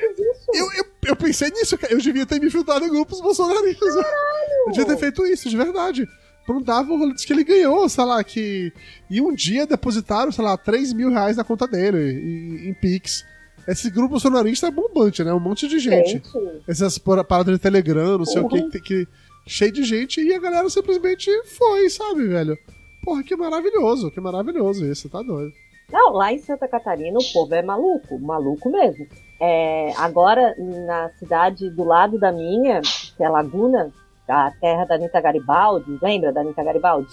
Eu, 0.53 0.71
eu, 0.77 0.85
eu 1.07 1.15
pensei 1.15 1.49
nisso, 1.51 1.77
cara. 1.77 1.93
Eu 1.93 1.99
devia 1.99 2.25
ter 2.25 2.37
me 2.39 2.47
infiltrado 2.47 2.83
em 2.85 2.89
grupos 2.89 3.21
bolsonaristas. 3.21 3.95
Eu 3.95 4.71
devia 4.71 4.85
ter 4.85 4.97
feito 4.97 5.25
isso, 5.25 5.49
de 5.49 5.55
verdade. 5.55 6.05
Não 6.49 6.61
dava 6.61 6.91
o 6.93 7.15
que 7.15 7.31
ele 7.31 7.45
ganhou, 7.45 7.87
sei 7.87 8.03
lá, 8.03 8.21
que. 8.25 8.73
E 9.09 9.21
um 9.21 9.33
dia 9.33 9.65
depositaram, 9.65 10.31
sei 10.33 10.43
lá, 10.43 10.57
3 10.57 10.91
mil 10.93 11.09
reais 11.09 11.37
na 11.37 11.45
conta 11.45 11.65
dele, 11.65 11.97
em, 12.11 12.69
em 12.69 12.73
Pix. 12.73 13.23
Esse 13.65 13.89
grupo 13.89 14.09
bolsonarista 14.11 14.67
é 14.67 14.71
bombante, 14.71 15.23
né? 15.23 15.33
Um 15.33 15.39
monte 15.39 15.65
de 15.67 15.79
gente. 15.79 16.09
Gente, 16.11 16.29
Essas 16.67 16.97
paradas 16.97 17.53
de 17.53 17.59
Telegram, 17.59 18.17
não 18.17 18.25
sei 18.25 18.41
o 18.41 18.47
que, 18.49 18.57
Uhum. 18.59 18.69
que, 18.69 18.79
que. 18.81 19.07
Cheio 19.47 19.71
de 19.71 19.83
gente 19.83 20.21
e 20.21 20.33
a 20.33 20.39
galera 20.39 20.69
simplesmente 20.69 21.31
foi, 21.45 21.89
sabe, 21.89 22.27
velho? 22.27 22.57
Porra, 23.03 23.23
que 23.23 23.35
maravilhoso, 23.35 24.11
que 24.11 24.19
maravilhoso 24.19 24.85
isso, 24.85 25.09
tá 25.09 25.21
doido. 25.21 25.53
Não, 25.91 26.11
lá 26.11 26.33
em 26.33 26.39
Santa 26.39 26.67
Catarina 26.67 27.17
o 27.17 27.33
povo 27.33 27.55
é 27.55 27.61
maluco, 27.61 28.19
maluco 28.19 28.69
mesmo. 28.69 29.07
É, 29.39 29.93
agora, 29.97 30.53
na 30.57 31.09
cidade 31.11 31.69
do 31.69 31.83
lado 31.83 32.19
da 32.19 32.31
minha, 32.31 32.81
que 32.81 33.23
é 33.23 33.29
Laguna, 33.29 33.91
a 34.27 34.51
terra 34.59 34.83
da 34.83 34.95
Anitta 34.95 35.21
Garibaldi, 35.21 35.97
lembra 36.01 36.33
da 36.33 36.41
Anitta 36.41 36.63
Garibaldi? 36.63 37.07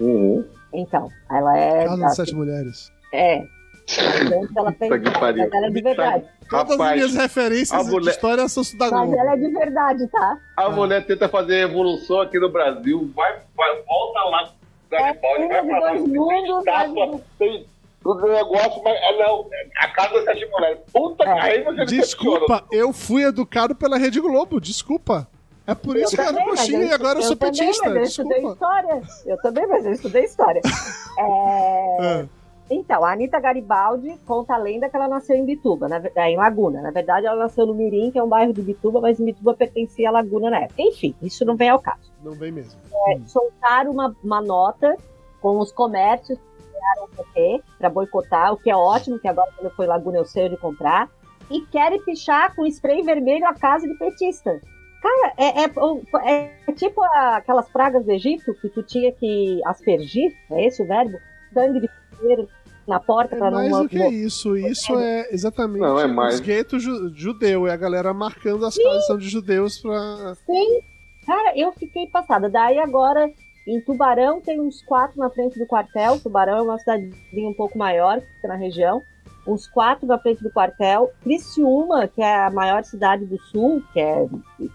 Uhum. 0.00 0.44
Então, 0.72 1.08
ela 1.30 1.56
é. 1.56 1.84
Casa 1.84 2.00
das 2.02 2.16
Sete 2.16 2.34
Mulheres. 2.34 2.90
É. 3.12 3.44
Mas 3.88 4.56
ela 4.56 4.72
tem. 4.72 4.90
Que 5.00 5.10
pariu. 5.18 5.44
Mas 5.44 5.52
ela 5.52 5.66
é 5.66 5.70
de 5.70 5.82
verdade. 5.82 6.24
Todas 6.50 6.80
as 6.80 6.92
minhas 6.94 7.14
referências 7.14 7.72
a 7.80 7.82
de 7.82 7.90
mulher- 7.90 8.10
história 8.10 8.48
são 8.48 8.62
da 8.78 8.90
Mas 8.90 8.90
Globo. 8.90 9.18
ela 9.18 9.32
é 9.32 9.36
de 9.36 9.52
verdade, 9.52 10.06
tá? 10.08 10.38
a 10.56 10.70
mulher 10.70 11.06
tenta 11.06 11.28
fazer 11.28 11.60
evolução 11.60 12.20
aqui 12.20 12.38
no 12.38 12.50
Brasil, 12.50 13.10
vai, 13.14 13.36
vai 13.56 13.82
volta 13.82 14.20
lá, 14.30 14.52
Garibaldi, 14.90 15.42
É, 15.44 15.48
vai 15.48 15.66
pra 15.66 15.78
lá, 15.80 15.94
mundos, 15.94 16.58
estátua, 16.60 17.06
mas- 17.06 17.20
tem 17.38 17.66
tudo 18.02 18.26
negócio, 18.26 18.82
mas 18.82 18.94
é, 18.96 19.18
não, 19.18 19.46
a 19.76 19.88
casa 19.88 20.14
das 20.14 20.24
sete 20.24 20.46
mulheres. 20.50 20.78
Puta 20.92 21.24
que 21.24 21.30
É. 21.30 21.40
aí 21.42 21.62
você. 21.64 21.84
Desculpa, 21.84 22.64
eu 22.72 22.92
fui 22.94 23.24
educado 23.24 23.74
pela 23.74 23.98
Rede 23.98 24.20
Globo, 24.20 24.58
desculpa. 24.60 25.28
É 25.66 25.74
por 25.74 25.96
isso 25.98 26.14
que 26.14 26.20
eu 26.20 26.24
era 26.24 26.32
também, 26.32 26.48
mas 26.48 26.60
coxinha 26.60 26.84
e 26.86 26.92
agora 26.92 27.18
eu 27.18 27.22
sou 27.24 27.36
também, 27.36 27.60
petista. 27.60 27.84
mas 27.90 27.96
eu 27.96 28.02
estudei 28.04 28.42
história. 28.42 29.02
Eu 29.26 29.36
também, 29.42 29.66
mas 29.66 29.84
eu 29.84 29.92
estudei 29.92 30.24
história. 30.24 30.62
É, 31.18 32.20
É. 32.20 32.26
Então, 32.70 33.02
a 33.04 33.12
Anitta 33.12 33.40
Garibaldi 33.40 34.18
conta 34.26 34.54
a 34.54 34.58
lenda 34.58 34.88
que 34.90 34.96
ela 34.96 35.08
nasceu 35.08 35.34
em 35.36 35.44
Bituba, 35.44 35.88
na, 35.88 36.02
é, 36.16 36.30
em 36.30 36.36
Laguna. 36.36 36.82
Na 36.82 36.90
verdade, 36.90 37.26
ela 37.26 37.36
nasceu 37.44 37.66
no 37.66 37.74
Mirim, 37.74 38.10
que 38.10 38.18
é 38.18 38.22
um 38.22 38.28
bairro 38.28 38.52
de 38.52 38.60
Bituba, 38.60 39.00
mas 39.00 39.18
Bituba 39.18 39.54
pertencia 39.54 40.08
à 40.08 40.12
Laguna 40.12 40.50
na 40.50 40.60
época. 40.60 40.74
Enfim, 40.82 41.14
isso 41.22 41.44
não 41.46 41.56
vem 41.56 41.70
ao 41.70 41.80
caso. 41.80 42.12
Não 42.22 42.32
vem 42.32 42.52
mesmo. 42.52 42.78
Soltaram 43.26 43.90
uma, 43.92 44.14
uma 44.22 44.42
nota 44.42 44.96
com 45.40 45.58
os 45.58 45.72
comércios 45.72 46.38
que 46.38 46.62
criaram 46.72 47.04
o 47.04 47.08
PT 47.08 47.62
para 47.78 47.88
boicotar, 47.88 48.52
o 48.52 48.56
que 48.58 48.70
é 48.70 48.76
ótimo, 48.76 49.18
que 49.18 49.28
agora 49.28 49.50
quando 49.56 49.66
eu 49.66 49.74
fui 49.74 49.86
em 49.86 49.88
Laguna 49.88 50.18
eu 50.18 50.24
sei 50.26 50.46
onde 50.46 50.56
comprar. 50.58 51.08
E 51.50 51.62
querem 51.68 52.02
pichar 52.04 52.54
com 52.54 52.66
spray 52.66 53.02
vermelho 53.02 53.46
a 53.46 53.54
casa 53.54 53.88
de 53.88 53.94
petista. 53.94 54.60
Cara, 55.00 55.32
é, 55.38 55.62
é- 55.64 56.50
é 56.66 56.72
tipo 56.72 57.00
a- 57.02 57.36
aquelas 57.36 57.68
pragas 57.70 58.04
do 58.04 58.10
Egito 58.12 58.52
que 58.60 58.68
tu 58.68 58.82
tinha 58.82 59.10
que 59.12 59.58
aspergir, 59.64 60.30
é 60.50 60.66
esse 60.66 60.82
o 60.82 60.86
verbo? 60.86 61.16
Sangue 61.54 61.80
de 61.80 61.88
primeiro. 62.16 62.48
Na 62.88 62.98
porta 62.98 63.34
É 63.34 63.38
pra 63.38 63.50
não. 63.50 63.58
mais 63.58 63.76
do 63.76 63.88
que 63.88 64.06
isso. 64.08 64.56
Isso 64.56 64.98
é 64.98 65.28
exatamente 65.32 65.80
Não, 65.80 65.98
é 66.00 66.06
mais. 66.06 66.34
os 66.36 66.40
guetos 66.40 66.82
ju- 66.82 67.12
judeu. 67.14 67.66
É 67.66 67.72
a 67.72 67.76
galera 67.76 68.12
marcando 68.14 68.64
as 68.66 68.76
casas 68.76 69.06
são 69.06 69.16
de 69.18 69.28
judeus 69.28 69.78
pra. 69.78 70.34
Sim. 70.46 70.80
Cara, 71.26 71.52
eu 71.56 71.70
fiquei 71.72 72.06
passada. 72.06 72.48
Daí 72.48 72.78
agora, 72.78 73.30
em 73.66 73.80
Tubarão, 73.82 74.40
tem 74.40 74.58
uns 74.60 74.80
quatro 74.82 75.18
na 75.18 75.28
frente 75.28 75.58
do 75.58 75.66
quartel. 75.66 76.18
Tubarão 76.18 76.58
é 76.58 76.62
uma 76.62 76.78
cidadezinha 76.78 77.48
um 77.48 77.54
pouco 77.54 77.76
maior, 77.76 78.18
que 78.20 78.26
fica 78.36 78.48
na 78.48 78.56
região. 78.56 79.02
Uns 79.46 79.66
quatro 79.66 80.06
na 80.06 80.18
frente 80.18 80.42
do 80.42 80.50
quartel. 80.50 81.10
Criciúma, 81.22 82.08
que 82.08 82.22
é 82.22 82.44
a 82.46 82.50
maior 82.50 82.82
cidade 82.84 83.26
do 83.26 83.38
sul, 83.42 83.82
que 83.92 84.00
é 84.00 84.26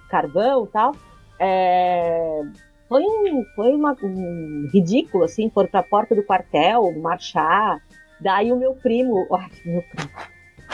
carvão 0.10 0.66
e 0.66 0.68
tal. 0.68 0.96
é, 1.40 2.42
Foi, 2.88 3.02
um, 3.02 3.44
foi 3.56 3.74
uma- 3.74 3.96
um 4.04 4.70
ridículo, 4.72 5.24
assim, 5.24 5.50
foram 5.50 5.68
pra 5.68 5.82
porta 5.82 6.14
do 6.14 6.22
quartel, 6.24 6.92
marchar. 7.02 7.82
Daí 8.20 8.52
o 8.52 8.56
meu 8.56 8.74
primo. 8.74 9.28
Ai, 9.34 9.50
meu 9.66 9.82
primo. 9.82 10.10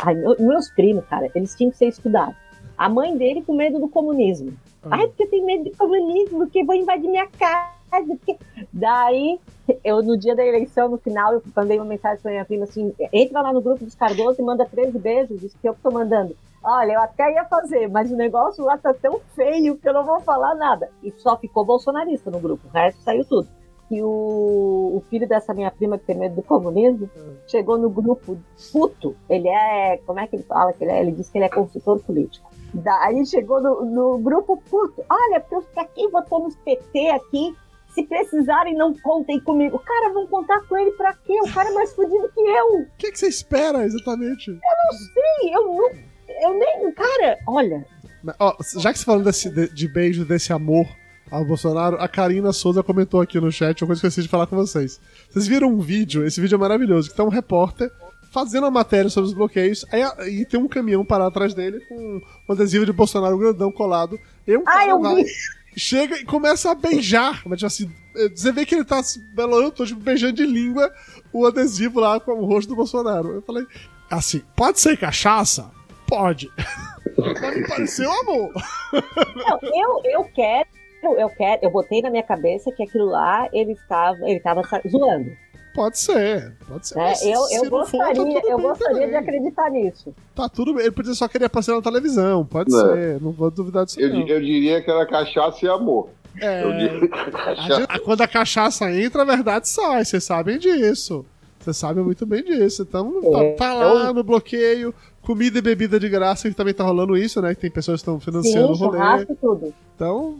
Ai, 0.01 0.15
meu- 0.15 0.35
meus 0.39 0.69
primos, 0.69 1.05
cara, 1.05 1.29
eles 1.35 1.55
tinham 1.55 1.71
que 1.71 1.77
ser 1.77 1.87
estudados. 1.87 2.35
A 2.77 2.87
mãe 2.87 3.15
dele 3.17 3.41
com 3.41 3.53
medo 3.53 3.79
do 3.79 3.89
comunismo. 3.89 4.53
Ah. 4.83 4.89
Ai, 4.91 5.07
porque 5.07 5.23
eu 5.23 5.29
tenho 5.29 5.45
medo 5.45 5.63
de 5.65 5.71
comunismo, 5.71 6.39
porque 6.39 6.63
vou 6.63 6.75
invadir 6.75 7.09
minha 7.09 7.27
casa. 7.27 7.69
Porque... 7.89 8.37
Daí, 8.71 9.39
eu 9.83 10.01
no 10.01 10.17
dia 10.17 10.35
da 10.35 10.45
eleição, 10.45 10.87
no 10.87 10.97
final, 10.97 11.33
eu 11.33 11.43
mandei 11.55 11.77
uma 11.77 11.85
mensagem 11.85 12.21
pra 12.21 12.31
minha 12.31 12.45
prima 12.45 12.63
assim: 12.63 12.93
entra 13.11 13.41
lá 13.41 13.51
no 13.51 13.61
grupo 13.61 13.83
dos 13.83 13.95
Cardoso 13.95 14.39
e 14.39 14.43
manda 14.45 14.65
13 14.65 14.97
beijos, 14.97 15.43
isso 15.43 15.57
que 15.59 15.67
eu 15.67 15.75
tô 15.81 15.91
mandando. 15.91 16.35
Olha, 16.63 16.93
eu 16.93 16.99
até 17.01 17.33
ia 17.33 17.45
fazer, 17.45 17.87
mas 17.89 18.11
o 18.11 18.15
negócio 18.15 18.63
lá 18.63 18.77
tá 18.77 18.93
tão 18.93 19.19
feio 19.33 19.77
que 19.77 19.87
eu 19.87 19.93
não 19.93 20.03
vou 20.05 20.19
falar 20.21 20.55
nada. 20.55 20.89
E 21.01 21.11
só 21.17 21.35
ficou 21.37 21.65
bolsonarista 21.65 22.29
no 22.29 22.39
grupo, 22.39 22.67
o 22.67 22.71
resto 22.71 23.01
saiu 23.01 23.25
tudo. 23.25 23.47
E 23.91 24.03
o, 24.03 24.97
o 24.97 25.03
filho 25.09 25.27
dessa 25.27 25.53
minha 25.53 25.71
prima 25.71 25.97
que 25.97 26.05
tem 26.05 26.17
medo 26.17 26.35
do 26.35 26.43
comunismo 26.43 27.09
chegou 27.47 27.77
no 27.77 27.89
grupo 27.89 28.37
puto. 28.71 29.15
Ele 29.27 29.47
é. 29.47 29.97
Como 30.05 30.19
é 30.19 30.27
que 30.27 30.35
ele 30.35 30.43
fala 30.43 30.73
que 30.73 30.83
ele 30.83 30.91
é? 30.91 31.01
Ele 31.01 31.11
diz 31.11 31.29
que 31.29 31.37
ele 31.39 31.45
é 31.45 31.49
consultor 31.49 31.99
político. 32.01 32.49
Daí 32.73 33.25
chegou 33.25 33.59
no, 33.59 33.85
no 33.85 34.17
grupo 34.19 34.61
puto. 34.69 35.03
Olha, 35.09 35.39
porque 35.39 35.55
eu 35.55 35.81
aqui, 35.81 36.07
votou 36.09 36.43
nos 36.43 36.55
PT 36.57 37.09
aqui. 37.09 37.55
Se 37.95 38.03
precisarem, 38.03 38.75
não 38.75 38.93
contem 38.93 39.39
comigo. 39.39 39.79
Cara, 39.79 40.13
vão 40.13 40.27
contar 40.27 40.61
com 40.67 40.77
ele 40.77 40.91
pra 40.91 41.11
quê? 41.25 41.39
O 41.41 41.51
cara 41.51 41.69
é 41.69 41.73
mais 41.73 41.91
fudido 41.93 42.29
que 42.31 42.39
eu. 42.39 42.81
O 42.81 42.87
que, 42.95 43.11
que 43.11 43.17
você 43.17 43.27
espera 43.27 43.83
exatamente? 43.83 44.45
Sim, 44.45 45.51
eu 45.51 45.65
não. 45.65 45.89
Eu 46.41 46.53
nem. 46.53 46.91
Cara, 46.91 47.39
olha. 47.47 47.83
Já 48.77 48.93
que 48.93 48.99
você 48.99 49.05
falando 49.05 49.23
desse, 49.23 49.49
de, 49.49 49.73
de 49.73 49.87
beijo, 49.87 50.25
desse 50.25 50.53
amor 50.53 50.85
ao 51.31 51.45
Bolsonaro, 51.45 51.97
a 51.99 52.07
Karina 52.07 52.51
Souza 52.51 52.83
comentou 52.83 53.21
aqui 53.21 53.39
no 53.39 53.51
chat 53.51 53.81
uma 53.81 53.87
coisa 53.87 54.01
que 54.01 54.05
eu 54.05 54.09
esqueci 54.09 54.23
de 54.23 54.29
falar 54.29 54.47
com 54.47 54.55
vocês. 54.55 54.99
Vocês 55.29 55.47
viram 55.47 55.69
um 55.69 55.79
vídeo, 55.79 56.25
esse 56.25 56.41
vídeo 56.41 56.55
é 56.55 56.57
maravilhoso, 56.57 57.09
que 57.09 57.15
tá 57.15 57.23
um 57.23 57.29
repórter 57.29 57.91
fazendo 58.31 58.67
a 58.67 58.71
matéria 58.71 59.09
sobre 59.09 59.27
os 59.27 59.33
bloqueios, 59.33 59.85
aí, 59.91 60.03
e 60.27 60.45
tem 60.45 60.59
um 60.59 60.67
caminhão 60.67 61.03
parado 61.03 61.29
atrás 61.29 61.53
dele 61.53 61.79
com 61.87 62.21
um 62.47 62.53
adesivo 62.53 62.85
de 62.85 62.93
Bolsonaro 62.93 63.37
grandão 63.37 63.71
colado. 63.71 64.19
E 64.47 64.55
um 64.55 64.63
cara 64.63 64.91
eu 64.91 65.01
vi. 65.01 65.25
chega 65.75 66.17
e 66.17 66.25
começa 66.25 66.71
a 66.71 66.75
beijar. 66.75 67.41
Mas, 67.45 67.59
tipo 67.59 67.67
assim, 67.67 67.91
você 68.35 68.51
vê 68.51 68.65
que 68.65 68.75
ele 68.75 68.85
tá 68.85 69.01
se 69.01 69.19
belando, 69.33 69.71
tô, 69.71 69.85
tipo, 69.85 69.99
beijando 69.99 70.33
de 70.33 70.45
língua 70.45 70.91
o 71.33 71.45
adesivo 71.45 71.99
lá 71.99 72.19
com 72.19 72.33
o 72.33 72.45
rosto 72.45 72.69
do 72.69 72.75
Bolsonaro. 72.75 73.29
Eu 73.29 73.41
falei, 73.41 73.65
assim, 74.09 74.41
pode 74.55 74.79
ser 74.79 74.97
cachaça? 74.97 75.71
Pode. 76.07 76.51
Mas 77.17 77.57
me 77.57 77.67
pareceu 77.67 78.11
amor. 78.21 78.51
Não, 79.35 79.59
eu, 79.63 80.01
eu 80.05 80.23
quero. 80.33 80.78
Eu 81.03 81.29
quero, 81.29 81.59
eu 81.63 81.71
botei 81.71 82.01
na 82.01 82.09
minha 82.09 82.23
cabeça 82.23 82.71
que 82.71 82.83
aquilo 82.83 83.05
lá 83.05 83.47
ele 83.53 83.71
estava, 83.73 84.17
ele 84.23 84.37
estava 84.37 84.61
zoando. 84.87 85.31
Pode 85.73 85.97
ser, 85.99 86.51
pode 86.67 86.87
ser. 86.87 86.95
Mas 86.97 87.21
Eu, 87.21 87.41
se 87.43 87.55
eu 87.55 87.63
não 87.65 87.85
for, 87.85 87.97
tá 87.99 88.13
gostaria, 88.13 88.41
eu 88.51 88.59
gostaria 88.59 89.07
de 89.07 89.15
acreditar 89.15 89.69
nisso. 89.69 90.13
Tá 90.35 90.49
tudo 90.49 90.73
bem. 90.73 90.83
Ele 90.83 90.91
podia 90.91 91.13
só 91.13 91.27
querer 91.27 91.45
aparecer 91.45 91.73
na 91.73 91.81
televisão, 91.81 92.43
pode 92.45 92.71
Não. 92.71 92.79
ser. 92.93 93.21
Não 93.21 93.31
vou 93.31 93.49
duvidar 93.51 93.85
disso. 93.85 93.99
Eu, 94.01 94.09
eu 94.27 94.41
diria 94.41 94.81
que 94.81 94.89
era 94.89 95.05
cachaça 95.05 95.63
e 95.65 95.69
amor. 95.69 96.09
É, 96.41 96.63
Eu 96.63 96.71
diria 96.73 97.07
que 97.07 97.13
era 97.13 97.27
a 97.27 97.31
cachaça. 97.31 97.75
gente- 97.81 97.99
quando 98.01 98.21
a 98.21 98.27
cachaça 98.27 98.91
entra, 98.91 99.21
a 99.21 99.25
verdade 99.25 99.69
sai. 99.69 100.03
Vocês 100.03 100.23
sabem 100.23 100.57
disso. 100.57 101.25
Vocês 101.59 101.77
sabem 101.77 102.03
muito 102.03 102.25
bem 102.25 102.43
disso. 102.43 102.81
Então, 102.81 103.13
É, 103.35 103.51
tá, 103.53 103.67
tá 103.75 103.93
lá 103.93 104.11
no 104.13 104.23
bloqueio, 104.23 104.93
comida 105.21 105.59
e 105.59 105.61
bebida 105.61 105.99
de 105.99 106.09
graça, 106.09 106.49
que 106.49 106.55
também 106.55 106.73
tá 106.73 106.83
rolando 106.83 107.15
isso, 107.15 107.41
né? 107.41 107.53
Que 107.53 107.61
tem 107.61 107.71
pessoas 107.71 108.01
que 108.01 108.09
estão 108.09 108.19
financiando 108.19 108.75
Sim, 108.75 108.83
o 108.83 108.85
rolê. 108.87 108.97
churrasco 108.97 109.37
tudo. 109.39 109.73
Então, 109.95 110.39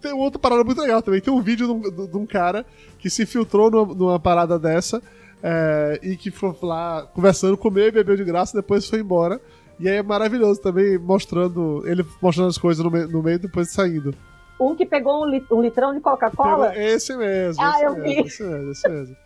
tem 0.00 0.12
outra 0.12 0.38
parada 0.38 0.62
muito 0.64 0.80
legal 0.80 1.00
também. 1.02 1.20
Tem 1.20 1.32
um 1.32 1.40
vídeo 1.42 1.66
de 2.08 2.16
um, 2.16 2.26
cara 2.26 2.64
que 2.98 3.08
se 3.10 3.22
infiltrou 3.22 3.70
numa, 3.70 3.94
numa 3.94 4.20
parada 4.20 4.58
dessa 4.58 5.02
é, 5.42 5.98
e 6.02 6.16
que 6.16 6.30
foi 6.30 6.54
lá 6.62 7.02
conversando, 7.14 7.56
comeu 7.56 7.86
e 7.88 7.90
bebeu 7.90 8.16
de 8.16 8.24
graça, 8.24 8.56
depois 8.56 8.88
foi 8.88 9.00
embora. 9.00 9.40
E 9.78 9.88
aí 9.88 9.96
é 9.96 10.02
maravilhoso 10.02 10.60
também, 10.60 10.96
mostrando 10.98 11.82
ele 11.86 12.04
mostrando 12.22 12.48
as 12.48 12.58
coisas 12.58 12.84
no, 12.84 12.90
meio- 12.90 13.08
no 13.08 13.22
meio 13.22 13.36
e 13.36 13.38
depois 13.40 13.70
saindo. 13.70 14.14
Um 14.60 14.74
que 14.76 14.86
pegou 14.86 15.22
um, 15.24 15.26
lit- 15.26 15.50
um 15.52 15.60
litrão 15.60 15.92
de 15.92 16.00
Coca-Cola. 16.00 16.72
Esse 16.78 17.16
mesmo, 17.16 17.60
Ah, 17.62 17.72
esse 17.74 17.84
eu 17.84 17.92
mesmo, 17.96 18.04
vi. 18.04 18.20
esse 18.28 18.42
mesmo, 18.44 18.70
esse 18.70 18.88
mesmo. 18.88 19.16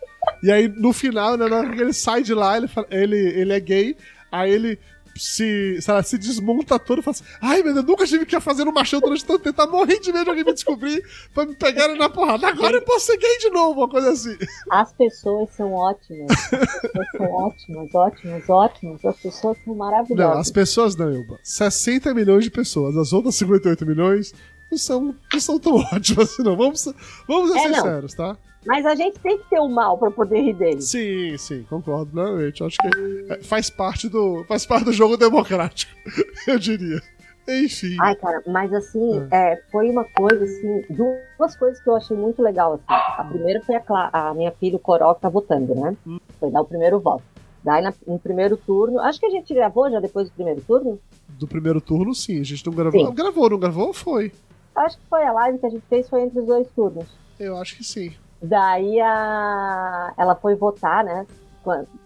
E 0.43 0.51
aí, 0.51 0.67
no 0.67 0.91
final, 0.91 1.37
né, 1.37 1.47
na 1.47 1.57
hora 1.57 1.69
que 1.69 1.79
ele 1.79 1.93
sai 1.93 2.23
de 2.23 2.33
lá, 2.33 2.57
ele, 2.57 2.67
fala- 2.67 2.87
ele, 2.89 3.15
ele 3.15 3.53
é 3.53 3.59
gay, 3.59 3.95
aí 4.31 4.51
ele 4.51 4.79
se, 5.19 5.81
sei 5.81 5.93
lá, 5.93 6.01
se 6.01 6.17
desmonta 6.17 6.79
todo 6.79 6.99
e 6.99 7.01
fala 7.03 7.15
assim: 7.15 7.23
Ai, 7.41 7.61
meu 7.61 7.73
Deus, 7.73 7.85
nunca 7.85 8.05
tive 8.07 8.25
que 8.25 8.39
fazer 8.39 8.63
no 8.63 8.71
machão 8.73 8.99
durante 8.99 9.25
tanto 9.25 9.39
tempo, 9.43 9.57
tá 9.57 9.67
morrendo 9.67 10.01
de 10.01 10.11
medo 10.13 10.23
de 10.23 10.29
alguém 10.29 10.45
me 10.45 10.53
descobrir 10.53 11.03
pra 11.33 11.45
me 11.45 11.55
pegarem 11.55 11.97
na 11.97 12.09
porrada. 12.09 12.47
Agora 12.47 12.75
eu 12.77 12.81
posso 12.81 13.07
ser 13.07 13.17
gay 13.17 13.37
de 13.39 13.49
novo, 13.49 13.81
uma 13.81 13.89
coisa 13.89 14.11
assim. 14.11 14.37
As 14.69 14.91
pessoas 14.93 15.49
são 15.55 15.73
ótimas. 15.73 16.29
As 16.31 16.49
pessoas 16.49 17.07
são 17.17 17.31
ótimas, 17.31 17.93
ótimas, 17.95 18.49
ótimas. 18.49 19.05
As 19.05 19.17
pessoas 19.17 19.57
são 19.63 19.73
Não, 19.73 19.75
maravilhosas. 19.75 20.37
as 20.39 20.51
pessoas 20.51 20.95
não, 20.95 21.11
Ilba. 21.11 21.39
60 21.43 22.13
milhões 22.13 22.43
de 22.43 22.51
pessoas, 22.51 22.95
as 22.97 23.11
outras 23.13 23.35
58 23.35 23.85
milhões 23.85 24.33
não 24.71 24.77
são, 24.77 25.15
não 25.33 25.39
são 25.39 25.59
tão 25.59 25.75
ótimas 25.93 26.31
assim, 26.31 26.43
não. 26.43 26.55
Vamos, 26.55 26.85
vamos 27.27 27.51
ser 27.51 27.57
É, 27.59 27.67
não. 27.69 27.75
sinceros, 27.75 28.13
tá? 28.13 28.37
Mas 28.65 28.85
a 28.85 28.93
gente 28.95 29.17
tem 29.19 29.37
que 29.37 29.49
ter 29.49 29.59
o 29.59 29.69
mal 29.69 29.97
pra 29.97 30.11
poder 30.11 30.41
rir 30.41 30.53
dele. 30.53 30.81
Sim, 30.81 31.37
sim, 31.37 31.63
concordo 31.69 32.11
plenamente. 32.11 32.61
Eu 32.61 32.67
Acho 32.67 32.77
que 32.77 33.33
é, 33.33 33.41
faz 33.43 33.69
parte 33.69 34.09
do, 34.09 34.43
faz 34.47 34.65
parte 34.65 34.85
do 34.85 34.93
jogo 34.93 35.15
democrático, 35.17 35.91
eu 36.47 36.59
diria. 36.59 37.01
Enfim. 37.47 37.97
Ai, 37.99 38.15
cara, 38.15 38.43
mas 38.45 38.71
assim, 38.73 39.27
é, 39.31 39.59
foi 39.71 39.89
uma 39.89 40.03
coisa, 40.03 40.43
assim, 40.43 40.83
duas 40.89 41.55
coisas 41.55 41.81
que 41.81 41.89
eu 41.89 41.95
achei 41.95 42.15
muito 42.15 42.41
legal, 42.43 42.73
assim. 42.73 42.83
A 42.87 43.23
primeira 43.23 43.59
foi 43.61 43.75
a, 43.75 43.79
Cla- 43.79 44.09
a 44.13 44.33
minha 44.35 44.51
filha, 44.51 44.75
o 44.75 44.79
Coró, 44.79 45.15
que 45.15 45.21
tá 45.21 45.29
votando, 45.29 45.73
né? 45.73 45.97
Foi 46.39 46.51
dar 46.51 46.61
o 46.61 46.65
primeiro 46.65 46.99
voto. 46.99 47.23
Daí, 47.63 47.81
na- 47.81 47.93
no 48.05 48.19
primeiro 48.19 48.55
turno, 48.55 48.99
acho 48.99 49.19
que 49.19 49.25
a 49.25 49.29
gente 49.31 49.51
gravou 49.53 49.89
já 49.89 49.99
depois 49.99 50.29
do 50.29 50.33
primeiro 50.35 50.61
turno. 50.61 50.99
Do 51.27 51.47
primeiro 51.47 51.81
turno, 51.81 52.13
sim. 52.13 52.39
A 52.39 52.43
gente 52.43 52.63
não 52.67 52.73
gravou. 52.73 53.07
Sim. 53.07 53.13
Gravou, 53.15 53.49
não 53.49 53.57
gravou? 53.57 53.93
Foi. 53.93 54.31
Acho 54.75 54.97
que 54.97 55.03
foi 55.09 55.23
a 55.23 55.31
live 55.31 55.57
que 55.57 55.65
a 55.65 55.69
gente 55.69 55.83
fez, 55.89 56.07
foi 56.07 56.21
entre 56.21 56.39
os 56.39 56.45
dois 56.45 56.67
turnos. 56.75 57.05
Eu 57.39 57.57
acho 57.57 57.75
que 57.77 57.83
sim. 57.83 58.13
Daí 58.41 58.99
a... 59.01 60.13
ela 60.17 60.35
foi 60.35 60.55
votar, 60.55 61.03
né? 61.03 61.25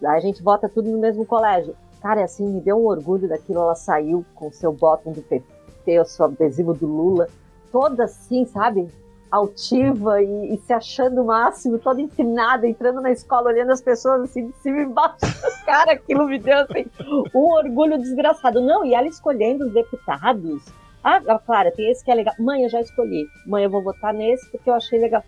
A 0.04 0.20
gente 0.20 0.42
vota 0.42 0.68
tudo 0.68 0.90
no 0.90 0.98
mesmo 0.98 1.24
colégio. 1.24 1.76
Cara, 2.02 2.22
assim, 2.24 2.46
me 2.46 2.60
deu 2.60 2.76
um 2.76 2.86
orgulho 2.86 3.28
daquilo. 3.28 3.60
Ela 3.60 3.74
saiu 3.74 4.24
com 4.34 4.50
seu 4.52 4.72
bottom 4.72 5.12
do 5.12 5.22
PT, 5.22 6.00
o 6.00 6.04
seu 6.04 6.26
adesivo 6.26 6.74
do 6.74 6.86
Lula, 6.86 7.28
toda 7.72 8.04
assim, 8.04 8.44
sabe? 8.44 8.88
Altiva 9.30 10.22
e, 10.22 10.54
e 10.54 10.58
se 10.58 10.72
achando 10.72 11.22
o 11.22 11.26
máximo, 11.26 11.78
toda 11.78 12.00
inclinada, 12.00 12.68
entrando 12.68 13.00
na 13.00 13.10
escola, 13.10 13.48
olhando 13.48 13.72
as 13.72 13.80
pessoas 13.80 14.22
assim 14.22 14.48
de 14.48 14.52
cima 14.56 14.78
e 14.78 14.84
embaixo. 14.84 15.16
Cara, 15.64 15.92
aquilo 15.92 16.26
me 16.26 16.38
deu 16.38 16.58
assim, 16.58 16.86
um 17.34 17.52
orgulho 17.54 17.98
desgraçado. 17.98 18.60
Não, 18.60 18.84
e 18.84 18.94
ela 18.94 19.08
escolhendo 19.08 19.64
os 19.64 19.72
deputados. 19.72 20.62
Ah, 21.02 21.20
ah, 21.26 21.38
Clara, 21.38 21.70
tem 21.70 21.90
esse 21.90 22.04
que 22.04 22.10
é 22.10 22.14
legal. 22.14 22.34
Mãe, 22.38 22.64
eu 22.64 22.68
já 22.68 22.80
escolhi. 22.80 23.26
Mãe, 23.46 23.64
eu 23.64 23.70
vou 23.70 23.82
votar 23.82 24.12
nesse 24.12 24.50
porque 24.50 24.68
eu 24.70 24.74
achei 24.74 24.98
legal. 24.98 25.22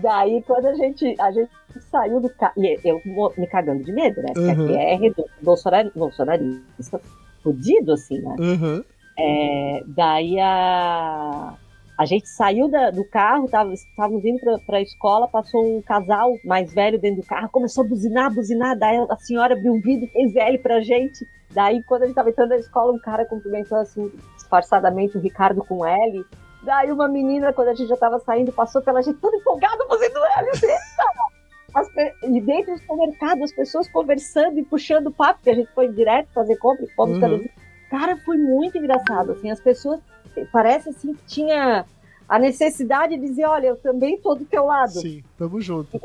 Daí, 0.00 0.42
quando 0.46 0.66
a 0.66 0.74
gente, 0.74 1.14
a 1.18 1.30
gente 1.30 1.50
saiu 1.90 2.20
do 2.20 2.28
carro, 2.30 2.52
e 2.56 2.78
eu 2.84 3.00
me 3.36 3.46
cagando 3.46 3.82
de 3.82 3.92
medo, 3.92 4.20
né? 4.22 4.28
Porque 4.34 4.50
Uhum. 4.50 4.64
aqui 4.64 4.76
é 4.76 4.94
redondo, 4.94 5.28
bolsonar, 5.42 5.90
bolsonarista, 5.94 7.00
fudido, 7.42 7.92
assim, 7.92 8.20
né? 8.20 8.36
Aham. 8.38 8.84
É, 9.18 9.82
daí 9.86 10.38
a, 10.38 11.54
a 11.96 12.04
gente 12.04 12.28
saiu 12.28 12.68
da- 12.68 12.90
do 12.90 13.04
carro, 13.04 13.48
tava, 13.48 13.72
estávamos 13.72 14.22
indo 14.24 14.38
pra, 14.40 14.58
pra 14.58 14.80
escola, 14.82 15.26
passou 15.26 15.78
um 15.78 15.80
casal 15.80 16.36
mais 16.44 16.72
velho 16.74 16.98
dentro 17.00 17.22
do 17.22 17.26
carro, 17.26 17.48
começou 17.50 17.84
a 17.84 17.88
buzinar, 17.88 18.34
buzinar, 18.34 18.78
daí 18.78 18.98
a 19.08 19.16
senhora 19.16 19.54
abriu 19.54 19.72
um 19.72 19.80
vidro, 19.80 20.06
fez 20.08 20.36
L 20.36 20.58
pra 20.58 20.80
gente. 20.80 21.26
Daí, 21.50 21.82
quando 21.84 22.02
a 22.02 22.06
gente 22.06 22.14
tava 22.14 22.28
entrando 22.28 22.50
na 22.50 22.56
escola, 22.56 22.92
um 22.92 22.98
cara 22.98 23.24
cumprimentou 23.24 23.78
assim, 23.78 24.12
disfarçadamente 24.34 25.16
o 25.16 25.20
Ricardo 25.20 25.64
com 25.64 25.86
L. 25.86 26.24
Daí 26.66 26.90
uma 26.90 27.06
menina, 27.06 27.52
quando 27.52 27.68
a 27.68 27.74
gente 27.74 27.88
já 27.88 27.96
tava 27.96 28.18
saindo, 28.18 28.50
passou 28.50 28.82
pela 28.82 29.00
gente 29.00 29.18
toda 29.20 29.36
empolgada 29.36 29.86
fazendo 29.86 30.18
L. 30.18 30.50
assim, 30.50 30.66
As 31.72 31.88
e 32.24 32.40
dentro 32.40 32.74
do 32.74 32.80
supermercado, 32.80 33.44
as 33.44 33.52
pessoas 33.52 33.88
conversando 33.88 34.58
e 34.58 34.64
puxando 34.64 35.12
papo, 35.12 35.34
porque 35.34 35.50
a 35.50 35.54
gente 35.54 35.70
foi 35.72 35.86
direto 35.92 36.28
fazer 36.34 36.56
compra, 36.56 36.84
e 36.84 36.88
fomos 36.88 37.22
Uhum. 37.22 37.46
Cara, 37.88 38.16
foi 38.16 38.36
muito 38.36 38.76
engraçado, 38.76 39.30
assim, 39.30 39.48
as 39.48 39.60
pessoas, 39.60 40.00
parece 40.50 40.88
assim 40.88 41.14
que 41.14 41.24
tinha 41.24 41.84
a 42.28 42.36
necessidade 42.36 43.16
de 43.16 43.24
dizer, 43.24 43.44
olha, 43.44 43.68
eu 43.68 43.76
também 43.76 44.18
tô 44.18 44.34
do 44.34 44.44
teu 44.44 44.64
lado. 44.64 44.90
Sim, 44.90 45.22
tamo 45.38 45.60
junto. 45.60 46.00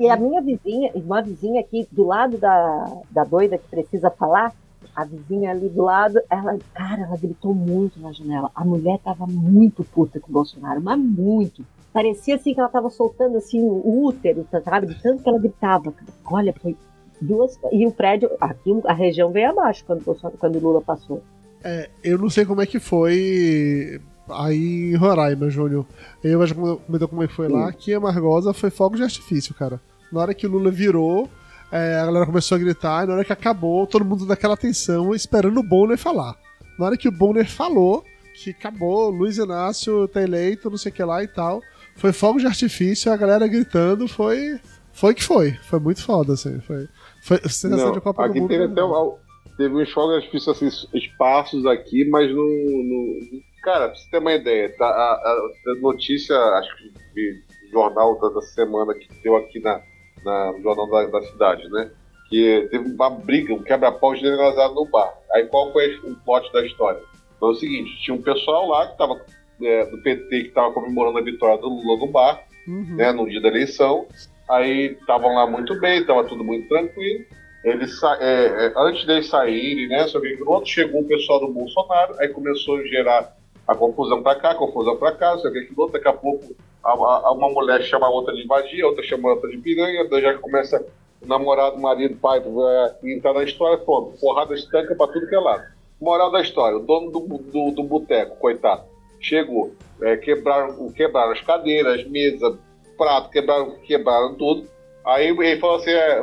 E 0.00 0.08
a 0.08 0.16
minha 0.16 0.40
vizinha, 0.40 0.90
uma 0.94 1.20
vizinha 1.20 1.60
aqui 1.60 1.86
do 1.92 2.06
lado 2.06 2.38
da, 2.38 3.02
da 3.10 3.22
doida 3.22 3.58
que 3.58 3.68
precisa 3.68 4.10
falar, 4.10 4.54
a 4.96 5.04
vizinha 5.04 5.50
ali 5.50 5.68
do 5.68 5.82
lado, 5.82 6.18
ela, 6.30 6.58
cara, 6.72 7.02
ela 7.02 7.16
gritou 7.18 7.54
muito 7.54 8.00
na 8.00 8.12
janela. 8.12 8.50
A 8.54 8.64
mulher 8.64 8.98
tava 9.04 9.26
muito 9.26 9.84
puta 9.84 10.18
com 10.18 10.30
o 10.30 10.32
Bolsonaro, 10.32 10.80
mas 10.80 10.98
muito. 10.98 11.62
Parecia 11.92 12.36
assim 12.36 12.54
que 12.54 12.60
ela 12.60 12.68
tava 12.68 12.88
soltando 12.88 13.36
assim 13.36 13.60
o 13.60 14.04
útero, 14.04 14.46
sabe? 14.64 14.86
De 14.86 15.02
tanto 15.02 15.22
que 15.22 15.28
ela 15.28 15.38
gritava. 15.38 15.92
Cara. 15.92 16.12
Olha, 16.24 16.54
foi 16.54 16.74
duas. 17.20 17.58
E 17.70 17.86
o 17.86 17.92
prédio, 17.92 18.30
aqui 18.40 18.70
a 18.86 18.92
região 18.94 19.30
veio 19.30 19.50
abaixo 19.50 19.84
quando, 19.86 20.02
quando 20.38 20.56
o 20.56 20.60
Lula 20.60 20.80
passou. 20.80 21.22
É, 21.62 21.90
eu 22.02 22.16
não 22.18 22.30
sei 22.30 22.46
como 22.46 22.62
é 22.62 22.66
que 22.66 22.78
foi 22.78 24.00
aí 24.30 24.92
em 24.92 24.96
Roraima, 24.96 25.50
Júnior. 25.50 25.84
Eu 26.24 26.46
já 26.46 26.54
comentou 26.54 27.08
como 27.08 27.22
é 27.22 27.26
que 27.26 27.34
foi 27.34 27.48
lá. 27.48 27.68
Aqui 27.68 27.92
em 27.92 27.94
Amargosa 27.94 28.54
foi 28.54 28.70
fogo 28.70 28.96
de 28.96 29.02
artifício, 29.02 29.54
cara. 29.54 29.80
Na 30.10 30.20
hora 30.20 30.34
que 30.34 30.46
o 30.46 30.50
Lula 30.50 30.70
virou, 30.70 31.28
é, 31.72 32.00
a 32.00 32.06
galera 32.06 32.26
começou 32.26 32.56
a 32.56 32.58
gritar, 32.58 33.04
e 33.04 33.06
na 33.06 33.14
hora 33.14 33.24
que 33.24 33.32
acabou, 33.32 33.86
todo 33.86 34.04
mundo 34.04 34.26
daquela 34.26 34.56
tensão, 34.56 35.14
esperando 35.14 35.58
o 35.58 35.62
Bonner 35.62 35.98
falar. 35.98 36.36
Na 36.78 36.86
hora 36.86 36.96
que 36.96 37.08
o 37.08 37.12
Bonner 37.12 37.50
falou, 37.50 38.04
que 38.34 38.50
acabou, 38.50 39.10
Luiz 39.10 39.38
Inácio 39.38 40.06
tá 40.08 40.22
eleito, 40.22 40.70
não 40.70 40.76
sei 40.76 40.92
o 40.92 40.94
que 40.94 41.02
lá 41.02 41.22
e 41.22 41.28
tal, 41.28 41.60
foi 41.96 42.12
fogo 42.12 42.38
de 42.38 42.46
artifício, 42.46 43.10
a 43.10 43.16
galera 43.16 43.46
gritando, 43.46 44.06
foi. 44.06 44.60
Foi 44.92 45.14
que 45.14 45.22
foi. 45.22 45.52
Foi 45.52 45.78
muito 45.78 46.02
foda, 46.02 46.34
assim. 46.34 46.58
Foi, 46.60 46.88
foi 47.22 47.38
sensação 47.48 47.92
de 47.92 48.00
Copa 48.00 48.24
aqui 48.24 48.34
do 48.34 48.40
Mundo. 48.42 48.48
Teve 48.48 48.64
até 48.64 48.82
um, 48.82 49.16
teve 49.56 49.74
uns 49.74 49.90
fogos 49.90 50.10
de 50.10 50.16
artifício 50.16 50.52
assim, 50.52 50.68
espaços 50.94 51.66
aqui, 51.66 52.08
mas 52.08 52.30
no, 52.30 52.44
no. 52.44 53.20
Cara, 53.62 53.88
pra 53.88 53.96
você 53.96 54.10
ter 54.10 54.18
uma 54.18 54.32
ideia, 54.32 54.74
tá, 54.76 54.86
a, 54.86 55.14
a, 55.14 55.74
notícia, 55.80 56.36
acho 56.36 56.76
que 56.76 56.92
de 57.14 57.42
jornal 57.72 58.18
da 58.32 58.40
semana 58.42 58.94
que 58.94 59.08
deu 59.22 59.36
aqui 59.36 59.58
na, 59.58 59.80
na, 60.26 60.52
no 60.52 60.62
jornal 60.62 60.90
da, 60.90 61.06
da 61.06 61.22
cidade, 61.22 61.68
né? 61.70 61.90
Que 62.28 62.68
teve 62.70 62.92
uma 62.92 63.08
briga, 63.08 63.54
um 63.54 63.62
quebra-pau 63.62 64.14
generalizado 64.16 64.74
no 64.74 64.84
bar. 64.84 65.14
Aí 65.32 65.46
qual 65.46 65.72
foi 65.72 65.96
o 66.04 66.16
plot 66.16 66.52
da 66.52 66.66
história? 66.66 67.00
Foi 67.38 67.50
o 67.50 67.54
seguinte, 67.54 67.96
tinha 68.02 68.14
um 68.14 68.22
pessoal 68.22 68.68
lá 68.68 68.86
que 68.86 68.92
estava 68.92 69.20
é, 69.62 69.86
do 69.86 69.98
PT 69.98 70.28
que 70.28 70.48
estava 70.48 70.72
comemorando 70.72 71.18
a 71.18 71.22
vitória 71.22 71.56
do 71.58 71.68
Lula 71.68 71.98
no 71.98 72.08
bar, 72.08 72.42
uhum. 72.66 72.96
né, 72.96 73.12
no 73.12 73.28
dia 73.28 73.40
da 73.40 73.48
eleição. 73.48 74.06
Aí 74.50 74.96
estavam 75.00 75.34
lá 75.34 75.46
muito 75.46 75.78
bem, 75.80 76.00
estava 76.00 76.24
tudo 76.24 76.42
muito 76.42 76.68
tranquilo. 76.68 77.24
Eles, 77.64 78.00
é, 78.20 78.66
é, 78.66 78.72
antes 78.76 79.06
deles 79.06 79.28
saírem, 79.28 79.88
né, 79.88 80.06
só 80.08 80.20
que 80.20 80.38
outro 80.44 80.70
chegou 80.70 81.00
o 81.00 81.08
pessoal 81.08 81.40
do 81.40 81.52
Bolsonaro, 81.52 82.14
aí 82.18 82.28
começou 82.28 82.78
a 82.78 82.86
gerar 82.86 83.36
a 83.66 83.74
confusão 83.74 84.22
para 84.22 84.38
cá, 84.38 84.50
a 84.52 84.54
confusão 84.54 84.96
para 84.96 85.12
cá, 85.12 85.36
só 85.38 85.50
que 85.50 85.68
outro, 85.76 85.94
daqui 85.94 86.08
a 86.08 86.12
pouco 86.12 86.54
a, 86.92 87.32
uma 87.32 87.50
mulher 87.50 87.82
chama 87.82 88.06
a 88.06 88.10
outra 88.10 88.34
de 88.34 88.46
vadia, 88.46 88.86
outra 88.86 89.02
chama 89.02 89.28
a 89.28 89.34
outra 89.34 89.50
de 89.50 89.58
piranha, 89.58 90.06
daí 90.08 90.22
já 90.22 90.38
começa 90.38 90.84
o 91.20 91.26
namorado, 91.26 91.78
marido, 91.78 92.16
pai, 92.16 92.40
é, 92.40 93.12
entrar 93.12 93.34
na 93.34 93.42
história, 93.42 93.78
pronto, 93.78 94.18
porrada 94.20 94.54
estanca 94.54 94.94
para 94.94 95.12
tudo 95.12 95.28
que 95.28 95.34
é 95.34 95.40
lado. 95.40 95.64
Moral 96.00 96.30
da 96.30 96.40
história, 96.40 96.76
o 96.76 96.80
dono 96.82 97.10
do, 97.10 97.20
do, 97.20 97.70
do 97.70 97.82
boteco, 97.82 98.36
coitado, 98.36 98.84
chegou, 99.18 99.74
é, 100.02 100.16
quebraram, 100.16 100.92
quebraram 100.92 101.32
as 101.32 101.40
cadeiras, 101.40 102.00
as 102.00 102.06
mesas, 102.06 102.56
prato, 102.96 103.30
quebraram, 103.30 103.76
quebraram 103.86 104.34
tudo. 104.34 104.68
Aí 105.04 105.28
ele 105.28 105.58
falou 105.58 105.76
assim, 105.76 105.90
é, 105.90 106.20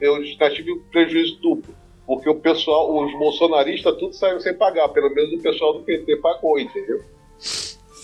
eu 0.00 0.24
já 0.24 0.50
tive 0.50 0.72
um 0.72 0.82
prejuízo 0.90 1.40
duplo, 1.40 1.74
porque 2.06 2.28
o 2.28 2.34
pessoal, 2.34 3.04
os 3.04 3.12
bolsonaristas, 3.12 3.96
tudo 3.96 4.12
saiu 4.14 4.40
sem 4.40 4.54
pagar, 4.54 4.88
pelo 4.88 5.14
menos 5.14 5.32
o 5.38 5.42
pessoal 5.42 5.74
do 5.74 5.80
PT 5.84 6.16
pagou, 6.16 6.58
entendeu? 6.58 7.00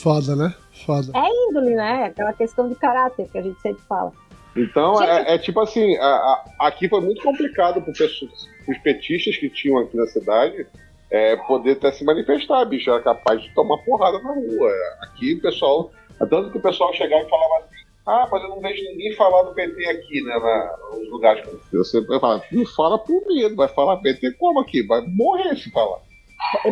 Foda, 0.01 0.36
né? 0.36 0.55
Foda. 0.89 1.12
É 1.15 1.48
índole, 1.48 1.74
né? 1.74 2.05
Aquela 2.05 2.32
questão 2.32 2.66
de 2.66 2.74
caráter 2.74 3.28
que 3.31 3.36
a 3.36 3.43
gente 3.43 3.60
sempre 3.60 3.82
fala. 3.86 4.10
Então, 4.56 5.02
é, 5.02 5.35
é, 5.35 5.39
tipo 5.39 5.60
assim, 5.60 5.94
a, 5.98 6.06
a, 6.06 6.44
aqui 6.60 6.89
foi 6.89 7.02
muito 7.02 7.23
complicado 7.23 7.82
para 7.82 7.93
os 7.93 8.78
petistas 8.82 9.36
que 9.36 9.51
tinham 9.51 9.77
aqui 9.77 9.94
na 9.98 10.06
cidade 10.06 10.66
é, 11.10 11.36
poder 11.36 11.73
até 11.73 11.93
se 11.93 12.05
manifestar, 12.05 12.65
bicho, 12.65 12.89
era 12.89 13.02
capaz 13.02 13.43
de 13.43 13.55
tomar 13.55 13.77
porrada 13.85 14.19
na 14.19 14.32
rua. 14.32 14.73
Aqui 15.02 15.35
o 15.35 15.43
pessoal, 15.43 15.90
tanto 16.19 16.51
que 16.51 16.56
o 16.56 16.62
pessoal 16.62 16.94
chegava 16.94 17.23
e 17.23 17.28
falava 17.28 17.65
assim, 17.65 17.85
ah, 18.06 18.27
mas 18.32 18.43
eu 18.43 18.48
não 18.48 18.60
vejo 18.60 18.82
ninguém 18.85 19.15
falar 19.15 19.43
do 19.43 19.55
PT 19.55 19.86
aqui, 19.90 20.23
né, 20.23 20.39
na, 20.39 20.97
nos 20.97 21.10
lugares 21.10 21.47
que 21.47 21.77
você 21.77 22.01
vai 22.06 22.19
falar, 22.19 22.43
não 22.51 22.65
fala 22.65 22.98
por 22.98 23.27
medo, 23.27 23.55
vai 23.55 23.69
falar 23.69 23.98
PT 23.98 24.32
como 24.39 24.60
aqui? 24.60 24.82
Vai 24.86 25.02
morrer 25.06 25.55
se 25.55 25.70
falar. 25.70 26.01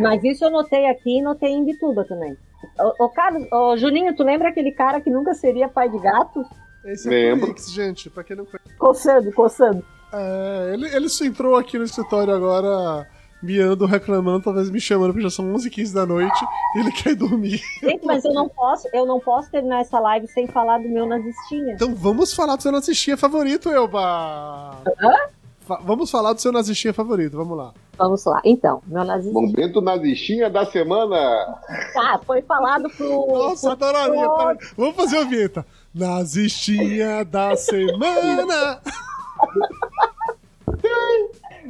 Mas 0.01 0.25
isso 0.25 0.43
eu 0.43 0.51
notei 0.51 0.87
aqui 0.87 1.19
e 1.19 1.23
notei 1.23 1.51
em 1.51 1.67
Bituba 1.67 2.03
também. 2.05 2.35
Ô, 2.79 3.05
ô 3.05 3.09
Carlos, 3.09 3.47
ô, 3.53 3.77
Juninho, 3.77 4.15
tu 4.15 4.23
lembra 4.23 4.49
aquele 4.49 4.73
cara 4.73 5.01
que 5.01 5.11
nunca 5.11 5.35
seria 5.35 5.69
pai 5.69 5.89
de 5.89 5.99
gato? 5.99 6.45
Esse 6.85 7.09
é 7.09 7.11
Lembro. 7.11 7.47
Twix, 7.47 7.71
gente, 7.71 8.09
pra 8.09 8.23
quem 8.23 8.37
não 8.37 8.45
conhece. 8.45 8.77
Coçando, 8.79 9.33
coçando. 9.33 9.85
É, 10.13 10.71
ele, 10.73 10.87
ele 10.95 11.07
entrou 11.25 11.57
aqui 11.57 11.79
no 11.79 11.85
escritório 11.85 12.33
agora 12.33 13.07
miando, 13.43 13.87
reclamando, 13.87 14.45
talvez 14.45 14.71
me 14.71 14.81
chamando, 14.81 15.13
porque 15.13 15.23
já 15.23 15.31
são 15.31 15.53
11 15.55 15.69
15 15.69 15.95
da 15.95 16.07
noite 16.07 16.45
e 16.75 16.79
ele 16.81 16.93
quer 16.93 17.15
dormir. 17.15 17.61
Gente, 17.83 18.05
mas 18.05 18.25
eu 18.25 18.33
não 18.33 18.49
posso, 18.49 18.89
eu 18.93 19.05
não 19.05 19.21
posso 19.21 19.51
terminar 19.51 19.81
essa 19.81 19.99
live 20.01 20.27
sem 20.29 20.47
falar 20.47 20.79
do 20.79 20.89
meu 20.89 21.07
nazistinha. 21.07 21.75
Então 21.75 21.95
vamos 21.95 22.33
falar 22.33 22.57
do 22.57 22.63
seu 22.63 22.73
nazistinha 22.73 23.17
favorito, 23.17 23.71
Elba! 23.71 24.83
Hã? 25.01 25.15
Vamos 25.83 26.11
falar 26.11 26.33
do 26.33 26.41
seu 26.41 26.53
nazistinha 26.53 26.95
favorito, 26.95 27.37
vamos 27.37 27.57
lá. 27.57 27.73
Vamos 27.99 28.25
lá. 28.25 28.41
Então, 28.45 28.83
meu 28.87 29.05
nazistinha. 29.05 29.47
Momento 29.47 29.81
nazistinha 29.81 30.51
da 30.51 30.65
semana. 30.67 31.17
Tá, 31.93 32.21
foi 32.25 32.43
falado 32.43 32.89
pro. 32.91 33.27
Nossa, 33.27 33.73
adoraria. 33.73 34.29
Vamos 34.77 34.97
fazer 34.97 35.19
a 35.19 35.25
vinheta. 35.25 35.67
Nazistinha 35.95 37.25
da 37.25 37.57
semana. 37.57 38.81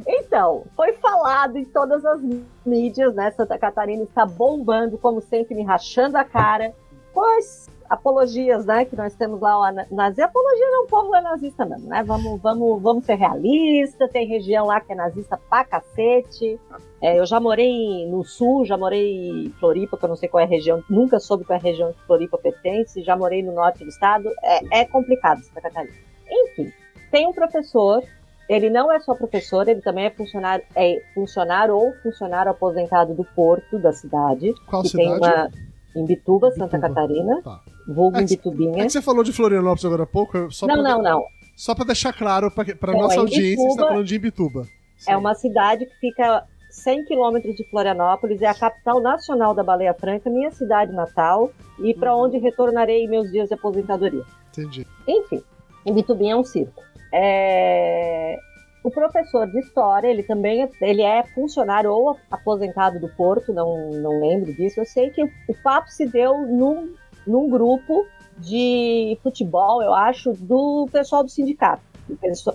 Então, 0.05 0.65
foi 0.75 0.93
falado 0.93 1.57
em 1.57 1.65
todas 1.65 2.05
as 2.05 2.21
mídias, 2.65 3.15
né? 3.15 3.31
Santa 3.31 3.57
Catarina 3.57 4.03
está 4.03 4.25
bombando, 4.25 4.97
como 4.97 5.21
sempre, 5.21 5.55
me 5.55 5.63
rachando 5.63 6.17
a 6.17 6.23
cara. 6.23 6.73
Pois 7.13 7.67
apologias, 7.89 8.65
né? 8.65 8.85
Que 8.85 8.95
nós 8.95 9.15
temos 9.15 9.39
lá 9.39 9.59
o 9.59 9.95
nazi. 9.95 10.21
Apologia 10.21 10.71
não, 10.71 10.83
o 10.83 10.87
povo 10.87 11.15
é 11.15 11.21
nazista 11.21 11.65
mesmo, 11.65 11.87
né? 11.87 12.03
Vamos, 12.03 12.41
vamos, 12.41 12.81
vamos 12.81 13.05
ser 13.05 13.15
realistas. 13.15 14.11
Tem 14.11 14.27
região 14.27 14.65
lá 14.65 14.79
que 14.79 14.91
é 14.91 14.95
nazista 14.95 15.39
pra 15.49 15.63
cacete. 15.63 16.59
É, 17.01 17.19
eu 17.19 17.25
já 17.25 17.39
morei 17.39 18.05
no 18.07 18.23
sul, 18.23 18.65
já 18.65 18.77
morei 18.77 19.45
em 19.45 19.49
Floripa, 19.59 19.97
que 19.97 20.05
eu 20.05 20.09
não 20.09 20.15
sei 20.15 20.29
qual 20.29 20.41
é 20.41 20.45
a 20.45 20.49
região, 20.49 20.83
nunca 20.89 21.19
soube 21.19 21.43
qual 21.43 21.57
é 21.57 21.59
a 21.59 21.63
região 21.63 21.93
que 21.93 22.05
Floripa 22.05 22.37
pertence. 22.37 23.03
Já 23.03 23.15
morei 23.15 23.43
no 23.43 23.53
norte 23.53 23.83
do 23.83 23.89
estado. 23.89 24.29
É, 24.43 24.81
é 24.81 24.85
complicado 24.85 25.41
Santa 25.43 25.61
Catarina. 25.61 25.95
Enfim, 26.29 26.71
tem 27.11 27.27
um 27.27 27.33
professor 27.33 28.03
ele 28.49 28.69
não 28.69 28.91
é 28.91 28.99
só 28.99 29.13
professor, 29.13 29.67
ele 29.67 29.81
também 29.81 30.05
é 30.05 30.09
funcionário, 30.09 30.63
é 30.73 31.01
funcionário 31.13 31.75
ou 31.75 31.93
funcionário 32.01 32.49
aposentado 32.49 33.13
do 33.13 33.25
porto 33.25 33.77
da 33.77 33.91
cidade. 33.91 34.53
Qual 34.65 34.85
cidade? 34.85 35.09
Tem 35.09 35.17
uma, 35.17 35.51
em 35.95 36.05
Bituba, 36.05 36.51
Santa 36.51 36.79
Catarina. 36.79 37.41
Tá. 37.41 37.61
Vulgo 37.87 38.17
é 38.17 38.23
Bitubinha. 38.23 38.83
É 38.83 38.85
que 38.85 38.91
você 38.91 39.01
falou 39.01 39.23
de 39.23 39.31
Florianópolis 39.31 39.85
agora 39.85 40.03
há 40.03 40.07
pouco. 40.07 40.51
Só 40.51 40.67
não, 40.67 40.83
não, 40.83 41.01
não. 41.01 41.25
Só 41.55 41.73
para 41.73 41.85
deixar 41.85 42.13
claro 42.13 42.51
para 42.51 42.93
é, 42.93 42.97
nossa 42.97 43.19
audiência, 43.19 43.49
Bituba, 43.49 43.63
você 43.63 43.73
está 43.73 43.87
falando 43.87 44.05
de 44.05 44.15
Imbituba. 44.15 44.63
Sim. 44.97 45.11
É 45.11 45.17
uma 45.17 45.33
cidade 45.33 45.85
que 45.85 45.95
fica 45.99 46.43
100 46.69 47.05
quilômetros 47.05 47.55
de 47.55 47.63
Florianópolis, 47.63 48.41
é 48.41 48.47
a 48.47 48.53
capital 48.53 49.01
nacional 49.01 49.53
da 49.53 49.63
Baleia 49.63 49.93
Franca, 49.93 50.29
minha 50.29 50.51
cidade 50.51 50.91
natal, 50.91 51.51
e 51.79 51.93
para 51.93 52.15
uhum. 52.15 52.25
onde 52.25 52.37
retornarei 52.37 53.07
meus 53.07 53.31
dias 53.31 53.47
de 53.47 53.55
aposentadoria. 53.55 54.23
Entendi. 54.51 54.85
Enfim, 55.07 55.41
Imbitubinha 55.85 56.33
é 56.33 56.37
um 56.37 56.43
circo. 56.43 56.83
É... 57.11 58.37
O 58.83 58.91
professor 58.91 59.47
de 59.47 59.59
história, 59.59 60.07
ele 60.07 60.23
também 60.23 60.63
é, 60.63 60.69
ele 60.81 61.01
é 61.01 61.23
funcionário 61.33 61.91
ou 61.91 62.17
aposentado 62.31 62.99
do 62.99 63.09
Porto, 63.09 63.51
não, 63.51 63.89
não 63.89 64.21
lembro 64.21 64.53
disso. 64.53 64.79
Eu 64.79 64.85
sei 64.85 65.09
que 65.09 65.23
o 65.23 65.53
papo 65.63 65.89
se 65.89 66.05
deu 66.05 66.37
num, 66.47 66.93
num 67.27 67.49
grupo 67.49 68.05
de 68.37 69.17
futebol, 69.21 69.81
eu 69.81 69.93
acho, 69.93 70.33
do 70.33 70.87
pessoal 70.91 71.23
do 71.23 71.29
sindicato. 71.29 71.81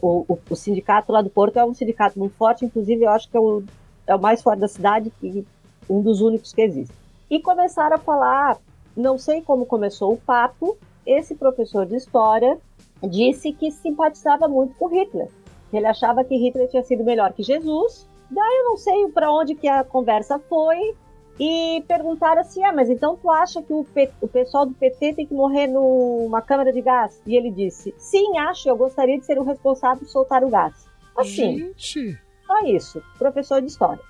O, 0.01 0.25
o, 0.29 0.39
o, 0.51 0.57
sindicato 0.57 1.13
lá 1.13 1.21
do 1.21 1.29
Porto 1.29 1.59
é 1.59 1.65
um 1.65 1.75
sindicato 1.75 2.19
muito 2.19 2.35
forte, 2.37 2.65
inclusive 2.65 3.05
eu 3.05 3.11
acho 3.11 3.29
que 3.29 3.37
é 3.37 3.41
o, 3.41 3.63
é 4.07 4.15
o 4.15 4.21
mais 4.21 4.41
forte 4.43 4.61
da 4.61 4.69
cidade 4.69 5.13
e 5.23 5.45
um 5.91 6.01
dos 6.01 6.21
únicos 6.23 6.53
que 6.53 6.63
existe. 6.63 6.95
E 7.31 7.39
começaram 7.41 7.97
a 7.97 7.99
falar, 7.99 8.59
não 8.97 9.19
sei 9.19 9.43
como 9.43 9.67
começou 9.67 10.13
o 10.15 10.17
papo, 10.17 10.79
esse 11.05 11.35
professor 11.35 11.85
de 11.85 11.97
história 11.97 12.59
disse 13.03 13.53
que 13.53 13.71
simpatizava 13.71 14.49
muito 14.49 14.75
com 14.77 14.87
Hitler. 14.89 15.29
Ele 15.73 15.87
achava 15.87 16.23
que 16.23 16.37
Hitler 16.37 16.69
tinha 16.69 16.83
sido 16.83 17.03
melhor 17.03 17.33
que 17.33 17.43
Jesus. 17.43 18.07
Daí 18.31 18.59
eu 18.59 18.65
não 18.65 18.77
sei 18.77 19.09
para 19.09 19.33
onde 19.33 19.55
que 19.55 19.67
a 19.67 19.83
conversa 19.83 20.39
foi. 20.39 20.95
E 21.41 21.83
perguntaram 21.89 22.41
assim: 22.41 22.63
ah, 22.65 22.73
mas 22.73 22.91
então 22.91 23.17
tu 23.17 23.31
acha 23.31 23.63
que 23.63 23.73
o, 23.73 23.85
P 23.85 24.11
o 24.21 24.29
pessoal 24.29 24.67
do 24.67 24.75
PT 24.75 25.15
tem 25.15 25.27
que 25.27 25.35
morrer 25.35 25.67
numa 25.67 26.43
câmara 26.43 26.73
de 26.73 26.81
gás? 26.81 27.21
E 27.27 27.37
ele 27.37 27.51
disse: 27.51 27.95
sim, 27.99 28.39
acho, 28.39 28.69
eu 28.69 28.77
gostaria 28.77 29.19
de 29.19 29.25
ser 29.25 29.39
o 29.39 29.43
responsável 29.43 29.99
por 29.99 30.09
soltar 30.09 30.45
o 30.45 30.51
gás. 30.51 30.75
Assim. 31.17 31.73
Gente! 31.77 32.19
Só 32.47 32.61
isso, 32.67 33.03
professor 33.19 33.61
de 33.61 33.69
história. 33.69 34.01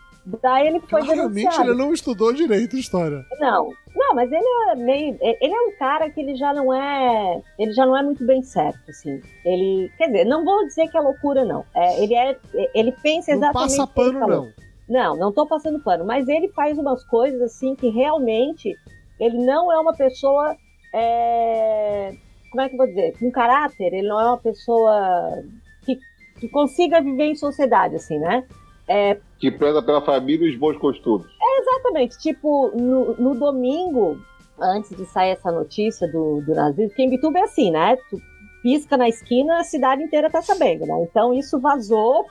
Daí 0.40 0.68
ele 0.68 0.80
foi 0.80 1.00
Claramente 1.02 1.34
denunciado. 1.34 1.70
ele 1.70 1.78
não 1.78 1.92
estudou 1.92 2.32
direito 2.32 2.76
história. 2.76 3.24
Não, 3.40 3.64
não, 3.64 3.74
Não, 3.96 4.14
mas 4.14 4.30
ele 4.30 4.44
é 4.70 4.74
meio. 4.76 5.18
Ele 5.20 5.52
é 5.52 5.60
um 5.62 5.76
cara 5.76 6.08
que 6.10 6.20
ele 6.20 6.36
já 6.36 6.54
não 6.54 6.72
é. 6.72 7.42
Ele 7.58 7.72
já 7.72 7.84
não 7.84 7.96
é 7.96 8.02
muito 8.02 8.24
bem 8.24 8.42
certo, 8.42 8.78
assim. 8.88 9.20
Ele. 9.44 9.90
Quer 9.98 10.06
dizer, 10.06 10.24
não 10.24 10.44
vou 10.44 10.64
dizer 10.66 10.88
que 10.88 10.96
é 10.96 11.00
loucura, 11.00 11.44
não. 11.44 11.64
É, 11.74 12.02
ele 12.02 12.14
é. 12.14 12.38
Ele 12.74 12.92
pensa 13.02 13.32
exatamente. 13.32 13.76
Não 13.76 13.86
passa 13.86 13.86
pano, 13.86 14.20
não. 14.20 14.52
Não, 14.92 15.16
não 15.16 15.32
tô 15.32 15.46
passando 15.46 15.80
pano. 15.80 16.04
Mas 16.04 16.28
ele 16.28 16.48
faz 16.48 16.76
umas 16.76 17.02
coisas 17.04 17.40
assim 17.40 17.74
que 17.74 17.88
realmente 17.88 18.76
ele 19.18 19.38
não 19.38 19.72
é 19.72 19.78
uma 19.80 19.94
pessoa. 19.94 20.54
É, 20.94 22.14
como 22.50 22.60
é 22.60 22.68
que 22.68 22.74
eu 22.74 22.78
vou 22.78 22.86
dizer? 22.86 23.18
Com 23.18 23.30
caráter, 23.30 23.94
ele 23.94 24.06
não 24.06 24.20
é 24.20 24.26
uma 24.26 24.38
pessoa 24.38 25.42
que, 25.86 25.98
que 26.38 26.46
consiga 26.50 27.00
viver 27.00 27.24
em 27.24 27.34
sociedade, 27.34 27.96
assim, 27.96 28.18
né? 28.18 28.46
É, 28.86 29.18
que 29.38 29.50
preza 29.50 29.80
pela 29.80 30.02
família 30.02 30.46
e 30.46 30.50
os 30.50 30.58
bons 30.58 30.76
costumes. 30.76 31.26
É, 31.40 31.60
exatamente. 31.60 32.18
Tipo, 32.18 32.70
no, 32.76 33.14
no 33.16 33.34
domingo, 33.34 34.20
antes 34.60 34.94
de 34.94 35.06
sair 35.06 35.30
essa 35.30 35.50
notícia 35.50 36.06
do, 36.06 36.42
do 36.42 36.54
nazismo, 36.54 36.90
porque 36.90 37.02
em 37.02 37.08
Bituba 37.08 37.38
é 37.38 37.42
assim, 37.44 37.70
né? 37.70 37.96
Tu 38.10 38.20
pisca 38.62 38.98
na 38.98 39.08
esquina, 39.08 39.58
a 39.58 39.64
cidade 39.64 40.02
inteira 40.02 40.28
tá 40.28 40.42
sabendo, 40.42 40.84
né? 40.84 41.06
Então 41.08 41.32
isso 41.32 41.58
vazou. 41.58 42.26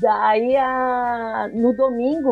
Daí, 0.00 0.56
a... 0.56 1.48
no 1.52 1.72
domingo, 1.72 2.30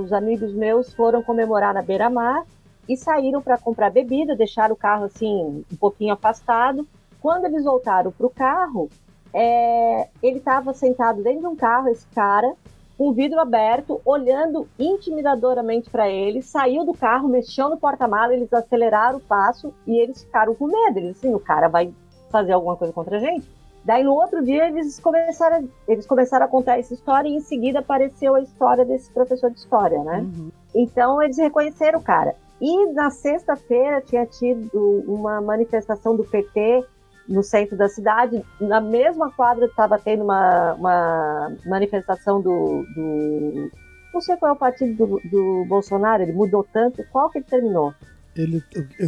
os 0.00 0.12
amigos 0.12 0.52
meus 0.52 0.92
foram 0.94 1.22
comemorar 1.22 1.74
na 1.74 1.82
beira-mar 1.82 2.44
e 2.88 2.96
saíram 2.96 3.42
para 3.42 3.58
comprar 3.58 3.90
bebida, 3.90 4.36
deixaram 4.36 4.74
o 4.74 4.78
carro 4.78 5.04
assim, 5.04 5.64
um 5.72 5.76
pouquinho 5.76 6.14
afastado. 6.14 6.86
Quando 7.20 7.46
eles 7.46 7.64
voltaram 7.64 8.12
pro 8.12 8.30
carro, 8.30 8.88
é... 9.32 10.08
ele 10.22 10.38
estava 10.38 10.72
sentado 10.74 11.22
dentro 11.22 11.40
de 11.40 11.46
um 11.46 11.56
carro, 11.56 11.88
esse 11.88 12.06
cara, 12.08 12.54
com 12.96 13.08
o 13.08 13.12
vidro 13.12 13.40
aberto, 13.40 14.00
olhando 14.04 14.68
intimidadoramente 14.78 15.88
para 15.88 16.08
ele, 16.08 16.42
saiu 16.42 16.84
do 16.84 16.92
carro, 16.92 17.28
mexeu 17.28 17.68
no 17.70 17.78
porta-malas, 17.78 18.36
eles 18.36 18.52
aceleraram 18.52 19.18
o 19.18 19.20
passo 19.20 19.72
e 19.86 19.96
eles 19.98 20.22
ficaram 20.24 20.54
com 20.54 20.66
medo. 20.66 20.98
Eles 20.98 21.16
assim, 21.16 21.32
o 21.32 21.40
cara 21.40 21.68
vai 21.68 21.92
fazer 22.28 22.52
alguma 22.52 22.76
coisa 22.76 22.92
contra 22.92 23.16
a 23.16 23.20
gente. 23.20 23.48
Daí 23.88 24.04
no 24.04 24.12
outro 24.12 24.44
dia 24.44 24.68
eles 24.68 25.00
começaram, 25.00 25.66
eles 25.88 26.04
começaram 26.04 26.44
a 26.44 26.48
contar 26.48 26.78
essa 26.78 26.92
história 26.92 27.26
e 27.26 27.32
em 27.32 27.40
seguida 27.40 27.78
apareceu 27.78 28.34
a 28.34 28.42
história 28.42 28.84
desse 28.84 29.10
professor 29.10 29.50
de 29.50 29.56
história, 29.56 30.04
né? 30.04 30.18
Uhum. 30.18 30.50
Então 30.74 31.22
eles 31.22 31.38
reconheceram 31.38 31.98
o 31.98 32.02
cara. 32.02 32.34
E 32.60 32.92
na 32.92 33.08
sexta-feira 33.08 34.02
tinha 34.02 34.26
tido 34.26 34.68
uma 35.08 35.40
manifestação 35.40 36.14
do 36.14 36.22
PT 36.22 36.84
no 37.26 37.42
centro 37.42 37.78
da 37.78 37.88
cidade. 37.88 38.44
Na 38.60 38.78
mesma 38.78 39.32
quadra 39.32 39.64
estava 39.64 39.98
tendo 39.98 40.22
uma, 40.22 40.74
uma 40.74 41.56
manifestação 41.64 42.42
do, 42.42 42.84
do, 42.94 43.70
Não 44.12 44.20
sei 44.20 44.36
qual 44.36 44.50
é 44.50 44.52
o 44.52 44.58
partido 44.58 45.06
do, 45.06 45.20
do, 45.30 45.64
Bolsonaro, 45.66 46.22
ele 46.22 46.32
mudou 46.32 46.62
tanto. 46.70 47.02
Qual 47.10 47.30
que 47.30 47.38
ele 47.38 47.46
terminou? 47.46 47.94
Ele 48.36 48.62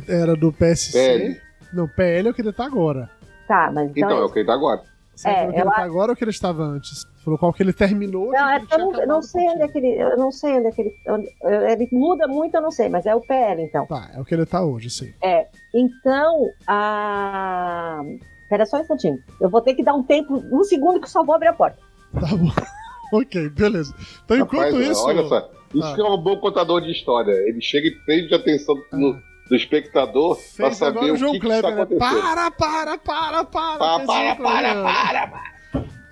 era 0.09 0.35
do 0.35 0.51
PSC. 0.51 0.93
PL. 0.93 1.41
Não, 1.71 1.87
PL 1.87 2.29
é 2.29 2.31
o 2.31 2.35
que 2.35 2.41
ele 2.41 2.49
está 2.49 2.65
agora. 2.65 3.20
Tá, 3.51 3.69
mas 3.75 3.91
então. 3.91 4.09
Então, 4.09 4.19
é 4.19 4.25
o 4.25 4.29
que 4.29 4.39
ele 4.39 4.43
está 4.45 4.55
agora. 4.55 4.81
Você 5.13 5.29
é, 5.29 5.33
o 5.33 5.51
que 5.51 5.59
ela... 5.59 5.71
ele 5.71 5.71
tá 5.75 5.83
agora 5.83 6.13
ou 6.13 6.17
que 6.17 6.23
ele 6.23 6.31
estava 6.31 6.63
antes? 6.63 7.05
Falou 7.25 7.37
qual 7.37 7.53
que 7.53 7.65
ele 7.65 7.73
terminou? 7.73 8.31
Não, 8.31 8.49
é 8.49 8.63
eu 8.71 8.79
não, 8.79 9.07
não 9.07 9.23
sei 9.23 9.49
onde 9.49 9.63
é 9.63 9.67
que 9.67 9.79
ele. 9.79 10.01
Eu 10.01 10.17
não 10.17 10.31
sei 10.31 10.57
onde 10.57 10.69
é 10.69 10.71
que 10.71 10.83
ele. 10.83 10.95
Onde, 11.09 11.29
ele 11.73 11.89
muda 11.91 12.29
muito, 12.29 12.55
eu 12.55 12.63
não 12.63 12.71
sei, 12.71 12.89
mas 12.89 13.07
é 13.07 13.15
o 13.15 13.21
PL, 13.21 13.61
então. 13.61 13.87
Tá, 13.87 14.09
é 14.15 14.21
o 14.21 14.25
que 14.25 14.33
ele 14.33 14.47
tá 14.47 14.65
hoje, 14.65 14.89
sim. 14.89 15.13
É. 15.21 15.49
Então, 15.75 16.47
a. 16.65 18.03
Espera 18.45 18.67
só 18.67 18.77
um 18.77 18.81
instantinho. 18.83 19.19
Eu 19.41 19.51
vou 19.51 19.61
ter 19.61 19.75
que 19.75 19.83
dar 19.83 19.95
um 19.95 20.05
tempo, 20.05 20.33
um 20.53 20.63
segundo 20.63 21.01
que 21.01 21.11
só 21.11 21.25
vou 21.25 21.35
abrir 21.35 21.49
a 21.49 21.53
porta. 21.53 21.79
Tá 22.15 22.29
bom. 22.37 22.53
ok, 23.19 23.49
beleza. 23.49 23.93
Então, 24.25 24.37
enquanto 24.37 24.75
Rapaz, 24.75 24.91
isso. 24.91 25.05
Olha 25.05 25.27
só, 25.27 25.51
isso 25.75 25.89
ah. 25.89 25.95
que 25.97 26.01
é 26.01 26.05
um 26.05 26.17
bom 26.19 26.37
contador 26.37 26.81
de 26.81 26.93
história. 26.93 27.33
Ele 27.49 27.61
chega 27.61 27.89
e 27.89 27.97
prende 28.05 28.33
atenção 28.33 28.77
ah. 28.93 28.97
no, 28.97 29.21
do 29.51 29.57
espectador 29.57 30.39
para 30.57 30.73
saber 30.73 31.11
o, 31.11 31.17
João 31.17 31.33
que, 31.33 31.41
Kleber, 31.41 31.61
que 31.61 31.69
está 31.69 31.83
acontecendo. 31.83 32.15
Né? 32.15 32.23
Para, 32.23 32.51
para, 32.53 32.99
para, 32.99 33.45
para. 33.45 33.45
Para, 33.45 34.07
para, 34.07 34.37
para, 34.37 34.37
para, 34.37 35.27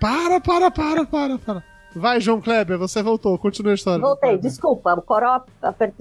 para. 0.01 0.41
Para, 0.41 0.41
para, 0.41 1.07
para, 1.07 1.39
para, 1.39 1.65
Vai, 1.95 2.21
João 2.21 2.41
Kleber, 2.41 2.77
você 2.77 3.01
voltou. 3.01 3.39
Continua 3.39 3.73
a 3.73 3.75
história. 3.77 4.01
Voltei, 4.01 4.37
desculpa. 4.39 4.93
O 4.95 5.03
Coró 5.03 5.45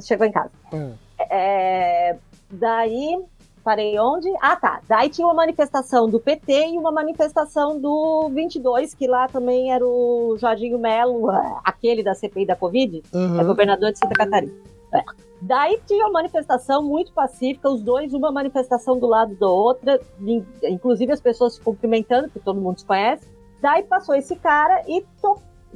chegou 0.02 0.26
em 0.26 0.32
casa. 0.32 0.50
É. 0.74 0.92
É, 1.30 2.18
daí 2.50 3.24
parei 3.64 4.00
onde? 4.00 4.30
Ah, 4.42 4.56
tá. 4.56 4.82
Daí 4.88 5.10
tinha 5.10 5.28
uma 5.28 5.34
manifestação 5.34 6.10
do 6.10 6.20
PT 6.20 6.70
e 6.70 6.78
uma 6.78 6.92
manifestação 6.92 7.80
do 7.80 8.30
22, 8.34 8.96
que 8.96 9.08
lá 9.08 9.28
também 9.28 9.72
era 9.72 9.86
o 9.86 10.38
Jorginho 10.40 10.80
Melo, 10.80 11.30
aquele 11.64 12.02
da 12.02 12.16
CPI 12.16 12.46
da 12.46 12.56
Covid, 12.56 13.04
uhum. 13.14 13.40
é 13.40 13.44
governador 13.44 13.92
de 13.92 14.00
Santa 14.00 14.16
Catarina. 14.16 14.54
É. 14.94 15.04
Daí 15.42 15.80
tinha 15.86 16.06
uma 16.06 16.14
manifestação 16.14 16.82
muito 16.82 17.12
pacífica, 17.12 17.70
os 17.70 17.82
dois, 17.82 18.14
uma 18.14 18.32
manifestação 18.32 18.98
do 18.98 19.06
lado 19.06 19.36
da 19.36 19.48
outra, 19.48 20.00
inclusive 20.64 21.12
as 21.12 21.22
pessoas 21.22 21.54
se 21.54 21.62
cumprimentando, 21.62 22.30
que 22.30 22.40
todo 22.40 22.60
mundo 22.60 22.80
se 22.80 22.86
conhece. 22.86 23.28
Daí 23.62 23.84
passou 23.84 24.16
esse 24.16 24.36
cara 24.36 24.84
e 24.88 25.06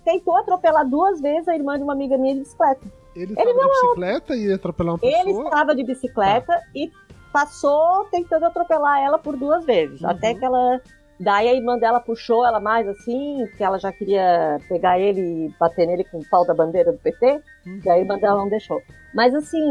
tentou 0.04 0.36
atropelar 0.36 0.88
duas 0.88 1.22
vezes 1.22 1.48
a 1.48 1.56
irmã 1.56 1.78
de 1.78 1.84
uma 1.84 1.94
amiga 1.94 2.18
minha 2.18 2.34
de 2.34 2.42
bicicleta. 2.42 2.82
Ele, 3.16 3.36
não 3.36 3.44
de 3.44 3.52
é 3.52 3.68
bicicleta 3.68 4.36
e 4.36 4.48
ia 4.48 4.56
atropelar 4.56 4.94
uma 4.94 5.00
pessoa? 5.00 5.22
Ele 5.22 5.32
estava 5.32 5.76
de 5.76 5.84
bicicleta 5.84 6.54
ah. 6.54 6.62
e 6.74 6.92
passou 7.32 8.06
tentando 8.06 8.46
atropelar 8.46 9.00
ela 9.00 9.18
por 9.18 9.36
duas 9.36 9.66
vezes. 9.66 10.02
Uhum. 10.02 10.10
Até 10.10 10.34
que 10.34 10.44
ela. 10.44 10.82
Daí 11.22 11.48
a 11.48 11.54
irmã 11.54 11.78
dela 11.78 12.00
puxou 12.00 12.44
ela 12.44 12.60
mais 12.60 12.88
assim, 12.88 13.46
que 13.56 13.64
ela 13.64 13.78
já 13.78 13.92
queria 13.92 14.60
pegar 14.68 15.00
ele 15.00 15.22
e 15.22 15.56
bater 15.60 15.86
nele 15.86 16.04
com 16.04 16.18
o 16.18 16.30
pau 16.30 16.44
da 16.44 16.54
bandeira 16.54 16.92
do 16.92 16.98
PT. 16.98 17.44
Uhum. 17.68 17.80
Daí 17.84 18.00
a 18.00 18.00
irmã 18.00 18.18
dela 18.18 18.40
não 18.40 18.50
deixou. 18.50 18.82
Mas 19.14 19.36
assim, 19.36 19.62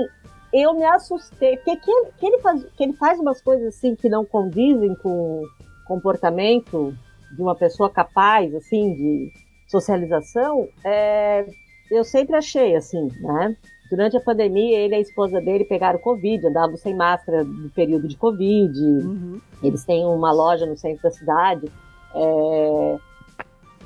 eu 0.52 0.74
me 0.74 0.84
assustei, 0.84 1.56
porque 1.56 1.76
que 1.76 1.90
ele, 1.90 2.10
que 2.16 2.26
ele, 2.26 2.38
faz, 2.38 2.64
que 2.76 2.84
ele 2.84 2.92
faz 2.92 3.18
umas 3.18 3.42
coisas 3.42 3.74
assim 3.74 3.96
que 3.96 4.08
não 4.08 4.24
condizem 4.24 4.94
com 4.94 5.42
o 5.42 5.48
comportamento 5.86 6.94
de 7.34 7.42
uma 7.42 7.56
pessoa 7.56 7.90
capaz, 7.90 8.54
assim, 8.54 8.94
de 8.94 9.32
socialização, 9.66 10.68
é, 10.84 11.46
eu 11.90 12.04
sempre 12.04 12.36
achei, 12.36 12.76
assim, 12.76 13.08
né? 13.22 13.56
Durante 13.90 14.16
a 14.16 14.20
pandemia, 14.20 14.78
ele 14.78 14.94
e 14.94 14.98
a 14.98 15.00
esposa 15.00 15.40
dele 15.40 15.64
pegaram 15.64 15.98
Covid, 15.98 16.46
andavam 16.46 16.76
sem 16.76 16.94
máscara 16.94 17.42
no 17.42 17.68
período 17.70 18.06
de 18.06 18.16
Covid. 18.16 18.78
Uhum. 18.80 19.40
Eles 19.60 19.84
têm 19.84 20.06
uma 20.06 20.30
loja 20.30 20.64
no 20.64 20.76
centro 20.76 21.02
da 21.02 21.10
cidade. 21.10 21.66
É... 22.14 22.96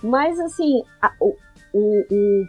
Mas, 0.03 0.39
assim, 0.39 0.83
a, 1.01 1.11
o, 1.19 1.35
o, 1.73 2.05
o, 2.11 2.45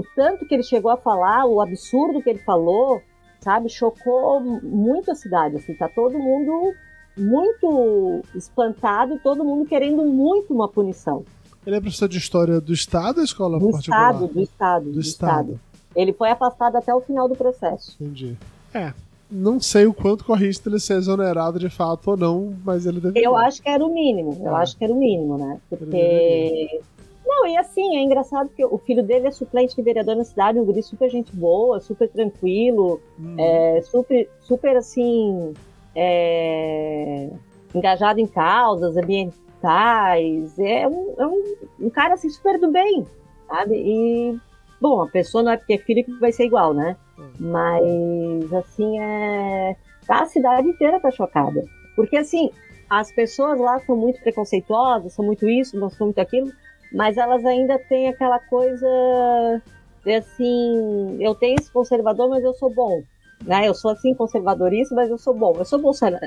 o 0.00 0.02
tanto 0.14 0.44
que 0.46 0.54
ele 0.54 0.62
chegou 0.62 0.90
a 0.90 0.98
falar, 0.98 1.46
o 1.46 1.62
absurdo 1.62 2.22
que 2.22 2.28
ele 2.28 2.40
falou, 2.40 3.00
sabe, 3.40 3.70
chocou 3.70 4.40
muito 4.40 5.10
a 5.10 5.14
cidade. 5.14 5.56
Assim, 5.56 5.74
tá 5.74 5.88
todo 5.88 6.18
mundo 6.18 6.74
muito 7.16 8.22
espantado 8.34 9.14
e 9.14 9.18
todo 9.18 9.42
mundo 9.44 9.66
querendo 9.66 10.04
muito 10.04 10.52
uma 10.52 10.68
punição. 10.68 11.24
Ele 11.66 11.76
é 11.76 11.80
professor 11.80 12.08
de 12.08 12.18
história 12.18 12.60
do 12.60 12.72
Estado 12.72 13.18
ou 13.18 13.24
escola 13.24 13.58
do 13.58 13.70
particular? 13.70 14.12
Estado, 14.12 14.28
do 14.28 14.40
Estado. 14.40 14.84
Do, 14.84 14.92
do 14.92 15.00
estado. 15.00 15.52
estado. 15.52 15.67
Ele 15.98 16.12
foi 16.12 16.30
afastado 16.30 16.76
até 16.76 16.94
o 16.94 17.00
final 17.00 17.28
do 17.28 17.34
processo. 17.34 17.96
Entendi. 18.00 18.36
É. 18.72 18.92
Não 19.28 19.58
sei 19.58 19.84
o 19.84 19.92
quanto 19.92 20.24
corre 20.24 20.46
risco 20.46 20.64
dele 20.64 20.80
ser 20.80 20.94
exonerado 20.94 21.58
de 21.58 21.68
fato 21.68 22.12
ou 22.12 22.16
não, 22.16 22.54
mas 22.64 22.86
ele 22.86 23.00
deveria. 23.00 23.26
Eu 23.26 23.36
acho 23.36 23.60
que 23.60 23.68
era 23.68 23.84
o 23.84 23.92
mínimo. 23.92 24.40
Eu 24.40 24.56
é. 24.56 24.60
acho 24.60 24.78
que 24.78 24.84
era 24.84 24.92
o 24.92 24.96
mínimo, 24.96 25.36
né? 25.36 25.60
Porque. 25.68 26.80
Não, 27.26 27.46
e 27.46 27.56
assim, 27.58 27.96
é 27.96 28.02
engraçado 28.02 28.48
que 28.48 28.64
o 28.64 28.78
filho 28.78 29.02
dele 29.02 29.26
é 29.26 29.30
suplente 29.32 29.74
de 29.74 29.82
vereador 29.82 30.14
na 30.14 30.24
cidade, 30.24 30.58
um 30.58 30.64
guri 30.64 30.82
super 30.82 31.10
gente 31.10 31.34
boa, 31.34 31.80
super 31.80 32.08
tranquilo, 32.08 33.02
hum. 33.18 33.34
é, 33.36 33.82
super, 33.82 34.30
super 34.40 34.76
assim. 34.76 35.52
É, 35.96 37.28
engajado 37.74 38.20
em 38.20 38.26
causas 38.26 38.96
ambientais. 38.96 40.58
É 40.60 40.86
um, 40.86 41.14
é 41.18 41.26
um, 41.26 41.54
um 41.80 41.90
cara 41.90 42.14
assim 42.14 42.30
super 42.30 42.58
do 42.58 42.70
bem, 42.70 43.04
sabe? 43.48 43.74
E 43.74 44.47
Bom, 44.80 45.02
a 45.02 45.08
pessoa 45.08 45.42
não 45.42 45.52
é 45.52 45.56
porque 45.56 45.74
é 45.74 45.78
filho 45.78 46.04
que 46.04 46.12
vai 46.18 46.32
ser 46.32 46.44
igual, 46.44 46.72
né? 46.72 46.96
Hum. 47.18 47.30
Mas, 47.38 48.52
assim, 48.52 49.00
é. 49.00 49.76
A 50.08 50.24
cidade 50.24 50.68
inteira 50.68 51.00
tá 51.00 51.10
chocada. 51.10 51.64
Porque, 51.94 52.16
assim, 52.16 52.50
as 52.88 53.12
pessoas 53.12 53.58
lá 53.60 53.78
são 53.80 53.96
muito 53.96 54.20
preconceituosas, 54.20 55.12
são 55.12 55.24
muito 55.24 55.48
isso, 55.48 55.78
não 55.78 55.90
são 55.90 56.06
muito 56.06 56.20
aquilo, 56.20 56.50
mas 56.92 57.18
elas 57.18 57.44
ainda 57.44 57.78
têm 57.78 58.08
aquela 58.08 58.38
coisa 58.38 59.62
de 60.04 60.14
assim, 60.14 61.18
eu 61.20 61.34
tenho 61.34 61.56
esse 61.60 61.70
conservador, 61.70 62.30
mas 62.30 62.42
eu 62.42 62.54
sou 62.54 62.72
bom. 62.72 63.02
Né? 63.44 63.68
Eu 63.68 63.74
sou 63.74 63.90
assim 63.90 64.14
conservadorista, 64.14 64.94
mas 64.94 65.10
eu 65.10 65.18
sou 65.18 65.34
bom. 65.34 65.54
Eu 65.58 65.64
sou 65.64 65.80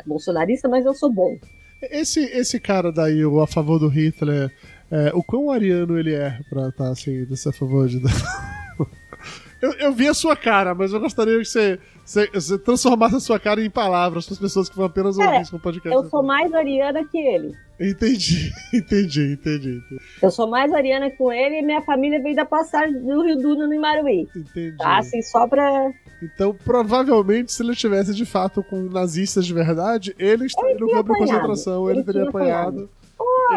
bolsonarista, 0.05 0.69
mas 0.69 0.85
eu 0.85 0.93
sou 0.93 1.11
bom. 1.11 1.35
Esse, 1.81 2.23
esse 2.25 2.59
cara 2.59 2.91
daí, 2.91 3.25
o 3.25 3.41
a 3.41 3.47
favor 3.47 3.79
do 3.79 3.87
Hitler, 3.87 4.51
é, 4.91 5.11
o 5.13 5.23
quão 5.23 5.49
ariano 5.49 5.97
ele 5.97 6.13
é 6.13 6.37
pra 6.49 6.67
estar 6.67 6.85
tá, 6.85 6.91
assim, 6.91 7.23
desse 7.25 7.47
a 7.47 7.53
favor 7.53 7.87
de. 7.87 8.01
eu, 9.61 9.71
eu 9.73 9.93
vi 9.93 10.07
a 10.07 10.13
sua 10.13 10.35
cara, 10.35 10.75
mas 10.75 10.91
eu 10.91 10.99
gostaria 10.99 11.37
que 11.37 11.45
você, 11.45 11.79
Você, 12.03 12.27
você 12.27 12.57
transformasse 12.57 13.15
a 13.15 13.19
sua 13.21 13.39
cara 13.39 13.63
em 13.63 13.69
palavras 13.69 14.25
para 14.25 14.33
as 14.33 14.39
pessoas 14.39 14.69
que 14.69 14.75
vão 14.75 14.85
apenas 14.85 15.15
ouvir 15.15 15.29
Cara, 15.29 15.41
isso 15.41 15.53
no 15.53 15.61
podcast. 15.61 15.95
Eu 15.95 16.09
sou 16.09 16.21
mais 16.21 16.53
ariana 16.53 17.05
que 17.05 17.17
ele. 17.17 17.55
Entendi, 17.79 18.51
entendi, 18.73 19.33
entendi, 19.33 19.69
entendi. 19.77 20.01
Eu 20.21 20.29
sou 20.29 20.47
mais 20.47 20.73
ariana 20.73 21.09
com 21.09 21.31
ele 21.31 21.59
e 21.59 21.61
minha 21.61 21.81
família 21.81 22.21
veio 22.21 22.35
da 22.35 22.45
passagem 22.45 23.01
do 23.01 23.23
Rio 23.23 23.37
Duno 23.37 23.67
no 23.67 23.73
Imaruí. 23.73 24.27
entendi. 24.35 24.75
Tá? 24.77 24.97
Assim, 24.97 25.21
só 25.21 25.47
pra. 25.47 25.91
Então, 26.21 26.53
provavelmente, 26.65 27.51
se 27.51 27.63
ele 27.63 27.71
estivesse 27.71 28.13
de 28.13 28.25
fato 28.25 28.61
com 28.61 28.81
nazistas 28.81 29.45
de 29.45 29.53
verdade, 29.53 30.13
ele 30.19 30.45
estaria 30.45 30.75
no 30.75 30.89
campo 30.89 31.13
de 31.13 31.21
apanhado. 31.21 31.41
concentração, 31.41 31.89
ele, 31.89 31.99
Ele 31.99 32.05
teria 32.05 32.21
tinha 32.21 32.29
apanhado. 32.29 32.89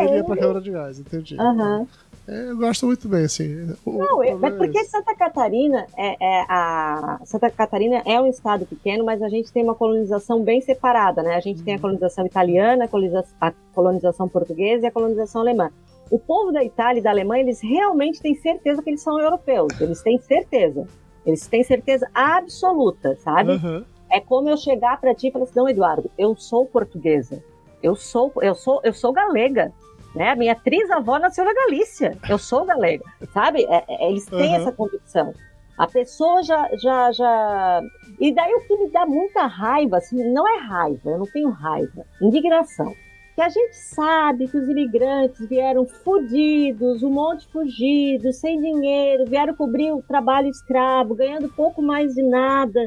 Ele 0.03 0.16
ia 0.16 0.25
pra 0.25 0.37
câmara 0.37 0.61
de 0.61 0.71
gás, 0.71 0.99
entendi. 0.99 1.37
Aham. 1.41 1.87
É, 2.27 2.51
eu 2.51 2.57
gosto 2.57 2.87
muito 2.87 3.07
bem, 3.07 3.25
assim. 3.25 3.75
O- 3.85 3.99
Não, 3.99 4.23
é, 4.23 4.31
é 4.31 4.51
porque 4.51 4.79
esse. 4.79 4.91
Santa 4.91 5.15
Catarina 5.15 5.87
é, 5.95 6.16
é 6.19 6.45
a 6.49 7.21
Santa 7.25 7.51
Catarina 7.51 8.03
é 8.07 8.19
um 8.19 8.27
estado 8.27 8.65
pequeno, 8.65 9.05
mas 9.05 9.21
a 9.23 9.29
gente 9.29 9.53
tem 9.53 9.62
uma 9.62 9.75
colonização 9.75 10.43
bem 10.43 10.61
separada, 10.62 11.23
né? 11.23 11.35
A 11.35 11.41
gente 11.41 11.62
tem 11.62 11.75
a 11.75 11.79
colonização 11.79 12.25
italiana, 12.25 12.87
a 12.87 12.89
coloniza- 12.89 13.25
a 13.39 13.53
colonização 13.75 14.27
portuguesa 14.27 14.85
e 14.85 14.89
a 14.89 14.91
colonização 14.91 15.43
alemã. 15.43 15.71
O 16.11 16.19
povo 16.19 16.51
da 16.51 16.65
Itália 16.65 17.01
e 17.01 17.03
da 17.03 17.11
Alemanha, 17.11 17.43
eles 17.43 17.61
realmente 17.61 18.23
têm 18.23 18.35
certeza 18.35 18.83
que 18.83 18.89
eles 18.89 19.03
são 19.03 19.21
europeus. 19.21 19.79
Eles 19.79 20.01
têm 20.03 20.19
certeza. 20.19 20.87
Eles 21.27 21.47
têm 21.47 21.62
certeza 21.62 22.09
absoluta, 22.15 23.16
sabe? 23.16 23.53
Aham. 23.53 23.85
É 24.11 24.21
como 24.21 24.49
eu 24.49 24.57
chegar 24.57 24.99
pra 25.01 25.15
ti 25.15 25.29
e 25.29 25.31
falar 25.31 25.45
assim, 25.45 25.55
não, 25.57 25.69
Eduardo, 25.69 26.11
eu 26.16 26.35
sou 26.37 26.65
portuguesa. 26.66 27.43
Eu 27.83 27.97
sou, 27.97 28.33
eu 28.41 28.55
sou, 28.55 28.81
eu 28.85 28.93
sou 28.95 29.12
galega. 29.12 29.73
Né? 30.15 30.31
A 30.31 30.36
minha 30.36 30.55
trisavó 30.55 31.19
nasceu 31.19 31.45
na 31.45 31.53
Galícia. 31.53 32.16
Eu 32.28 32.39
sou 32.39 32.65
galega. 32.65 33.05
Sabe? 33.32 33.65
É- 33.65 33.85
é- 33.89 34.09
eles 34.11 34.27
têm 34.27 34.51
Uhum. 34.51 34.55
essa 34.55 34.73
convicção. 34.73 35.35
A 35.77 35.89
pessoa 35.89 36.41
já, 36.43 36.69
já, 36.77 37.11
já. 37.11 37.82
E 38.20 38.32
daí 38.32 38.53
o 38.55 38.61
que 38.61 38.77
me 38.77 38.91
dá 38.91 39.05
muita 39.05 39.45
raiva, 39.47 39.97
assim, 39.97 40.32
não 40.32 40.47
é 40.49 40.59
raiva, 40.61 41.11
eu 41.11 41.19
não 41.19 41.27
tenho 41.27 41.51
raiva, 41.51 42.07
indignação. 42.23 42.95
Que 43.35 43.43
a 43.43 43.49
gente 43.49 43.74
sabe 43.77 44.47
que 44.47 44.57
os 44.57 44.69
imigrantes 44.69 45.49
vieram 45.49 45.85
fudidos, 45.85 47.03
um 47.03 47.11
monte 47.11 47.49
fugido, 47.49 48.32
sem 48.32 48.61
dinheiro, 48.61 49.24
vieram 49.27 49.53
cobrir 49.57 49.91
o 49.91 50.01
trabalho 50.01 50.47
escravo, 50.49 51.16
ganhando 51.16 51.49
pouco 51.49 51.82
mais 51.82 52.15
de 52.15 52.23
nada. 52.23 52.81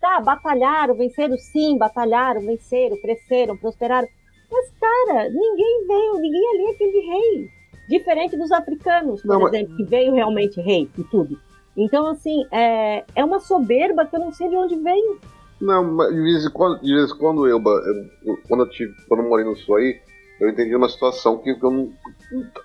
Tá, 0.00 0.20
batalharam, 0.20 0.96
venceram 0.96 1.36
sim, 1.38 1.78
batalharam, 1.78 2.40
venceram, 2.40 3.00
cresceram, 3.00 3.56
prosperaram. 3.56 4.08
Mas, 4.52 4.70
cara, 4.78 5.28
ninguém 5.30 5.86
veio, 5.86 6.14
ninguém 6.18 6.48
ali 6.50 6.64
é 6.66 6.70
aquele 6.70 7.00
rei. 7.00 7.50
Diferente 7.88 8.36
dos 8.36 8.52
africanos, 8.52 9.22
por 9.22 9.28
Não, 9.28 9.40
mas- 9.40 9.52
exemplo, 9.54 9.76
que 9.76 9.84
veio 9.84 10.14
realmente 10.14 10.60
rei 10.60 10.88
e 10.96 11.04
tudo. 11.04 11.38
Então, 11.76 12.06
assim, 12.06 12.44
é, 12.52 13.04
é 13.16 13.24
uma 13.24 13.40
soberba 13.40 14.04
que 14.06 14.14
eu 14.14 14.20
não 14.20 14.30
sei 14.32 14.48
de 14.48 14.56
onde 14.56 14.76
veio. 14.76 15.18
Não, 15.60 15.82
mas 15.92 16.10
de 16.14 16.20
vez 16.20 16.44
em 16.44 16.50
quando, 16.50 16.80
de 16.82 16.94
vez 16.94 17.10
em 17.10 17.16
quando 17.18 17.46
eu, 17.46 17.58
eu- 17.58 18.36
quando 18.48 18.64
eu 18.64 18.68
tive, 18.70 18.92
quando 19.08 19.22
eu 19.22 19.28
morei 19.28 19.44
no 19.44 19.56
Sul 19.56 19.76
aí, 19.76 20.00
eu 20.40 20.48
entendi 20.50 20.74
uma 20.76 20.88
situação 20.88 21.38
que 21.38 21.50
eu 21.50 21.70
não, 21.70 21.92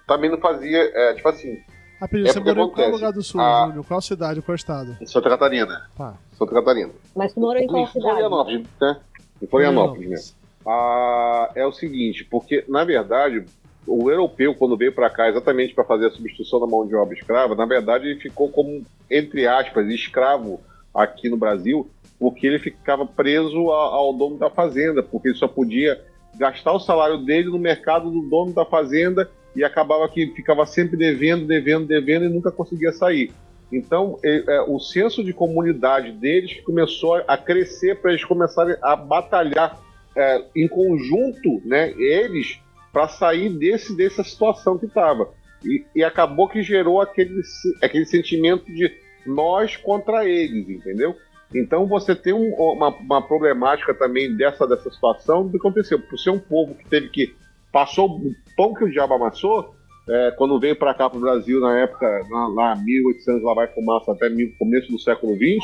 também 0.07 0.29
não 0.29 0.37
fazia, 0.39 0.77
é, 0.93 1.13
tipo 1.13 1.27
assim, 1.29 1.57
Rapidinho, 1.99 2.27
É 2.29 2.33
você 2.33 2.39
morou 2.39 2.67
em 2.67 2.71
qual 2.71 2.89
lugar 2.91 3.11
do 3.11 3.23
sul, 3.23 3.41
Ah. 3.41 3.65
Júnior? 3.69 3.85
Qual 3.87 3.99
cidade, 4.01 4.39
qual 4.43 4.53
estado? 4.55 4.95
em 5.01 5.05
Santa 5.07 5.29
Catarina, 5.29 5.89
Tá. 5.97 6.13
Santa 6.37 6.53
Catarina. 6.53 6.91
Mas 7.15 7.33
tu 7.33 7.39
morou 7.39 7.59
em 7.59 7.65
qual 7.65 7.81
Em 7.81 7.87
cidade? 7.87 8.05
Florianópolis, 8.07 8.67
né? 8.79 8.97
Em 9.41 9.47
Florianópolis 9.47 10.07
mesmo. 10.07 10.37
Ah, 10.67 11.49
é 11.55 11.65
o 11.65 11.71
seguinte, 11.71 12.25
porque 12.25 12.65
na 12.67 12.83
verdade 12.83 13.45
o 13.87 14.11
europeu 14.11 14.53
quando 14.53 14.75
veio 14.75 14.91
para 14.91 15.09
cá 15.09 15.29
exatamente 15.29 15.73
para 15.73 15.85
fazer 15.85 16.07
a 16.07 16.11
substituição 16.11 16.59
da 16.59 16.67
mão 16.67 16.85
de 16.85 16.93
obra 16.93 17.17
escrava, 17.17 17.55
na 17.55 17.65
verdade 17.65 18.07
ele 18.07 18.19
ficou 18.19 18.49
como 18.49 18.83
entre 19.09 19.47
aspas 19.47 19.87
escravo 19.87 20.59
aqui 20.93 21.29
no 21.29 21.37
Brasil, 21.37 21.89
porque 22.19 22.45
ele 22.45 22.59
ficava 22.59 23.05
preso 23.05 23.69
ao 23.69 24.11
dono 24.13 24.37
da 24.37 24.49
fazenda, 24.49 25.01
porque 25.01 25.29
ele 25.29 25.37
só 25.37 25.47
podia 25.47 26.01
gastar 26.35 26.73
o 26.73 26.79
salário 26.79 27.19
dele 27.19 27.49
no 27.49 27.59
mercado 27.59 28.11
do 28.11 28.21
dono 28.21 28.51
da 28.51 28.65
fazenda 28.65 29.29
e 29.55 29.63
acabava 29.63 30.09
que 30.09 30.27
ficava 30.35 30.65
sempre 30.65 30.97
devendo, 30.97 31.45
devendo, 31.45 31.87
devendo 31.87 32.25
e 32.25 32.29
nunca 32.29 32.51
conseguia 32.51 32.91
sair. 32.91 33.31
Então, 33.71 34.17
é, 34.23 34.43
é, 34.47 34.61
o 34.61 34.79
senso 34.79 35.23
de 35.23 35.33
comunidade 35.33 36.11
deles 36.11 36.61
começou 36.61 37.15
a 37.27 37.37
crescer 37.37 37.99
para 37.99 38.11
eles 38.11 38.23
começarem 38.23 38.75
a 38.81 38.95
batalhar 38.95 39.79
é, 40.17 40.45
em 40.55 40.67
conjunto, 40.67 41.61
né, 41.65 41.91
eles, 41.97 42.59
para 42.91 43.07
sair 43.07 43.49
desse, 43.49 43.95
dessa 43.95 44.23
situação 44.23 44.77
que 44.77 44.85
estava. 44.87 45.29
E, 45.63 45.83
e 45.95 46.03
acabou 46.03 46.47
que 46.47 46.61
gerou 46.63 46.99
aquele, 47.01 47.41
aquele 47.81 48.05
sentimento 48.05 48.65
de 48.65 48.91
nós 49.25 49.75
contra 49.77 50.25
eles, 50.27 50.67
entendeu? 50.69 51.15
Então 51.55 51.85
você 51.87 52.15
tem 52.15 52.33
um- 52.33 52.53
uma, 52.55 52.89
uma 52.89 53.21
problemática 53.25 53.93
também 53.93 54.35
dessa, 54.35 54.67
dessa 54.67 54.89
situação 54.89 55.43
do 55.45 55.51
que 55.51 55.57
aconteceu. 55.57 55.99
Por 55.99 56.17
ser 56.17 56.29
um 56.31 56.39
povo 56.39 56.75
que 56.75 56.87
teve 56.89 57.09
que. 57.09 57.35
passou 57.71 58.07
o 58.17 58.31
pão 58.55 58.73
que 58.73 58.83
o 58.83 58.89
diabo 58.91 59.13
amassou, 59.13 59.73
é, 60.09 60.31
quando 60.37 60.59
veio 60.59 60.75
para 60.75 60.93
cá 60.93 61.09
para 61.09 61.17
o 61.17 61.21
Brasil 61.21 61.59
na 61.59 61.79
época, 61.79 62.05
na- 62.29 62.47
lá 62.47 62.75
1800, 62.75 63.43
lá 63.43 63.53
vai 63.53 63.67
fumaça 63.67 64.11
até 64.11 64.29
mil- 64.29 64.53
começo 64.57 64.89
do 64.91 64.99
século 64.99 65.35
XX, 65.35 65.63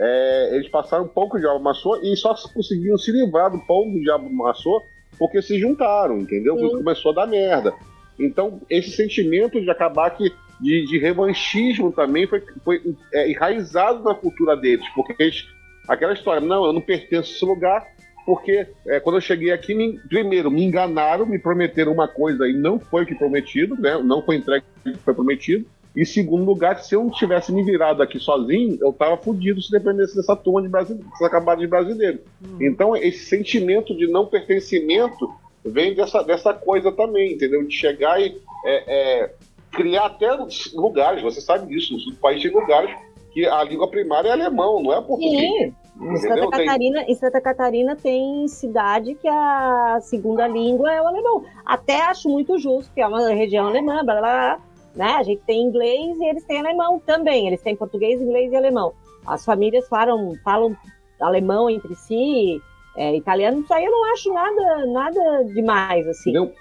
é, 0.00 0.54
eles 0.54 0.68
passaram 0.68 1.04
um 1.04 1.08
pão 1.08 1.28
que 1.28 1.36
o 1.36 1.40
diabo 1.40 1.56
amassou 1.56 2.00
e 2.02 2.16
só 2.16 2.34
conseguiram 2.54 2.96
se 2.98 3.10
livrar 3.10 3.50
do 3.50 3.58
pão 3.66 3.82
que 3.90 3.98
o 3.98 4.02
diabo 4.02 4.26
amassou 4.26 4.82
porque 5.18 5.42
se 5.42 5.58
juntaram, 5.58 6.18
entendeu? 6.18 6.56
Sim. 6.56 6.70
Começou 6.78 7.12
a 7.12 7.14
dar 7.14 7.26
merda. 7.26 7.72
Então, 8.18 8.60
esse 8.70 8.90
sentimento 8.90 9.60
de 9.60 9.70
acabar 9.70 10.10
que 10.10 10.30
de, 10.60 10.86
de 10.86 10.98
revanchismo 10.98 11.92
também 11.92 12.26
foi, 12.26 12.42
foi 12.64 12.82
é, 13.12 13.30
enraizado 13.30 14.02
na 14.02 14.14
cultura 14.14 14.56
deles, 14.56 14.84
porque 14.94 15.14
eles, 15.18 15.44
aquela 15.88 16.12
história, 16.12 16.40
não, 16.40 16.64
eu 16.66 16.72
não 16.72 16.80
pertenço 16.80 17.30
a 17.30 17.34
esse 17.34 17.44
lugar, 17.44 17.86
porque 18.26 18.66
é, 18.86 19.00
quando 19.00 19.16
eu 19.16 19.20
cheguei 19.20 19.52
aqui, 19.52 19.74
me- 19.74 19.98
primeiro, 20.08 20.50
me 20.50 20.64
enganaram, 20.64 21.24
me 21.26 21.38
prometeram 21.38 21.92
uma 21.92 22.08
coisa 22.08 22.46
e 22.48 22.52
não 22.52 22.78
foi 22.78 23.04
o 23.04 23.06
que 23.06 23.14
prometido, 23.14 23.76
né? 23.80 23.96
não 24.02 24.20
foi 24.22 24.36
entregue 24.36 24.64
o 24.84 24.92
que 24.92 24.98
foi 24.98 25.14
prometido, 25.14 25.64
e 25.98 26.06
segundo 26.06 26.44
lugar, 26.44 26.78
se 26.78 26.94
eu 26.94 27.02
não 27.02 27.10
tivesse 27.10 27.52
me 27.52 27.60
virado 27.64 28.00
aqui 28.00 28.20
sozinho, 28.20 28.78
eu 28.80 28.92
tava 28.92 29.16
fudido 29.16 29.60
se 29.60 29.68
dependesse 29.68 30.14
dessa 30.14 30.36
turma 30.36 30.62
de 30.62 30.68
brasileiros, 30.68 31.10
dessa 31.10 31.28
camada 31.28 31.60
de 31.60 31.66
brasileiros. 31.66 32.20
Então, 32.60 32.96
esse 32.96 33.24
sentimento 33.24 33.92
de 33.96 34.06
não 34.06 34.24
pertencimento 34.24 35.28
vem 35.64 35.96
dessa, 35.96 36.22
dessa 36.22 36.54
coisa 36.54 36.92
também, 36.92 37.32
entendeu? 37.32 37.66
De 37.66 37.74
chegar 37.74 38.20
e 38.22 38.40
é, 38.64 39.24
é, 39.24 39.34
criar 39.72 40.06
até 40.06 40.28
lugares, 40.72 41.20
você 41.20 41.40
sabe 41.40 41.66
disso, 41.66 41.92
no 41.92 41.98
sul 41.98 42.12
do 42.12 42.18
país 42.18 42.40
tem 42.40 42.52
lugares 42.52 42.96
que 43.32 43.44
a 43.44 43.64
língua 43.64 43.90
primária 43.90 44.28
é 44.28 44.32
alemão, 44.32 44.80
não 44.80 44.92
é 44.92 45.00
português. 45.02 45.40
Sim. 45.40 45.74
Em 46.00 46.16
Santa, 46.16 46.34
Entendeu? 46.34 46.50
Tem- 46.50 46.66
Catarina, 46.66 47.02
em 47.02 47.14
Santa 47.16 47.40
Catarina 47.40 47.96
tem 47.96 48.46
cidade 48.46 49.16
que 49.16 49.26
a 49.26 49.98
segunda 50.00 50.46
língua 50.46 50.92
é 50.92 51.02
o 51.02 51.08
alemão. 51.08 51.44
Até 51.66 52.02
acho 52.02 52.28
muito 52.28 52.56
justo, 52.56 52.94
que 52.94 53.00
é 53.00 53.06
uma 53.06 53.30
região 53.30 53.66
alemã, 53.66 54.04
blá 54.04 54.14
blá 54.14 54.20
blá. 54.20 54.67
Né? 54.94 55.12
A 55.12 55.22
gente 55.22 55.42
tem 55.46 55.62
inglês 55.62 56.18
e 56.18 56.24
eles 56.28 56.44
têm 56.44 56.58
alemão 56.58 57.00
também. 57.00 57.46
Eles 57.46 57.62
têm 57.62 57.76
português, 57.76 58.20
inglês 58.20 58.52
e 58.52 58.56
alemão. 58.56 58.94
As 59.26 59.44
famílias 59.44 59.88
falam, 59.88 60.34
falam 60.42 60.76
alemão 61.20 61.68
entre 61.68 61.94
si, 61.94 62.60
é, 62.96 63.14
italiano, 63.16 63.60
isso 63.60 63.72
aí 63.72 63.84
eu 63.84 63.92
não 63.92 64.12
acho 64.12 64.32
nada, 64.32 64.86
nada 64.86 65.44
demais, 65.54 66.06
assim. 66.08 66.30
Entendeu? 66.30 66.52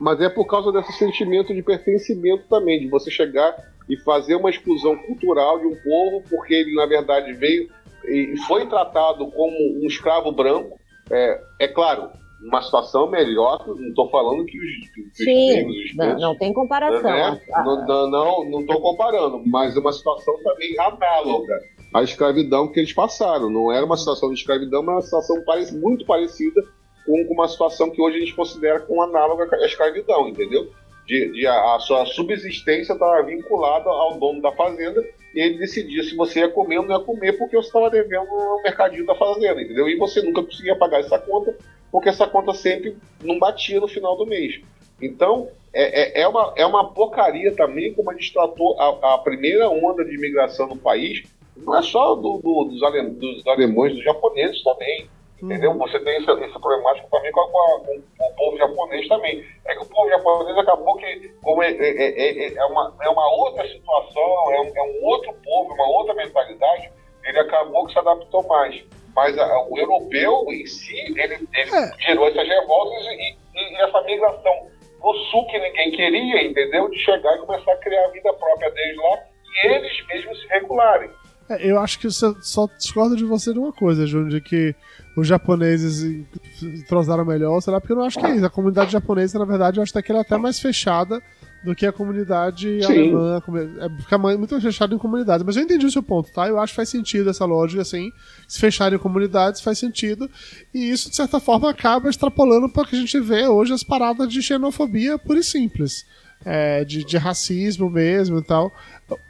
Mas 0.00 0.20
é 0.20 0.28
por 0.28 0.46
causa 0.46 0.72
desse 0.72 0.92
sentimento 0.94 1.54
de 1.54 1.62
pertencimento 1.62 2.44
também, 2.48 2.80
de 2.80 2.88
você 2.88 3.10
chegar 3.10 3.54
e 3.88 3.96
fazer 3.98 4.34
uma 4.34 4.50
exclusão 4.50 4.96
cultural 4.96 5.58
de 5.58 5.66
um 5.66 5.76
povo, 5.76 6.22
porque 6.28 6.54
ele, 6.54 6.74
na 6.74 6.86
verdade, 6.86 7.32
veio 7.34 7.68
e 8.06 8.36
foi 8.46 8.66
tratado 8.66 9.30
como 9.30 9.56
um 9.56 9.86
escravo 9.86 10.32
branco. 10.32 10.78
É, 11.10 11.40
é 11.60 11.68
claro, 11.68 12.10
uma 12.44 12.62
situação 12.62 13.08
melhor, 13.10 13.64
não 13.66 13.88
estou 13.88 14.10
falando 14.10 14.44
que 14.44 14.58
os, 14.58 14.90
que 14.90 15.00
os 15.00 15.16
Sim, 15.16 15.66
os 15.68 15.96
não, 15.96 16.04
pretos, 16.06 16.22
não 16.22 16.36
tem 16.36 16.52
comparação. 16.52 17.02
né? 17.02 17.40
A- 17.52 17.64
Não, 17.64 17.86
não, 17.86 18.10
não, 18.10 18.44
não 18.50 18.66
tô 18.66 18.80
comparando, 18.80 19.42
mas 19.46 19.76
é 19.76 19.80
uma 19.80 19.92
situação 19.92 20.34
também 20.42 20.78
análoga 20.78 21.60
à 21.94 22.02
escravidão 22.02 22.68
que 22.70 22.80
eles 22.80 22.92
passaram. 22.92 23.48
Não 23.50 23.72
era 23.72 23.84
uma 23.86 23.96
situação 23.96 24.28
de 24.30 24.34
escravidão, 24.38 24.82
mas 24.82 24.94
uma 24.94 25.02
situação 25.02 25.42
muito 25.80 26.04
parecida 26.04 26.62
com 27.06 27.22
uma 27.30 27.48
situação 27.48 27.90
que 27.90 28.00
hoje 28.00 28.16
a 28.16 28.20
gente 28.20 28.34
considera 28.34 28.80
como 28.80 29.02
análoga 29.02 29.48
à 29.56 29.66
escravidão, 29.66 30.28
entendeu? 30.28 30.70
De, 31.06 31.32
de 31.32 31.46
a, 31.46 31.74
a 31.74 31.78
sua 31.80 32.06
subsistência 32.06 32.94
estava 32.94 33.22
vinculada 33.22 33.90
ao 33.90 34.18
dono 34.18 34.40
da 34.40 34.50
fazenda 34.52 35.04
e 35.34 35.38
ele 35.40 35.58
decidia 35.58 36.02
se 36.02 36.16
você 36.16 36.40
ia 36.40 36.48
comer 36.48 36.78
ou 36.78 36.86
não 36.86 36.98
ia 36.98 37.04
comer 37.04 37.34
porque 37.36 37.56
você 37.56 37.66
estava 37.66 37.90
devendo 37.90 38.24
no 38.24 38.62
mercadinho 38.62 39.04
da 39.04 39.14
fazenda, 39.14 39.60
entendeu? 39.60 39.86
E 39.86 39.96
você 39.98 40.22
nunca 40.22 40.42
conseguia 40.42 40.74
pagar 40.76 41.00
essa 41.00 41.18
conta 41.18 41.54
porque 41.94 42.08
essa 42.08 42.26
conta 42.26 42.52
sempre 42.52 42.96
não 43.22 43.38
batia 43.38 43.78
no 43.78 43.86
final 43.86 44.16
do 44.16 44.26
mês. 44.26 44.60
Então, 45.00 45.48
é, 45.72 46.18
é, 46.18 46.22
é 46.22 46.26
uma, 46.28 46.52
é 46.56 46.66
uma 46.66 46.92
porcaria 46.92 47.54
também 47.54 47.94
como 47.94 48.10
a 48.10 48.14
gente 48.14 48.32
tratou 48.32 48.76
a, 48.80 49.14
a 49.14 49.18
primeira 49.18 49.70
onda 49.70 50.04
de 50.04 50.12
imigração 50.12 50.66
no 50.66 50.76
país, 50.76 51.22
não 51.56 51.78
é 51.78 51.82
só 51.82 52.16
do- 52.16 52.38
do- 52.38 52.64
dos, 52.64 52.82
ale- 52.82 53.10
dos 53.10 53.46
alemães, 53.46 53.94
dos 53.94 54.02
japoneses 54.02 54.60
também. 54.64 55.06
Entendeu? 55.40 55.72
Você 55.78 56.00
tem 56.00 56.16
essa, 56.16 56.32
essa 56.32 56.58
problemática 56.58 57.06
também 57.12 57.30
com, 57.30 57.40
a- 57.42 57.80
com 57.80 58.02
com 58.18 58.28
o 58.28 58.34
povo 58.34 58.56
japonês 58.58 59.06
também. 59.06 59.44
É 59.64 59.74
que 59.76 59.82
o 59.82 59.86
povo 59.86 60.08
japonês 60.08 60.58
acabou 60.58 60.96
que, 60.96 61.28
como 61.42 61.62
é, 61.62 61.70
é, 61.70 61.76
é, 61.78 62.44
é- 62.48 62.54
é 62.56 62.64
uma, 62.64 62.92
é 63.02 63.08
uma 63.08 63.32
outra 63.36 63.68
situação, 63.68 64.52
é 64.52 64.60
um, 64.62 64.72
é 64.76 64.82
um 64.82 65.04
outro 65.04 65.32
povo, 65.44 65.72
uma 65.74 65.86
outra 65.90 66.14
mentalidade, 66.14 66.90
ele 67.24 67.38
acabou 67.38 67.86
que 67.86 67.92
se 67.92 67.98
adaptou 68.00 68.42
mais. 68.48 68.82
Mas 69.14 69.38
a, 69.38 69.66
o 69.68 69.78
europeu 69.78 70.44
em 70.50 70.66
si, 70.66 70.94
ele, 71.16 71.20
ele 71.22 71.74
é. 71.74 71.90
gerou 72.00 72.28
essas 72.28 72.48
revoltas 72.48 73.06
e, 73.06 73.10
e, 73.10 73.36
e, 73.54 73.76
essa 73.82 74.02
migração 74.02 74.68
no 75.02 75.14
sul 75.30 75.46
que 75.46 75.58
ninguém 75.58 75.90
queria, 75.92 76.44
entendeu? 76.44 76.88
De 76.90 76.98
chegar 76.98 77.36
e 77.36 77.46
começar 77.46 77.72
a 77.72 77.76
criar 77.76 78.04
a 78.06 78.10
vida 78.10 78.32
própria 78.34 78.70
deles 78.70 78.96
lá 78.96 79.18
e 79.62 79.66
eles 79.68 80.06
mesmos 80.06 80.40
se 80.40 80.48
regularem. 80.48 81.10
É, 81.48 81.70
eu 81.70 81.78
acho 81.78 81.98
que 81.98 82.10
você 82.10 82.34
só 82.40 82.66
discordo 82.66 83.16
de 83.16 83.24
você 83.24 83.52
de 83.52 83.58
uma 83.58 83.72
coisa, 83.72 84.06
Júnior, 84.06 84.30
de 84.30 84.40
que 84.40 84.74
os 85.16 85.28
japoneses 85.28 86.26
entrosaram 86.62 87.24
melhor, 87.24 87.60
sei 87.60 87.72
lá, 87.72 87.80
porque 87.80 87.92
eu 87.92 87.96
não 87.96 88.04
acho 88.04 88.18
que 88.18 88.26
é 88.26 88.34
isso. 88.34 88.46
A 88.46 88.50
comunidade 88.50 88.90
japonesa, 88.90 89.38
na 89.38 89.44
verdade, 89.44 89.78
eu 89.78 89.82
acho 89.82 89.92
que 89.92 90.10
ela 90.10 90.20
é 90.20 90.22
até 90.22 90.36
mais 90.36 90.58
fechada 90.58 91.22
do 91.64 91.74
que 91.74 91.86
a 91.86 91.92
comunidade 91.92 92.80
Sim. 92.82 92.92
alemã. 92.92 93.42
É, 93.80 94.02
fica 94.02 94.18
muito 94.18 94.60
fechado 94.60 94.94
em 94.94 94.98
comunidades. 94.98 95.44
Mas 95.44 95.56
eu 95.56 95.62
entendi 95.62 95.86
o 95.86 95.90
seu 95.90 96.02
ponto, 96.02 96.30
tá? 96.30 96.46
Eu 96.46 96.60
acho 96.60 96.72
que 96.72 96.76
faz 96.76 96.90
sentido 96.90 97.30
essa 97.30 97.44
lógica, 97.44 97.80
assim. 97.80 98.12
Se 98.46 98.60
fecharem 98.60 98.98
comunidades 98.98 99.62
faz 99.62 99.78
sentido. 99.78 100.30
E 100.72 100.90
isso, 100.90 101.08
de 101.08 101.16
certa 101.16 101.40
forma, 101.40 101.70
acaba 101.70 102.10
extrapolando 102.10 102.68
para 102.68 102.86
que 102.86 102.96
a 102.96 102.98
gente 102.98 103.18
vê 103.18 103.48
hoje 103.48 103.72
as 103.72 103.82
paradas 103.82 104.28
de 104.28 104.42
xenofobia 104.42 105.18
pura 105.18 105.40
e 105.40 105.44
simples. 105.44 106.04
É, 106.44 106.84
de, 106.84 107.02
de 107.04 107.16
racismo 107.16 107.88
mesmo 107.88 108.38
e 108.38 108.42
tal. 108.42 108.70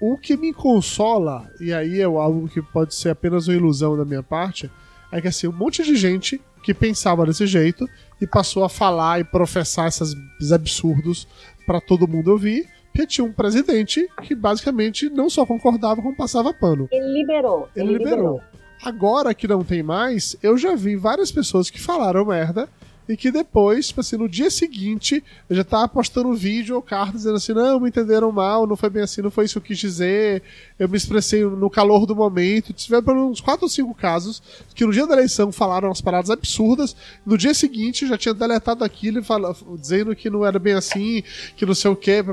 O 0.01 0.19
que 0.19 0.37
me 0.37 0.53
consola, 0.53 1.49
e 1.61 1.73
aí 1.73 2.01
é 2.01 2.05
algo 2.05 2.49
que 2.49 2.61
pode 2.61 2.93
ser 2.93 3.11
apenas 3.11 3.47
uma 3.47 3.57
ilusão 3.57 3.97
da 3.97 4.05
minha 4.05 4.23
parte, 4.23 4.69
é 5.13 5.21
que 5.21 5.29
assim, 5.29 5.47
um 5.47 5.53
monte 5.53 5.85
de 5.85 5.95
gente 5.95 6.41
que 6.65 6.75
pensava 6.75 7.25
desse 7.25 7.47
jeito 7.47 7.89
e 8.21 8.27
passou 8.27 8.65
a 8.65 8.69
falar 8.69 9.21
e 9.21 9.25
professar 9.25 9.87
esses 9.87 10.17
absurdos 10.51 11.29
para 11.67 11.81
todo 11.81 12.09
mundo 12.09 12.31
ouvir, 12.31 12.69
porque 12.93 13.07
tinha 13.07 13.25
um 13.25 13.33
presidente 13.33 14.09
que 14.23 14.35
basicamente 14.35 15.11
não 15.11 15.29
só 15.29 15.45
concordava, 15.45 16.01
como 16.01 16.17
passava 16.17 16.55
pano. 16.55 16.89
Ele 16.93 17.21
liberou. 17.21 17.69
Ele, 17.75 17.89
ele 17.89 17.99
liberou. 17.99 18.17
liberou. 18.17 18.43
Agora 18.83 19.35
que 19.35 19.49
não 19.49 19.65
tem 19.65 19.83
mais, 19.83 20.37
eu 20.43 20.59
já 20.59 20.75
vi 20.75 20.95
várias 20.95 21.33
pessoas 21.33 21.71
que 21.71 21.81
falaram 21.81 22.25
merda 22.25 22.69
e 23.09 23.17
que 23.17 23.31
depois, 23.31 23.89
tipo 23.89 24.01
assim, 24.01 24.17
no 24.17 24.29
dia 24.29 24.51
seguinte, 24.51 25.23
já 25.51 25.63
tava 25.63 25.89
postando 25.89 26.33
vídeo 26.35 26.75
ou 26.75 26.83
carta 26.83 27.13
dizendo 27.13 27.37
assim, 27.37 27.53
não, 27.53 27.79
me 27.79 27.89
entenderam 27.89 28.33
mal, 28.33 28.67
não 28.67 28.77
foi 28.77 28.89
bem 28.89 29.03
assim, 29.03 29.21
não 29.21 29.31
foi 29.31 29.45
isso 29.45 29.61
que 29.61 29.67
eu 29.67 29.69
quis 29.69 29.79
dizer, 29.79 30.43
eu 30.79 30.89
me 30.89 30.97
expressei 30.97 31.45
no 31.45 31.69
calor 31.69 32.07
do 32.07 32.17
momento. 32.17 32.73
Tiveram 32.73 33.31
uns 33.31 33.41
quatro 33.41 33.65
ou 33.65 33.69
cinco 33.69 33.95
casos 33.95 34.43
que 34.75 34.85
no 34.85 34.93
dia 34.93 35.07
da 35.07 35.15
eleição 35.15 35.53
falaram 35.53 35.89
umas 35.89 36.01
paradas 36.01 36.31
absurdas, 36.31 36.97
no 37.27 37.37
dia 37.37 37.53
seguinte 37.53 38.07
já 38.07 38.17
tinha 38.17 38.35
deletado 38.35 38.83
aquilo 38.85 39.23
fala, 39.23 39.55
dizendo 39.79 40.15
que 40.17 40.31
não 40.31 40.45
era 40.45 40.59
bem 40.59 40.75
assim, 40.75 41.23
que 41.57 41.67
não 41.67 41.75
sei 41.75 41.91
o 41.91 41.97
que. 41.97 42.25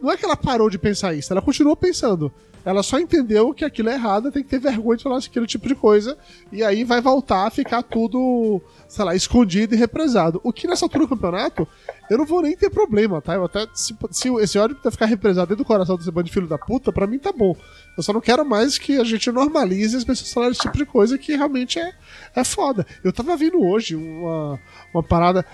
Não 0.00 0.10
é 0.10 0.16
que 0.16 0.24
ela 0.24 0.36
parou 0.36 0.68
de 0.68 0.78
pensar 0.78 1.14
isso, 1.14 1.32
ela 1.32 1.42
continuou 1.42 1.76
pensando. 1.76 2.32
Ela 2.66 2.82
só 2.82 2.98
entendeu 2.98 3.54
que 3.54 3.64
aquilo 3.64 3.90
é 3.90 3.94
errado, 3.94 4.32
tem 4.32 4.42
que 4.42 4.48
ter 4.48 4.58
vergonha 4.58 4.96
de 4.96 5.04
falar 5.04 5.18
aquele 5.18 5.46
tipo 5.46 5.68
de 5.68 5.74
coisa, 5.76 6.18
e 6.50 6.64
aí 6.64 6.82
vai 6.82 7.00
voltar 7.00 7.46
a 7.46 7.50
ficar 7.50 7.80
tudo, 7.84 8.60
sei 8.88 9.04
lá, 9.04 9.14
escondido 9.14 9.72
e 9.72 9.78
represado. 9.78 10.40
O 10.42 10.52
que 10.52 10.66
nessa 10.66 10.84
altura 10.84 11.04
do 11.04 11.10
campeonato, 11.10 11.68
eu 12.10 12.18
não 12.18 12.26
vou 12.26 12.42
nem 12.42 12.56
ter 12.56 12.68
problema, 12.68 13.22
tá? 13.22 13.34
Eu 13.34 13.44
até, 13.44 13.68
se, 13.72 13.96
se 14.10 14.28
esse 14.40 14.58
ódio 14.58 14.76
ficar 14.90 15.06
represado 15.06 15.46
dentro 15.46 15.62
do 15.62 15.66
coração 15.66 15.96
desse 15.96 16.10
bando 16.10 16.26
de 16.26 16.32
filho 16.32 16.48
da 16.48 16.58
puta, 16.58 16.92
pra 16.92 17.06
mim 17.06 17.20
tá 17.20 17.30
bom. 17.30 17.54
Eu 17.96 18.02
só 18.02 18.12
não 18.12 18.20
quero 18.20 18.44
mais 18.44 18.78
que 18.78 18.98
a 18.98 19.04
gente 19.04 19.30
normalize 19.30 19.96
as 19.96 20.04
pessoas 20.04 20.32
falarem 20.32 20.52
esse 20.52 20.60
tipo 20.60 20.76
de 20.76 20.84
coisa 20.84 21.16
que 21.16 21.34
realmente 21.34 21.78
é, 21.78 21.92
é 22.34 22.44
foda. 22.44 22.86
Eu 23.02 23.12
tava 23.12 23.36
vindo 23.36 23.62
hoje 23.62 23.96
uma, 23.96 24.60
uma 24.92 25.02
parada. 25.02 25.44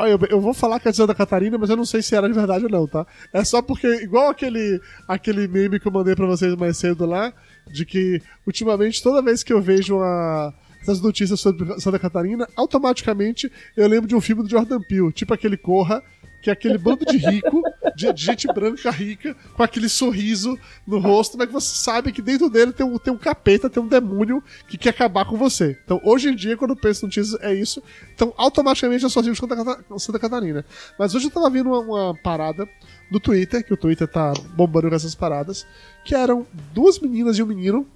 Eu, 0.00 0.18
eu 0.30 0.40
vou 0.40 0.52
falar 0.52 0.80
que 0.80 0.88
é 0.88 0.90
de 0.90 0.96
Santa 0.96 1.14
Catarina, 1.14 1.56
mas 1.56 1.70
eu 1.70 1.76
não 1.76 1.84
sei 1.84 2.02
se 2.02 2.16
era 2.16 2.28
de 2.28 2.34
verdade 2.34 2.64
ou 2.64 2.70
não, 2.70 2.86
tá? 2.86 3.06
É 3.32 3.44
só 3.44 3.62
porque, 3.62 3.86
igual 4.02 4.28
aquele, 4.30 4.80
aquele 5.06 5.46
meme 5.46 5.78
que 5.78 5.86
eu 5.86 5.92
mandei 5.92 6.16
pra 6.16 6.26
vocês 6.26 6.54
mais 6.56 6.76
cedo 6.76 7.06
lá, 7.06 7.32
de 7.70 7.86
que 7.86 8.20
ultimamente 8.46 9.02
toda 9.02 9.22
vez 9.22 9.42
que 9.42 9.52
eu 9.52 9.60
vejo 9.60 9.96
uma 9.96 10.52
essas 10.82 11.00
notícias 11.00 11.38
sobre 11.38 11.80
Santa 11.80 11.98
Catarina, 11.98 12.46
automaticamente 12.56 13.50
eu 13.76 13.86
lembro 13.86 14.08
de 14.08 14.16
um 14.16 14.20
filme 14.20 14.42
do 14.42 14.48
Jordan 14.48 14.80
Peele, 14.80 15.12
tipo 15.12 15.32
aquele 15.32 15.56
Corra, 15.56 16.02
que 16.42 16.50
é 16.50 16.52
aquele 16.52 16.76
bando 16.76 17.06
de 17.06 17.16
rico, 17.16 17.62
de, 17.94 18.12
de, 18.12 18.22
gente 18.22 18.48
branca 18.48 18.90
rica, 18.90 19.36
com 19.54 19.62
aquele 19.62 19.88
sorriso 19.88 20.58
no 20.84 20.98
rosto, 20.98 21.38
mas 21.38 21.46
que 21.46 21.52
você 21.52 21.74
sabe 21.74 22.10
que 22.10 22.20
dentro 22.20 22.50
dele 22.50 22.72
tem 22.72 22.84
um, 22.84 22.98
tem 22.98 23.12
um 23.12 23.16
capeta, 23.16 23.70
tem 23.70 23.80
um 23.80 23.86
demônio 23.86 24.42
que 24.66 24.76
quer 24.76 24.90
acabar 24.90 25.24
com 25.24 25.36
você. 25.36 25.78
Então, 25.84 26.00
hoje 26.04 26.28
em 26.28 26.34
dia, 26.34 26.56
quando 26.56 26.72
eu 26.72 26.76
penso 26.76 27.02
no 27.02 27.12
notícias, 27.12 27.40
é 27.40 27.54
isso. 27.54 27.80
Então, 28.12 28.34
automaticamente 28.36 29.04
eu 29.04 29.10
só 29.10 29.22
digo 29.22 29.36
Santa, 29.36 30.18
Catarina. 30.18 30.64
Mas 30.98 31.14
hoje 31.14 31.26
eu 31.26 31.30
tava 31.30 31.48
vendo 31.48 31.70
uma, 31.70 31.78
uma 31.78 32.14
parada 32.14 32.68
no 33.08 33.20
Twitter, 33.20 33.64
que 33.64 33.72
o 33.72 33.76
Twitter 33.76 34.08
tá 34.08 34.32
bombando 34.56 34.88
com 34.88 34.96
essas 34.96 35.14
paradas, 35.14 35.64
que 36.04 36.14
eram 36.14 36.44
duas 36.74 36.98
meninas 36.98 37.38
e 37.38 37.42
um 37.42 37.46
menino 37.46 37.86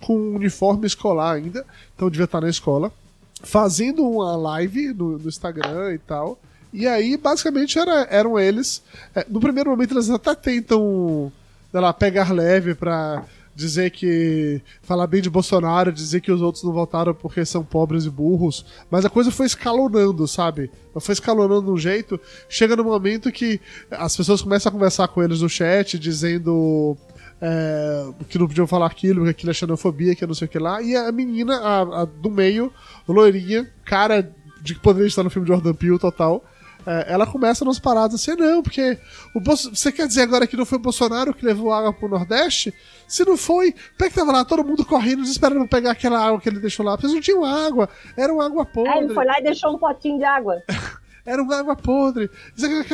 com 0.00 0.16
um 0.16 0.36
uniforme 0.36 0.86
escolar 0.86 1.32
ainda, 1.32 1.64
então 1.94 2.10
devia 2.10 2.26
estar 2.26 2.40
na 2.40 2.48
escola, 2.48 2.92
fazendo 3.42 4.06
uma 4.06 4.36
live 4.36 4.92
no, 4.92 5.18
no 5.18 5.28
Instagram 5.28 5.94
e 5.94 5.98
tal. 5.98 6.38
E 6.76 6.86
aí, 6.86 7.16
basicamente, 7.16 7.78
era, 7.78 8.06
eram 8.10 8.38
eles. 8.38 8.82
É, 9.14 9.24
no 9.30 9.40
primeiro 9.40 9.70
momento, 9.70 9.94
eles 9.94 10.10
até 10.10 10.34
tentam 10.34 11.32
lá, 11.72 11.90
pegar 11.90 12.30
leve 12.34 12.74
pra 12.74 13.24
dizer 13.54 13.90
que. 13.90 14.60
falar 14.82 15.06
bem 15.06 15.22
de 15.22 15.30
Bolsonaro, 15.30 15.90
dizer 15.90 16.20
que 16.20 16.30
os 16.30 16.42
outros 16.42 16.62
não 16.62 16.74
votaram 16.74 17.14
porque 17.14 17.46
são 17.46 17.64
pobres 17.64 18.04
e 18.04 18.10
burros. 18.10 18.66
Mas 18.90 19.06
a 19.06 19.08
coisa 19.08 19.30
foi 19.30 19.46
escalonando, 19.46 20.28
sabe? 20.28 20.70
Foi 21.00 21.14
escalonando 21.14 21.62
de 21.62 21.70
um 21.70 21.78
jeito. 21.78 22.20
Chega 22.46 22.76
no 22.76 22.84
momento 22.84 23.32
que 23.32 23.58
as 23.90 24.14
pessoas 24.14 24.42
começam 24.42 24.68
a 24.68 24.72
conversar 24.74 25.08
com 25.08 25.22
eles 25.22 25.40
no 25.40 25.48
chat, 25.48 25.98
dizendo. 25.98 26.94
É, 27.40 28.06
que 28.28 28.38
não 28.38 28.46
podiam 28.46 28.66
falar 28.66 28.86
aquilo, 28.86 29.24
que 29.24 29.30
aquilo 29.30 29.50
é 29.50 29.54
xenofobia, 29.54 30.14
que 30.14 30.24
é 30.24 30.26
não 30.26 30.34
sei 30.34 30.44
o 30.44 30.50
que 30.50 30.58
lá. 30.58 30.82
E 30.82 30.94
a 30.94 31.10
menina, 31.10 31.56
a, 31.56 32.02
a 32.02 32.04
do 32.04 32.30
meio, 32.30 32.70
loirinha, 33.08 33.66
cara 33.82 34.30
de 34.60 34.74
que 34.74 34.80
poderia 34.80 35.06
estar 35.06 35.22
no 35.22 35.30
filme 35.30 35.46
de 35.46 35.54
Jordan 35.54 35.72
Peele 35.72 35.98
total 35.98 36.44
é, 36.86 37.12
ela 37.12 37.26
começa 37.26 37.64
nos 37.64 37.78
paradas 37.78 38.14
assim, 38.14 38.36
não, 38.36 38.62
porque 38.62 38.98
o 39.34 39.40
Bolso... 39.40 39.74
você 39.74 39.90
quer 39.90 40.06
dizer 40.06 40.22
agora 40.22 40.46
que 40.46 40.56
não 40.56 40.64
foi 40.64 40.78
o 40.78 40.80
Bolsonaro 40.80 41.34
que 41.34 41.44
levou 41.44 41.72
água 41.72 41.92
pro 41.92 42.08
Nordeste? 42.08 42.72
Se 43.08 43.24
não 43.24 43.36
foi, 43.36 43.72
como 43.72 44.04
é 44.04 44.08
que 44.08 44.14
tava 44.14 44.32
lá 44.32 44.44
todo 44.44 44.64
mundo 44.64 44.84
correndo, 44.84 45.22
esperando 45.22 45.66
pegar 45.66 45.90
aquela 45.90 46.24
água 46.24 46.40
que 46.40 46.48
ele 46.48 46.60
deixou 46.60 46.86
lá? 46.86 46.96
Porque 46.96 47.12
não 47.12 47.20
tinham 47.20 47.44
água, 47.44 47.88
era 48.16 48.32
uma 48.32 48.46
água 48.46 48.64
podre. 48.64 48.92
Aí 48.92 49.04
ele 49.04 49.14
foi 49.14 49.24
lá 49.24 49.38
e 49.40 49.42
deixou 49.42 49.74
um 49.74 49.78
potinho 49.78 50.18
de 50.18 50.24
água. 50.24 50.62
era 51.26 51.42
uma 51.42 51.56
água 51.56 51.74
podre. 51.74 52.30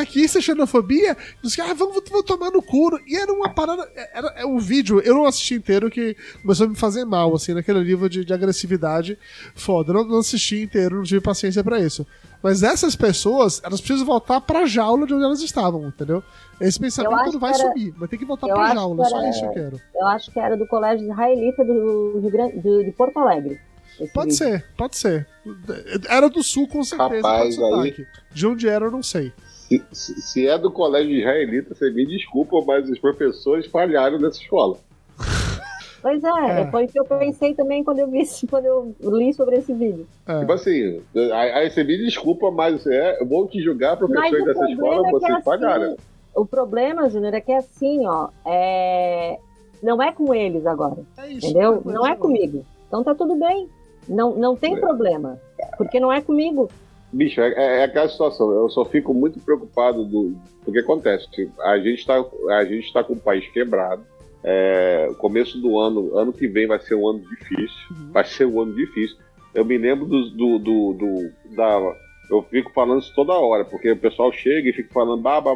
Aqui 0.01 0.25
isso 0.25 0.39
é 0.39 0.41
xenofobia. 0.41 1.17
Diz 1.43 1.59
ah, 1.59 1.75
vamos, 1.75 2.03
vamos 2.09 2.25
tomar 2.25 2.51
no 2.51 2.63
cu. 2.63 2.99
E 3.07 3.17
era 3.17 3.33
uma 3.33 3.51
parada. 3.51 3.89
Era, 4.13 4.33
era 4.37 4.47
um 4.47 4.59
vídeo, 4.59 5.01
eu 5.01 5.15
não 5.15 5.27
assisti 5.27 5.55
inteiro, 5.55 5.91
que 5.91 6.17
começou 6.41 6.67
a 6.67 6.71
me 6.71 6.75
fazer 6.77 7.05
mal, 7.05 7.35
assim, 7.35 7.53
naquele 7.53 7.85
nível 7.85 8.09
de, 8.09 8.25
de 8.25 8.33
agressividade 8.33 9.19
foda. 9.55 9.91
Eu 9.91 9.97
não, 9.97 10.05
não 10.05 10.19
assisti 10.19 10.63
inteiro, 10.63 10.97
não 10.97 11.03
tive 11.05 11.21
paciência 11.21 11.63
para 11.63 11.79
isso. 11.79 12.07
Mas 12.43 12.63
essas 12.63 12.97
pessoas, 12.97 13.61
elas 13.63 13.81
precisam 13.81 14.05
voltar 14.05 14.41
pra 14.41 14.67
jaula 14.67 15.07
de 15.07 15.15
onde 15.15 15.25
elas 15.25 15.41
estavam, 15.41 15.87
entendeu? 15.87 16.25
Esse 16.61 16.79
pensamento 16.79 17.33
não 17.33 17.39
vai 17.39 17.53
era, 17.53 17.69
subir, 17.69 17.91
vai 17.93 18.09
ter 18.09 18.19
que 18.19 18.25
voltar 18.25 18.49
pra 18.49 18.75
jaula, 18.75 19.07
era, 19.07 19.11
só 19.11 19.31
isso 19.31 19.45
eu 19.45 19.51
quero. 19.51 19.81
Eu 19.95 20.07
acho 20.09 20.31
que 20.33 20.41
era 20.41 20.57
do 20.57 20.67
Colégio 20.67 21.05
Israelita 21.05 21.65
do, 21.65 22.21
do, 22.21 22.85
de 22.85 22.93
Porto 22.93 23.19
Alegre. 23.19 23.61
Pode 24.13 24.35
ser, 24.35 24.65
pode 24.77 24.97
ser. 24.97 25.27
Era 26.09 26.29
do 26.29 26.43
Sul, 26.43 26.67
com 26.69 26.83
certeza. 26.83 27.29
Rapaz, 27.29 27.59
aí... 27.59 28.07
De 28.33 28.47
onde 28.47 28.69
era, 28.69 28.87
eu 28.87 28.91
não 28.91 29.03
sei. 29.03 29.33
Se, 29.93 30.21
se, 30.21 30.47
é 30.47 30.59
do 30.59 30.71
colégio 30.71 31.17
israelita, 31.17 31.75
você 31.75 31.91
me 31.91 32.07
desculpa, 32.07 32.63
mas 32.67 32.89
os 32.89 32.99
professores 32.99 33.67
falharam 33.67 34.19
nessa 34.19 34.41
escola. 34.41 34.77
Pois 36.03 36.23
é, 36.25 36.61
é, 36.61 36.71
foi 36.71 36.85
o 36.85 36.89
que 36.89 36.99
eu 36.99 37.05
pensei 37.05 37.55
também 37.55 37.85
quando 37.85 38.01
eu, 38.01 38.09
vi, 38.09 38.25
quando 38.51 38.67
eu 38.67 38.95
li 39.01 39.33
sobre 39.33 39.57
esse 39.57 39.73
vídeo. 39.73 40.07
É. 40.27 40.41
Tipo 40.41 40.53
assim, 40.53 41.01
aí 41.33 41.71
você 41.71 41.85
me 41.85 41.97
desculpa, 41.97 42.51
mas 42.51 42.85
é, 42.87 43.23
eu 43.23 43.27
vou 43.27 43.47
te 43.47 43.63
julgar 43.63 43.97
professores 43.97 44.45
dessa 44.45 44.69
escola, 44.69 45.07
é 45.07 45.11
vocês 45.13 45.31
é 45.31 45.35
assim, 45.35 45.45
falharam. 45.45 45.97
O 46.35 46.45
problema, 46.45 47.09
Júnior, 47.09 47.35
é 47.35 47.41
que 47.41 47.53
é 47.53 47.59
assim, 47.59 48.05
ó, 48.07 48.29
é... 48.45 49.39
não 49.81 50.03
é 50.03 50.11
com 50.13 50.35
eles 50.35 50.67
agora. 50.67 50.99
É 51.19 51.29
isso, 51.29 51.47
entendeu? 51.47 51.81
Não 51.85 52.05
é 52.05 52.17
comigo. 52.17 52.67
Então 52.89 53.05
tá 53.05 53.15
tudo 53.15 53.37
bem. 53.37 53.69
Não, 54.09 54.35
não 54.37 54.57
tem 54.57 54.75
é. 54.75 54.81
problema. 54.81 55.41
Porque 55.77 56.01
não 56.01 56.13
é 56.13 56.21
comigo. 56.21 56.71
Bicho, 57.13 57.41
é, 57.41 57.53
é, 57.53 57.81
é, 57.81 57.85
aquela 57.85 58.09
situação. 58.09 58.51
Eu 58.51 58.71
só 58.71 58.85
fico 58.85 59.13
muito 59.13 59.39
preocupado 59.41 60.05
do, 60.05 60.35
do 60.65 60.73
que 60.73 60.79
acontece. 60.79 61.31
Tipo, 61.31 61.61
a 61.61 61.79
gente 61.79 61.99
está 61.99 62.25
a 62.51 62.65
gente 62.65 62.93
tá 62.93 63.05
com 63.05 63.13
o 63.13 63.21
país 63.21 63.47
quebrado. 63.53 64.05
É, 64.45 65.09
começo 65.19 65.61
do 65.61 65.79
ano, 65.79 66.17
ano 66.17 66.33
que 66.33 66.49
vem 66.49 66.67
vai 66.67 66.79
ser 66.81 66.95
um 66.95 67.09
ano 67.09 67.21
difícil. 67.21 67.79
Uhum. 67.91 68.11
Vai 68.13 68.25
ser 68.25 68.47
um 68.47 68.61
ano 68.61 68.75
difícil. 68.75 69.17
Eu 69.55 69.65
me 69.65 69.77
lembro 69.77 70.07
do, 70.07 70.31
do, 70.31 70.59
do, 70.59 70.93
do, 70.95 71.55
da. 71.55 71.95
Eu 72.31 72.43
fico 72.45 72.73
falando 72.73 73.03
isso 73.03 73.13
toda 73.15 73.35
hora, 73.35 73.65
porque 73.65 73.93
o 73.93 73.97
pessoal 73.97 74.33
chega 74.33 74.71
e 74.71 74.73
fica 74.73 74.93
falando 74.93 75.21
bah, 75.21 75.41
bah, 75.41 75.55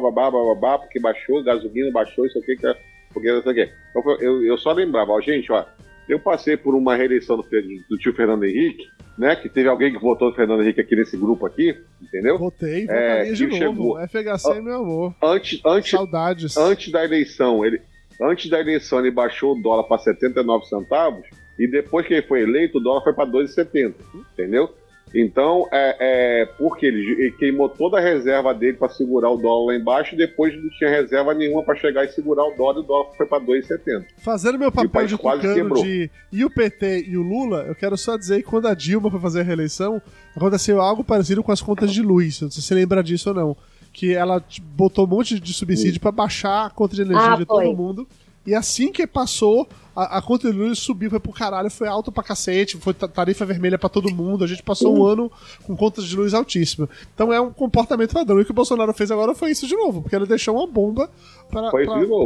bah, 0.55 0.77
porque 0.77 0.99
baixou, 0.99 1.43
gasolina 1.43 1.91
baixou, 1.91 2.25
isso 2.27 2.37
aqui, 2.37 2.55
que 2.55 2.67
é, 2.67 2.75
porque 3.11 3.31
não 3.31 3.41
sei 3.41 3.51
o 3.51 3.55
quê. 3.55 3.71
Eu, 3.95 4.17
eu, 4.19 4.45
eu 4.45 4.57
só 4.59 4.71
lembrava, 4.73 5.11
ó, 5.11 5.19
gente, 5.19 5.51
ó, 5.51 5.65
eu 6.07 6.19
passei 6.19 6.55
por 6.55 6.75
uma 6.75 6.95
reeleição 6.95 7.35
do, 7.35 7.43
do, 7.89 7.97
tio 7.97 8.13
Fernando 8.13 8.43
Henrique, 8.45 8.85
né? 9.17 9.35
Que 9.35 9.49
teve 9.49 9.67
alguém 9.67 9.91
que 9.91 9.99
votou 9.99 10.29
no 10.29 10.35
Fernando 10.35 10.61
Henrique 10.63 10.81
aqui 10.81 10.95
nesse 10.95 11.17
grupo 11.17 11.45
aqui, 11.45 11.77
entendeu? 12.01 12.37
Votei, 12.37 12.81
votaria 12.81 13.31
é, 13.31 13.31
de 13.31 13.47
novo. 13.47 13.57
Chegou, 13.57 14.07
FHC, 14.07 14.61
meu 14.61 14.75
amor. 14.75 15.15
Antes, 15.21 15.61
antes, 15.65 15.91
Saudades. 15.91 16.57
Antes 16.57 16.91
da 16.91 17.03
eleição, 17.03 17.65
ele, 17.65 17.81
antes 18.21 18.49
da 18.49 18.59
eleição 18.59 18.99
ele 18.99 19.11
baixou 19.11 19.55
o 19.55 19.61
dólar 19.61 19.83
para 19.83 19.97
79 19.97 20.65
centavos. 20.65 21.25
E 21.59 21.67
depois 21.67 22.05
que 22.05 22.13
ele 22.13 22.27
foi 22.27 22.41
eleito, 22.41 22.77
o 22.77 22.81
dólar 22.81 23.03
foi 23.03 23.13
para 23.13 23.29
2,70, 23.29 23.95
entendeu? 24.33 24.73
Então, 25.13 25.67
é, 25.71 26.41
é, 26.41 26.45
porque 26.57 26.85
ele, 26.85 26.99
ele 26.99 27.31
queimou 27.31 27.69
toda 27.69 27.97
a 27.97 28.01
reserva 28.01 28.53
dele 28.53 28.77
para 28.77 28.89
segurar 28.89 29.29
o 29.29 29.37
dólar 29.37 29.73
lá 29.73 29.79
embaixo 29.79 30.15
e 30.15 30.17
depois 30.17 30.53
não 30.61 30.69
tinha 30.71 30.89
reserva 30.89 31.33
nenhuma 31.33 31.63
para 31.63 31.75
chegar 31.75 32.05
e 32.05 32.09
segurar 32.09 32.43
o 32.43 32.55
dólar 32.55 32.77
e 32.77 32.79
o 32.79 32.83
dólar 32.83 33.07
foi 33.15 33.25
para 33.25 33.43
2,70. 33.43 34.05
Fazendo 34.17 34.59
meu 34.59 34.71
papel 34.71 35.07
de 35.07 35.17
tucano 35.17 35.75
de 35.75 36.09
e 36.31 36.43
o 36.43 36.49
PT 36.49 37.05
e 37.07 37.17
o 37.17 37.21
Lula, 37.21 37.65
eu 37.67 37.75
quero 37.75 37.97
só 37.97 38.17
dizer 38.17 38.37
que 38.37 38.49
quando 38.49 38.67
a 38.67 38.73
Dilma 38.73 39.09
foi 39.09 39.19
fazer 39.19 39.41
a 39.41 39.43
reeleição, 39.43 40.01
aconteceu 40.35 40.81
algo 40.81 41.03
parecido 41.03 41.43
com 41.43 41.51
as 41.51 41.61
contas 41.61 41.91
de 41.91 42.01
luz. 42.01 42.41
Não 42.41 42.51
sei 42.51 42.61
se 42.61 42.67
você 42.67 42.75
lembra 42.75 43.03
disso 43.03 43.29
ou 43.29 43.35
não. 43.35 43.57
Que 43.93 44.13
ela 44.13 44.43
botou 44.75 45.05
um 45.05 45.09
monte 45.09 45.39
de 45.39 45.53
subsídio 45.53 45.99
para 45.99 46.11
baixar 46.11 46.67
a 46.67 46.69
conta 46.69 46.95
de 46.95 47.01
energia 47.01 47.33
ah, 47.33 47.37
de 47.37 47.45
todo 47.45 47.75
mundo. 47.75 48.07
E 48.47 48.55
assim 48.55 48.93
que 48.93 49.05
passou, 49.05 49.67
a, 49.93 50.19
a 50.19 50.21
conta 50.21 50.49
de 50.49 50.57
luz 50.57 50.79
subiu, 50.79 51.09
foi 51.09 51.19
pro 51.19 51.33
caralho, 51.33 51.69
foi 51.69 51.85
alto 51.85 52.13
pra 52.13 52.23
cacete, 52.23 52.77
foi 52.77 52.93
tarifa 52.93 53.45
vermelha 53.45 53.77
para 53.77 53.89
todo 53.89 54.09
mundo. 54.09 54.45
A 54.45 54.47
gente 54.47 54.63
passou 54.63 54.97
um 54.97 55.03
ano 55.03 55.29
com 55.65 55.75
contas 55.75 56.05
de 56.05 56.15
luz 56.15 56.33
altíssima. 56.33 56.87
Então 57.13 57.33
é 57.33 57.41
um 57.41 57.51
comportamento 57.51 58.13
padrão. 58.13 58.39
E 58.39 58.43
o 58.43 58.45
que 58.45 58.51
o 58.51 58.53
Bolsonaro 58.53 58.93
fez 58.93 59.11
agora 59.11 59.35
foi 59.35 59.51
isso 59.51 59.67
de 59.67 59.75
novo, 59.75 60.01
porque 60.01 60.15
ele 60.15 60.25
deixou 60.25 60.55
uma 60.55 60.65
bomba 60.65 61.09
para 61.49 61.71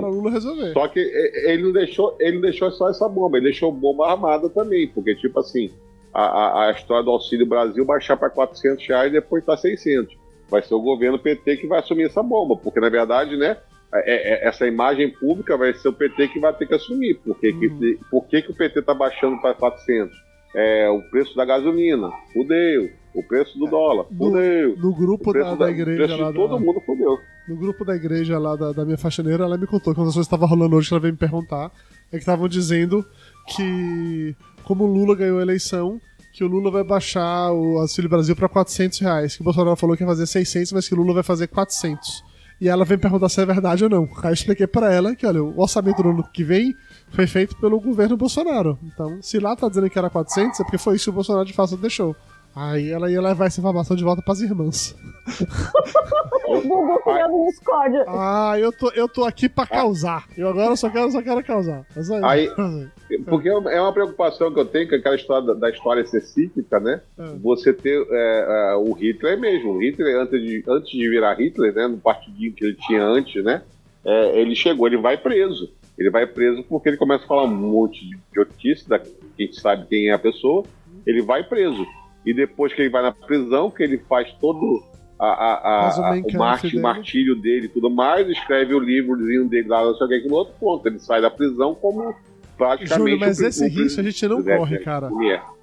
Lula 0.09 0.29
resolver. 0.29 0.73
Só 0.73 0.87
que 0.89 0.99
ele 0.99 1.63
não, 1.63 1.71
deixou, 1.71 2.15
ele 2.19 2.35
não 2.35 2.41
deixou 2.41 2.69
só 2.71 2.87
essa 2.87 3.09
bomba, 3.09 3.37
ele 3.37 3.45
deixou 3.45 3.71
bomba 3.71 4.11
armada 4.11 4.47
também, 4.47 4.87
porque, 4.89 5.15
tipo 5.15 5.39
assim, 5.39 5.71
a, 6.13 6.21
a, 6.21 6.67
a 6.67 6.71
história 6.71 7.03
do 7.03 7.09
Auxílio 7.09 7.47
Brasil 7.47 7.83
baixar 7.83 8.15
para 8.15 8.29
400 8.29 8.85
reais 8.87 9.09
e 9.09 9.13
depois 9.13 9.43
tá 9.43 9.57
600. 9.57 10.15
Vai 10.47 10.61
ser 10.61 10.75
o 10.75 10.81
governo 10.81 11.17
PT 11.17 11.57
que 11.57 11.67
vai 11.67 11.79
assumir 11.79 12.03
essa 12.03 12.21
bomba, 12.21 12.55
porque 12.55 12.79
na 12.79 12.89
verdade, 12.89 13.35
né? 13.35 13.57
É, 13.93 14.45
é, 14.45 14.47
essa 14.47 14.65
imagem 14.65 15.09
pública 15.09 15.57
vai 15.57 15.73
ser 15.73 15.89
o 15.89 15.93
PT 15.93 16.29
que 16.29 16.39
vai 16.39 16.53
ter 16.53 16.65
que 16.65 16.73
assumir. 16.73 17.15
Por 17.15 17.37
que, 17.39 17.51
uhum. 17.51 17.59
que, 17.59 17.99
por 18.09 18.27
que, 18.27 18.41
que 18.41 18.51
o 18.51 18.55
PT 18.55 18.79
está 18.79 18.93
baixando 18.93 19.39
para 19.41 19.53
400? 19.53 20.15
É, 20.55 20.89
o 20.89 21.01
preço 21.09 21.35
da 21.35 21.45
gasolina, 21.45 22.09
fudeu. 22.33 22.89
O 23.13 23.21
preço 23.23 23.59
do 23.59 23.65
dólar, 23.65 24.05
fudeu. 24.05 24.77
No, 24.77 24.83
no 24.83 24.95
grupo 24.95 25.33
da, 25.33 25.53
da, 25.53 25.69
igreja 25.69 26.15
lá. 26.15 26.31
todo 26.31 26.57
mundo 26.57 26.81
fudeu. 26.85 27.17
No 27.45 27.57
grupo 27.57 27.83
da 27.83 27.93
igreja 27.93 28.39
lá 28.39 28.55
da, 28.55 28.71
da 28.71 28.85
minha 28.85 28.97
faxineira, 28.97 29.43
ela 29.43 29.57
me 29.57 29.67
contou 29.67 29.93
que 29.93 29.99
uma 29.99 30.05
das 30.05 30.15
coisas 30.15 30.29
que 30.29 30.33
estava 30.33 30.49
rolando 30.49 30.77
hoje 30.77 30.87
que 30.87 30.93
ela 30.93 31.01
veio 31.01 31.13
me 31.13 31.19
perguntar 31.19 31.71
é 32.07 32.11
que 32.11 32.19
estavam 32.19 32.47
dizendo 32.47 33.05
que, 33.53 34.33
como 34.63 34.85
o 34.85 34.87
Lula 34.87 35.13
ganhou 35.13 35.39
a 35.39 35.41
eleição, 35.41 35.99
que 36.31 36.43
o 36.43 36.47
Lula 36.47 36.71
vai 36.71 36.85
baixar 36.85 37.51
o 37.51 37.79
Auxílio 37.79 38.09
Brasil 38.09 38.33
para 38.33 38.47
400 38.47 38.99
reais. 38.99 39.35
Que 39.35 39.41
o 39.41 39.43
Bolsonaro 39.43 39.75
falou 39.75 39.97
que 39.97 40.03
ia 40.03 40.07
fazer 40.07 40.25
600, 40.25 40.71
mas 40.71 40.87
que 40.87 40.93
o 40.93 40.97
Lula 40.97 41.15
vai 41.15 41.23
fazer 41.23 41.47
400. 41.47 42.30
E 42.61 42.69
ela 42.69 42.85
vem 42.85 42.95
perguntar 42.95 43.27
se 43.27 43.41
é 43.41 43.45
verdade 43.45 43.83
ou 43.83 43.89
não. 43.89 44.07
Aí 44.17 44.29
eu 44.29 44.33
expliquei 44.33 44.67
para 44.67 44.93
ela 44.93 45.15
que, 45.15 45.25
olha, 45.25 45.43
o 45.43 45.59
orçamento 45.59 46.03
do 46.03 46.09
ano 46.09 46.23
que 46.31 46.43
vem 46.43 46.75
foi 47.09 47.25
feito 47.25 47.55
pelo 47.59 47.81
governo 47.81 48.15
Bolsonaro. 48.15 48.77
Então, 48.83 49.19
se 49.19 49.39
lá 49.39 49.55
tá 49.55 49.67
dizendo 49.67 49.89
que 49.89 49.97
era 49.97 50.11
400, 50.11 50.59
é 50.59 50.63
porque 50.63 50.77
foi 50.77 50.95
isso 50.95 51.05
que 51.05 51.09
o 51.09 51.13
Bolsonaro 51.13 51.43
de 51.43 51.53
fato 51.53 51.75
deixou. 51.75 52.15
Aí 52.55 52.91
ela 52.91 53.09
ia 53.09 53.21
levar 53.21 53.45
essa 53.45 53.59
informação 53.59 53.95
de 53.95 54.03
volta 54.03 54.21
pras 54.21 54.41
irmãs. 54.41 54.95
o 56.47 56.61
Google 56.61 56.99
criando 56.99 57.45
discórdia. 57.45 58.03
Ah, 58.07 58.55
eu 58.59 58.71
tô, 58.73 58.89
eu 58.91 59.07
tô 59.07 59.23
aqui 59.23 59.47
pra 59.47 59.65
causar. 59.65 60.27
Eu 60.37 60.49
agora 60.49 60.75
só 60.75 60.89
quero, 60.89 61.09
só 61.11 61.21
quero 61.21 61.43
causar. 61.43 61.85
Aí, 62.23 62.49
porque 63.25 63.47
é 63.47 63.81
uma 63.81 63.93
preocupação 63.93 64.53
que 64.53 64.59
eu 64.59 64.65
tenho 64.65 64.89
com 64.89 64.95
aquela 64.95 65.15
história 65.15 65.47
da, 65.47 65.53
da 65.53 65.69
história 65.69 66.05
ser 66.05 66.21
cíclica, 66.21 66.79
né? 66.79 67.01
É. 67.17 67.23
Você 67.41 67.71
ter 67.71 68.05
é, 68.09 68.73
é, 68.73 68.75
o 68.75 68.91
Hitler 68.91 69.39
mesmo. 69.39 69.71
O 69.71 69.81
Hitler, 69.81 70.17
antes 70.17 70.41
de, 70.41 70.63
antes 70.67 70.91
de 70.91 71.09
virar 71.09 71.35
Hitler, 71.35 71.73
né? 71.73 71.87
No 71.87 71.97
partidinho 71.97 72.53
que 72.53 72.65
ele 72.65 72.75
tinha 72.75 73.03
antes, 73.03 73.41
né? 73.43 73.61
É, 74.03 74.41
ele 74.41 74.55
chegou, 74.55 74.87
ele 74.87 74.97
vai 74.97 75.17
preso. 75.17 75.71
Ele 75.97 76.09
vai 76.09 76.27
preso 76.27 76.63
porque 76.63 76.89
ele 76.89 76.97
começa 76.97 77.23
a 77.23 77.27
falar 77.27 77.43
um 77.43 77.55
monte 77.55 78.05
de 78.05 78.17
idiotice, 78.31 78.89
da, 78.89 78.99
que 78.99 79.09
a 79.39 79.41
gente 79.41 79.61
sabe 79.61 79.85
quem 79.87 80.09
é 80.09 80.13
a 80.13 80.19
pessoa. 80.19 80.63
Ele 81.05 81.21
vai 81.21 81.43
preso 81.43 81.85
e 82.25 82.33
depois 82.33 82.73
que 82.73 82.81
ele 82.81 82.89
vai 82.89 83.01
na 83.01 83.11
prisão, 83.11 83.71
que 83.71 83.83
ele 83.83 83.97
faz 83.97 84.31
todo 84.33 84.83
a, 85.19 85.25
a, 85.27 85.89
a, 85.89 86.13
o 86.15 86.37
marte, 86.37 86.79
martírio 86.79 87.35
dele 87.35 87.65
e 87.67 87.69
tudo 87.69 87.89
mais, 87.89 88.27
escreve 88.27 88.73
o 88.73 88.79
livrozinho 88.79 89.47
dele 89.47 89.67
lá, 89.67 89.83
não 89.83 89.95
sei 89.95 90.07
o 90.07 90.09
que, 90.09 90.27
no 90.27 90.35
outro 90.35 90.53
ponto. 90.59 90.87
Ele 90.87 90.99
sai 90.99 91.21
da 91.21 91.29
prisão 91.29 91.75
como 91.75 92.15
praticamente. 92.61 92.99
Júlio, 92.99 93.19
mas 93.19 93.39
esse 93.39 93.67
risco 93.67 93.99
a 93.99 94.03
gente 94.03 94.27
não 94.27 94.43
corre, 94.43 94.77
cara. 94.79 95.09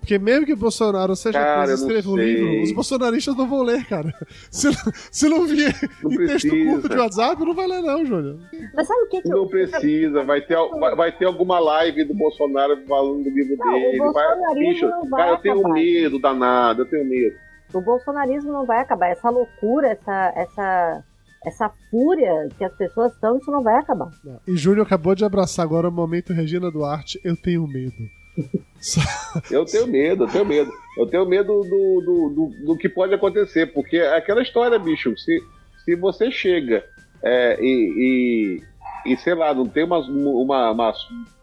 Porque 0.00 0.18
mesmo 0.18 0.46
que 0.46 0.54
Bolsonaro 0.54 1.14
seja 1.14 1.38
cara, 1.38 1.72
escreva 1.72 2.10
um 2.10 2.16
livro, 2.16 2.62
os 2.62 2.72
bolsonaristas 2.72 3.36
não 3.36 3.48
vão 3.48 3.62
ler, 3.62 3.84
cara. 3.86 4.12
Se, 4.50 4.68
se 5.12 5.28
não 5.28 5.46
vier 5.46 5.74
não 6.02 6.10
em 6.10 6.16
precisa. 6.16 6.54
texto 6.54 6.70
curto 6.70 6.88
de 6.88 6.96
WhatsApp, 6.96 7.44
não 7.44 7.54
vai 7.54 7.66
ler, 7.66 7.82
não, 7.82 8.04
Júlio. 8.04 8.40
Mas 8.74 8.86
sabe 8.86 9.02
o 9.02 9.08
que, 9.08 9.22
que 9.22 9.28
Não 9.28 9.38
eu... 9.38 9.46
precisa, 9.46 10.24
vai 10.24 10.40
ter, 10.40 10.56
vai, 10.80 10.96
vai, 10.96 11.12
ter 11.12 11.26
alguma 11.26 11.58
live 11.58 12.04
do 12.04 12.14
Bolsonaro 12.14 12.82
falando 12.88 13.24
do 13.24 13.30
livro 13.30 13.56
não, 13.58 13.72
dele. 13.72 13.98
Vai, 13.98 14.54
bicho, 14.54 14.88
vai 15.10 15.20
cara, 15.20 15.30
eu 15.32 15.38
tenho 15.38 15.68
medo 15.68 16.18
danado, 16.18 16.82
eu 16.82 16.86
tenho 16.86 17.04
medo. 17.04 17.36
O 17.74 17.80
bolsonarismo 17.80 18.50
não 18.50 18.64
vai 18.64 18.80
acabar. 18.80 19.08
Essa 19.08 19.28
loucura, 19.28 19.88
essa, 19.88 20.32
essa 20.34 21.04
essa 21.44 21.70
fúria 21.90 22.48
que 22.56 22.64
as 22.64 22.74
pessoas 22.74 23.12
estão, 23.12 23.38
isso 23.38 23.50
não 23.50 23.62
vai 23.62 23.78
acabar. 23.78 24.10
E 24.46 24.56
Júnior 24.56 24.86
acabou 24.86 25.14
de 25.14 25.24
abraçar 25.24 25.64
agora 25.64 25.88
o 25.88 25.92
momento 25.92 26.32
Regina 26.32 26.70
Duarte, 26.70 27.20
eu 27.24 27.36
tenho 27.36 27.66
medo. 27.66 27.94
eu 29.50 29.64
tenho 29.64 29.86
medo, 29.86 30.24
eu 30.24 30.28
tenho 30.28 30.44
medo. 30.44 30.72
Eu 30.96 31.06
tenho 31.06 31.26
medo 31.26 31.46
do, 31.46 32.00
do, 32.00 32.28
do, 32.30 32.66
do, 32.66 32.76
que 32.76 32.88
pode 32.88 33.14
acontecer, 33.14 33.66
porque 33.72 33.96
é 33.96 34.16
aquela 34.16 34.42
história, 34.42 34.78
bicho, 34.78 35.16
se, 35.16 35.40
se 35.84 35.94
você 35.96 36.30
chega 36.30 36.84
é, 37.22 37.58
e, 37.60 38.60
e, 39.06 39.12
e, 39.12 39.16
sei 39.16 39.34
lá, 39.34 39.52
não 39.52 39.66
tem 39.66 39.84
uma, 39.84 39.98
uma, 39.98 40.70
uma, 40.70 40.92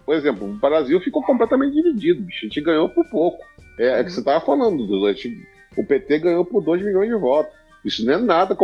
Por 0.06 0.16
exemplo, 0.16 0.50
o 0.50 0.54
Brasil 0.54 1.00
ficou 1.02 1.24
completamente 1.24 1.74
dividido, 1.74 2.22
bicho. 2.22 2.46
A 2.46 2.48
gente 2.48 2.62
ganhou 2.62 2.90
por 2.90 3.06
pouco. 3.10 3.44
É, 3.78 4.00
é 4.00 4.04
que 4.04 4.12
você 4.12 4.20
estava 4.20 4.46
falando, 4.46 4.86
do, 4.86 5.06
o 5.78 5.86
PT 5.86 6.20
ganhou 6.20 6.46
por 6.46 6.64
2 6.64 6.84
milhões 6.84 7.10
de 7.10 7.16
votos. 7.16 7.54
Isso 7.86 8.04
não 8.04 8.14
é 8.14 8.18
nada 8.18 8.58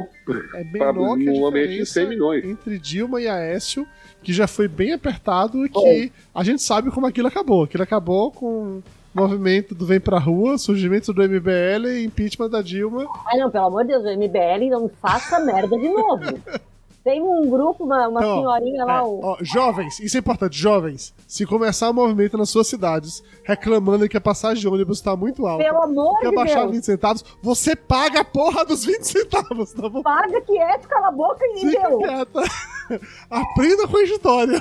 é 0.55 0.63
menor 0.63 1.15
que 1.15 1.29
a 1.29 1.47
ambiente 1.47 1.77
de 1.77 1.85
100 1.85 2.09
milhões. 2.09 2.43
Entre 2.43 2.79
Dilma 2.79 3.21
e 3.21 3.27
Aécio, 3.27 3.87
que 4.23 4.33
já 4.33 4.47
foi 4.47 4.67
bem 4.67 4.93
apertado 4.93 5.63
e 5.63 5.69
que 5.69 6.11
a 6.33 6.43
gente 6.43 6.63
sabe 6.63 6.89
como 6.89 7.05
aquilo 7.05 7.27
acabou. 7.27 7.63
Aquilo 7.63 7.83
acabou 7.83 8.31
com 8.31 8.81
movimento 9.13 9.75
do 9.75 9.85
Vem 9.85 9.99
Pra 9.99 10.17
Rua, 10.17 10.57
surgimento 10.57 11.13
do 11.13 11.21
MBL 11.21 11.87
e 11.87 12.03
impeachment 12.03 12.49
da 12.49 12.63
Dilma. 12.63 13.05
Ai 13.27 13.37
não, 13.37 13.51
pelo 13.51 13.67
amor 13.67 13.83
de 13.83 13.89
Deus, 13.89 14.03
o 14.03 14.17
MBL 14.17 14.69
não 14.71 14.89
faça 14.89 15.39
merda 15.39 15.77
de 15.77 15.87
novo. 15.87 16.39
Tem 17.03 17.19
um 17.19 17.49
grupo, 17.49 17.83
uma, 17.83 18.07
uma 18.07 18.19
ó, 18.19 18.35
senhorinha 18.35 18.85
lá. 18.85 18.99
É, 18.99 19.01
ó, 19.01 19.37
jovens, 19.41 19.99
isso 19.99 20.17
é 20.17 20.19
importante, 20.19 20.55
jovens. 20.55 21.13
Se 21.27 21.47
começar 21.47 21.89
um 21.89 21.93
movimento 21.93 22.37
nas 22.37 22.49
suas 22.49 22.67
cidades 22.67 23.23
reclamando 23.43 24.07
que 24.07 24.17
a 24.17 24.21
passagem 24.21 24.61
de 24.61 24.67
ônibus 24.67 24.99
está 24.99 25.15
muito 25.15 25.47
alta, 25.47 25.63
pelo 25.63 25.81
amor 25.81 26.19
quer 26.19 26.29
de 26.29 26.35
baixar 26.35 26.67
20 26.67 26.83
centavos, 26.83 27.25
você 27.41 27.75
paga 27.75 28.21
a 28.21 28.25
porra 28.25 28.63
dos 28.63 28.85
20 28.85 29.01
centavos, 29.01 29.73
tá 29.73 29.89
bom? 29.89 30.03
Paga 30.03 30.41
que 30.41 30.57
é, 30.59 30.77
cala 30.77 31.07
a 31.07 31.11
boca 31.11 31.43
e 31.43 31.61
Fica 31.61 31.89
deu. 31.89 31.97
quieta. 31.97 32.41
Aprenda 33.29 33.87
com 33.87 33.97
a 33.97 34.03
história. 34.03 34.59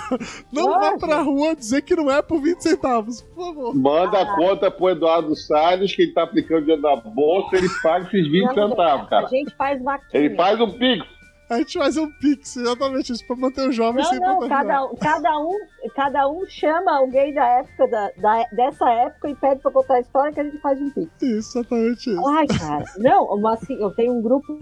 Não 0.51 0.69
Nossa. 0.69 0.91
vá 0.93 0.99
pra 0.99 1.23
rua 1.23 1.55
dizer 1.55 1.83
que 1.83 1.95
não 1.95 2.11
é 2.11 2.23
por 2.23 2.41
20 2.41 2.61
centavos, 2.61 3.21
por 3.21 3.47
favor. 3.47 3.75
Manda 3.75 4.19
ah. 4.19 4.23
a 4.23 4.37
conta 4.37 4.71
pro 4.71 4.89
Eduardo 4.89 5.37
Salles, 5.37 5.95
que 5.95 6.03
ele 6.03 6.12
tá 6.12 6.23
aplicando 6.23 6.62
dinheiro 6.62 6.81
na 6.81 6.97
bolsa, 6.97 7.57
ele 7.57 7.69
paga 7.83 8.07
esses 8.07 8.31
20 8.31 8.55
centavos, 8.55 9.11
cara. 9.11 9.27
A 9.27 9.29
gente 9.29 9.55
faz 9.57 9.83
vaquinha. 9.83 10.25
Ele 10.25 10.35
faz 10.37 10.59
um 10.59 10.71
pix. 10.71 11.19
A 11.51 11.59
gente 11.59 11.77
faz 11.77 11.97
um 11.97 12.09
pix, 12.09 12.56
exatamente 12.56 13.12
isso, 13.12 13.27
pra 13.27 13.35
manter 13.35 13.68
o 13.68 13.72
jovem 13.72 14.05
não, 14.05 14.10
sem 14.10 14.20
não, 14.20 14.48
cada, 14.48 14.89
cada, 15.01 15.40
um, 15.40 15.59
cada 15.97 16.28
um 16.28 16.47
chama 16.47 16.97
alguém 16.97 17.35
da 17.35 17.44
época, 17.44 17.89
da, 17.89 18.10
da, 18.18 18.44
dessa 18.52 18.89
época 18.89 19.28
e 19.28 19.35
pede 19.35 19.60
pra 19.60 19.72
contar 19.72 19.94
a 19.94 20.01
história 20.01 20.32
que 20.32 20.39
a 20.39 20.44
gente 20.44 20.60
faz 20.60 20.81
um 20.81 20.90
pix. 20.90 21.10
Isso, 21.20 21.59
exatamente 21.59 22.09
isso. 22.09 22.28
Ai, 22.28 22.47
cara. 22.47 22.85
Não, 22.98 23.24
uma, 23.24 23.55
assim, 23.55 23.74
eu 23.74 23.90
tenho 23.90 24.12
um 24.12 24.22
grupo 24.22 24.60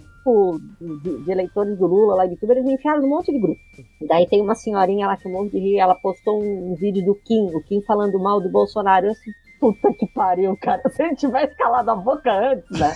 de, 0.80 1.24
de, 1.24 1.30
eleitores 1.30 1.76
do 1.78 1.86
Lula 1.86 2.14
lá 2.14 2.26
em 2.26 2.30
Bituba, 2.30 2.54
eles 2.54 2.64
me 2.64 2.74
enfiaram 2.74 3.02
um 3.02 3.08
monte 3.08 3.32
de 3.32 3.38
grupo. 3.38 3.60
Daí 4.06 4.26
tem 4.26 4.40
uma 4.40 4.54
senhorinha 4.54 5.06
lá 5.06 5.16
que 5.16 5.28
um 5.28 5.32
monte 5.32 5.52
de 5.52 5.58
rir, 5.58 5.78
ela 5.78 5.94
postou 5.94 6.42
um, 6.42 6.72
um, 6.72 6.74
vídeo 6.74 7.04
do 7.04 7.14
Kim, 7.14 7.54
o 7.54 7.62
Kim 7.64 7.82
falando 7.82 8.18
mal 8.18 8.40
do 8.40 8.48
Bolsonaro. 8.48 9.06
Eu 9.06 9.12
assim, 9.12 9.30
puta 9.60 9.92
que 9.92 10.06
pariu, 10.06 10.56
cara. 10.56 10.82
Se 10.90 11.02
ele 11.02 11.16
tivesse 11.16 11.54
calado 11.56 11.90
a 11.90 11.96
boca 11.96 12.32
antes, 12.32 12.78
né? 12.78 12.94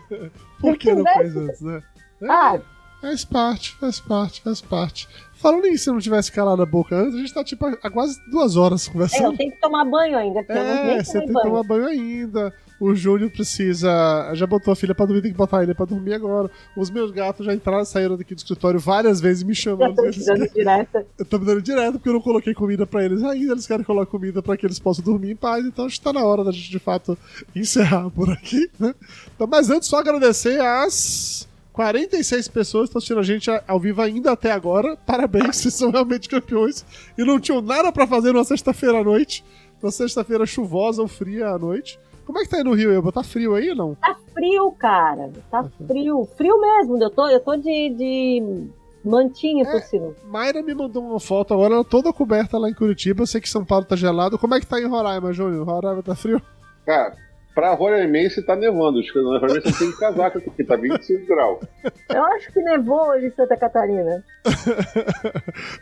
Por 0.60 0.76
que 0.76 0.94
não 0.94 1.04
fez 1.04 1.34
antes, 1.34 1.60
né? 1.62 1.80
Ah, 2.28 2.60
Faz 3.02 3.24
parte, 3.24 3.74
faz 3.80 3.98
parte, 3.98 4.40
faz 4.40 4.60
parte. 4.60 5.08
Falando 5.34 5.64
nisso, 5.64 5.84
se 5.84 5.90
não 5.90 5.98
tivesse 5.98 6.30
calado 6.30 6.62
a 6.62 6.66
boca 6.66 6.94
antes, 6.94 7.16
a 7.16 7.18
gente 7.18 7.34
tá 7.34 7.42
tipo 7.42 7.66
há 7.66 7.90
quase 7.90 8.20
duas 8.30 8.56
horas 8.56 8.86
conversando. 8.86 9.24
É, 9.24 9.26
eu 9.26 9.36
tenho 9.36 9.50
que 9.50 9.60
tomar 9.60 9.84
banho 9.84 10.16
ainda, 10.16 10.40
porque 10.44 10.52
é, 10.52 10.60
eu 10.60 10.76
não 10.76 10.86
nem 10.86 11.04
você 11.04 11.18
tem 11.18 11.26
que 11.26 11.42
tomar 11.42 11.64
banho 11.64 11.86
ainda. 11.86 12.54
O 12.78 12.94
Júnior 12.94 13.28
precisa. 13.28 14.32
Já 14.34 14.46
botou 14.46 14.72
a 14.72 14.76
filha 14.76 14.94
pra 14.94 15.04
dormir, 15.04 15.20
tem 15.20 15.32
que 15.32 15.36
botar 15.36 15.64
ele 15.64 15.74
pra 15.74 15.84
dormir 15.84 16.14
agora. 16.14 16.48
Os 16.76 16.90
meus 16.90 17.10
gatos 17.10 17.44
já 17.44 17.52
entraram 17.52 17.82
e 17.82 17.86
saíram 17.86 18.16
daqui 18.16 18.36
do 18.36 18.38
escritório 18.38 18.78
várias 18.78 19.20
vezes 19.20 19.42
me 19.42 19.54
chamando. 19.54 19.90
Eu 19.90 20.12
tô 20.12 20.18
me 20.18 20.24
dando 20.24 20.48
direto. 20.52 21.06
Eu 21.18 21.24
tô 21.24 21.38
me 21.40 21.46
dando 21.46 21.62
direto 21.62 21.92
porque 21.94 22.08
eu 22.08 22.12
não 22.12 22.20
coloquei 22.20 22.54
comida 22.54 22.86
pra 22.86 23.04
eles 23.04 23.24
ainda. 23.24 23.52
Eles 23.52 23.66
querem 23.66 23.84
colocar 23.84 24.10
comida 24.10 24.40
pra 24.40 24.56
que 24.56 24.64
eles 24.64 24.78
possam 24.78 25.04
dormir 25.04 25.32
em 25.32 25.36
paz. 25.36 25.64
Então 25.66 25.86
acho 25.86 25.98
que 25.98 26.04
tá 26.04 26.12
na 26.12 26.24
hora 26.24 26.44
da 26.44 26.52
gente 26.52 26.70
de 26.70 26.78
fato 26.78 27.18
encerrar 27.54 28.10
por 28.10 28.30
aqui, 28.30 28.70
né? 28.78 28.94
Então, 29.34 29.48
mas 29.48 29.70
antes, 29.70 29.88
só 29.88 29.98
agradecer 29.98 30.60
as 30.60 31.48
46 31.72 32.48
pessoas 32.48 32.84
estão 32.88 32.98
assistindo 32.98 33.20
a 33.20 33.22
gente 33.22 33.50
ao 33.66 33.80
vivo 33.80 34.02
ainda 34.02 34.32
até 34.32 34.52
agora. 34.52 34.96
Parabéns, 35.06 35.56
vocês 35.56 35.74
são 35.74 35.90
realmente 35.90 36.28
campeões. 36.28 36.84
E 37.16 37.24
não 37.24 37.40
tinham 37.40 37.60
nada 37.62 37.90
para 37.90 38.06
fazer 38.06 38.32
numa 38.32 38.44
sexta-feira 38.44 38.98
à 39.00 39.04
noite. 39.04 39.44
na 39.82 39.90
sexta-feira 39.90 40.44
chuvosa 40.46 41.00
ou 41.02 41.08
fria 41.08 41.48
à 41.48 41.58
noite. 41.58 41.98
Como 42.26 42.38
é 42.38 42.42
que 42.44 42.50
tá 42.50 42.58
aí 42.58 42.62
no 42.64 42.72
Rio, 42.74 42.92
Elba? 42.92 43.10
Tá 43.10 43.22
frio 43.24 43.54
aí 43.54 43.70
ou 43.70 43.76
não? 43.76 43.94
Tá 43.96 44.16
frio, 44.32 44.70
cara. 44.78 45.30
Tá 45.50 45.64
frio. 45.86 46.28
Frio 46.36 46.60
mesmo. 46.60 47.02
Eu 47.02 47.10
tô, 47.10 47.28
eu 47.28 47.40
tô 47.40 47.56
de, 47.56 47.90
de 47.90 48.66
mantinha 49.04 49.64
por 49.64 49.76
É. 49.78 49.80
cima. 49.80 50.14
Mayra 50.28 50.62
me 50.62 50.72
mandou 50.72 51.02
uma 51.02 51.18
foto 51.18 51.52
agora, 51.52 51.74
ela 51.74 51.84
toda 51.84 52.12
coberta 52.12 52.58
lá 52.58 52.68
em 52.70 52.74
Curitiba. 52.74 53.22
Eu 53.22 53.26
sei 53.26 53.40
que 53.40 53.48
São 53.48 53.64
Paulo 53.64 53.84
tá 53.84 53.96
gelado. 53.96 54.38
Como 54.38 54.54
é 54.54 54.60
que 54.60 54.66
tá 54.66 54.80
em 54.80 54.86
Roraima, 54.86 55.32
Júnior? 55.32 55.66
Roraima 55.66 56.02
tá 56.02 56.14
frio? 56.14 56.40
Cara, 56.86 57.16
pra 57.54 57.74
Roraimense 57.74 58.42
tá 58.42 58.56
nevando. 58.56 58.98
Acho 59.00 59.12
que 59.12 59.20
na 59.22 59.38
Roraimense 59.38 59.78
tem 59.78 59.92
casaco 59.92 60.38
aqui, 60.38 60.64
tá 60.64 60.76
25 60.76 61.26
graus. 61.26 61.60
Eu 62.08 62.24
acho 62.24 62.52
que 62.52 62.60
nevou 62.62 63.08
hoje 63.10 63.26
em 63.26 63.30
Santa 63.30 63.56
Catarina. 63.56 64.24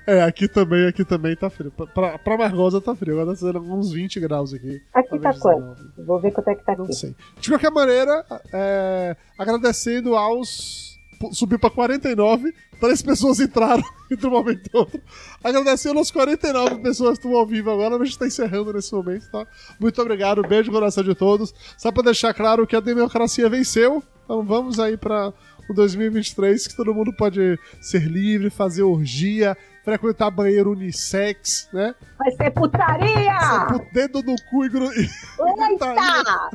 É, 0.07 0.23
aqui 0.23 0.49
também, 0.49 0.87
aqui 0.89 1.05
também 1.05 1.37
tá 1.37 1.49
frio. 1.49 1.71
Pra, 1.71 2.19
pra, 2.19 2.37
Margosa 2.39 2.81
tá 2.81 2.95
frio, 2.95 3.15
agora 3.21 3.37
tá 3.37 3.37
sendo 3.47 3.61
uns 3.61 3.93
20 3.93 4.19
graus 4.21 4.53
aqui. 4.53 4.83
Aqui 4.93 5.19
tá 5.19 5.33
quanto? 5.35 5.75
19. 5.77 6.05
Vou 6.07 6.21
ver 6.21 6.33
quanto 6.33 6.49
é 6.49 6.55
que 6.55 6.65
tá 6.65 6.75
Não 6.77 6.85
aqui. 6.85 6.95
sei. 6.95 7.15
De 7.39 7.49
qualquer 7.49 7.71
maneira, 7.71 8.25
é, 8.53 9.17
agradecendo 9.39 10.17
aos. 10.17 10.90
Subiu 11.33 11.59
pra 11.59 11.71
49, 11.71 12.55
três 12.81 13.03
pessoas 13.03 13.41
entraram 13.41 13.83
entre 14.11 14.27
um 14.27 14.31
momento 14.31 14.71
e 14.73 14.77
outro. 14.77 15.01
Agradecendo 15.45 15.99
aos 15.99 16.11
49 16.11 16.77
pessoas 16.77 17.19
que 17.19 17.27
estão 17.27 17.39
ao 17.39 17.47
vivo 17.47 17.71
agora, 17.71 17.91
mas 17.91 18.03
a 18.03 18.05
gente 18.07 18.19
tá 18.19 18.27
encerrando 18.27 18.73
nesse 18.73 18.93
momento, 18.95 19.31
tá? 19.31 19.47
Muito 19.79 20.01
obrigado, 20.01 20.43
beijo 20.43 20.71
no 20.71 20.79
coração 20.79 21.05
de 21.05 21.15
todos. 21.15 21.55
Só 21.77 21.93
pra 21.93 22.03
deixar 22.03 22.33
claro 22.33 22.67
que 22.67 22.75
a 22.75 22.81
democracia 22.81 23.49
venceu, 23.49 24.03
então 24.25 24.43
vamos 24.43 24.81
aí 24.81 24.97
pra 24.97 25.33
o 25.69 25.75
2023, 25.75 26.67
que 26.67 26.77
todo 26.77 26.95
mundo 26.95 27.13
pode 27.13 27.59
ser 27.81 28.03
livre, 28.03 28.51
fazer 28.51 28.83
orgia, 28.83 29.57
frequentar 29.85 30.31
banheiro 30.31 30.73
unissex, 30.73 31.69
né? 31.73 31.95
Vai 32.19 32.33
ser 32.33 32.51
putaria! 32.51 33.41
Ser 33.69 33.75
o 33.75 33.93
dedo 33.93 34.23
no 34.23 34.35
cu 34.51 34.65
e. 34.65 34.69
gru-. 34.69 34.91
Eita! 34.93 36.51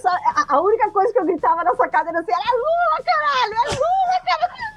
Só- 0.00 0.08
a, 0.08 0.44
a 0.54 0.60
única 0.60 0.90
coisa 0.90 1.12
que 1.12 1.18
eu 1.18 1.24
gritava 1.26 1.62
nessa 1.64 1.88
casa 1.88 2.10
era 2.10 2.20
assim: 2.20 2.32
é 2.32 2.36
Lula, 2.36 3.04
caralho! 3.04 3.54
É 3.54 3.68
Lula, 3.70 4.20
caralho! 4.24 4.74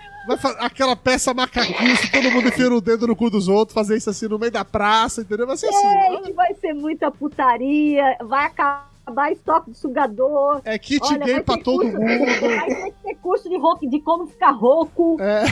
Aquela 0.59 0.93
peça 0.95 1.33
macaquinha, 1.33 1.95
se 1.95 2.11
todo 2.11 2.29
mundo 2.29 2.49
enfia 2.49 2.69
o 2.69 2.81
dedo 2.81 3.07
no 3.07 3.15
cu 3.15 3.29
dos 3.29 3.47
outros, 3.47 3.73
fazer 3.73 3.95
isso 3.95 4.09
assim 4.09 4.27
no 4.27 4.37
meio 4.37 4.51
da 4.51 4.65
praça, 4.65 5.21
entendeu? 5.21 5.47
Vai 5.47 5.55
ser 5.55 5.69
assim. 5.69 5.87
Gente, 5.89 6.33
vai 6.33 6.53
ser 6.55 6.73
muita 6.73 7.09
putaria, 7.09 8.03
vai 8.25 8.45
acabar 8.45 9.31
estoque 9.31 9.71
de 9.71 9.77
sugador. 9.77 10.59
É 10.65 10.77
kit 10.77 11.01
Olha, 11.01 11.25
gay 11.25 11.39
pra 11.41 11.57
todo 11.57 11.79
curso- 11.83 11.97
mundo. 11.97 12.25
Vai 12.57 12.67
ter 12.67 12.91
que 12.91 13.03
ter 13.03 13.15
curso 13.15 13.47
de, 13.49 13.57
rouco, 13.57 13.89
de 13.89 14.01
como 14.01 14.27
ficar 14.27 14.51
rouco. 14.51 15.15
É. 15.21 15.45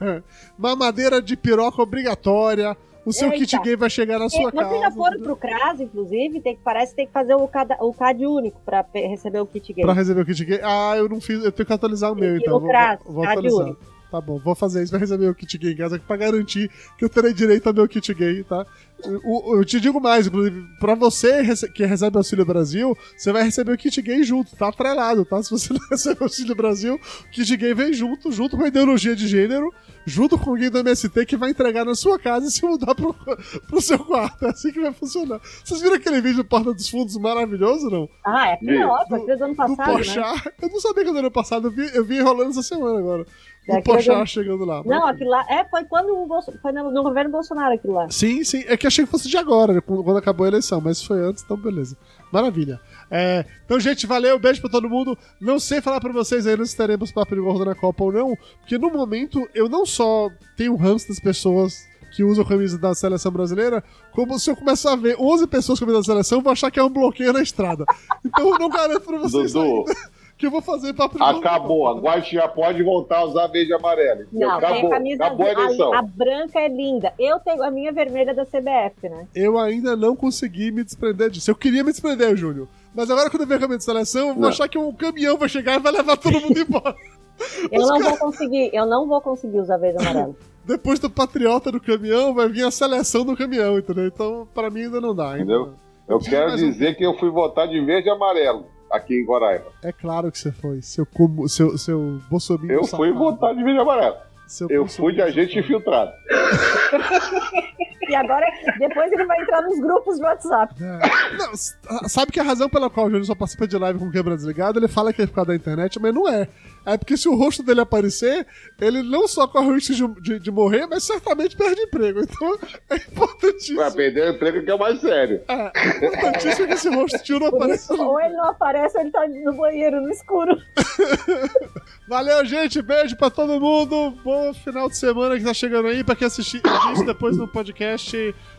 Mamadeira 0.58 1.22
de 1.22 1.36
piroca 1.36 1.80
obrigatória. 1.80 2.76
O 3.06 3.12
seu 3.12 3.28
Eita. 3.32 3.38
kit 3.46 3.58
gay 3.62 3.76
vai 3.76 3.88
chegar 3.88 4.18
na 4.18 4.28
sua 4.28 4.48
É, 4.48 4.52
Vocês 4.52 4.68
casa. 4.68 4.80
já 4.80 4.90
foram 4.90 5.20
pro 5.20 5.36
CRAS, 5.36 5.80
inclusive? 5.80 6.40
Tem 6.40 6.58
parece 6.62 6.90
que 6.90 6.96
tem 6.96 7.06
que 7.06 7.12
fazer 7.12 7.34
o 7.36 7.46
CAD, 7.46 7.76
o 7.80 7.92
CAD 7.94 8.26
único 8.26 8.60
pra 8.64 8.84
receber 8.92 9.38
o 9.40 9.46
kit 9.46 9.72
gay. 9.72 9.84
Pra 9.84 9.94
receber 9.94 10.20
o 10.22 10.26
kit 10.26 10.44
gay. 10.44 10.60
Ah, 10.62 10.94
eu 10.96 11.08
não 11.08 11.20
fiz. 11.20 11.42
Eu 11.44 11.52
tenho 11.52 11.66
que 11.66 11.72
atualizar 11.72 12.10
o 12.12 12.16
meu, 12.16 12.34
ir 12.34 12.40
então. 12.42 12.58
no 12.58 12.66
CRAS, 12.66 12.98
vou, 13.04 13.14
vou 13.14 13.22
CAD 13.24 13.38
atualizar. 13.38 13.66
único. 13.66 13.96
Tá 14.10 14.20
bom, 14.20 14.38
vou 14.38 14.54
fazer 14.54 14.82
isso, 14.82 14.92
vai 14.92 15.00
receber 15.00 15.28
o 15.28 15.34
kit 15.34 15.58
gay 15.58 15.72
em 15.72 15.76
casa 15.76 15.98
pra 15.98 16.16
garantir 16.16 16.70
que 16.96 17.04
eu 17.04 17.08
terei 17.08 17.32
direito 17.32 17.66
ao 17.66 17.74
meu 17.74 17.88
kit 17.88 18.14
gay, 18.14 18.44
tá? 18.44 18.64
Eu 19.04 19.64
te 19.64 19.78
digo 19.78 20.00
mais, 20.00 20.26
inclusive, 20.26 20.64
pra 20.80 20.94
você 20.94 21.42
que 21.74 21.84
recebe 21.84 22.16
Auxílio 22.16 22.46
Brasil, 22.46 22.96
você 23.16 23.30
vai 23.30 23.42
receber 23.42 23.72
o 23.72 23.76
kit 23.76 24.00
gay 24.00 24.22
junto, 24.24 24.56
tá 24.56 24.68
atrelado, 24.68 25.24
tá? 25.24 25.42
Se 25.42 25.50
você 25.50 25.72
não 25.74 25.80
recebe 25.90 26.22
Auxílio 26.22 26.54
Brasil, 26.56 26.94
o 26.94 27.30
kit 27.30 27.56
gay 27.56 27.74
vem 27.74 27.92
junto, 27.92 28.32
junto 28.32 28.56
com 28.56 28.64
a 28.64 28.68
ideologia 28.68 29.14
de 29.14 29.28
gênero, 29.28 29.72
junto 30.06 30.38
com 30.38 30.50
alguém 30.50 30.70
do 30.70 30.78
MST 30.78 31.26
que 31.26 31.36
vai 31.36 31.50
entregar 31.50 31.84
na 31.84 31.94
sua 31.94 32.18
casa 32.18 32.46
e 32.46 32.50
se 32.50 32.64
mudar 32.64 32.94
pro, 32.94 33.14
pro 33.68 33.80
seu 33.80 33.98
quarto. 33.98 34.44
É 34.46 34.50
assim 34.50 34.72
que 34.72 34.80
vai 34.80 34.92
funcionar. 34.92 35.40
Vocês 35.64 35.80
viram 35.82 35.96
aquele 35.96 36.20
vídeo 36.20 36.38
do 36.38 36.44
Porta 36.44 36.72
dos 36.72 36.88
Fundos 36.88 37.16
maravilhoso, 37.18 37.90
não? 37.90 38.08
Ah, 38.24 38.48
é 38.50 38.86
ótimo, 38.86 39.16
aquilo 39.16 39.30
é 39.32 39.36
do 39.36 39.44
ano 39.44 39.52
do 39.54 39.56
passado, 39.56 39.78
né? 39.92 39.96
Pochá. 39.98 40.52
Eu 40.62 40.68
não 40.70 40.80
sabia 40.80 41.02
que 41.04 41.10
era 41.10 41.12
do 41.12 41.18
ano 41.18 41.30
passado, 41.30 41.66
eu 41.68 41.70
vi, 41.70 41.90
eu 41.94 42.04
vi 42.04 42.20
rolando 42.20 42.50
essa 42.50 42.62
semana 42.62 42.98
agora. 42.98 43.26
É, 43.68 43.74
O 43.74 43.76
é 43.78 43.82
Pochá 43.82 44.20
do- 44.20 44.26
chegando 44.26 44.64
lá. 44.64 44.80
Não, 44.84 45.08
aquilo 45.08 45.28
lá. 45.30 45.44
É, 45.50 45.64
foi 45.64 45.84
quando 45.86 46.10
o 46.16 46.24
Bolso, 46.26 46.52
foi 46.62 46.70
no, 46.70 46.88
no 46.92 47.02
governo 47.02 47.32
Bolsonaro 47.32 47.74
aquilo 47.74 47.94
lá. 47.94 48.08
Sim, 48.10 48.44
sim. 48.44 48.62
É 48.68 48.76
que 48.76 48.85
achei 48.86 49.04
que 49.04 49.10
fosse 49.10 49.28
de 49.28 49.36
agora, 49.36 49.74
né, 49.74 49.80
quando 49.80 50.16
acabou 50.16 50.44
a 50.44 50.48
eleição, 50.48 50.80
mas 50.80 51.02
foi 51.02 51.20
antes, 51.20 51.42
então 51.42 51.56
beleza. 51.56 51.96
Maravilha. 52.32 52.80
É, 53.10 53.44
então, 53.64 53.78
gente, 53.78 54.06
valeu, 54.06 54.38
beijo 54.38 54.60
pra 54.60 54.70
todo 54.70 54.88
mundo. 54.88 55.16
Não 55.40 55.58
sei 55.58 55.80
falar 55.80 56.00
pra 56.00 56.12
vocês 56.12 56.46
ainda 56.46 56.64
se 56.64 56.76
teremos 56.76 57.12
papo 57.12 57.34
de 57.34 57.40
gordo 57.40 57.64
na 57.64 57.74
Copa 57.74 58.04
ou 58.04 58.12
não, 58.12 58.36
porque 58.60 58.78
no 58.78 58.90
momento 58.90 59.48
eu 59.54 59.68
não 59.68 59.86
só 59.86 60.28
tenho 60.56 60.74
ranço 60.76 61.08
das 61.08 61.20
pessoas 61.20 61.86
que 62.12 62.24
usam 62.24 62.44
camisa 62.44 62.78
da 62.78 62.94
seleção 62.94 63.30
brasileira, 63.30 63.84
como 64.12 64.38
se 64.38 64.50
eu 64.50 64.56
começar 64.56 64.92
a 64.92 64.96
ver 64.96 65.16
11 65.18 65.46
pessoas 65.48 65.78
com 65.78 65.84
a 65.84 65.88
camisa 65.88 66.02
da 66.06 66.14
seleção, 66.14 66.38
eu 66.38 66.42
vou 66.42 66.52
achar 66.52 66.70
que 66.70 66.80
é 66.80 66.82
um 66.82 66.88
bloqueio 66.88 67.32
na 67.32 67.42
estrada. 67.42 67.84
Então 68.24 68.52
eu 68.52 68.58
não 68.58 68.70
garanto 68.70 69.02
pra 69.02 69.18
vocês 69.18 69.52
Dudu. 69.52 69.84
ainda 69.88 69.94
que 70.38 70.46
eu 70.46 70.50
vou 70.50 70.60
fazer 70.60 70.94
na 70.94 71.04
Acabou, 71.30 72.08
a 72.08 72.20
gente 72.20 72.34
já 72.34 72.46
pode 72.46 72.82
voltar 72.82 73.18
a 73.18 73.24
usar 73.24 73.46
verde 73.46 73.70
e 73.70 73.74
amarelo. 73.74 74.26
Não, 74.30 74.40
tem 74.60 74.68
acabou, 74.68 74.86
a 74.86 74.90
camisa 74.90 75.24
acabou 75.24 75.46
a 75.46 75.52
eleição. 75.52 75.94
a, 75.94 75.98
a 75.98 76.02
branca 76.02 76.60
é 76.60 76.68
linda. 76.68 77.12
Eu 77.18 77.38
tenho 77.40 77.62
a 77.62 77.70
minha 77.70 77.90
vermelha 77.92 78.34
da 78.34 78.44
CBF, 78.44 79.08
né? 79.08 79.26
Eu 79.34 79.58
ainda 79.58 79.96
não 79.96 80.14
consegui 80.14 80.70
me 80.70 80.84
desprender 80.84 81.30
disso. 81.30 81.50
Eu 81.50 81.54
queria 81.54 81.82
me 81.82 81.90
desprender, 81.90 82.36
Júnior. 82.36 82.68
Mas 82.94 83.10
agora, 83.10 83.30
quando 83.30 83.42
eu 83.42 83.46
ver 83.48 83.54
a 83.54 83.58
camisa 83.60 83.78
de 83.78 83.84
seleção, 83.84 84.28
eu 84.28 84.34
vou 84.34 84.42
Não. 84.42 84.48
achar 84.50 84.68
que 84.68 84.78
um 84.78 84.92
caminhão 84.92 85.36
vai 85.38 85.48
chegar 85.48 85.74
e 85.76 85.78
vai 85.78 85.92
levar 85.92 86.16
todo 86.16 86.40
mundo 86.40 86.58
embora. 86.58 86.94
Eu 87.70 87.82
Os 87.82 87.88
não 87.88 87.98
caras- 88.00 88.18
vou 88.18 88.28
conseguir, 88.30 88.70
eu 88.72 88.86
não 88.86 89.06
vou 89.06 89.20
conseguir 89.20 89.60
usar 89.60 89.76
verde 89.76 90.02
e 90.02 90.06
amarelo. 90.06 90.34
Depois 90.64 90.98
do 90.98 91.10
patriota 91.10 91.70
do 91.70 91.78
caminhão, 91.78 92.32
vai 92.32 92.48
vir 92.48 92.64
a 92.64 92.70
seleção 92.70 93.26
do 93.26 93.36
caminhão, 93.36 93.78
entendeu? 93.78 94.06
Então, 94.06 94.48
pra 94.54 94.70
mim, 94.70 94.84
ainda 94.84 95.02
não 95.02 95.14
dá. 95.14 95.32
Ainda. 95.32 95.42
Entendeu? 95.42 95.74
Eu 96.08 96.18
quero 96.18 96.52
um- 96.52 96.56
dizer 96.56 96.96
que 96.96 97.04
eu 97.04 97.12
fui 97.18 97.28
votar 97.28 97.68
de 97.68 97.78
verde 97.84 98.08
e 98.08 98.10
amarelo 98.10 98.64
aqui 98.90 99.14
em 99.14 99.26
Roraima. 99.26 99.66
É 99.82 99.92
claro 99.92 100.30
que 100.30 100.38
você 100.38 100.52
foi. 100.52 100.82
Seu, 100.82 101.06
como, 101.06 101.48
seu, 101.48 101.76
seu 101.78 102.20
Bolsonaro. 102.30 102.70
Eu 102.70 102.84
fui 102.84 103.12
votar 103.12 103.54
de 103.54 103.62
verde 103.62 103.80
amarelo. 103.80 104.16
Seu 104.46 104.68
Eu 104.70 104.86
fui 104.86 105.12
de 105.12 105.22
agente 105.22 105.58
infiltrado. 105.58 106.12
E 108.08 108.14
agora, 108.14 108.46
depois 108.78 109.10
ele 109.12 109.24
vai 109.26 109.40
entrar 109.40 109.62
nos 109.62 109.78
grupos 109.80 110.16
de 110.16 110.22
WhatsApp. 110.22 110.74
É. 110.82 111.36
Não, 111.36 111.52
s- 111.52 111.74
sabe 112.08 112.30
que 112.32 112.38
a 112.40 112.42
razão 112.44 112.68
pela 112.68 112.88
qual 112.88 113.06
o 113.06 113.10
Júnior 113.10 113.26
só 113.26 113.34
participa 113.34 113.66
de 113.66 113.76
live 113.76 113.98
com 113.98 114.10
câmera 114.10 114.36
desligada, 114.36 114.78
ele 114.78 114.88
fala 114.88 115.12
que 115.12 115.22
é 115.22 115.26
por 115.26 115.34
causa 115.34 115.48
da 115.48 115.56
internet, 115.56 115.98
mas 116.00 116.14
não 116.14 116.28
é. 116.28 116.48
É 116.84 116.96
porque 116.96 117.16
se 117.16 117.28
o 117.28 117.34
rosto 117.34 117.64
dele 117.64 117.80
aparecer, 117.80 118.46
ele 118.80 119.02
não 119.02 119.26
só 119.26 119.46
corre 119.48 119.66
o 119.70 119.74
risco 119.74 119.92
de, 119.92 120.20
de- 120.20 120.38
de 120.38 120.50
morrer, 120.52 120.86
mas 120.86 121.02
certamente 121.02 121.56
perde 121.56 121.80
emprego. 121.82 122.20
Então 122.20 122.58
é 122.90 122.96
importantíssimo. 122.96 123.78
Vai 123.78 123.90
perder 123.90 124.30
o 124.30 124.34
emprego 124.36 124.62
que 124.64 124.70
é 124.70 124.74
o 124.74 124.78
mais 124.78 125.00
sério. 125.00 125.42
É, 125.48 125.66
importantíssimo 126.06 126.66
que 126.68 126.74
esse 126.74 126.88
rostinho 126.88 127.40
não 127.40 127.50
Por 127.50 127.56
apareça. 127.62 127.94
ou 127.94 128.20
ele 128.20 128.34
não 128.36 128.44
aparece 128.50 128.96
ou 128.96 129.02
ele 129.02 129.10
tá 129.10 129.26
no 129.26 129.52
banheiro, 129.56 130.00
no 130.00 130.10
escuro. 130.10 130.56
Valeu, 132.08 132.44
gente. 132.44 132.80
Beijo 132.82 133.16
pra 133.16 133.30
todo 133.30 133.60
mundo. 133.60 134.12
Bom 134.22 134.54
final 134.54 134.88
de 134.88 134.96
semana 134.96 135.36
que 135.36 135.44
tá 135.44 135.52
chegando 135.52 135.88
aí. 135.88 136.04
Pra 136.04 136.14
quem 136.14 136.26
assistir 136.26 136.62
isso 136.92 137.04
depois 137.04 137.36
no 137.36 137.48
podcast, 137.48 137.95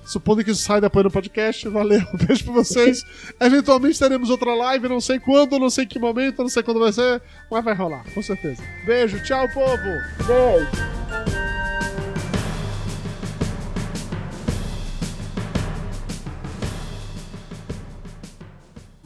supondo 0.06 0.44
que 0.44 0.52
isso 0.52 0.62
sai 0.62 0.82
depois 0.82 1.04
no 1.04 1.12
podcast. 1.12 1.68
Valeu, 1.70 2.02
beijo 2.26 2.44
pra 2.46 2.54
vocês. 2.54 3.04
Eventualmente 3.40 4.00
teremos 4.00 4.30
outra 4.30 4.54
live, 4.54 4.88
não 4.88 5.02
sei 5.02 5.20
quando, 5.20 5.60
não 5.60 5.70
sei 5.70 5.86
que 5.86 6.00
momento, 6.00 6.42
não 6.42 6.50
sei 6.50 6.64
quando 6.64 6.80
vai 6.80 6.92
ser, 6.92 7.22
mas 7.50 7.64
vai 7.64 7.74
rolar, 7.74 8.04
com 8.14 8.22
certeza. 8.22 8.64
Beijo, 8.86 9.22
tchau, 9.24 9.48
povo. 9.50 9.78
Beijo. 10.26 10.98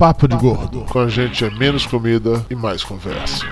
Papo 0.02 0.28
de 0.28 0.36
Gordo. 0.36 0.84
Com 0.90 0.98
a 0.98 1.08
gente 1.08 1.46
é 1.46 1.50
menos 1.52 1.86
comida 1.86 2.44
e 2.50 2.56
mais 2.56 2.84
conversa. 2.84 3.46